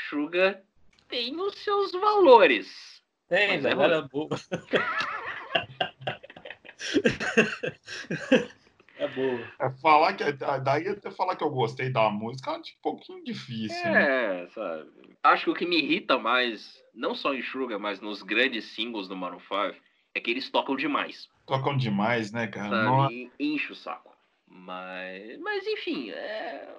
Suga 0.09 0.63
tem 1.09 1.38
os 1.39 1.55
seus 1.59 1.91
valores. 1.91 3.03
Tem, 3.28 3.59
velho. 3.59 3.82
É 3.82 3.86
era 3.86 4.01
boa. 4.03 4.30
É 9.04 9.08
boa. 9.10 9.39
É, 9.60 9.70
falar 9.82 10.14
que, 10.14 10.24
daí 10.64 10.88
até 10.88 11.12
falar 11.12 11.36
que 11.36 11.43
eu 11.43 11.49
gostei 11.49 11.89
da 11.89 12.10
música 12.10 12.51
é 12.51 12.58
um 12.58 12.62
pouquinho 12.82 13.22
difícil. 13.22 13.86
É, 13.86 14.43
né? 14.43 14.47
sabe? 14.47 14.89
Acho 15.22 15.43
que 15.43 15.49
o 15.49 15.54
que 15.54 15.66
me 15.66 15.78
irrita 15.78 16.18
mais, 16.18 16.82
não 16.93 17.14
só 17.14 17.34
em 17.34 17.41
Sugar, 17.41 17.78
mas 17.78 17.99
nos 17.99 18.24
grandes 18.24 18.64
singles 18.74 19.10
do 19.10 19.16
Maroon 19.16 19.41
5, 19.41 19.76
é 20.16 20.22
que 20.22 20.32
eles 20.32 20.49
tocam 20.49 20.78
demais. 20.78 21.28
Tocam 21.45 21.76
demais, 21.76 22.32
né, 22.32 22.47
cara? 22.47 22.70
Sabe? 22.70 23.32
Enche 23.38 23.74
o 23.74 23.76
saco. 23.76 24.16
Mas, 24.47 25.38
mas 25.41 25.68
enfim, 25.68 26.12
é, 26.12 26.70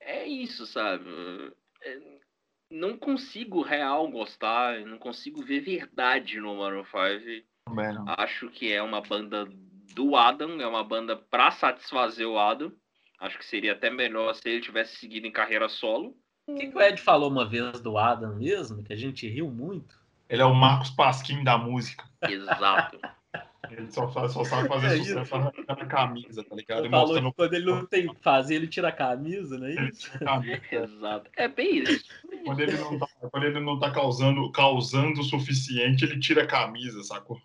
é 0.00 0.26
isso, 0.26 0.66
sabe? 0.66 1.04
É, 1.84 1.98
não 2.68 2.96
consigo 2.96 3.62
real 3.62 4.08
gostar, 4.08 4.80
não 4.80 4.98
consigo 4.98 5.40
ver 5.40 5.60
verdade 5.60 6.40
no 6.40 6.56
Maroon 6.56 6.84
5. 6.84 7.46
Acho 8.18 8.48
que 8.48 8.72
é 8.72 8.82
uma 8.82 9.00
banda 9.00 9.48
do 9.94 10.16
Adam, 10.16 10.60
é 10.60 10.66
uma 10.66 10.84
banda 10.84 11.16
para 11.16 11.50
satisfazer 11.50 12.26
o 12.26 12.38
Adam. 12.38 12.72
Acho 13.20 13.38
que 13.38 13.44
seria 13.44 13.72
até 13.72 13.90
melhor 13.90 14.34
se 14.34 14.48
ele 14.48 14.60
tivesse 14.60 14.96
seguido 14.96 15.26
em 15.26 15.32
carreira 15.32 15.68
solo. 15.68 16.16
O 16.46 16.54
que, 16.54 16.68
que 16.68 16.76
o 16.76 16.80
Ed 16.80 17.00
falou 17.00 17.30
uma 17.30 17.46
vez 17.46 17.80
do 17.80 17.96
Adam 17.98 18.36
mesmo, 18.36 18.82
que 18.82 18.92
a 18.92 18.96
gente 18.96 19.28
riu 19.28 19.50
muito? 19.50 20.00
Ele 20.28 20.42
é 20.42 20.44
o 20.44 20.54
Marcos 20.54 20.90
Pasquim 20.90 21.44
da 21.44 21.58
música. 21.58 22.04
Exato. 22.22 22.98
Ele 23.70 23.90
só, 23.90 24.08
só 24.28 24.44
sabe 24.44 24.68
fazer 24.68 24.86
é 24.86 24.96
sucesso 24.96 25.38
na 25.38 25.86
camisa, 25.86 26.42
tá 26.42 26.56
ligado? 26.56 26.80
Ele 26.80 26.90
falou 26.90 27.14
que 27.22 27.32
quando 27.32 27.54
ele 27.54 27.66
não 27.66 27.86
tem 27.86 28.08
o 28.08 28.14
que 28.14 28.20
fazer, 28.20 28.56
ele 28.56 28.66
tira 28.66 28.88
a 28.88 28.92
camisa, 28.92 29.58
não 29.58 29.66
é 29.66 29.88
isso? 29.88 30.10
Exato. 30.72 31.30
É 31.36 31.46
bem 31.46 31.78
isso. 31.78 32.04
Quando 32.44 32.60
ele 32.60 32.76
não 32.76 32.98
tá, 32.98 33.06
quando 33.30 33.44
ele 33.44 33.60
não 33.60 33.78
tá 33.78 33.92
causando, 33.92 34.50
causando 34.50 35.20
o 35.20 35.24
suficiente, 35.24 36.04
ele 36.04 36.18
tira 36.18 36.42
a 36.42 36.46
camisa, 36.46 37.02
sacou? 37.04 37.40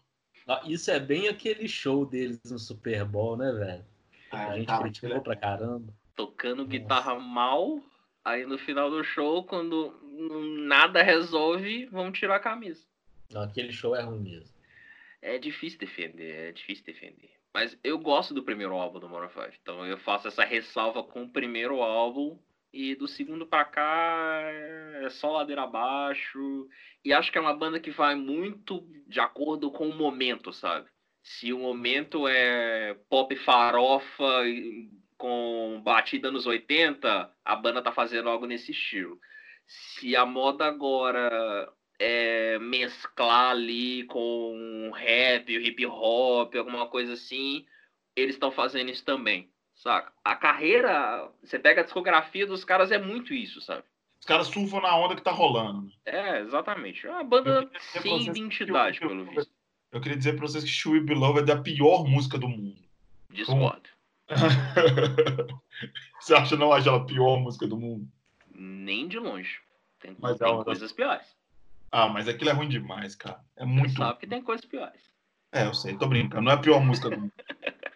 Isso 0.65 0.91
é 0.91 0.99
bem 0.99 1.27
aquele 1.27 1.67
show 1.67 2.05
deles 2.05 2.39
no 2.49 2.59
Super 2.59 3.03
Bowl, 3.03 3.35
né, 3.35 3.51
velho? 3.51 3.85
a 4.31 4.57
gente 4.57 4.67
tá, 4.67 4.79
criticou 4.79 5.21
pra 5.21 5.35
caramba. 5.35 5.93
Tocando 6.15 6.57
Nossa. 6.59 6.69
guitarra 6.69 7.15
mal, 7.15 7.81
aí 8.23 8.45
no 8.45 8.57
final 8.57 8.89
do 8.89 9.03
show, 9.03 9.43
quando 9.43 9.93
nada 10.67 11.01
resolve, 11.01 11.85
vão 11.87 12.11
tirar 12.11 12.35
a 12.35 12.39
camisa. 12.39 12.83
Não, 13.31 13.41
aquele 13.41 13.71
show 13.71 13.95
é 13.95 14.01
ruim 14.01 14.19
mesmo. 14.19 14.53
É 15.21 15.37
difícil 15.37 15.79
defender, 15.79 16.49
é 16.49 16.51
difícil 16.51 16.85
defender. 16.85 17.31
Mas 17.53 17.77
eu 17.83 17.97
gosto 17.97 18.33
do 18.33 18.43
primeiro 18.43 18.73
álbum 18.73 18.99
do 18.99 19.09
Maroon 19.09 19.29
5, 19.29 19.47
então 19.61 19.85
eu 19.85 19.97
faço 19.97 20.27
essa 20.27 20.43
ressalva 20.43 21.01
com 21.01 21.23
o 21.23 21.29
primeiro 21.29 21.81
álbum 21.81 22.37
e 22.75 22.93
do 22.93 23.07
segundo 23.07 23.47
para 23.47 23.63
cá 23.63 24.41
é 25.01 25.09
só 25.09 25.31
ladeira 25.31 25.63
abaixo. 25.63 26.67
E 27.05 27.13
acho 27.13 27.31
que 27.31 27.37
é 27.37 27.41
uma 27.41 27.55
banda 27.55 27.79
que 27.79 27.89
vai 27.89 28.15
muito 28.15 28.85
de 29.07 29.21
acordo 29.21 29.71
com 29.71 29.87
o 29.87 29.95
momento, 29.95 30.51
sabe? 30.51 30.85
Se 31.23 31.53
o 31.53 31.59
momento 31.59 32.27
é 32.27 32.93
pop 33.09 33.33
farofa 33.37 34.43
com 35.17 35.81
batida 35.85 36.29
nos 36.29 36.45
80, 36.45 37.33
a 37.45 37.55
banda 37.55 37.81
tá 37.81 37.93
fazendo 37.93 38.29
algo 38.29 38.45
nesse 38.45 38.71
estilo. 38.71 39.17
Se 39.65 40.13
a 40.13 40.25
moda 40.25 40.65
agora 40.65 41.71
é 41.97 42.59
mesclar 42.59 43.51
ali 43.51 44.03
com 44.03 44.91
rap, 44.93 45.49
hip 45.49 45.85
hop, 45.85 46.53
alguma 46.55 46.87
coisa 46.87 47.13
assim, 47.13 47.65
eles 48.17 48.35
estão 48.35 48.51
fazendo 48.51 48.91
isso 48.91 49.05
também. 49.05 49.49
Saca? 49.85 50.11
A 50.23 50.35
carreira, 50.35 51.29
você 51.43 51.59
pega 51.59 51.81
a 51.81 51.83
discografia 51.83 52.47
dos 52.47 52.65
caras, 52.65 52.91
é 52.91 52.97
muito 52.97 53.35
isso, 53.35 53.61
sabe? 53.61 53.83
Os 54.19 54.25
caras 54.25 54.47
surfam 54.47 54.81
na 54.81 54.97
onda 54.97 55.15
que 55.15 55.21
tá 55.21 55.29
rolando. 55.29 55.91
É, 56.03 56.39
exatamente. 56.39 57.05
É 57.05 57.11
uma 57.11 57.23
banda 57.23 57.69
sem 57.79 58.23
identidade, 58.23 58.99
que, 58.99 59.07
pelo 59.07 59.25
visto. 59.25 59.51
Eu 59.91 60.01
queria 60.01 60.17
dizer 60.17 60.33
pra 60.33 60.47
vocês 60.47 60.63
que 60.63 60.71
Shui 60.71 60.99
Beloved 60.99 61.47
é 61.51 61.53
a 61.53 61.61
pior 61.61 62.03
música 62.03 62.35
do 62.35 62.49
mundo. 62.49 62.81
Discordo. 63.29 63.87
você 66.19 66.33
acha 66.33 66.55
não 66.55 66.73
acha 66.73 66.95
a 66.95 67.05
pior 67.05 67.37
música 67.37 67.67
do 67.67 67.77
mundo? 67.77 68.07
Nem 68.55 69.07
de 69.07 69.19
longe. 69.19 69.59
Tem, 69.99 70.17
mas 70.19 70.39
tem 70.39 70.51
é 70.51 70.63
coisas 70.63 70.91
piores. 70.91 71.27
Ah, 71.91 72.09
mas 72.09 72.27
aquilo 72.27 72.49
é 72.49 72.53
ruim 72.53 72.69
demais, 72.69 73.13
cara. 73.13 73.39
É 73.55 73.63
muito. 73.63 73.91
Você 73.91 73.97
sabe 73.97 74.19
que 74.19 74.25
tem 74.25 74.41
coisas 74.41 74.65
piores. 74.65 75.13
É, 75.51 75.67
eu 75.67 75.75
sei, 75.75 75.95
tô 75.95 76.07
brincando. 76.07 76.41
Não 76.41 76.51
é 76.51 76.55
a 76.55 76.59
pior 76.59 76.83
música 76.83 77.11
do 77.11 77.19
mundo. 77.19 77.33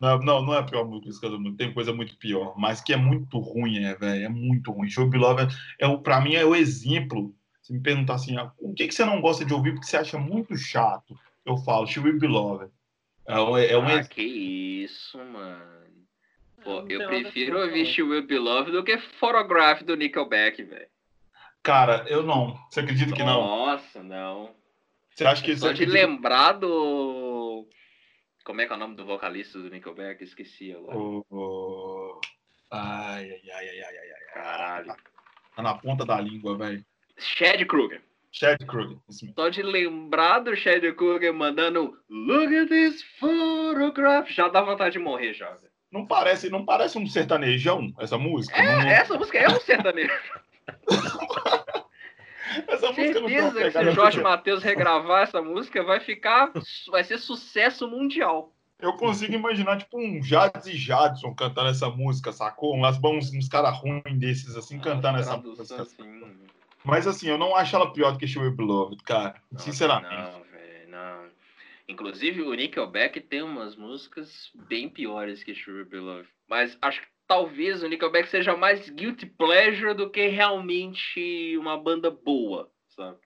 Não, 0.00 0.18
não, 0.18 0.42
não 0.42 0.54
é 0.54 0.58
a 0.58 0.62
pior 0.62 0.84
música 0.84 1.30
do 1.30 1.40
mundo, 1.40 1.56
tem 1.56 1.72
coisa 1.72 1.92
muito 1.92 2.16
pior, 2.16 2.54
mas 2.58 2.80
que 2.80 2.92
é 2.92 2.96
muito 2.96 3.38
ruim, 3.38 3.84
é, 3.84 3.94
velho, 3.94 4.24
é 4.24 4.28
muito 4.28 4.72
ruim. 4.72 4.88
Show 4.88 5.08
Beloved, 5.08 5.54
é, 5.80 5.86
é, 5.86 5.96
pra 5.96 6.20
mim, 6.20 6.34
é 6.34 6.44
o 6.44 6.54
exemplo. 6.54 7.34
Se 7.62 7.72
me 7.72 7.80
perguntar 7.80 8.14
assim, 8.14 8.36
ah, 8.36 8.52
o 8.58 8.74
que, 8.74 8.86
que 8.86 8.94
você 8.94 9.04
não 9.04 9.20
gosta 9.20 9.44
de 9.44 9.54
ouvir 9.54 9.72
porque 9.72 9.86
você 9.86 9.96
acha 9.96 10.18
muito 10.18 10.56
chato, 10.56 11.18
eu 11.46 11.56
falo, 11.58 11.86
Show 11.86 12.02
Beloved. 12.02 12.70
É, 13.26 13.34
é, 13.34 13.72
é 13.72 13.78
um 13.78 13.86
ah, 13.86 14.04
que 14.04 14.22
isso, 14.22 15.16
mano. 15.18 15.74
Pô, 16.62 16.84
eu 16.88 17.06
prefiro 17.06 17.60
ouvir 17.60 17.86
She 17.86 18.02
Will 18.02 18.26
Be 18.26 18.38
Loved 18.38 18.72
do 18.72 18.82
que 18.82 18.96
Photograph 19.20 19.82
do 19.82 19.94
Nickelback, 19.94 20.62
velho. 20.62 20.88
Cara, 21.62 22.04
eu 22.08 22.22
não. 22.22 22.58
Você 22.68 22.80
acredita 22.80 23.14
que 23.14 23.22
não? 23.22 23.40
Nossa, 23.40 24.02
não. 24.02 24.50
Você 25.14 25.24
acha 25.24 25.42
que 25.42 25.56
Só 25.56 25.68
de 25.68 25.84
acredita... 25.84 26.06
lembrar 26.06 26.52
do 26.52 27.23
como 28.44 28.60
é 28.60 28.66
que 28.66 28.72
é 28.72 28.76
o 28.76 28.78
nome 28.78 28.94
do 28.94 29.06
vocalista 29.06 29.58
do 29.58 29.70
Nickelback? 29.70 30.22
Esqueci 30.22 30.72
agora. 30.72 30.96
O, 30.96 31.26
o... 31.30 32.20
Ai, 32.70 33.30
ai, 33.30 33.40
ai, 33.50 33.68
ai, 33.68 33.80
ai, 33.80 34.12
ai, 34.12 34.34
Caralho. 34.34 34.94
Tá, 35.56 35.62
na 35.62 35.74
ponta 35.74 36.04
da 36.04 36.20
língua, 36.20 36.56
velho. 36.56 36.84
Chad 37.16 37.64
Kruger. 37.64 38.02
Chad 38.30 38.62
Kruger. 38.66 38.98
Só 39.08 39.48
de 39.48 39.62
lembrar 39.62 40.40
do 40.40 40.54
Chad 40.54 40.84
Kruger 40.94 41.32
mandando 41.32 41.96
Look 42.10 42.54
at 42.54 42.68
this 42.68 43.02
photograph, 43.18 44.28
já 44.28 44.48
dá 44.48 44.60
vontade 44.60 44.92
de 44.92 44.98
morrer 44.98 45.32
já, 45.32 45.50
velho. 45.50 45.72
Não 45.90 46.06
parece, 46.06 46.50
não 46.50 46.64
parece 46.64 46.98
um 46.98 47.06
sertanejão 47.06 47.94
essa 47.98 48.18
música? 48.18 48.56
É, 48.56 48.66
não... 48.66 48.88
essa 48.88 49.16
música 49.16 49.38
é 49.38 49.48
um 49.48 49.60
sertanejo. 49.60 50.12
essa 52.66 52.86
música 52.88 53.20
não 53.20 53.28
Certeza 53.28 53.62
que 53.62 53.70
se 53.70 53.78
o 53.78 53.92
Jorge 53.92 54.22
Matheus 54.22 54.62
regravar 54.62 55.22
essa 55.22 55.42
música, 55.42 55.82
vai 55.82 56.00
ficar. 56.00 56.52
Vai 56.90 57.04
ser 57.04 57.18
sucesso 57.18 57.88
mundial. 57.88 58.52
Eu 58.78 58.94
consigo 58.94 59.32
imaginar, 59.32 59.78
tipo, 59.78 59.98
um 59.98 60.22
Jades 60.22 60.66
e 60.66 60.76
Jadson 60.76 61.34
cantando 61.34 61.68
essa 61.68 61.88
música, 61.88 62.32
sacou? 62.32 62.74
Umas, 62.74 62.98
uns, 63.02 63.32
uns 63.32 63.48
caras 63.48 63.78
ruins 63.78 64.18
desses, 64.18 64.56
assim, 64.56 64.78
cantando 64.78 65.18
essa 65.18 65.36
música. 65.36 65.82
assim, 65.82 66.36
Mas, 66.84 67.06
assim, 67.06 67.28
eu 67.28 67.38
não 67.38 67.54
acho 67.54 67.74
ela 67.74 67.92
pior 67.92 68.12
do 68.12 68.18
que 68.18 68.26
She 68.26 68.38
Will 68.38 68.54
Be 68.54 68.64
Loved, 68.64 69.02
cara. 69.04 69.40
Nossa, 69.50 69.64
Sinceramente. 69.64 70.32
Não, 70.32 70.42
velho, 70.44 70.90
não. 70.90 71.24
Inclusive, 71.88 72.42
o 72.42 72.52
Nickelback 72.54 73.20
tem 73.20 73.42
umas 73.42 73.76
músicas 73.76 74.50
bem 74.54 74.88
piores 74.88 75.44
que 75.44 75.54
Sure 75.54 75.84
Beloved. 75.84 76.28
Mas 76.48 76.76
acho 76.80 77.02
que 77.02 77.06
talvez 77.26 77.82
o 77.82 77.88
Nickelback 77.88 78.28
seja 78.28 78.56
mais 78.56 78.88
guilty 78.90 79.26
pleasure 79.26 79.94
do 79.94 80.10
que 80.10 80.26
realmente 80.28 81.56
uma 81.58 81.76
banda 81.76 82.10
boa, 82.10 82.70
sabe? 82.88 83.18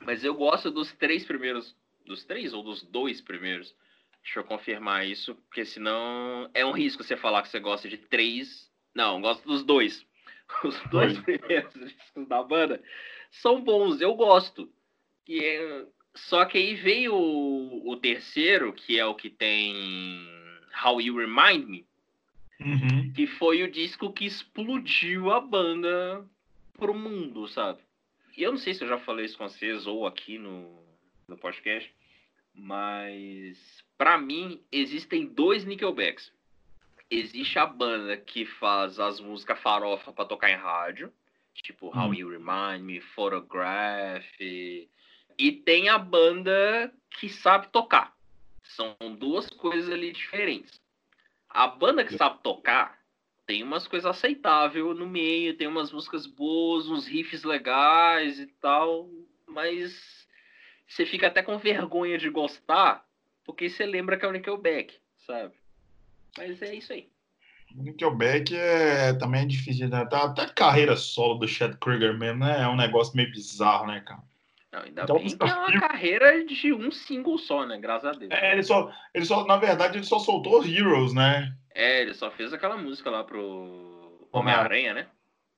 Mas 0.00 0.24
eu 0.24 0.34
gosto 0.34 0.70
dos 0.70 0.92
três 0.92 1.24
primeiros. 1.24 1.76
Dos 2.04 2.24
três 2.24 2.52
ou 2.52 2.62
dos 2.62 2.82
dois 2.82 3.20
primeiros? 3.20 3.74
Deixa 4.22 4.40
eu 4.40 4.44
confirmar 4.44 5.06
isso, 5.06 5.34
porque 5.34 5.64
senão 5.64 6.50
é 6.54 6.64
um 6.64 6.72
risco 6.72 7.02
você 7.04 7.16
falar 7.16 7.42
que 7.42 7.48
você 7.48 7.60
gosta 7.60 7.88
de 7.88 7.96
três. 7.96 8.70
Não, 8.94 9.20
gosto 9.20 9.46
dos 9.46 9.64
dois. 9.64 10.04
Os 10.64 10.78
dois 10.90 11.14
Dois. 11.14 11.18
primeiros 11.20 11.72
discos 11.72 12.28
da 12.28 12.42
banda 12.42 12.82
são 13.30 13.62
bons, 13.62 14.00
eu 14.02 14.14
gosto. 14.14 14.70
E 15.26 15.42
é- 15.42 15.86
Só 16.14 16.44
que 16.44 16.58
aí 16.58 16.74
veio 16.74 17.14
o, 17.14 17.90
o 17.90 17.96
terceiro, 17.96 18.70
que 18.72 18.98
é 18.98 19.06
o 19.06 19.14
que 19.14 19.30
tem 19.30 20.28
How 20.84 21.00
You 21.00 21.16
Remind 21.16 21.66
Me, 21.66 21.86
Uhum. 22.64 23.12
que 23.12 23.26
foi 23.26 23.62
o 23.62 23.70
disco 23.70 24.12
que 24.12 24.24
explodiu 24.24 25.30
a 25.30 25.40
banda 25.40 26.24
pro 26.74 26.94
mundo, 26.94 27.46
sabe? 27.48 27.80
E 28.36 28.42
eu 28.42 28.50
não 28.52 28.58
sei 28.58 28.74
se 28.74 28.82
eu 28.82 28.88
já 28.88 28.98
falei 28.98 29.26
isso 29.26 29.36
com 29.36 29.48
vocês 29.48 29.86
ou 29.86 30.06
aqui 30.06 30.38
no, 30.38 30.82
no 31.28 31.36
podcast, 31.36 31.92
mas 32.54 33.84
pra 33.96 34.18
mim 34.18 34.60
existem 34.70 35.26
dois 35.26 35.64
Nickelbacks. 35.64 36.32
Existe 37.10 37.58
a 37.58 37.66
banda 37.66 38.16
que 38.16 38.46
faz 38.46 38.98
as 38.98 39.20
músicas 39.20 39.60
farofa 39.60 40.12
pra 40.12 40.24
tocar 40.24 40.50
em 40.50 40.56
rádio, 40.56 41.12
tipo 41.54 41.88
How 41.88 42.08
Hum. 42.08 42.14
You 42.14 42.30
Remind 42.30 42.82
Me, 42.84 43.00
Photograph, 43.00 44.24
e 44.40 45.52
tem 45.64 45.88
a 45.88 45.98
banda 45.98 46.92
que 47.10 47.28
sabe 47.28 47.68
tocar. 47.68 48.14
São 48.62 48.96
duas 49.18 49.50
coisas 49.50 49.90
ali 49.92 50.12
diferentes. 50.12 50.80
A 51.54 51.66
banda 51.66 52.04
que 52.04 52.16
sabe 52.16 52.38
tocar 52.42 52.98
tem 53.46 53.62
umas 53.62 53.86
coisas 53.86 54.08
aceitáveis 54.08 54.84
no 54.96 55.06
meio, 55.06 55.56
tem 55.56 55.66
umas 55.66 55.92
músicas 55.92 56.26
boas, 56.26 56.88
uns 56.88 57.06
riffs 57.06 57.44
legais 57.44 58.38
e 58.38 58.46
tal, 58.46 59.10
mas 59.46 60.26
você 60.88 61.04
fica 61.04 61.26
até 61.26 61.42
com 61.42 61.58
vergonha 61.58 62.16
de 62.16 62.30
gostar, 62.30 63.04
porque 63.44 63.68
você 63.68 63.84
lembra 63.84 64.16
que 64.16 64.24
é 64.24 64.28
o 64.28 64.32
Nickelback, 64.32 64.94
sabe? 65.26 65.54
Mas 66.38 66.62
é 66.62 66.74
isso 66.74 66.92
aí. 66.92 67.10
O 67.76 67.82
Nickelback 67.82 68.54
é, 68.54 69.12
também 69.14 69.42
é 69.42 69.46
difícil, 69.46 69.88
né? 69.88 70.06
Até 70.10 70.42
a 70.42 70.48
carreira 70.48 70.96
solo 70.96 71.34
do 71.34 71.48
Chad 71.48 71.76
Kruger 71.76 72.16
mesmo, 72.18 72.40
né? 72.40 72.62
É 72.62 72.68
um 72.68 72.76
negócio 72.76 73.16
meio 73.16 73.30
bizarro, 73.30 73.86
né, 73.86 74.00
cara? 74.00 74.22
Não, 74.72 74.80
ainda 74.80 75.02
Então, 75.02 75.16
bem 75.16 75.36
que 75.36 75.42
é 75.44 75.54
uma 75.54 75.80
carreira 75.80 76.44
de 76.44 76.72
um 76.72 76.90
single 76.90 77.36
só, 77.36 77.66
né? 77.66 77.78
Graças 77.78 78.16
a 78.16 78.18
Deus. 78.18 78.30
É, 78.32 78.52
ele 78.52 78.62
só, 78.62 78.90
ele 79.12 79.24
só, 79.24 79.44
na 79.44 79.56
verdade, 79.58 79.98
ele 79.98 80.04
só 80.04 80.18
soltou 80.18 80.64
Heroes, 80.64 81.12
né? 81.12 81.54
É, 81.74 82.00
ele 82.00 82.14
só 82.14 82.30
fez 82.30 82.52
aquela 82.52 82.76
música 82.76 83.10
lá 83.10 83.22
pro 83.22 84.26
Homem-Aranha, 84.32 84.94
né? 84.94 85.06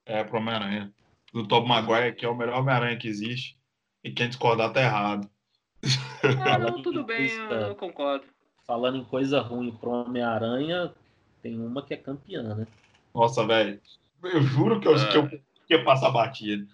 É, 0.05 0.25
pro 0.25 0.39
Homem-Aranha. 0.39 0.93
Do 1.33 1.47
Tom 1.47 1.67
Maguire, 1.67 2.15
que 2.15 2.25
é 2.25 2.29
o 2.29 2.35
melhor 2.35 2.59
Homem-Aranha 2.61 2.97
que 2.97 3.09
existe. 3.09 3.57
E 4.03 4.11
quem 4.11 4.29
discordar 4.29 4.73
tá 4.73 4.83
errado. 4.83 5.29
Ah, 6.47 6.59
não, 6.59 6.83
tudo 6.83 7.01
em 7.01 7.05
bem, 7.05 7.31
eu, 7.31 7.75
concordo. 7.75 8.25
Falando 8.67 8.97
em 8.97 9.05
coisa 9.05 9.41
ruim 9.41 9.71
pro 9.73 9.91
Homem-Aranha, 9.91 10.93
tem 11.43 11.61
uma 11.61 11.83
que 11.83 11.95
é 11.95 11.97
campeã, 11.97 12.55
né? 12.55 12.67
Nossa, 13.15 13.47
velho. 13.47 13.81
Eu 14.23 14.43
juro 14.43 14.81
que 14.81 14.89
eu, 14.89 14.95
Ah. 14.95 15.09
que 15.09 15.19
eu 15.19 15.41
ia 15.71 15.85
passar 15.85 16.11
batido. 16.11 16.67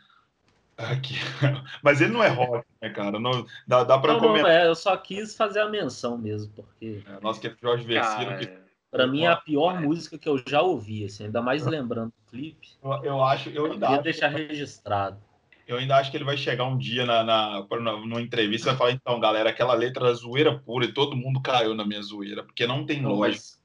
Aqui. 0.88 1.14
Mas 1.82 2.00
ele 2.00 2.12
não 2.12 2.22
é 2.22 2.28
rock, 2.28 2.66
né, 2.80 2.90
cara? 2.90 3.18
Não, 3.18 3.44
dá, 3.66 3.84
dá 3.84 3.98
pra 3.98 4.14
Não, 4.14 4.20
não, 4.20 4.28
comentar. 4.28 4.50
é, 4.50 4.66
eu 4.66 4.74
só 4.74 4.96
quis 4.96 5.36
fazer 5.36 5.60
a 5.60 5.68
menção 5.68 6.16
mesmo, 6.16 6.52
porque 6.54 7.02
Nossa, 7.22 7.40
que 7.40 7.54
Jorge 7.60 7.84
Versino, 7.84 8.36
que 8.38 8.50
pra 8.90 9.06
mim 9.06 9.22
é 9.22 9.28
a 9.28 9.36
pior 9.36 9.76
É. 9.76 9.80
música 9.80 10.18
que 10.18 10.28
eu 10.28 10.42
já 10.46 10.62
ouvi, 10.62 11.04
assim, 11.04 11.24
ainda 11.24 11.42
mais 11.42 11.66
lembrando 11.66 12.08
do 12.10 12.30
clipe. 12.30 12.68
eu, 12.82 13.04
eu 13.04 13.24
acho, 13.24 13.50
eu 13.50 13.66
Eu 13.66 13.72
ainda 13.72 13.86
queria 13.86 13.94
acho, 13.96 14.04
deixar 14.04 14.28
registrado. 14.28 15.18
eu 15.66 15.76
ainda 15.76 15.96
acho 15.96 16.10
que 16.10 16.16
ele 16.16 16.24
vai 16.24 16.36
chegar 16.36 16.64
um 16.64 16.78
dia 16.78 17.04
na, 17.04 17.22
na, 17.22 17.66
na, 17.68 17.92
numa 17.92 18.20
entrevista 18.20 18.68
e 18.68 18.70
vai 18.70 18.76
falar, 18.78 18.92
então, 18.92 19.20
galera, 19.20 19.50
aquela 19.50 19.74
letra 19.74 20.06
era 20.06 20.14
zoeira 20.14 20.58
pura 20.58 20.86
e 20.86 20.92
todo 20.92 21.16
mundo 21.16 21.40
caiu 21.42 21.74
na 21.74 21.84
minha 21.84 22.02
zoeira, 22.02 22.42
porque 22.42 22.66
não 22.66 22.84
tem 22.86 23.02
Não, 23.02 23.10
lógica. 23.10 23.60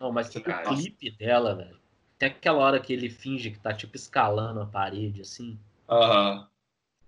Não, 0.00 0.10
mas 0.10 0.34
o 0.34 0.40
Cara. 0.40 0.62
clipe 0.62 1.10
dela, 1.10 1.54
velho. 1.54 1.78
Tem 2.18 2.28
aquela 2.28 2.58
hora 2.58 2.80
que 2.80 2.92
ele 2.92 3.10
finge 3.10 3.50
que 3.50 3.58
tá 3.58 3.72
tipo 3.72 3.96
escalando 3.96 4.60
a 4.60 4.66
parede, 4.66 5.20
assim. 5.20 5.58
Aham. 5.88 6.48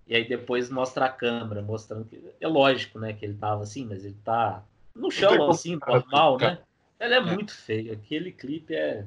E 0.07 0.15
aí 0.15 0.27
depois 0.27 0.69
mostra 0.69 1.05
a 1.05 1.09
câmera, 1.09 1.61
mostrando 1.61 2.05
que. 2.05 2.21
É 2.39 2.47
lógico, 2.47 2.97
né, 2.99 3.13
que 3.13 3.25
ele 3.25 3.35
tava 3.35 3.63
assim, 3.63 3.85
mas 3.85 4.05
ele 4.05 4.17
tá 4.23 4.63
no 4.95 5.11
chão, 5.11 5.49
assim, 5.49 5.77
normal, 5.85 6.37
né? 6.37 6.59
Ela 6.99 7.15
é 7.15 7.19
muito 7.19 7.53
feia. 7.53 7.93
Aquele 7.93 8.31
clipe 8.31 8.73
é. 8.73 9.05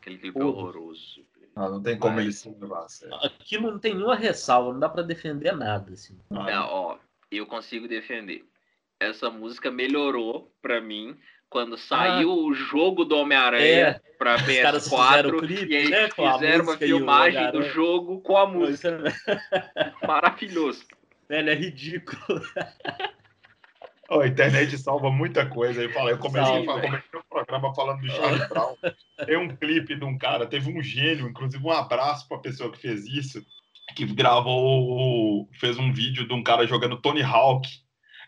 aquele 0.00 0.18
clipe 0.18 0.38
é 0.38 0.40
Porra. 0.42 0.56
horroroso. 0.58 1.22
Ah, 1.54 1.68
não 1.68 1.82
tem 1.82 1.98
como 1.98 2.14
Mas- 2.14 2.24
ele 2.24 2.32
se 2.32 2.48
levar 2.60 2.84
a 2.84 2.88
sério. 2.88 3.14
Aqui 3.16 3.58
não 3.58 3.78
tem 3.78 3.92
nenhuma 3.92 4.14
ressalva, 4.14 4.72
não 4.72 4.80
dá 4.80 4.88
pra 4.88 5.02
defender 5.02 5.54
nada, 5.54 5.92
assim. 5.92 6.16
Não, 6.30 6.66
ó, 6.68 6.98
eu 7.30 7.44
consigo 7.44 7.88
defender. 7.88 8.46
Essa 9.00 9.28
música 9.30 9.70
melhorou 9.70 10.50
pra 10.62 10.80
mim 10.80 11.18
quando 11.50 11.76
saiu 11.76 12.32
o 12.32 12.54
jogo 12.54 13.04
do 13.04 13.16
Homem-Aranha 13.16 13.64
É, 13.66 14.00
pra 14.16 14.36
os 14.36 14.42
caras 14.42 14.84
fizeram 14.84 15.30
PS4 15.30 15.34
o 15.34 15.38
clipe, 15.40 15.72
e 15.72 15.76
aí 15.76 15.88
né, 15.90 16.08
com 16.08 16.26
a 16.26 16.34
fizeram 16.34 16.64
uma 16.64 16.78
filmagem 16.78 17.50
do 17.50 17.62
jogo 17.64 18.20
com 18.20 18.36
a 18.36 18.46
música. 18.46 19.02
Maravilhoso. 20.06 20.84
Velho, 21.28 21.50
é 21.50 21.54
ridículo. 21.54 22.40
Ó, 24.08 24.20
a 24.20 24.26
internet 24.28 24.78
salva 24.78 25.10
muita 25.10 25.44
coisa. 25.46 25.82
Eu 25.82 25.92
falei, 25.92 26.14
eu 26.14 26.18
comecei, 26.18 26.64
comecei 26.64 27.18
o 27.18 27.24
programa 27.28 27.74
falando 27.74 28.00
do 28.00 28.10
Charlie 28.10 28.46
Brown. 28.48 28.76
Tem 29.26 29.36
um 29.36 29.54
clipe 29.54 29.96
de 29.96 30.04
um 30.04 30.16
cara, 30.16 30.46
teve 30.46 30.70
um 30.70 30.80
gênio, 30.80 31.28
inclusive 31.28 31.64
um 31.64 31.72
abraço 31.72 32.28
para 32.28 32.36
a 32.36 32.40
pessoa 32.40 32.70
que 32.70 32.78
fez 32.78 33.06
isso, 33.06 33.44
que 33.96 34.06
gravou, 34.06 35.48
fez 35.52 35.78
um 35.78 35.92
vídeo 35.92 36.26
de 36.26 36.32
um 36.32 36.42
cara 36.42 36.66
jogando 36.66 37.00
Tony 37.00 37.22
Hawk 37.22 37.68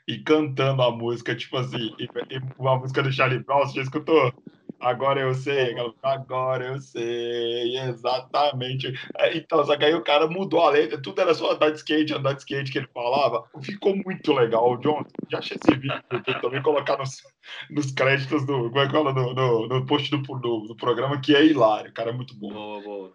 e 0.07 0.19
cantando 0.19 0.83
a 0.83 0.91
música, 0.91 1.35
tipo 1.35 1.57
assim, 1.57 1.95
e, 1.99 2.05
e 2.05 2.41
uma 2.59 2.77
música 2.77 3.03
do 3.03 3.13
Charlie 3.13 3.39
Brown, 3.43 3.61
você 3.67 3.77
já 3.77 3.83
escutou? 3.83 4.33
Agora 4.81 5.21
eu 5.21 5.33
sei, 5.33 5.77
agora 6.03 6.67
eu 6.67 6.81
sei, 6.81 7.79
exatamente. 7.79 8.93
É, 9.17 9.37
Então, 9.37 9.65
só 9.65 9.77
que 9.77 9.85
aí 9.85 9.95
o 9.95 10.03
cara 10.03 10.27
mudou 10.27 10.61
a 10.61 10.71
letra, 10.71 11.01
tudo 11.01 11.21
era 11.21 11.33
só 11.35 11.53
andar 11.53 11.71
de 11.71 11.77
skate, 11.77 12.13
andar 12.13 12.33
de 12.33 12.41
skate 12.41 12.73
que 12.73 12.79
ele 12.79 12.89
falava. 12.93 13.45
Ficou 13.63 13.95
muito 13.95 14.33
legal. 14.33 14.73
O 14.73 14.77
John, 14.79 15.05
já 15.31 15.39
achei 15.39 15.57
esse 15.57 15.79
vídeo 15.79 16.03
também 16.41 16.61
colocar 16.63 16.99
nos, 16.99 17.23
nos 17.71 17.93
créditos 17.93 18.45
do, 18.45 18.71
como 18.71 18.81
é 18.81 18.87
que 18.87 18.93
fala, 18.93 19.13
no, 19.13 19.33
no, 19.33 19.69
no 19.69 19.87
post 19.87 20.11
do, 20.11 20.19
do, 20.21 20.61
do 20.67 20.75
programa, 20.75 21.21
que 21.21 21.35
é 21.37 21.47
hilário. 21.47 21.91
O 21.91 21.95
cara 21.95 22.11
é 22.11 22.13
muito 22.13 22.35
bom. 22.35 22.53
Boa, 22.53 22.83
boa. 22.83 23.13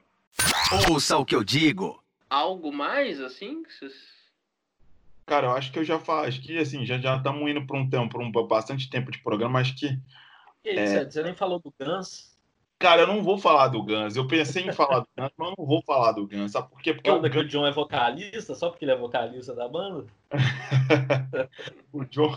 Ouça 0.90 1.18
o 1.18 1.26
que 1.26 1.36
eu 1.36 1.44
digo. 1.44 2.02
Algo 2.30 2.72
mais, 2.72 3.20
assim? 3.20 3.64
que 3.64 3.74
vocês- 3.74 4.17
Cara, 5.28 5.48
eu 5.48 5.52
acho 5.52 5.74
que 5.74 5.78
eu 5.80 5.84
já 5.84 6.00
falo, 6.00 6.26
acho 6.26 6.42
que 6.42 6.58
assim, 6.58 6.86
já 6.86 6.98
já 6.98 7.18
estamos 7.18 7.48
indo 7.52 7.68
para 7.68 7.78
um 7.78 7.88
tempo, 7.90 8.10
para 8.10 8.24
um 8.24 8.48
bastante 8.48 8.90
tempo 8.90 9.12
de 9.12 9.22
programa, 9.22 9.60
acho 9.60 9.76
que 9.76 9.88
E 10.64 10.70
aí, 10.70 10.78
É. 10.80 11.06
você- 11.06 11.22
nem 11.24 11.36
falou 11.36 11.60
do 11.60 11.72
Guns. 11.80 12.36
Cara, 12.80 13.02
eu 13.02 13.08
não 13.08 13.22
vou 13.24 13.38
falar 13.38 13.68
do 13.68 13.84
Guns. 13.84 14.16
Eu 14.16 14.26
pensei 14.28 14.64
em 14.68 14.72
falar 14.72 15.00
do 15.02 15.08
Guns, 15.18 15.32
mas 15.38 15.50
eu 15.50 15.56
não 15.58 15.66
vou 15.66 15.82
falar 15.84 16.14
do 16.14 16.28
Guns. 16.28 16.52
Sabe 16.52 16.70
por 16.70 16.82
quê? 16.82 16.94
Porque 16.94 17.10
o, 17.12 17.22
que 17.22 17.28
o 17.28 17.32
Guns, 17.44 17.52
John 17.52 17.66
é 17.68 17.72
vocalista, 17.72 18.56
só 18.56 18.70
porque 18.70 18.86
ele 18.86 18.92
é 18.92 18.98
vocalista 18.98 19.54
da 19.54 19.68
banda. 19.68 20.06
o 21.92 22.06
John. 22.06 22.30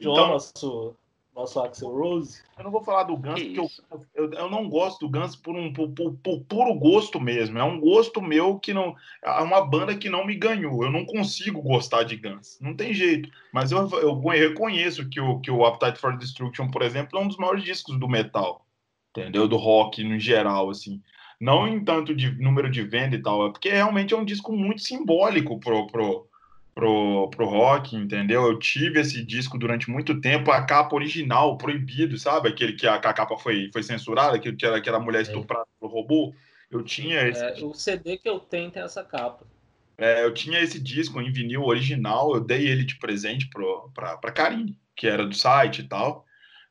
John, 0.00 0.12
Então, 0.12 0.28
nosso, 0.28 0.96
nosso 1.34 1.60
Axel 1.60 1.90
Rose. 1.90 2.42
eu 2.58 2.64
não 2.64 2.70
vou 2.70 2.82
falar 2.84 3.04
do 3.04 3.16
Guns 3.16 3.40
Que 3.40 3.54
porque 3.54 3.80
eu, 4.14 4.24
eu, 4.24 4.32
eu 4.32 4.50
não 4.50 4.68
gosto 4.68 5.06
do 5.06 5.18
Guns 5.18 5.34
por 5.34 5.56
um 5.56 5.72
por, 5.72 5.88
por- 5.90 6.12
por 6.14 6.40
puro 6.44 6.74
gosto 6.74 7.20
mesmo. 7.20 7.58
É 7.58 7.64
um 7.64 7.80
gosto 7.80 8.20
meu 8.20 8.58
que 8.58 8.74
não. 8.74 8.94
É 9.24 9.40
uma 9.40 9.64
banda 9.64 9.96
que 9.96 10.10
não 10.10 10.26
me 10.26 10.36
ganhou. 10.36 10.82
Eu 10.84 10.90
não 10.90 11.04
consigo 11.04 11.62
gostar 11.62 12.02
de 12.02 12.16
Guns. 12.16 12.58
Não 12.60 12.74
tem 12.74 12.92
jeito. 12.92 13.30
Mas 13.52 13.72
eu, 13.72 13.88
eu 14.00 14.18
reconheço 14.18 15.08
que 15.08 15.20
o, 15.20 15.40
que 15.40 15.50
o 15.50 15.64
Appetite 15.64 15.98
for 16.00 16.16
Destruction, 16.16 16.70
por 16.70 16.82
exemplo, 16.82 17.18
é 17.18 17.22
um 17.22 17.28
dos 17.28 17.36
maiores 17.38 17.64
discos 17.64 17.98
do 17.98 18.08
metal. 18.08 18.66
Entendeu? 19.16 19.46
Do 19.48 19.56
rock 19.56 20.02
no 20.04 20.18
geral, 20.18 20.70
assim. 20.70 21.02
Não 21.40 21.66
em 21.66 21.84
tanto 21.84 22.14
de 22.14 22.30
número 22.40 22.70
de 22.70 22.82
venda 22.82 23.16
e 23.16 23.22
tal, 23.22 23.46
é 23.46 23.50
porque 23.50 23.68
realmente 23.68 24.14
é 24.14 24.16
um 24.16 24.24
disco 24.24 24.52
muito 24.52 24.80
simbólico 24.80 25.58
pro, 25.58 25.86
pro, 25.88 26.26
pro, 26.74 27.28
pro 27.30 27.46
rock, 27.46 27.96
entendeu? 27.96 28.44
Eu 28.44 28.58
tive 28.58 29.00
esse 29.00 29.22
disco 29.24 29.58
durante 29.58 29.90
muito 29.90 30.20
tempo, 30.20 30.50
a 30.50 30.62
capa 30.62 30.94
original, 30.94 31.56
proibido, 31.58 32.18
sabe? 32.18 32.48
Aquele 32.48 32.72
que 32.72 32.86
a, 32.86 32.94
a 32.94 33.12
capa 33.12 33.36
foi, 33.36 33.70
foi 33.72 33.82
censurada, 33.82 34.36
aquele 34.36 34.56
que 34.56 34.66
era, 34.66 34.80
que 34.80 34.88
era 34.88 34.98
mulher 34.98 35.20
é. 35.20 35.22
estuprada 35.22 35.66
pelo 35.78 35.92
robô. 35.92 36.34
Eu 36.70 36.82
tinha 36.82 37.20
é, 37.20 37.28
esse. 37.28 37.44
É, 37.44 37.64
o 37.64 37.74
CD 37.74 38.16
que 38.16 38.28
eu 38.28 38.40
tenho 38.40 38.70
tem 38.70 38.82
essa 38.82 39.04
capa. 39.04 39.46
É, 39.98 40.24
eu 40.24 40.32
tinha 40.32 40.58
esse 40.58 40.80
disco 40.80 41.20
em 41.20 41.30
vinil 41.30 41.62
original, 41.64 42.34
eu 42.34 42.40
dei 42.40 42.66
ele 42.66 42.84
de 42.84 42.96
presente 42.96 43.48
pro, 43.48 43.90
pra, 43.94 44.16
pra 44.16 44.32
Karine, 44.32 44.78
que 44.96 45.06
era 45.06 45.26
do 45.26 45.34
site 45.34 45.80
e 45.80 45.88
tal, 45.88 46.24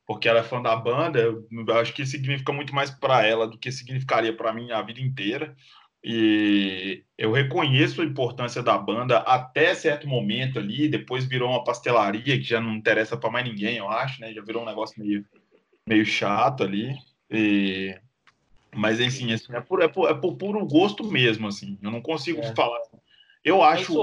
porque 0.06 0.28
ela 0.28 0.40
é 0.40 0.44
fã 0.44 0.60
da 0.62 0.76
banda. 0.76 1.20
Eu 1.20 1.80
acho 1.80 1.94
que 1.94 2.06
significa 2.06 2.52
muito 2.52 2.74
mais 2.74 2.90
para 2.90 3.26
ela 3.26 3.48
do 3.48 3.58
que 3.58 3.72
significaria 3.72 4.36
para 4.36 4.52
mim 4.52 4.72
a 4.72 4.82
vida 4.82 5.00
inteira. 5.00 5.56
E 6.04 7.04
eu 7.16 7.32
reconheço 7.32 8.02
a 8.02 8.06
importância 8.06 8.64
da 8.64 8.76
banda 8.78 9.20
até 9.20 9.76
certo 9.76 10.08
momento 10.08 10.58
ali, 10.58 10.88
depois 10.88 11.26
virou 11.26 11.50
uma 11.50 11.64
pastelaria 11.64 12.38
que 12.38 12.44
já 12.44 12.60
não 12.60 12.74
interessa 12.74 13.16
para 13.16 13.30
mais 13.30 13.46
ninguém, 13.46 13.78
eu 13.78 13.88
acho, 13.88 14.20
né? 14.20 14.34
Já 14.34 14.42
virou 14.42 14.64
um 14.64 14.66
negócio 14.66 15.00
meio, 15.00 15.24
meio 15.88 16.06
chato 16.06 16.64
ali. 16.64 16.96
E... 17.30 17.96
Mas, 18.74 19.00
enfim, 19.00 19.32
assim, 19.32 19.54
é, 19.54 19.62
por, 19.62 19.82
é, 19.82 19.88
por, 19.88 20.10
é 20.10 20.14
por 20.14 20.36
puro 20.38 20.66
gosto 20.66 21.04
mesmo, 21.04 21.48
assim. 21.48 21.78
Eu 21.82 21.92
não 21.92 22.02
consigo 22.02 22.42
é. 22.42 22.56
falar. 22.56 22.80
Eu 23.44 23.62
acho 23.62 23.94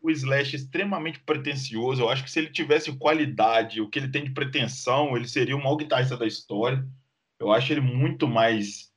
o 0.00 0.10
Slash 0.10 0.56
extremamente 0.56 1.20
pretencioso. 1.20 2.02
Eu 2.02 2.08
acho 2.08 2.24
que 2.24 2.30
se 2.30 2.38
ele 2.38 2.50
tivesse 2.50 2.90
qualidade, 2.96 3.80
o 3.80 3.88
que 3.88 3.98
ele 3.98 4.08
tem 4.08 4.24
de 4.24 4.30
pretensão, 4.30 5.16
ele 5.16 5.28
seria 5.28 5.56
o 5.56 5.62
maior 5.62 5.76
guitarrista 5.76 6.16
da 6.16 6.26
história. 6.26 6.84
Eu 7.38 7.52
acho 7.52 7.72
ele 7.72 7.80
muito 7.80 8.26
mais 8.26 8.87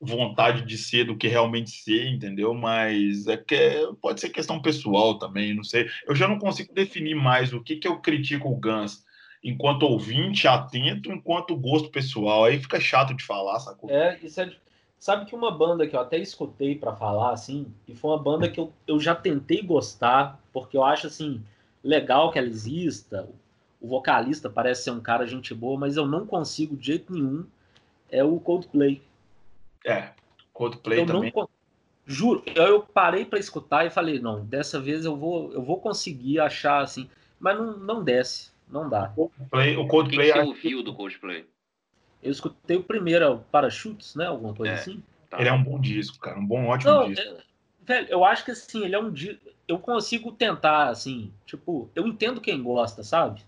vontade 0.00 0.62
de 0.62 0.78
ser 0.78 1.04
do 1.04 1.16
que 1.16 1.28
realmente 1.28 1.70
ser, 1.70 2.06
entendeu? 2.08 2.54
Mas 2.54 3.26
é 3.26 3.36
que 3.36 3.54
é, 3.54 3.86
pode 4.00 4.20
ser 4.20 4.30
questão 4.30 4.62
pessoal 4.62 5.18
também, 5.18 5.54
não 5.54 5.62
sei. 5.62 5.88
Eu 6.06 6.14
já 6.14 6.26
não 6.26 6.38
consigo 6.38 6.72
definir 6.72 7.14
mais 7.14 7.52
o 7.52 7.62
que, 7.62 7.76
que 7.76 7.86
eu 7.86 8.00
critico 8.00 8.48
o 8.48 8.56
Guns 8.56 9.04
enquanto 9.42 9.82
ouvinte, 9.82 10.46
atento, 10.48 11.10
enquanto 11.10 11.56
gosto 11.56 11.90
pessoal. 11.90 12.44
Aí 12.44 12.58
fica 12.58 12.80
chato 12.80 13.14
de 13.14 13.24
falar, 13.24 13.58
sacou? 13.60 13.90
É, 13.90 14.18
isso 14.22 14.40
é. 14.40 14.50
Sabe 14.98 15.24
que 15.24 15.34
uma 15.34 15.50
banda 15.50 15.86
que 15.86 15.96
eu 15.96 16.00
até 16.00 16.18
escutei 16.18 16.74
para 16.74 16.94
falar, 16.94 17.32
assim, 17.32 17.66
e 17.88 17.94
foi 17.94 18.10
uma 18.10 18.22
banda 18.22 18.50
que 18.50 18.60
eu, 18.60 18.70
eu 18.86 19.00
já 19.00 19.14
tentei 19.14 19.62
gostar, 19.62 20.38
porque 20.52 20.76
eu 20.76 20.84
acho, 20.84 21.06
assim, 21.06 21.42
legal 21.82 22.30
que 22.30 22.38
ela 22.38 22.48
exista. 22.48 23.26
O 23.80 23.88
vocalista 23.88 24.50
parece 24.50 24.84
ser 24.84 24.90
um 24.90 25.00
cara 25.00 25.26
gente 25.26 25.54
boa, 25.54 25.78
mas 25.78 25.96
eu 25.96 26.06
não 26.06 26.26
consigo 26.26 26.76
de 26.76 26.86
jeito 26.86 27.10
nenhum. 27.12 27.46
É 28.10 28.22
o 28.22 28.38
Coldplay. 28.38 29.00
É, 29.84 30.10
Coldplay 30.52 31.00
eu 31.00 31.06
também. 31.06 31.32
Não, 31.34 31.48
juro, 32.06 32.42
eu 32.54 32.82
parei 32.82 33.24
para 33.24 33.38
escutar 33.38 33.86
e 33.86 33.90
falei, 33.90 34.18
não, 34.18 34.44
dessa 34.44 34.80
vez 34.80 35.04
eu 35.04 35.16
vou, 35.16 35.52
eu 35.52 35.62
vou 35.62 35.80
conseguir 35.80 36.40
achar 36.40 36.82
assim, 36.82 37.08
mas 37.38 37.56
não, 37.56 37.76
não 37.78 38.04
desce, 38.04 38.50
não 38.68 38.88
dá. 38.88 39.08
Coldplay, 39.08 39.76
o 39.76 39.86
Coldplay. 39.86 40.30
O 40.30 40.32
que, 40.32 40.38
você 40.38 40.46
ouviu 40.46 40.82
do 40.82 40.94
Coldplay? 40.94 41.46
Eu 42.22 42.30
escutei 42.30 42.76
o 42.76 42.82
primeiro, 42.82 43.32
o 43.32 43.38
Parachutes, 43.38 44.14
né? 44.14 44.26
Alguma 44.26 44.54
coisa 44.54 44.74
é, 44.74 44.76
assim. 44.76 45.02
Tá. 45.30 45.40
Ele 45.40 45.48
é 45.48 45.52
um 45.52 45.62
bom 45.62 45.80
disco, 45.80 46.18
cara, 46.18 46.38
um 46.38 46.46
bom, 46.46 46.66
ótimo 46.66 46.90
não, 46.90 47.08
disco. 47.08 47.26
É, 47.26 47.42
velho, 47.86 48.08
eu 48.10 48.24
acho 48.24 48.44
que 48.44 48.50
assim, 48.50 48.84
ele 48.84 48.94
é 48.94 48.98
um 48.98 49.10
disco. 49.10 49.40
Eu 49.66 49.78
consigo 49.78 50.32
tentar, 50.32 50.88
assim, 50.88 51.32
tipo, 51.46 51.88
eu 51.94 52.06
entendo 52.06 52.40
quem 52.40 52.62
gosta, 52.62 53.02
sabe? 53.02 53.42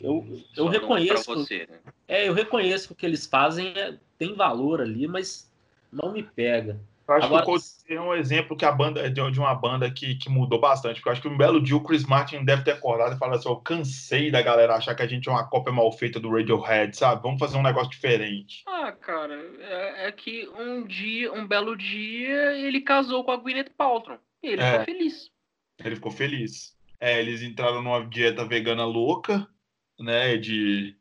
Eu, 0.00 0.26
eu 0.56 0.66
reconheço. 0.66 1.34
Você, 1.34 1.66
né? 1.68 1.78
É, 2.06 2.28
eu 2.28 2.34
reconheço 2.34 2.88
que 2.88 2.92
o 2.92 2.96
que 2.96 3.06
eles 3.06 3.26
fazem 3.26 3.68
é, 3.76 3.96
tem 4.18 4.34
valor 4.34 4.80
ali, 4.80 5.08
mas 5.08 5.50
não 5.90 6.12
me 6.12 6.22
pega. 6.22 6.78
Eu 7.08 7.14
acho 7.14 7.26
Agora, 7.26 7.44
que 7.44 7.50
o 7.50 7.52
Coldplay 7.52 7.96
é 7.96 8.00
um 8.00 8.14
exemplo 8.14 8.56
que 8.56 8.64
a 8.64 8.72
banda 8.72 9.08
de 9.08 9.20
uma 9.20 9.54
banda 9.54 9.88
que, 9.88 10.16
que 10.16 10.28
mudou 10.28 10.58
bastante. 10.58 10.96
Porque 10.96 11.08
eu 11.08 11.12
acho 11.12 11.22
que 11.22 11.28
um 11.28 11.36
belo 11.36 11.62
dia 11.62 11.76
o 11.76 11.82
Chris 11.82 12.04
Martin 12.04 12.44
deve 12.44 12.64
ter 12.64 12.72
acordado 12.72 13.14
e 13.14 13.18
falado 13.18 13.38
assim: 13.38 13.48
eu 13.48 13.56
cansei 13.56 14.30
da 14.30 14.42
galera 14.42 14.74
achar 14.74 14.94
que 14.94 15.02
a 15.02 15.06
gente 15.06 15.28
é 15.28 15.32
uma 15.32 15.46
cópia 15.46 15.72
mal 15.72 15.90
feita 15.92 16.18
do 16.18 16.30
Radiohead, 16.30 16.96
sabe? 16.96 17.22
Vamos 17.22 17.38
fazer 17.38 17.56
um 17.56 17.62
negócio 17.62 17.90
diferente. 17.90 18.64
Ah, 18.66 18.90
cara, 18.90 19.34
é, 19.60 20.08
é 20.08 20.12
que 20.12 20.48
um 20.48 20.84
dia, 20.84 21.32
um 21.32 21.46
belo 21.46 21.76
dia, 21.76 22.56
ele 22.58 22.80
casou 22.80 23.22
com 23.22 23.30
a 23.30 23.36
Gwyneth 23.36 23.70
Paltrow. 23.76 24.18
E 24.42 24.48
ele 24.48 24.62
é, 24.62 24.70
ficou 24.72 24.84
feliz. 24.84 25.30
Ele 25.84 25.94
ficou 25.94 26.10
feliz. 26.10 26.76
É, 26.98 27.20
eles 27.20 27.40
entraram 27.42 27.82
numa 27.82 28.04
dieta 28.04 28.44
vegana 28.44 28.84
louca, 28.84 29.46
né? 29.98 30.36
De 30.36 30.96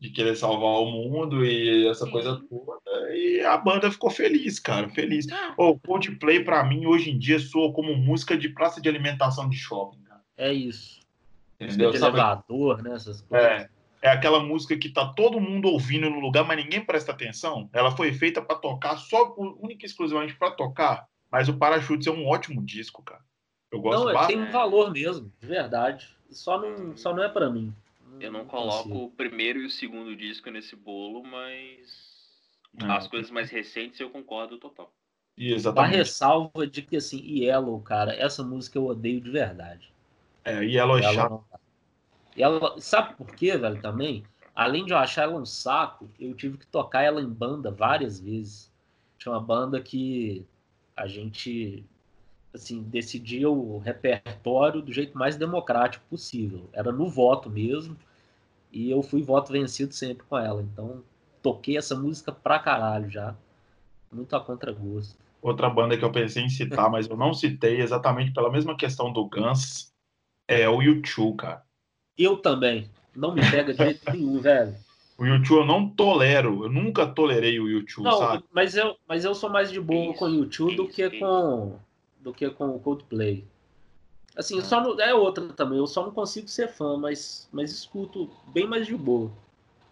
de 0.00 0.10
querer 0.10 0.36
salvar 0.36 0.80
o 0.80 0.86
mundo 0.86 1.44
e 1.44 1.88
essa 1.88 2.04
Sim. 2.04 2.12
coisa 2.12 2.40
toda. 2.48 2.78
E 3.12 3.40
a 3.40 3.56
banda 3.56 3.90
ficou 3.90 4.10
feliz, 4.10 4.60
cara, 4.60 4.88
feliz. 4.88 5.26
O 5.56 5.70
oh, 5.70 5.78
Coldplay, 5.80 6.44
para 6.44 6.62
mim, 6.62 6.86
hoje 6.86 7.10
em 7.10 7.18
dia, 7.18 7.38
soa 7.40 7.72
como 7.72 7.96
música 7.96 8.36
de 8.36 8.48
praça 8.48 8.80
de 8.80 8.88
alimentação 8.88 9.48
de 9.48 9.56
shopping. 9.56 10.00
Cara. 10.02 10.20
É 10.36 10.52
isso. 10.52 11.00
Entendeu? 11.60 11.90
De 11.90 11.96
elevador, 11.96 12.82
né? 12.82 12.94
Essas 12.94 13.20
coisas. 13.22 13.48
É, 13.48 13.68
é 14.02 14.08
aquela 14.10 14.40
música 14.40 14.76
que 14.76 14.88
tá 14.88 15.06
todo 15.06 15.40
mundo 15.40 15.66
ouvindo 15.66 16.08
no 16.08 16.20
lugar, 16.20 16.44
mas 16.44 16.62
ninguém 16.62 16.84
presta 16.84 17.10
atenção. 17.10 17.68
Ela 17.72 17.90
foi 17.90 18.12
feita 18.12 18.40
para 18.40 18.56
tocar, 18.56 18.96
só 18.96 19.34
única 19.36 19.84
e 19.84 19.88
exclusivamente 19.88 20.36
para 20.36 20.52
tocar. 20.52 21.08
Mas 21.30 21.48
o 21.48 21.58
Parachutes 21.58 22.06
é 22.06 22.10
um 22.10 22.26
ótimo 22.26 22.64
disco, 22.64 23.02
cara. 23.02 23.20
Eu 23.70 23.80
gosto 23.80 24.04
não, 24.04 24.12
bastante. 24.12 24.38
Tem 24.38 24.40
um 24.40 24.52
valor 24.52 24.92
mesmo, 24.92 25.30
de 25.40 25.46
verdade. 25.46 26.08
Só 26.30 26.60
não, 26.60 26.96
só 26.96 27.12
não 27.12 27.22
é 27.22 27.28
para 27.28 27.50
mim. 27.50 27.74
Eu 28.20 28.32
não 28.32 28.44
coloco 28.44 29.04
o 29.04 29.10
primeiro 29.10 29.60
e 29.60 29.66
o 29.66 29.70
segundo 29.70 30.14
disco 30.16 30.50
nesse 30.50 30.74
bolo, 30.74 31.22
mas 31.22 32.28
ah, 32.82 32.96
as 32.96 33.06
coisas 33.06 33.30
mais 33.30 33.50
recentes 33.50 34.00
eu 34.00 34.10
concordo 34.10 34.58
total. 34.58 34.92
Exatamente. 35.36 35.94
A 35.94 35.96
ressalva 35.98 36.66
de 36.66 36.82
que 36.82 36.96
assim, 36.96 37.20
Yellow, 37.24 37.80
cara, 37.80 38.14
essa 38.14 38.42
música 38.42 38.78
eu 38.78 38.86
odeio 38.86 39.20
de 39.20 39.30
verdade. 39.30 39.92
É, 40.44 40.64
Yellow 40.64 40.98
é 40.98 41.02
chato. 41.02 41.44
Ela, 42.36 42.80
sabe 42.80 43.14
por 43.14 43.34
quê, 43.34 43.56
velho, 43.56 43.80
também? 43.80 44.24
Além 44.54 44.84
de 44.84 44.92
eu 44.92 44.98
achar 44.98 45.22
ela 45.22 45.38
um 45.38 45.44
saco, 45.44 46.10
eu 46.18 46.34
tive 46.34 46.58
que 46.58 46.66
tocar 46.66 47.02
ela 47.02 47.20
em 47.20 47.28
banda 47.28 47.70
várias 47.70 48.20
vezes. 48.20 48.72
Tinha 49.16 49.32
uma 49.32 49.40
banda 49.40 49.80
que 49.80 50.44
a 50.96 51.06
gente 51.06 51.84
assim, 52.52 52.82
decidia 52.82 53.48
o 53.48 53.78
repertório 53.78 54.82
do 54.82 54.92
jeito 54.92 55.16
mais 55.16 55.36
democrático 55.36 56.04
possível. 56.08 56.68
Era 56.72 56.90
no 56.90 57.08
voto 57.08 57.48
mesmo. 57.48 57.96
E 58.72 58.90
eu 58.90 59.02
fui 59.02 59.22
voto 59.22 59.52
vencido 59.52 59.92
sempre 59.92 60.24
com 60.26 60.38
ela. 60.38 60.62
Então, 60.62 61.02
toquei 61.42 61.76
essa 61.76 61.94
música 61.96 62.32
pra 62.32 62.58
caralho 62.58 63.10
já. 63.10 63.34
Muito 64.12 64.34
a 64.34 64.40
contragosto. 64.40 65.16
Outra 65.40 65.70
banda 65.70 65.96
que 65.96 66.04
eu 66.04 66.12
pensei 66.12 66.42
em 66.42 66.48
citar, 66.48 66.90
mas 66.90 67.08
eu 67.08 67.16
não 67.16 67.32
citei 67.32 67.80
exatamente 67.80 68.32
pela 68.32 68.50
mesma 68.50 68.76
questão 68.76 69.12
do 69.12 69.24
Guns, 69.26 69.92
é 70.46 70.68
o 70.68 70.78
U2, 70.78 71.36
cara. 71.36 71.62
Eu 72.16 72.36
também. 72.36 72.90
Não 73.14 73.34
me 73.34 73.40
pega 73.50 73.72
de 73.72 73.78
jeito 73.78 74.10
nenhum, 74.12 74.38
velho. 74.40 74.74
O 75.18 75.26
YouTube 75.26 75.60
eu 75.60 75.66
não 75.66 75.88
tolero, 75.88 76.64
eu 76.64 76.70
nunca 76.70 77.04
tolerei 77.04 77.58
o 77.58 77.68
YouTube, 77.68 78.04
não, 78.04 78.18
sabe? 78.18 78.44
Mas 78.52 78.76
eu, 78.76 78.96
mas 79.08 79.24
eu 79.24 79.34
sou 79.34 79.50
mais 79.50 79.68
de 79.68 79.80
boa 79.80 80.12
isso, 80.12 80.18
com 80.18 80.26
o 80.26 80.34
YouTube 80.34 80.76
do 80.76 80.86
que 80.86 81.10
com 81.18 81.76
do 82.20 82.32
que 82.32 82.48
com 82.50 82.76
o 82.76 82.78
Coldplay. 82.78 83.44
Assim, 84.38 84.60
só 84.60 84.80
não, 84.80 85.00
é 85.00 85.12
outra 85.12 85.44
também. 85.48 85.78
Eu 85.78 85.86
só 85.88 86.04
não 86.04 86.12
consigo 86.12 86.46
ser 86.46 86.68
fã, 86.68 86.96
mas, 86.96 87.48
mas 87.52 87.72
escuto 87.72 88.30
bem 88.46 88.68
mais 88.68 88.86
de 88.86 88.96
boa. 88.96 89.32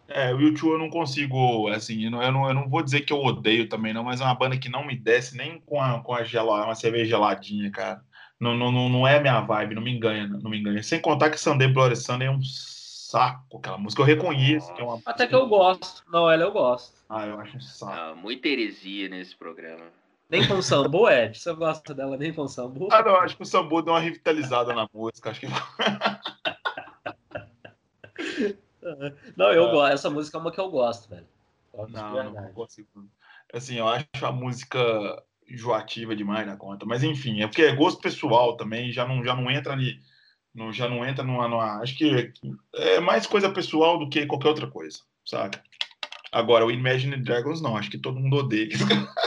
É, 0.07 0.33
o 0.33 0.41
YouTube 0.41 0.75
eu 0.75 0.79
não 0.79 0.89
consigo, 0.89 1.67
assim, 1.67 2.05
eu 2.05 2.13
não, 2.13 2.23
eu 2.23 2.31
não, 2.31 2.49
eu 2.49 2.55
não 2.55 2.69
vou 2.69 2.81
dizer 2.81 3.01
que 3.01 3.13
eu 3.13 3.21
odeio 3.21 3.69
também, 3.69 3.93
não, 3.93 4.05
mas 4.05 4.21
é 4.21 4.25
uma 4.25 4.37
banda 4.37 4.57
que 4.57 4.69
não 4.69 4.87
me 4.87 4.95
desce 4.95 5.37
nem 5.37 5.59
com 5.67 5.83
a, 5.83 6.01
com 6.01 6.15
a 6.15 6.23
gelada, 6.23 6.65
uma 6.65 6.77
cerveja 6.77 7.07
geladinha, 7.07 7.69
cara. 7.73 8.01
Não, 8.39 8.57
não, 8.57 8.71
não, 8.71 8.89
não 8.89 9.09
é 9.09 9.19
minha 9.19 9.41
vibe, 9.41 9.75
não 9.75 9.83
me 9.83 9.91
engana, 9.91 10.39
não 10.41 10.49
me 10.49 10.61
engana. 10.61 10.81
Sem 10.81 11.01
contar 11.01 11.31
que 11.31 11.41
Sunday 11.41 11.67
Bloody 11.67 11.97
Sunday 11.97 12.29
é 12.29 12.31
um 12.31 12.41
saco, 12.41 13.59
aquela 13.59 13.79
música. 13.79 14.03
Eu 14.03 14.07
reconheço 14.07 14.73
que 14.75 14.81
é 14.81 14.85
uma. 14.85 15.01
Até 15.05 15.27
que 15.27 15.35
eu 15.35 15.49
gosto. 15.49 16.05
Não, 16.09 16.31
ela 16.31 16.45
eu 16.45 16.53
gosto. 16.53 16.95
Ah, 17.09 17.27
eu 17.27 17.41
acho 17.41 17.57
um 17.57 17.61
saco. 17.61 17.93
Ah, 17.93 18.15
muita 18.15 18.47
heresia 18.47 19.09
nesse 19.09 19.35
programa. 19.35 19.87
Nem 20.29 20.47
com 20.47 20.61
sambo, 20.61 21.09
Ed? 21.09 21.39
Você 21.39 21.53
gosta 21.55 21.95
dela 21.95 22.17
nem 22.17 22.33
com 22.33 22.49
sambo? 22.49 22.89
Ah, 22.91 23.03
não, 23.03 23.17
acho 23.17 23.37
que 23.37 23.43
o 23.43 23.47
sambo 23.47 23.81
deu 23.81 23.95
uma 23.95 24.01
revitalizada 24.01 24.75
na 24.75 24.89
música. 24.93 25.31
Acho 25.31 25.41
que. 25.41 25.47
não, 29.37 29.53
eu 29.55 29.69
ah. 29.69 29.71
gosto. 29.71 29.95
Essa 29.95 30.11
música 30.11 30.37
é 30.37 30.41
uma 30.41 30.51
que 30.51 30.61
eu 30.61 30.69
gosto, 30.69 31.09
velho. 31.09 31.27
Gosto 31.73 31.93
não, 31.93 32.33
não 32.33 32.53
consigo. 32.53 32.89
Assim, 33.53 33.77
eu 33.77 33.87
acho 33.87 34.07
a 34.23 34.33
música 34.33 35.23
enjoativa 35.49 36.17
demais 36.17 36.47
na 36.47 36.57
conta. 36.57 36.85
Mas 36.85 37.05
enfim, 37.05 37.43
é 37.43 37.47
porque 37.47 37.63
é 37.63 37.75
gosto 37.75 38.01
pessoal 38.01 38.57
também, 38.57 38.91
já 38.91 39.07
não, 39.07 39.25
já 39.25 39.35
não 39.35 39.49
entra 39.51 39.73
ali. 39.73 40.01
No, 40.53 40.73
já 40.73 40.89
não 40.89 41.07
entra 41.07 41.23
numa, 41.23 41.47
numa. 41.47 41.81
Acho 41.81 41.97
que 41.97 42.33
é 42.75 42.99
mais 42.99 43.27
coisa 43.27 43.51
pessoal 43.51 43.99
do 43.99 44.09
que 44.09 44.27
qualquer 44.27 44.49
outra 44.49 44.67
coisa, 44.67 44.99
sabe? 45.25 45.59
Agora, 46.33 46.67
o 46.67 46.71
Imagine 46.71 47.17
Dragons 47.17 47.61
não, 47.61 47.77
acho 47.77 47.91
que 47.91 47.99
todo 47.99 48.19
mundo 48.19 48.37
odeia. 48.39 48.71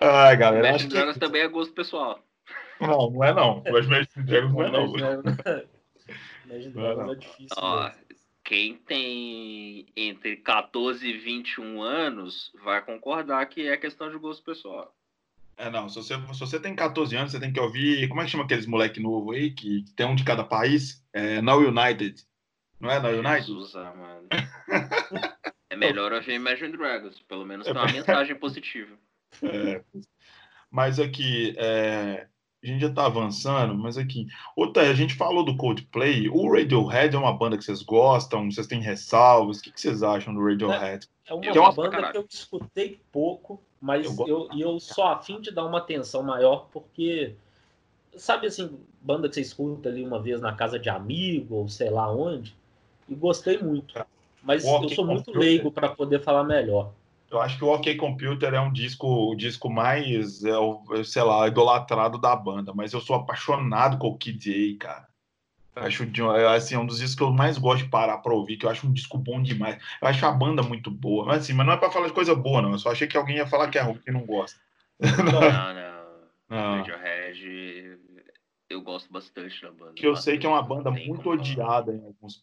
Ai, 0.00 0.36
galera. 0.36 0.68
Imagine 0.68 0.90
que... 0.90 0.96
Dragons 0.96 1.18
também 1.18 1.42
é 1.42 1.48
gosto 1.48 1.74
pessoal. 1.74 2.20
Não, 2.80 3.10
não 3.10 3.24
é 3.24 3.32
não. 3.32 3.62
Imagine 3.66 4.08
Dragons 4.16 4.52
não 4.52 4.62
é 4.62 4.70
não. 4.70 4.86
Imagine 6.46 6.72
Dragons 6.72 7.12
é 7.12 7.14
difícil. 7.14 7.56
Ó, 7.56 7.90
quem 8.44 8.76
tem 8.76 9.86
entre 9.96 10.36
14 10.36 11.06
e 11.06 11.16
21 11.16 11.80
anos 11.80 12.52
vai 12.62 12.82
concordar 12.82 13.46
que 13.46 13.68
é 13.68 13.76
questão 13.76 14.10
de 14.10 14.18
gosto 14.18 14.42
pessoal. 14.42 14.94
É, 15.56 15.70
não, 15.70 15.88
se 15.88 15.96
você, 15.96 16.14
se 16.14 16.40
você 16.40 16.58
tem 16.58 16.74
14 16.74 17.14
anos, 17.14 17.30
você 17.30 17.38
tem 17.38 17.52
que 17.52 17.60
ouvir. 17.60 18.08
Como 18.08 18.20
é 18.20 18.24
que 18.24 18.30
chama 18.30 18.44
aqueles 18.44 18.66
moleque 18.66 18.98
novo 18.98 19.30
aí, 19.32 19.50
que, 19.50 19.82
que 19.82 19.92
tem 19.92 20.06
um 20.06 20.14
de 20.14 20.24
cada 20.24 20.42
país? 20.42 21.04
É 21.12 21.40
Now 21.40 21.60
United. 21.60 22.20
Não 22.80 22.90
é 22.90 22.98
Now 22.98 23.12
United? 23.12 23.46
Jesus, 23.46 23.74
mano. 23.74 24.28
é 25.72 25.76
melhor 25.76 26.12
ouvir 26.12 26.34
Imagine 26.34 26.76
Dragons, 26.76 27.18
pelo 27.20 27.46
menos 27.46 27.64
tem 27.64 27.74
uma 27.74 27.90
mensagem 27.90 28.36
positiva. 28.36 28.94
É. 29.42 29.82
Mas 30.70 31.00
aqui, 31.00 31.54
é, 31.56 32.26
a 32.62 32.66
gente 32.66 32.82
já 32.82 32.92
tá 32.92 33.06
avançando, 33.06 33.74
mas 33.74 33.96
aqui. 33.96 34.26
Outra, 34.54 34.82
a 34.82 34.94
gente 34.94 35.14
falou 35.14 35.44
do 35.44 35.56
Coldplay. 35.56 36.28
O 36.28 36.52
Radiohead 36.52 37.16
é 37.16 37.18
uma 37.18 37.32
banda 37.32 37.56
que 37.56 37.64
vocês 37.64 37.82
gostam? 37.82 38.50
Vocês 38.50 38.66
têm 38.66 38.80
ressalvas? 38.80 39.58
O 39.58 39.62
que, 39.62 39.72
que 39.72 39.80
vocês 39.80 40.02
acham 40.02 40.34
do 40.34 40.44
Radiohead? 40.44 41.08
É, 41.26 41.32
é 41.32 41.34
uma, 41.34 41.46
é 41.46 41.60
uma 41.60 41.72
banda 41.72 42.10
que 42.10 42.18
eu 42.18 42.26
escutei 42.28 43.00
pouco, 43.10 43.62
mas 43.80 44.04
eu, 44.04 44.26
eu, 44.28 44.48
eu 44.58 44.80
só 44.80 45.12
a 45.12 45.22
fim 45.22 45.40
de 45.40 45.50
dar 45.50 45.64
uma 45.64 45.78
atenção 45.78 46.22
maior, 46.22 46.68
porque. 46.70 47.34
Sabe 48.14 48.46
assim, 48.46 48.78
banda 49.00 49.26
que 49.26 49.36
você 49.36 49.40
escuta 49.40 49.88
ali 49.88 50.04
uma 50.04 50.20
vez 50.20 50.38
na 50.38 50.54
casa 50.54 50.78
de 50.78 50.90
amigo, 50.90 51.54
ou 51.54 51.68
sei 51.68 51.88
lá 51.88 52.12
onde, 52.12 52.54
e 53.08 53.14
gostei 53.14 53.56
muito. 53.56 53.94
Mas 54.42 54.64
eu 54.64 54.88
sou 54.88 55.06
muito 55.06 55.36
leigo 55.36 55.70
para 55.70 55.88
poder 55.88 56.20
falar 56.20 56.44
melhor. 56.44 56.92
Eu 57.30 57.40
acho 57.40 57.56
que 57.56 57.64
o 57.64 57.72
OK 57.72 57.96
Computer 57.96 58.52
é 58.52 58.60
um 58.60 58.70
disco, 58.70 59.06
o 59.06 59.34
disco 59.34 59.70
mais, 59.70 60.44
é 60.44 60.58
o, 60.58 60.82
sei 61.02 61.22
lá, 61.22 61.48
idolatrado 61.48 62.18
da 62.18 62.36
banda, 62.36 62.74
mas 62.74 62.92
eu 62.92 63.00
sou 63.00 63.16
apaixonado 63.16 63.96
com 63.96 64.08
o 64.08 64.18
Kid 64.18 64.50
A, 64.50 64.78
cara. 64.78 65.08
Eu 65.74 65.84
acho 65.84 66.06
assim, 66.54 66.74
é 66.74 66.78
um 66.78 66.84
dos 66.84 66.98
discos 66.98 67.14
que 67.14 67.22
eu 67.22 67.32
mais 67.32 67.56
gosto 67.56 67.84
de 67.84 67.88
parar 67.88 68.18
pra 68.18 68.34
ouvir, 68.34 68.58
que 68.58 68.66
eu 68.66 68.70
acho 68.70 68.86
um 68.86 68.92
disco 68.92 69.16
bom 69.16 69.42
demais. 69.42 69.82
Eu 70.02 70.08
acho 70.08 70.26
a 70.26 70.30
banda 70.30 70.62
muito 70.62 70.90
boa. 70.90 71.24
Mas 71.24 71.44
assim, 71.44 71.54
mas 71.54 71.66
não 71.66 71.72
é 71.72 71.78
pra 71.78 71.90
falar 71.90 72.08
de 72.08 72.12
coisa 72.12 72.34
boa, 72.34 72.60
não. 72.60 72.72
Eu 72.72 72.78
só 72.78 72.92
achei 72.92 73.06
que 73.06 73.16
alguém 73.16 73.36
ia 73.36 73.46
falar 73.46 73.68
que 73.68 73.78
é 73.78 73.82
ruim, 73.82 73.94
que 73.94 74.12
não 74.12 74.26
gosta. 74.26 74.60
Não, 75.00 75.08
não. 75.72 75.74
não. 76.50 76.76
Radiohead 76.76 77.98
eu 78.72 78.80
gosto 78.80 79.12
bastante 79.12 79.60
da 79.62 79.70
banda. 79.70 79.92
Que 79.94 80.06
eu 80.06 80.16
sei 80.16 80.38
que 80.38 80.46
é 80.46 80.48
uma 80.48 80.62
banda 80.62 80.90
muito 80.90 81.28
odiada 81.28 81.92
em 81.92 82.04
alguns, 82.04 82.42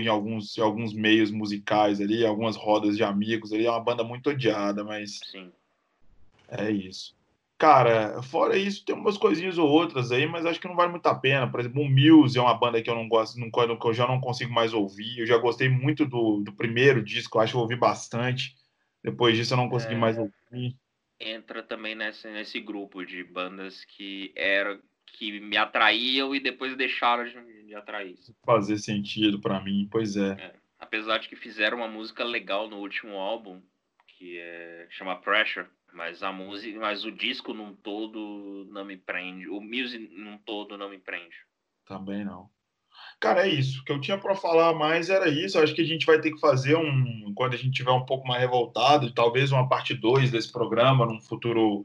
em, 0.00 0.08
alguns, 0.08 0.58
em 0.58 0.60
alguns 0.60 0.92
meios 0.92 1.30
musicais 1.30 2.00
ali, 2.00 2.24
algumas 2.24 2.56
rodas 2.56 2.96
de 2.96 3.04
amigos 3.04 3.52
ali, 3.52 3.66
é 3.66 3.70
uma 3.70 3.82
banda 3.82 4.02
muito 4.02 4.30
odiada, 4.30 4.82
mas. 4.82 5.20
Sim. 5.30 5.52
É 6.48 6.70
isso. 6.70 7.14
Cara, 7.58 8.22
fora 8.22 8.56
isso, 8.56 8.84
tem 8.84 8.94
umas 8.94 9.16
coisinhas 9.16 9.56
ou 9.56 9.68
outras 9.68 10.12
aí, 10.12 10.26
mas 10.26 10.44
acho 10.44 10.60
que 10.60 10.68
não 10.68 10.76
vale 10.76 10.90
muito 10.90 11.06
a 11.06 11.14
pena. 11.14 11.50
Por 11.50 11.60
exemplo, 11.60 11.82
o 11.82 11.88
Muse 11.88 12.38
é 12.38 12.40
uma 12.40 12.54
banda 12.54 12.82
que 12.82 12.90
eu 12.90 12.94
não 12.94 13.08
gosto, 13.08 13.38
não, 13.38 13.50
que 13.50 13.86
eu 13.86 13.94
já 13.94 14.06
não 14.06 14.20
consigo 14.20 14.52
mais 14.52 14.74
ouvir. 14.74 15.18
Eu 15.18 15.26
já 15.26 15.38
gostei 15.38 15.68
muito 15.68 16.04
do, 16.04 16.42
do 16.42 16.52
primeiro 16.52 17.02
disco, 17.02 17.38
acho 17.38 17.52
que 17.52 17.56
eu 17.56 17.62
ouvi 17.62 17.76
bastante. 17.76 18.54
Depois 19.02 19.36
disso 19.36 19.54
eu 19.54 19.56
não 19.56 19.70
consegui 19.70 19.94
é... 19.94 19.98
mais 19.98 20.18
ouvir. 20.18 20.76
Entra 21.18 21.62
também 21.62 21.94
nesse, 21.94 22.30
nesse 22.30 22.60
grupo 22.60 23.02
de 23.06 23.24
bandas 23.24 23.86
que 23.86 24.32
era 24.36 24.78
que 25.06 25.40
me 25.40 25.56
atraíam 25.56 26.34
e 26.34 26.40
depois 26.40 26.76
deixaram 26.76 27.24
de 27.24 27.38
me 27.38 27.74
atrair. 27.74 28.16
Fazer 28.44 28.78
sentido 28.78 29.40
para 29.40 29.60
mim, 29.60 29.88
pois 29.90 30.16
é. 30.16 30.32
é. 30.32 30.54
Apesar 30.78 31.18
de 31.18 31.28
que 31.28 31.36
fizeram 31.36 31.78
uma 31.78 31.88
música 31.88 32.22
legal 32.22 32.68
no 32.68 32.78
último 32.78 33.16
álbum, 33.16 33.62
que 34.06 34.38
é 34.38 34.86
chama 34.90 35.16
Pressure, 35.16 35.66
mas 35.92 36.22
a 36.22 36.30
música, 36.30 36.78
mas 36.78 37.04
o 37.04 37.10
disco 37.10 37.54
num 37.54 37.74
todo 37.74 38.66
não 38.70 38.84
me 38.84 38.96
prende, 38.96 39.48
o 39.48 39.60
music 39.60 40.10
num 40.12 40.36
todo 40.38 40.76
não 40.76 40.90
me 40.90 40.98
prende. 40.98 41.36
Também 41.86 42.24
não. 42.24 42.50
Cara, 43.18 43.46
é 43.46 43.50
isso. 43.50 43.80
O 43.80 43.84
que 43.84 43.92
eu 43.92 44.00
tinha 44.00 44.18
para 44.18 44.34
falar 44.34 44.74
mais 44.74 45.08
era 45.08 45.28
isso. 45.28 45.58
acho 45.58 45.74
que 45.74 45.80
a 45.80 45.86
gente 45.86 46.04
vai 46.04 46.20
ter 46.20 46.30
que 46.30 46.40
fazer 46.40 46.76
um. 46.76 47.32
Quando 47.34 47.54
a 47.54 47.56
gente 47.56 47.70
tiver 47.70 47.90
um 47.90 48.04
pouco 48.04 48.26
mais 48.26 48.40
revoltado, 48.40 49.12
talvez 49.12 49.52
uma 49.52 49.68
parte 49.68 49.94
2 49.94 50.30
desse 50.30 50.52
programa, 50.52 51.06
num 51.06 51.20
futuro 51.20 51.84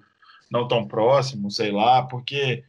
não 0.49 0.67
tão 0.67 0.85
próximo, 0.87 1.49
sei 1.49 1.71
lá, 1.71 2.03
porque 2.03 2.63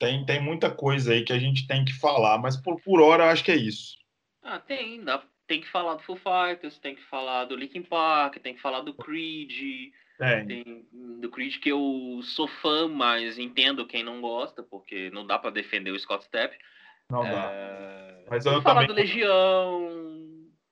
tem, 0.00 0.24
tem 0.24 0.40
muita 0.40 0.70
coisa 0.70 1.12
aí 1.12 1.22
que 1.22 1.32
a 1.32 1.38
gente 1.38 1.66
tem 1.66 1.84
que 1.84 1.92
falar, 1.92 2.38
mas 2.38 2.56
por, 2.56 2.80
por 2.80 3.02
hora 3.02 3.24
eu 3.24 3.28
acho 3.28 3.44
que 3.44 3.52
é 3.52 3.56
isso. 3.56 3.98
Ah, 4.42 4.58
tem. 4.58 5.04
Dá, 5.04 5.22
tem 5.46 5.60
que 5.60 5.68
falar 5.68 5.94
do 5.94 6.02
Foo 6.02 6.16
Fighters, 6.16 6.78
tem 6.78 6.96
que 6.96 7.02
falar 7.02 7.44
do 7.44 7.54
Linkin 7.54 7.82
Park, 7.82 8.38
tem 8.38 8.54
que 8.54 8.62
falar 8.62 8.80
do 8.80 8.94
Creed. 8.94 9.92
Tem. 10.18 10.46
tem 10.46 10.86
do 11.20 11.30
Creed 11.30 11.58
que 11.58 11.68
eu 11.68 12.20
sou 12.22 12.48
fã, 12.48 12.88
mas 12.88 13.38
entendo 13.38 13.86
quem 13.86 14.02
não 14.02 14.22
gosta, 14.22 14.62
porque 14.62 15.10
não 15.10 15.26
dá 15.26 15.38
para 15.38 15.50
defender 15.50 15.90
o 15.90 15.98
Scott 15.98 16.24
Stepp. 16.24 16.56
Não 17.10 17.24
é... 17.24 17.30
dá. 17.30 18.30
Mas 18.30 18.46
eu 18.46 18.62
falar 18.62 18.86
também... 18.86 18.86
do 18.86 18.94
Legião. 18.94 20.10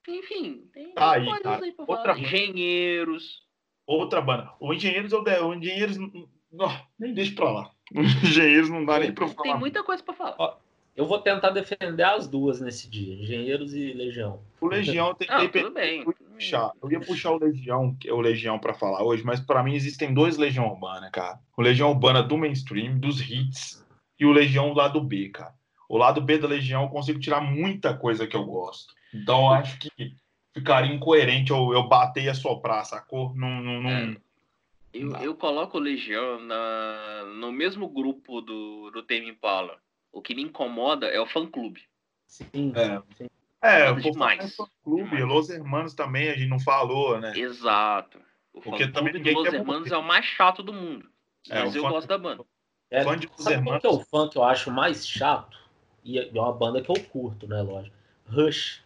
Enfim, 0.09 0.71
tem 0.73 0.95
tá 0.95 1.13
aí, 1.13 1.27
cara. 1.43 1.65
aí 1.65 1.73
pra 1.73 1.85
Outra... 1.87 2.15
falar. 2.15 2.21
Engenheiros. 2.21 3.43
Outra 3.87 4.23
banda. 4.23 4.51
O 4.59 4.73
Engenheiros, 4.73 5.13
eu, 5.13 5.23
o 5.23 5.55
Engenheiros 5.55 5.99
não, 6.51 6.89
nem 6.99 7.13
deixa 7.13 7.35
pra 7.35 7.51
lá. 7.51 7.71
Engenheiros 8.25 8.71
não 8.71 8.85
dá 8.85 8.99
nem 8.99 9.13
pra 9.13 9.29
falar. 9.29 9.43
Tem 9.43 9.59
muita 9.59 9.83
coisa 9.83 10.03
pra 10.03 10.15
falar. 10.15 10.37
Ó, 10.39 10.57
eu 10.97 11.07
vou 11.07 11.21
tentar 11.21 11.51
defender 11.51 12.03
as 12.03 12.27
duas 12.27 12.61
nesse 12.61 12.91
dia, 12.91 13.15
Engenheiros 13.15 13.75
e 13.75 13.93
Legião. 13.93 14.41
O 14.61 14.67
Legião 14.67 15.15
tem 15.15 15.29
não, 15.29 15.49
tudo 15.49 15.71
bem. 15.71 16.03
Eu, 16.03 16.13
puxar. 16.13 16.73
eu 16.83 16.91
ia 16.91 17.01
puxar 17.01 17.31
o 17.31 17.39
Legião, 17.39 17.97
o 18.11 18.21
Legião 18.21 18.59
para 18.59 18.75
falar 18.75 19.03
hoje, 19.05 19.25
mas 19.25 19.41
para 19.41 19.63
mim 19.63 19.75
existem 19.75 20.13
dois 20.13 20.37
Legião 20.37 20.69
Urbana, 20.69 21.11
cara. 21.11 21.39
O 21.57 21.63
Legião 21.63 21.91
Urbana 21.91 22.23
do 22.23 22.37
mainstream, 22.37 22.99
dos 22.99 23.21
hits, 23.21 23.87
e 24.19 24.27
o 24.27 24.33
Legião 24.33 24.73
lado 24.73 25.01
B, 25.01 25.29
cara. 25.29 25.55
O 25.89 25.97
lado 25.97 26.21
B 26.21 26.37
da 26.37 26.49
Legião 26.49 26.83
eu 26.83 26.89
consigo 26.89 27.19
tirar 27.19 27.41
muita 27.41 27.95
coisa 27.95 28.27
que 28.27 28.37
eu 28.37 28.45
gosto. 28.45 28.93
Então 29.15 29.43
eu 29.43 29.51
acho 29.53 29.79
que 29.79 30.17
ficaria 30.53 30.93
incoerente 30.93 31.51
eu, 31.51 31.73
eu 31.73 31.89
bater 31.89 32.25
e 32.25 32.29
assoprar, 32.29 32.85
sacou? 32.85 33.35
Não, 33.35 33.63
não, 33.63 33.81
não, 33.81 33.91
é. 33.91 34.17
Eu, 35.01 35.13
eu 35.19 35.35
coloco 35.35 35.79
o 35.79 35.81
Legião 35.81 36.41
na, 36.41 37.25
no 37.37 37.53
mesmo 37.53 37.89
grupo 37.89 38.41
do, 38.41 38.91
do 38.91 39.03
Tame 39.03 39.29
Impala. 39.29 39.79
O 40.13 40.23
que 40.23 40.35
me 40.35 40.43
incomoda 40.43 41.07
é 41.07 41.21
o 41.21 41.27
fã-clube. 41.27 41.83
Sim, 42.27 42.73
é. 42.75 43.01
Sim. 43.17 43.29
É, 43.61 43.91
o 43.91 43.97
demais. 43.97 44.57
clube, 44.85 45.05
demais. 45.05 45.25
Los 45.27 45.51
Hermanos 45.51 45.95
também 45.95 46.29
a 46.29 46.35
gente 46.35 46.49
não 46.49 46.61
falou, 46.61 47.19
né? 47.19 47.33
Exato. 47.37 48.21
O 48.53 48.61
Porque 48.61 48.89
também 48.89 49.13
ninguém 49.13 49.35
Los 49.35 49.53
Hermanos 49.53 49.91
é 49.91 49.97
o 49.97 50.03
mais 50.03 50.25
chato 50.25 50.63
do 50.63 50.73
mundo. 50.73 51.09
É, 51.51 51.65
mas 51.65 51.75
eu 51.75 51.83
fã... 51.83 51.91
gosto 51.91 52.09
da 52.09 52.19
banda. 52.19 52.45
É, 52.91 53.05
fã 53.05 53.19
de 53.19 53.29
sabe 53.37 53.65
qual 53.65 53.81
que 53.81 53.87
é 53.87 53.91
o 53.91 54.01
fã 54.01 54.29
que 54.29 54.39
eu 54.39 54.45
acho 54.45 54.71
mais 54.71 55.07
chato? 55.07 55.59
E 56.05 56.19
é 56.19 56.31
uma 56.33 56.53
banda 56.53 56.81
que 56.81 56.91
eu 56.91 57.01
curto, 57.05 57.47
né, 57.47 57.61
lógico. 57.61 57.95
Rush. 58.27 58.83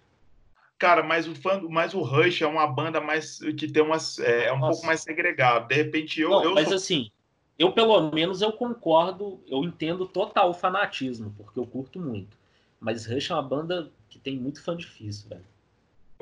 Cara, 0.82 1.00
mas 1.00 1.28
o 1.28 1.34
fã, 1.36 1.62
mas 1.70 1.94
o 1.94 2.00
Rush 2.00 2.42
é 2.42 2.46
uma 2.46 2.66
banda 2.66 3.00
mais 3.00 3.38
que 3.56 3.70
tem 3.70 3.80
umas 3.80 4.18
é, 4.18 4.46
é 4.46 4.52
um 4.52 4.58
Nossa. 4.58 4.72
pouco 4.72 4.86
mais 4.86 5.00
segregado. 5.00 5.68
De 5.68 5.76
repente 5.76 6.20
eu, 6.20 6.30
Não, 6.30 6.42
eu 6.42 6.54
mas 6.54 6.66
sou... 6.66 6.76
assim, 6.76 7.08
eu 7.56 7.70
pelo 7.70 8.10
menos 8.10 8.42
eu 8.42 8.50
concordo, 8.52 9.40
eu 9.46 9.62
entendo 9.62 10.08
total 10.08 10.50
o 10.50 10.52
fanatismo, 10.52 11.32
porque 11.36 11.56
eu 11.56 11.64
curto 11.64 12.00
muito. 12.00 12.36
Mas 12.80 13.06
Rush 13.06 13.30
é 13.30 13.34
uma 13.34 13.42
banda 13.44 13.92
que 14.08 14.18
tem 14.18 14.36
muito 14.36 14.60
fã 14.60 14.76
difícil, 14.76 15.28
velho. 15.28 15.44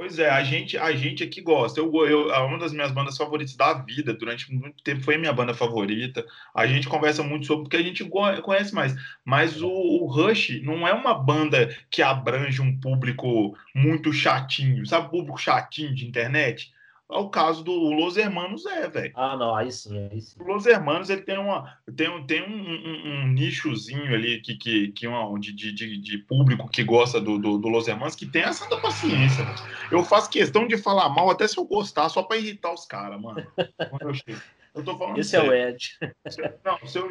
Pois 0.00 0.18
é, 0.18 0.30
a 0.30 0.42
gente, 0.42 0.78
a 0.78 0.92
gente 0.92 1.22
aqui 1.22 1.42
gosta. 1.42 1.78
Eu, 1.78 1.94
eu, 2.06 2.28
uma 2.46 2.58
das 2.58 2.72
minhas 2.72 2.90
bandas 2.90 3.18
favoritas 3.18 3.54
da 3.54 3.74
vida, 3.74 4.14
durante 4.14 4.50
muito 4.50 4.82
tempo, 4.82 5.02
foi 5.02 5.18
minha 5.18 5.30
banda 5.30 5.52
favorita. 5.52 6.24
A 6.54 6.66
gente 6.66 6.88
conversa 6.88 7.22
muito 7.22 7.44
sobre 7.44 7.64
porque 7.64 7.76
a 7.76 7.82
gente 7.82 8.02
conhece 8.42 8.74
mais. 8.74 8.96
Mas 9.22 9.60
o, 9.60 9.68
o 9.68 10.06
Rush 10.06 10.62
não 10.62 10.88
é 10.88 10.94
uma 10.94 11.12
banda 11.12 11.76
que 11.90 12.00
abrange 12.00 12.62
um 12.62 12.80
público 12.80 13.54
muito 13.74 14.10
chatinho, 14.10 14.86
sabe? 14.86 15.10
Público 15.10 15.36
chatinho 15.36 15.94
de 15.94 16.06
internet. 16.06 16.72
É 17.12 17.18
o 17.18 17.28
caso 17.28 17.64
do 17.64 17.72
Los 17.72 18.16
Hermanos, 18.16 18.64
é, 18.66 18.88
velho. 18.88 19.12
Ah, 19.16 19.36
não, 19.36 19.54
aí 19.54 19.70
sim, 19.72 20.08
aí 20.10 20.20
sim. 20.20 20.40
O 20.40 20.44
Los 20.44 20.64
Hermanos, 20.64 21.10
ele 21.10 21.22
tem, 21.22 21.36
uma, 21.36 21.76
tem, 21.96 22.26
tem 22.26 22.42
um, 22.42 22.48
um, 22.48 23.24
um 23.24 23.26
nichozinho 23.28 24.14
ali 24.14 24.40
que, 24.40 24.54
que, 24.54 24.92
que 24.92 25.06
uma, 25.06 25.38
de, 25.40 25.52
de, 25.52 25.98
de 25.98 26.18
público 26.18 26.68
que 26.70 26.84
gosta 26.84 27.20
do, 27.20 27.38
do, 27.38 27.58
do 27.58 27.68
Los 27.68 27.88
Hermanos 27.88 28.14
que 28.14 28.26
tem 28.26 28.42
essa 28.42 28.68
da 28.70 28.78
paciência. 28.78 29.44
Mano. 29.44 29.58
Eu 29.90 30.04
faço 30.04 30.30
questão 30.30 30.68
de 30.68 30.78
falar 30.78 31.08
mal 31.08 31.28
até 31.30 31.48
se 31.48 31.58
eu 31.58 31.64
gostar, 31.64 32.08
só 32.08 32.22
pra 32.22 32.36
irritar 32.36 32.72
os 32.72 32.86
caras, 32.86 33.20
mano. 33.20 33.44
Eu, 34.00 34.12
eu 34.76 34.84
tô 34.84 34.96
falando 34.96 35.18
Esse 35.18 35.30
sério. 35.30 35.52
é 35.52 35.66
o 35.66 35.68
Ed. 35.68 35.98
Não, 36.64 36.86
se 36.86 36.98
eu, 36.98 37.10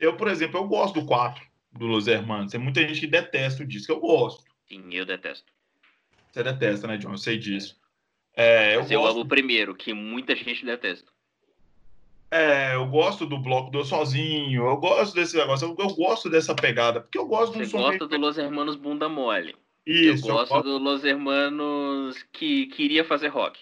eu, 0.00 0.16
por 0.16 0.28
exemplo, 0.28 0.58
eu 0.58 0.66
gosto 0.66 1.00
do 1.00 1.06
4 1.06 1.42
do 1.72 1.86
Los 1.86 2.06
Hermanos. 2.06 2.50
Tem 2.50 2.60
muita 2.60 2.80
gente 2.80 3.00
que 3.00 3.06
detesta 3.06 3.62
o 3.62 3.66
disco. 3.66 3.92
Eu 3.92 4.00
gosto. 4.00 4.44
Sim, 4.66 4.92
eu 4.92 5.06
detesto. 5.06 5.52
Você 6.32 6.42
detesta, 6.42 6.86
né, 6.86 6.96
John? 6.96 7.12
Eu 7.12 7.18
sei 7.18 7.38
disso. 7.38 7.78
É, 8.36 8.76
eu, 8.76 8.82
Mas 8.82 8.90
eu 8.90 9.00
gosto... 9.00 9.12
amo 9.12 9.20
o 9.22 9.28
primeiro, 9.28 9.74
que 9.74 9.94
muita 9.94 10.36
gente 10.36 10.64
detesta. 10.64 11.10
É, 12.30 12.74
eu 12.74 12.86
gosto 12.86 13.24
do 13.24 13.38
bloco 13.38 13.70
do 13.70 13.84
sozinho, 13.84 14.66
eu 14.66 14.76
gosto 14.76 15.14
desse 15.14 15.36
negócio, 15.36 15.68
eu, 15.68 15.76
eu 15.78 15.94
gosto 15.94 16.28
dessa 16.28 16.54
pegada, 16.54 17.00
porque 17.00 17.16
eu 17.16 17.26
gosto 17.26 17.54
Você 17.54 17.60
do 17.60 17.66
som. 17.68 17.78
gosta 17.78 18.06
do 18.06 18.18
Los 18.18 18.36
Hermanos 18.36 18.76
Bunda 18.76 19.08
Mole. 19.08 19.54
Isso. 19.86 20.28
Eu 20.28 20.34
gosto, 20.34 20.52
eu 20.52 20.56
gosto 20.56 20.64
do 20.64 20.78
Los 20.78 21.04
Hermanos 21.04 22.22
que 22.32 22.66
queria 22.66 23.04
fazer 23.04 23.28
rock. 23.28 23.60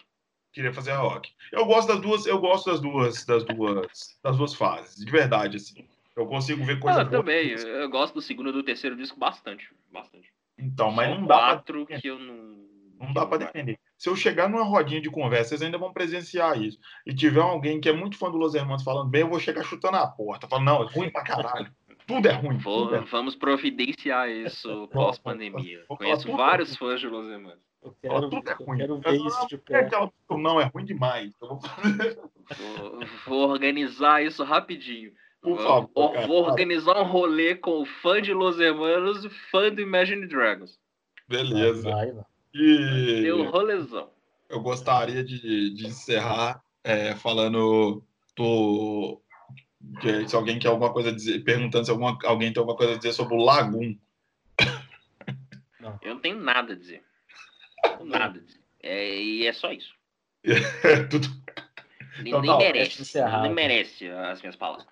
Queria 0.52 0.72
fazer 0.72 0.92
rock. 0.92 1.30
Eu 1.52 1.66
gosto 1.66 1.88
das 1.88 2.01
duas, 2.01 2.26
eu 2.26 2.38
gosto 2.40 2.70
das 2.70 2.80
duas, 2.80 3.24
das 3.26 3.44
duas, 3.44 4.18
das 4.22 4.36
duas 4.36 4.55
fases, 4.55 5.05
de 5.05 5.10
verdade, 5.10 5.56
assim. 5.59 5.86
Eu 6.16 6.26
consigo 6.26 6.64
ver 6.64 6.78
coisas. 6.78 7.01
Ah, 7.01 7.05
eu 7.05 7.10
também. 7.10 7.51
Eu 7.51 7.88
gosto 7.90 8.14
do 8.14 8.22
segundo 8.22 8.51
e 8.51 8.52
do 8.52 8.62
terceiro 8.62 8.96
disco 8.96 9.18
bastante. 9.18 9.68
Bastante. 9.92 10.32
Então, 10.56 10.90
mas 10.90 11.09
São 11.09 11.20
não 11.20 11.26
dá. 11.26 11.38
quatro 11.38 11.86
pra... 11.86 12.01
que 12.01 12.06
eu 12.06 12.18
não. 12.18 12.64
Não 13.01 13.12
dá 13.12 13.26
para 13.26 13.38
defender. 13.38 13.78
Se 14.05 14.10
eu 14.10 14.14
chegar 14.14 14.51
numa 14.51 14.64
rodinha 14.64 15.01
de 15.01 15.09
conversa, 15.09 15.48
vocês 15.48 15.62
ainda 15.62 15.78
vão 15.78 15.90
presenciar 15.90 16.60
isso, 16.60 16.78
e 17.06 17.14
tiver 17.14 17.40
alguém 17.40 17.81
que 17.81 17.89
é 17.89 17.93
muito 17.93 18.18
fã 18.18 18.31
do 18.31 18.36
Los 18.36 18.55
Hermanos 18.55 18.82
falando 18.82 19.09
bem, 19.09 19.22
eu 19.22 19.31
vou 19.31 19.40
chegar 19.40 19.64
chutando 19.64 19.97
a 19.97 20.06
porta, 20.06 20.47
falando, 20.47 20.66
não, 20.66 20.82
é 20.82 20.86
ruim 20.93 21.09
pra 21.09 21.24
caralho. 21.24 21.72
Tudo 22.06 22.28
é 22.28 22.32
ruim. 22.32 22.59
Vou, 22.59 22.85
tudo 22.85 22.97
é... 22.97 23.01
Vamos 23.01 23.35
providenciar 23.35 24.28
isso 24.28 24.89
pós-pandemia. 24.93 25.86
Conheço 25.89 26.31
vários 26.36 26.76
fãs 26.76 27.01
de 27.01 27.06
Los 27.06 27.26
Hermanos. 27.26 27.64
Eu 27.82 27.97
quero, 28.02 28.28
tudo 28.28 28.51
é 28.51 28.52
ruim. 28.52 28.76
quero 28.76 28.98
ver 28.98 29.14
eu, 29.14 29.26
isso 29.26 29.47
de 29.48 29.56
perto. 29.56 30.12
Não, 30.32 30.60
é 30.60 30.64
ruim 30.64 30.85
demais. 30.85 31.32
Vou... 31.40 31.59
Vou, 31.59 33.01
vou 33.26 33.48
organizar 33.48 34.22
isso 34.22 34.44
rapidinho. 34.44 35.12
Por 35.40 35.56
favor, 35.56 35.90
vou, 35.94 36.12
cara, 36.12 36.26
vou 36.26 36.44
organizar 36.44 37.01
um 37.01 37.06
rolê 37.06 37.55
com 37.55 37.81
o 37.81 37.86
fã 37.86 38.20
de 38.20 38.35
Los 38.35 38.60
Hermanos 38.60 39.24
e 39.24 39.31
fã 39.51 39.72
do 39.72 39.81
Imagine 39.81 40.26
Dragons. 40.26 40.78
Beleza. 41.26 41.90
Vai, 41.90 42.12
vai. 42.12 42.34
E 42.55 43.22
Deu 43.22 43.40
um 43.40 43.51
rolezão. 43.51 44.10
eu 44.48 44.60
gostaria 44.60 45.24
de, 45.24 45.70
de 45.74 45.86
encerrar 45.86 46.62
é, 46.85 47.14
falando 47.16 48.05
do, 48.36 49.20
que, 50.01 50.28
se 50.28 50.36
alguém 50.36 50.59
quer 50.59 50.68
alguma 50.68 50.93
coisa 50.93 51.09
a 51.10 51.12
dizer, 51.12 51.43
perguntando 51.43 51.85
se 51.85 51.90
alguma, 51.90 52.16
alguém 52.24 52.52
tem 52.52 52.60
alguma 52.60 52.76
coisa 52.76 52.94
a 52.94 52.97
dizer 52.97 53.12
sobre 53.12 53.35
o 53.35 53.43
Lagoon. 53.44 53.97
Eu 56.01 56.14
não 56.14 56.20
tenho 56.20 56.36
nada 56.40 56.72
a 56.72 56.76
dizer. 56.76 57.02
Nada 58.05 58.39
a 58.39 58.43
dizer. 58.43 58.60
É, 58.82 59.16
e 59.20 59.47
é 59.47 59.52
só 59.52 59.72
isso. 59.72 59.94
Tudo. 61.10 61.28
Nem, 62.18 62.28
Então 62.28 62.40
nem 62.40 62.51
tá, 62.51 62.59
merece. 62.59 63.02
encerrado. 63.02 63.43
Nem 63.43 63.52
merece 63.52 64.09
as 64.09 64.40
minhas 64.40 64.56
palavras. 64.56 64.86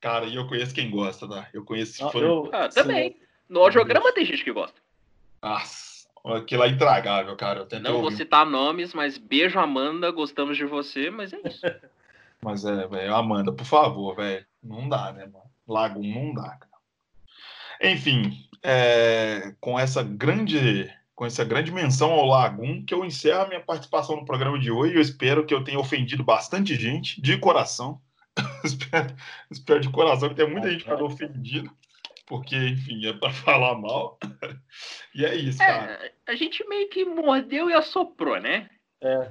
Cara, 0.00 0.26
e 0.26 0.36
eu 0.36 0.46
conheço 0.46 0.74
quem 0.74 0.90
gosta, 0.90 1.28
tá? 1.28 1.48
Eu 1.52 1.64
conheço 1.64 2.02
Não, 2.02 2.10
fã. 2.12 2.18
eu- 2.20 2.50
Ah, 2.52 2.68
também. 2.68 3.16
No 3.48 3.60
audiograma 3.60 4.12
tem 4.12 4.24
gente 4.24 4.44
que 4.44 4.52
gosta. 4.52 4.80
Nossa, 5.42 6.08
aquilo 6.24 6.64
é 6.64 6.68
intragável, 6.68 7.36
cara. 7.36 7.66
Eu 7.70 7.80
Não 7.80 7.92
vou 7.94 8.04
ouvir, 8.04 8.16
citar 8.16 8.46
nomes, 8.46 8.94
mas 8.94 9.18
beijo, 9.18 9.58
Amanda. 9.58 10.10
Gostamos 10.10 10.56
de 10.56 10.64
você, 10.64 11.10
mas 11.10 11.32
é 11.32 11.40
isso. 11.44 11.66
mas 12.42 12.64
é, 12.64 12.86
velho, 12.86 13.14
Amanda, 13.14 13.52
por 13.52 13.64
favor, 13.66 14.16
velho. 14.16 14.44
Não 14.62 14.88
dá, 14.88 15.12
né, 15.12 15.26
mano? 15.26 15.48
Lagoon 15.66 16.26
não 16.26 16.34
dá, 16.34 16.50
cara. 16.50 16.68
Enfim, 17.80 18.48
é, 18.62 19.54
com 19.60 19.78
essa 19.78 20.02
grande 20.02 20.92
com 21.14 21.26
essa 21.26 21.44
grande 21.44 21.72
menção 21.72 22.12
ao 22.12 22.26
Lagoon, 22.26 22.84
que 22.84 22.94
eu 22.94 23.04
encerro 23.04 23.42
a 23.42 23.48
minha 23.48 23.60
participação 23.60 24.14
no 24.14 24.24
programa 24.24 24.56
de 24.56 24.70
hoje. 24.70 24.94
Eu 24.94 25.00
espero 25.00 25.44
que 25.44 25.52
eu 25.52 25.64
tenha 25.64 25.80
ofendido 25.80 26.22
bastante 26.22 26.76
gente, 26.76 27.20
de 27.20 27.36
coração. 27.38 28.00
espero, 28.62 29.16
espero 29.50 29.80
de 29.80 29.90
coração 29.90 30.28
que 30.28 30.36
tenha 30.36 30.48
muita 30.48 30.70
gente 30.70 30.84
ficado 30.84 31.04
ofendida, 31.04 31.68
porque, 32.28 32.56
enfim, 32.56 33.06
é 33.06 33.12
para 33.12 33.30
falar 33.32 33.76
mal. 33.78 34.18
e 35.14 35.24
é 35.24 35.34
isso, 35.34 35.58
cara. 35.58 35.92
É, 36.04 36.12
a 36.26 36.34
gente 36.34 36.66
meio 36.68 36.88
que 36.88 37.04
mordeu 37.04 37.68
e 37.70 37.74
assoprou, 37.74 38.40
né? 38.40 38.68
É. 39.00 39.30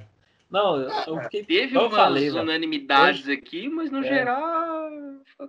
Não, 0.50 0.80
eu, 0.80 0.88
eu 1.06 1.20
fiquei. 1.24 1.44
Teve 1.44 1.76
eu 1.76 1.82
umas 1.82 1.94
falei, 1.94 2.30
unanimidades 2.30 3.28
aqui, 3.28 3.68
mas 3.68 3.90
no 3.90 3.98
É. 3.98 4.08
geral. 4.08 4.90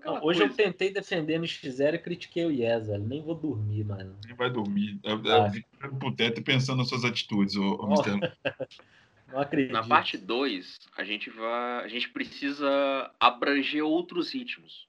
Não, 0.05 0.23
hoje 0.23 0.41
eu 0.41 0.47
coisa. 0.47 0.53
tentei 0.55 0.91
defender 0.91 1.39
no 1.39 1.45
X0 1.45 1.95
e 1.95 1.99
critiquei 1.99 2.45
o 2.45 2.51
Yes, 2.51 2.87
velho. 2.87 3.03
Nem 3.03 3.23
vou 3.23 3.33
dormir, 3.33 3.85
mano. 3.85 4.17
Quem 4.25 4.35
vai 4.35 4.49
dormir? 4.49 4.99
Eu, 5.03 5.21
Vai. 5.21 5.63
eu 5.81 5.95
pro 5.95 6.13
teto 6.13 6.41
e 6.41 6.43
pensando 6.43 6.79
nas 6.79 6.89
suas 6.89 7.05
atitudes, 7.05 7.55
ô, 7.55 7.75
ô. 7.75 7.87
Não 9.31 9.39
acredito. 9.39 9.73
Na 9.73 9.83
parte 9.87 10.17
2, 10.17 10.77
a 10.97 11.03
gente 11.03 11.29
vai. 11.29 11.85
A 11.85 11.87
gente 11.87 12.09
precisa 12.09 13.09
abranger 13.19 13.83
outros 13.85 14.33
ritmos. 14.33 14.88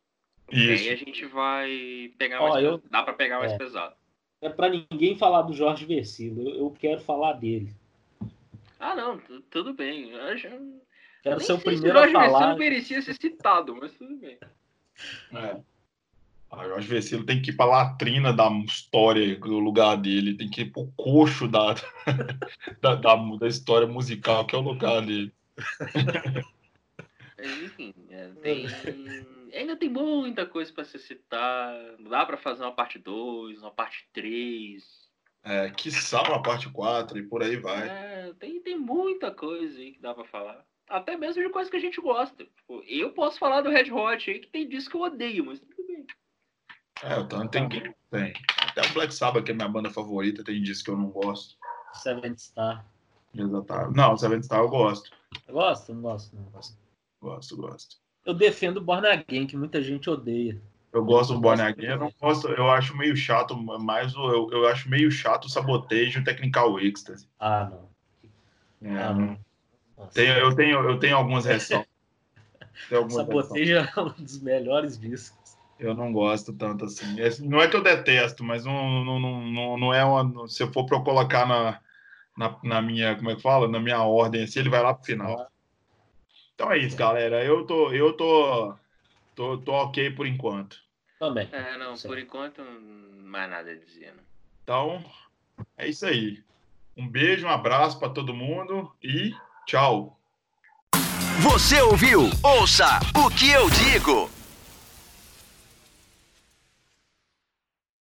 E 0.51 0.71
aí 0.71 0.71
a 0.89 0.95
Isso. 0.95 1.05
gente 1.05 1.27
vai 1.27 2.13
pegar 2.19 2.41
Ó, 2.43 2.51
mais. 2.51 2.65
eu- 2.65 2.83
Dá 2.91 3.03
pra 3.03 3.13
pegar 3.13 3.39
mais 3.39 3.53
É. 3.53 3.59
pesado. 3.59 3.95
É 4.43 4.49
pra 4.49 4.69
ninguém 4.69 5.17
falar 5.17 5.43
do 5.43 5.53
Jorge 5.53 5.85
Versilo. 5.85 6.49
Eu, 6.49 6.55
eu 6.57 6.71
quero 6.79 7.01
falar 7.01 7.35
dele. 7.35 7.73
Ah, 8.79 8.95
não, 8.97 9.19
tu- 9.19 9.41
tudo 9.43 9.75
bem. 9.75 10.11
Eu 10.11 10.23
acho- 10.29 10.49
Quero 11.23 11.37
nem 11.37 11.47
ser 11.47 11.53
o 11.53 11.59
se 11.59 11.65
primeiro 11.65 11.99
a 11.99 12.03
Jorge 12.09 12.15
falar. 12.15 12.39
Vecino 12.47 12.59
merecia 12.59 13.03
ser 13.03 13.15
citado, 13.15 13.77
mas 13.77 13.93
tudo 13.93 14.17
bem. 14.17 14.39
É. 15.35 15.57
Ah, 16.51 16.65
Jorge 16.67 16.89
Vecino 16.89 17.25
tem 17.25 17.41
que 17.41 17.51
ir 17.51 17.57
pra 17.57 17.67
latrina 17.67 18.33
da 18.33 18.51
história 18.67 19.37
do 19.37 19.59
lugar 19.61 19.97
dele, 19.97 20.35
tem 20.37 20.49
que 20.51 20.63
ir 20.63 20.73
pro 20.73 20.91
coxo 20.97 21.47
da, 21.47 21.75
da, 22.81 22.95
da, 22.97 23.15
da 23.15 23.47
história 23.47 23.87
musical, 23.87 24.45
que 24.47 24.55
é 24.57 24.59
o 24.59 24.63
lugar 24.63 25.01
dele. 25.03 25.33
Mas, 27.39 27.63
enfim, 27.63 27.95
é, 28.11 28.29
tem... 28.43 28.67
ainda 29.55 29.77
tem 29.77 29.89
muita 29.89 30.47
coisa 30.47 30.73
pra 30.73 30.85
se 30.85 30.99
citar. 30.99 31.75
Dá 32.09 32.25
pra 32.27 32.37
fazer 32.37 32.63
uma 32.63 32.75
parte 32.75 32.99
2, 32.99 33.61
uma 33.63 33.71
parte 33.71 34.09
3. 34.13 35.11
É, 35.43 35.71
quiçá 35.71 36.23
uma 36.23 36.43
parte 36.43 36.69
4 36.71 37.19
e 37.19 37.23
por 37.23 37.43
aí 37.43 37.57
vai. 37.57 37.89
É, 37.89 38.35
tem, 38.39 38.61
tem 38.61 38.79
muita 38.79 39.31
coisa 39.31 39.79
aí 39.79 39.93
que 39.93 40.01
dá 40.01 40.15
pra 40.15 40.25
falar. 40.25 40.65
Até 40.89 41.17
mesmo 41.17 41.43
de 41.43 41.49
coisa 41.51 41.71
que 41.71 41.77
a 41.77 41.81
gente 41.81 42.01
gosta. 42.01 42.45
Tipo, 42.45 42.83
eu 42.87 43.13
posso 43.13 43.39
falar 43.39 43.61
do 43.61 43.71
Red 43.71 43.91
Hot 43.93 44.31
aí, 44.31 44.41
que 44.41 44.49
tem 44.49 44.69
disco 44.69 44.91
que 44.91 44.97
eu 44.97 45.03
odeio, 45.03 45.47
mas 45.47 45.61
tudo 45.61 45.87
bem. 45.87 46.07
É, 47.03 47.21
então 47.21 47.47
tem 47.49 47.69
quem 47.69 47.95
tem. 48.11 48.33
Até 48.59 48.83
o 48.83 48.93
Black 48.93 49.15
Sabbath, 49.15 49.45
que 49.45 49.53
é 49.53 49.55
minha 49.55 49.69
banda 49.69 49.89
favorita, 49.89 50.45
tem 50.45 50.61
disso 50.61 50.85
que 50.85 50.91
eu 50.91 50.97
não 50.97 51.09
gosto. 51.09 51.57
Seven 51.95 52.37
Star. 52.37 52.85
Exatamente. 53.35 53.97
Não, 53.97 54.17
Seven 54.17 54.43
Star 54.43 54.61
eu 54.61 54.69
gosto. 54.69 55.11
Eu 55.47 55.55
gosto? 55.55 55.95
Não 55.95 56.03
gosto, 56.03 56.37
não. 56.37 56.51
Gosto, 57.21 57.57
gosto. 57.57 58.00
Eu 58.25 58.35
defendo 58.35 58.77
o 58.79 58.81
Born 58.81 59.07
Again, 59.07 59.47
que 59.47 59.57
muita 59.57 59.83
gente 59.83 60.09
odeia. 60.11 60.61
Eu 60.93 61.05
gosto 61.05 61.35
do 61.35 61.41
Born 61.41 61.61
Again, 61.63 61.87
eu 61.87 61.99
não 61.99 62.13
gosto, 62.21 62.49
eu 62.49 62.69
acho 62.71 62.97
meio 62.97 63.17
chato, 63.17 63.57
mais 63.57 64.15
o- 64.17 64.31
eu, 64.31 64.49
eu 64.51 64.67
acho 64.69 64.89
meio 64.91 65.11
chato 65.11 65.45
o 65.45 65.49
sabotejo 65.49 66.23
Technical 66.25 66.79
Ecstasy. 66.81 67.29
Ah, 67.39 67.71
não. 67.71 67.91
É, 68.91 69.03
Ah, 69.03 69.15
não-. 69.15 69.39
Tenho, 70.13 70.33
eu, 70.35 70.55
tenho, 70.55 70.79
eu 70.91 70.99
tenho 70.99 71.17
algumas 71.17 71.45
ressalvas. 71.47 71.89
Sabotejo 73.09 73.77
é 73.77 74.01
um 74.01 74.09
dos 74.23 74.41
melhores 74.43 74.99
discos. 74.99 75.39
Eu 75.79 75.95
não 75.95 76.13
gosto 76.13 76.53
tanto 76.53 76.85
assim. 76.85 77.19
Esse- 77.21 77.47
Não 77.47 77.61
é 77.61 77.69
que 77.69 77.77
eu 77.77 77.83
detesto, 77.83 78.45
mas 78.45 78.65
não, 78.65 79.05
não, 79.05 79.19
não, 79.19 79.79
não, 79.79 79.95
é 79.95 80.05
uma. 80.05 80.47
Se 80.49 80.63
eu 80.63 80.71
for 80.73 80.85
para 80.85 80.99
eu 80.99 81.03
colocar 81.05 81.47
na, 81.47 81.81
na, 82.37 82.59
na 82.63 82.83
minha. 82.83 83.17
Como 83.17 83.31
é 83.31 83.37
que 83.37 83.43
fala? 83.43 83.67
Na 83.69 83.81
minha 83.81 84.03
ordem, 84.03 84.43
assim, 84.43 84.59
ele 84.61 84.69
vai 84.69 84.83
lá 84.83 84.93
pro 84.93 85.05
final. 85.07 85.47
Então 86.61 86.71
é 86.71 86.77
isso, 86.77 86.95
galera. 86.95 87.43
Eu 87.43 87.65
tô. 87.65 87.91
Eu 87.91 88.13
tô. 88.13 88.75
Tô, 89.35 89.57
tô 89.57 89.73
ok 89.73 90.11
por 90.11 90.27
enquanto. 90.27 90.77
Também. 91.19 91.49
É, 91.51 91.79
não, 91.79 91.97
Sim. 91.97 92.09
por 92.09 92.19
enquanto, 92.19 92.63
não 92.63 93.23
mais 93.25 93.49
nada 93.49 93.71
a 93.71 93.75
dizer. 93.75 94.09
Né? 94.09 94.23
Então, 94.63 95.03
é 95.79 95.89
isso 95.89 96.05
aí. 96.05 96.43
Um 96.95 97.09
beijo, 97.09 97.47
um 97.47 97.51
abraço 97.51 97.99
para 97.99 98.11
todo 98.11 98.35
mundo 98.35 98.95
e 99.03 99.33
tchau. 99.67 100.21
Você 101.41 101.81
ouviu? 101.81 102.25
Ouça 102.43 103.01
o 103.17 103.31
que 103.31 103.51
eu 103.51 103.71
digo. 103.71 104.29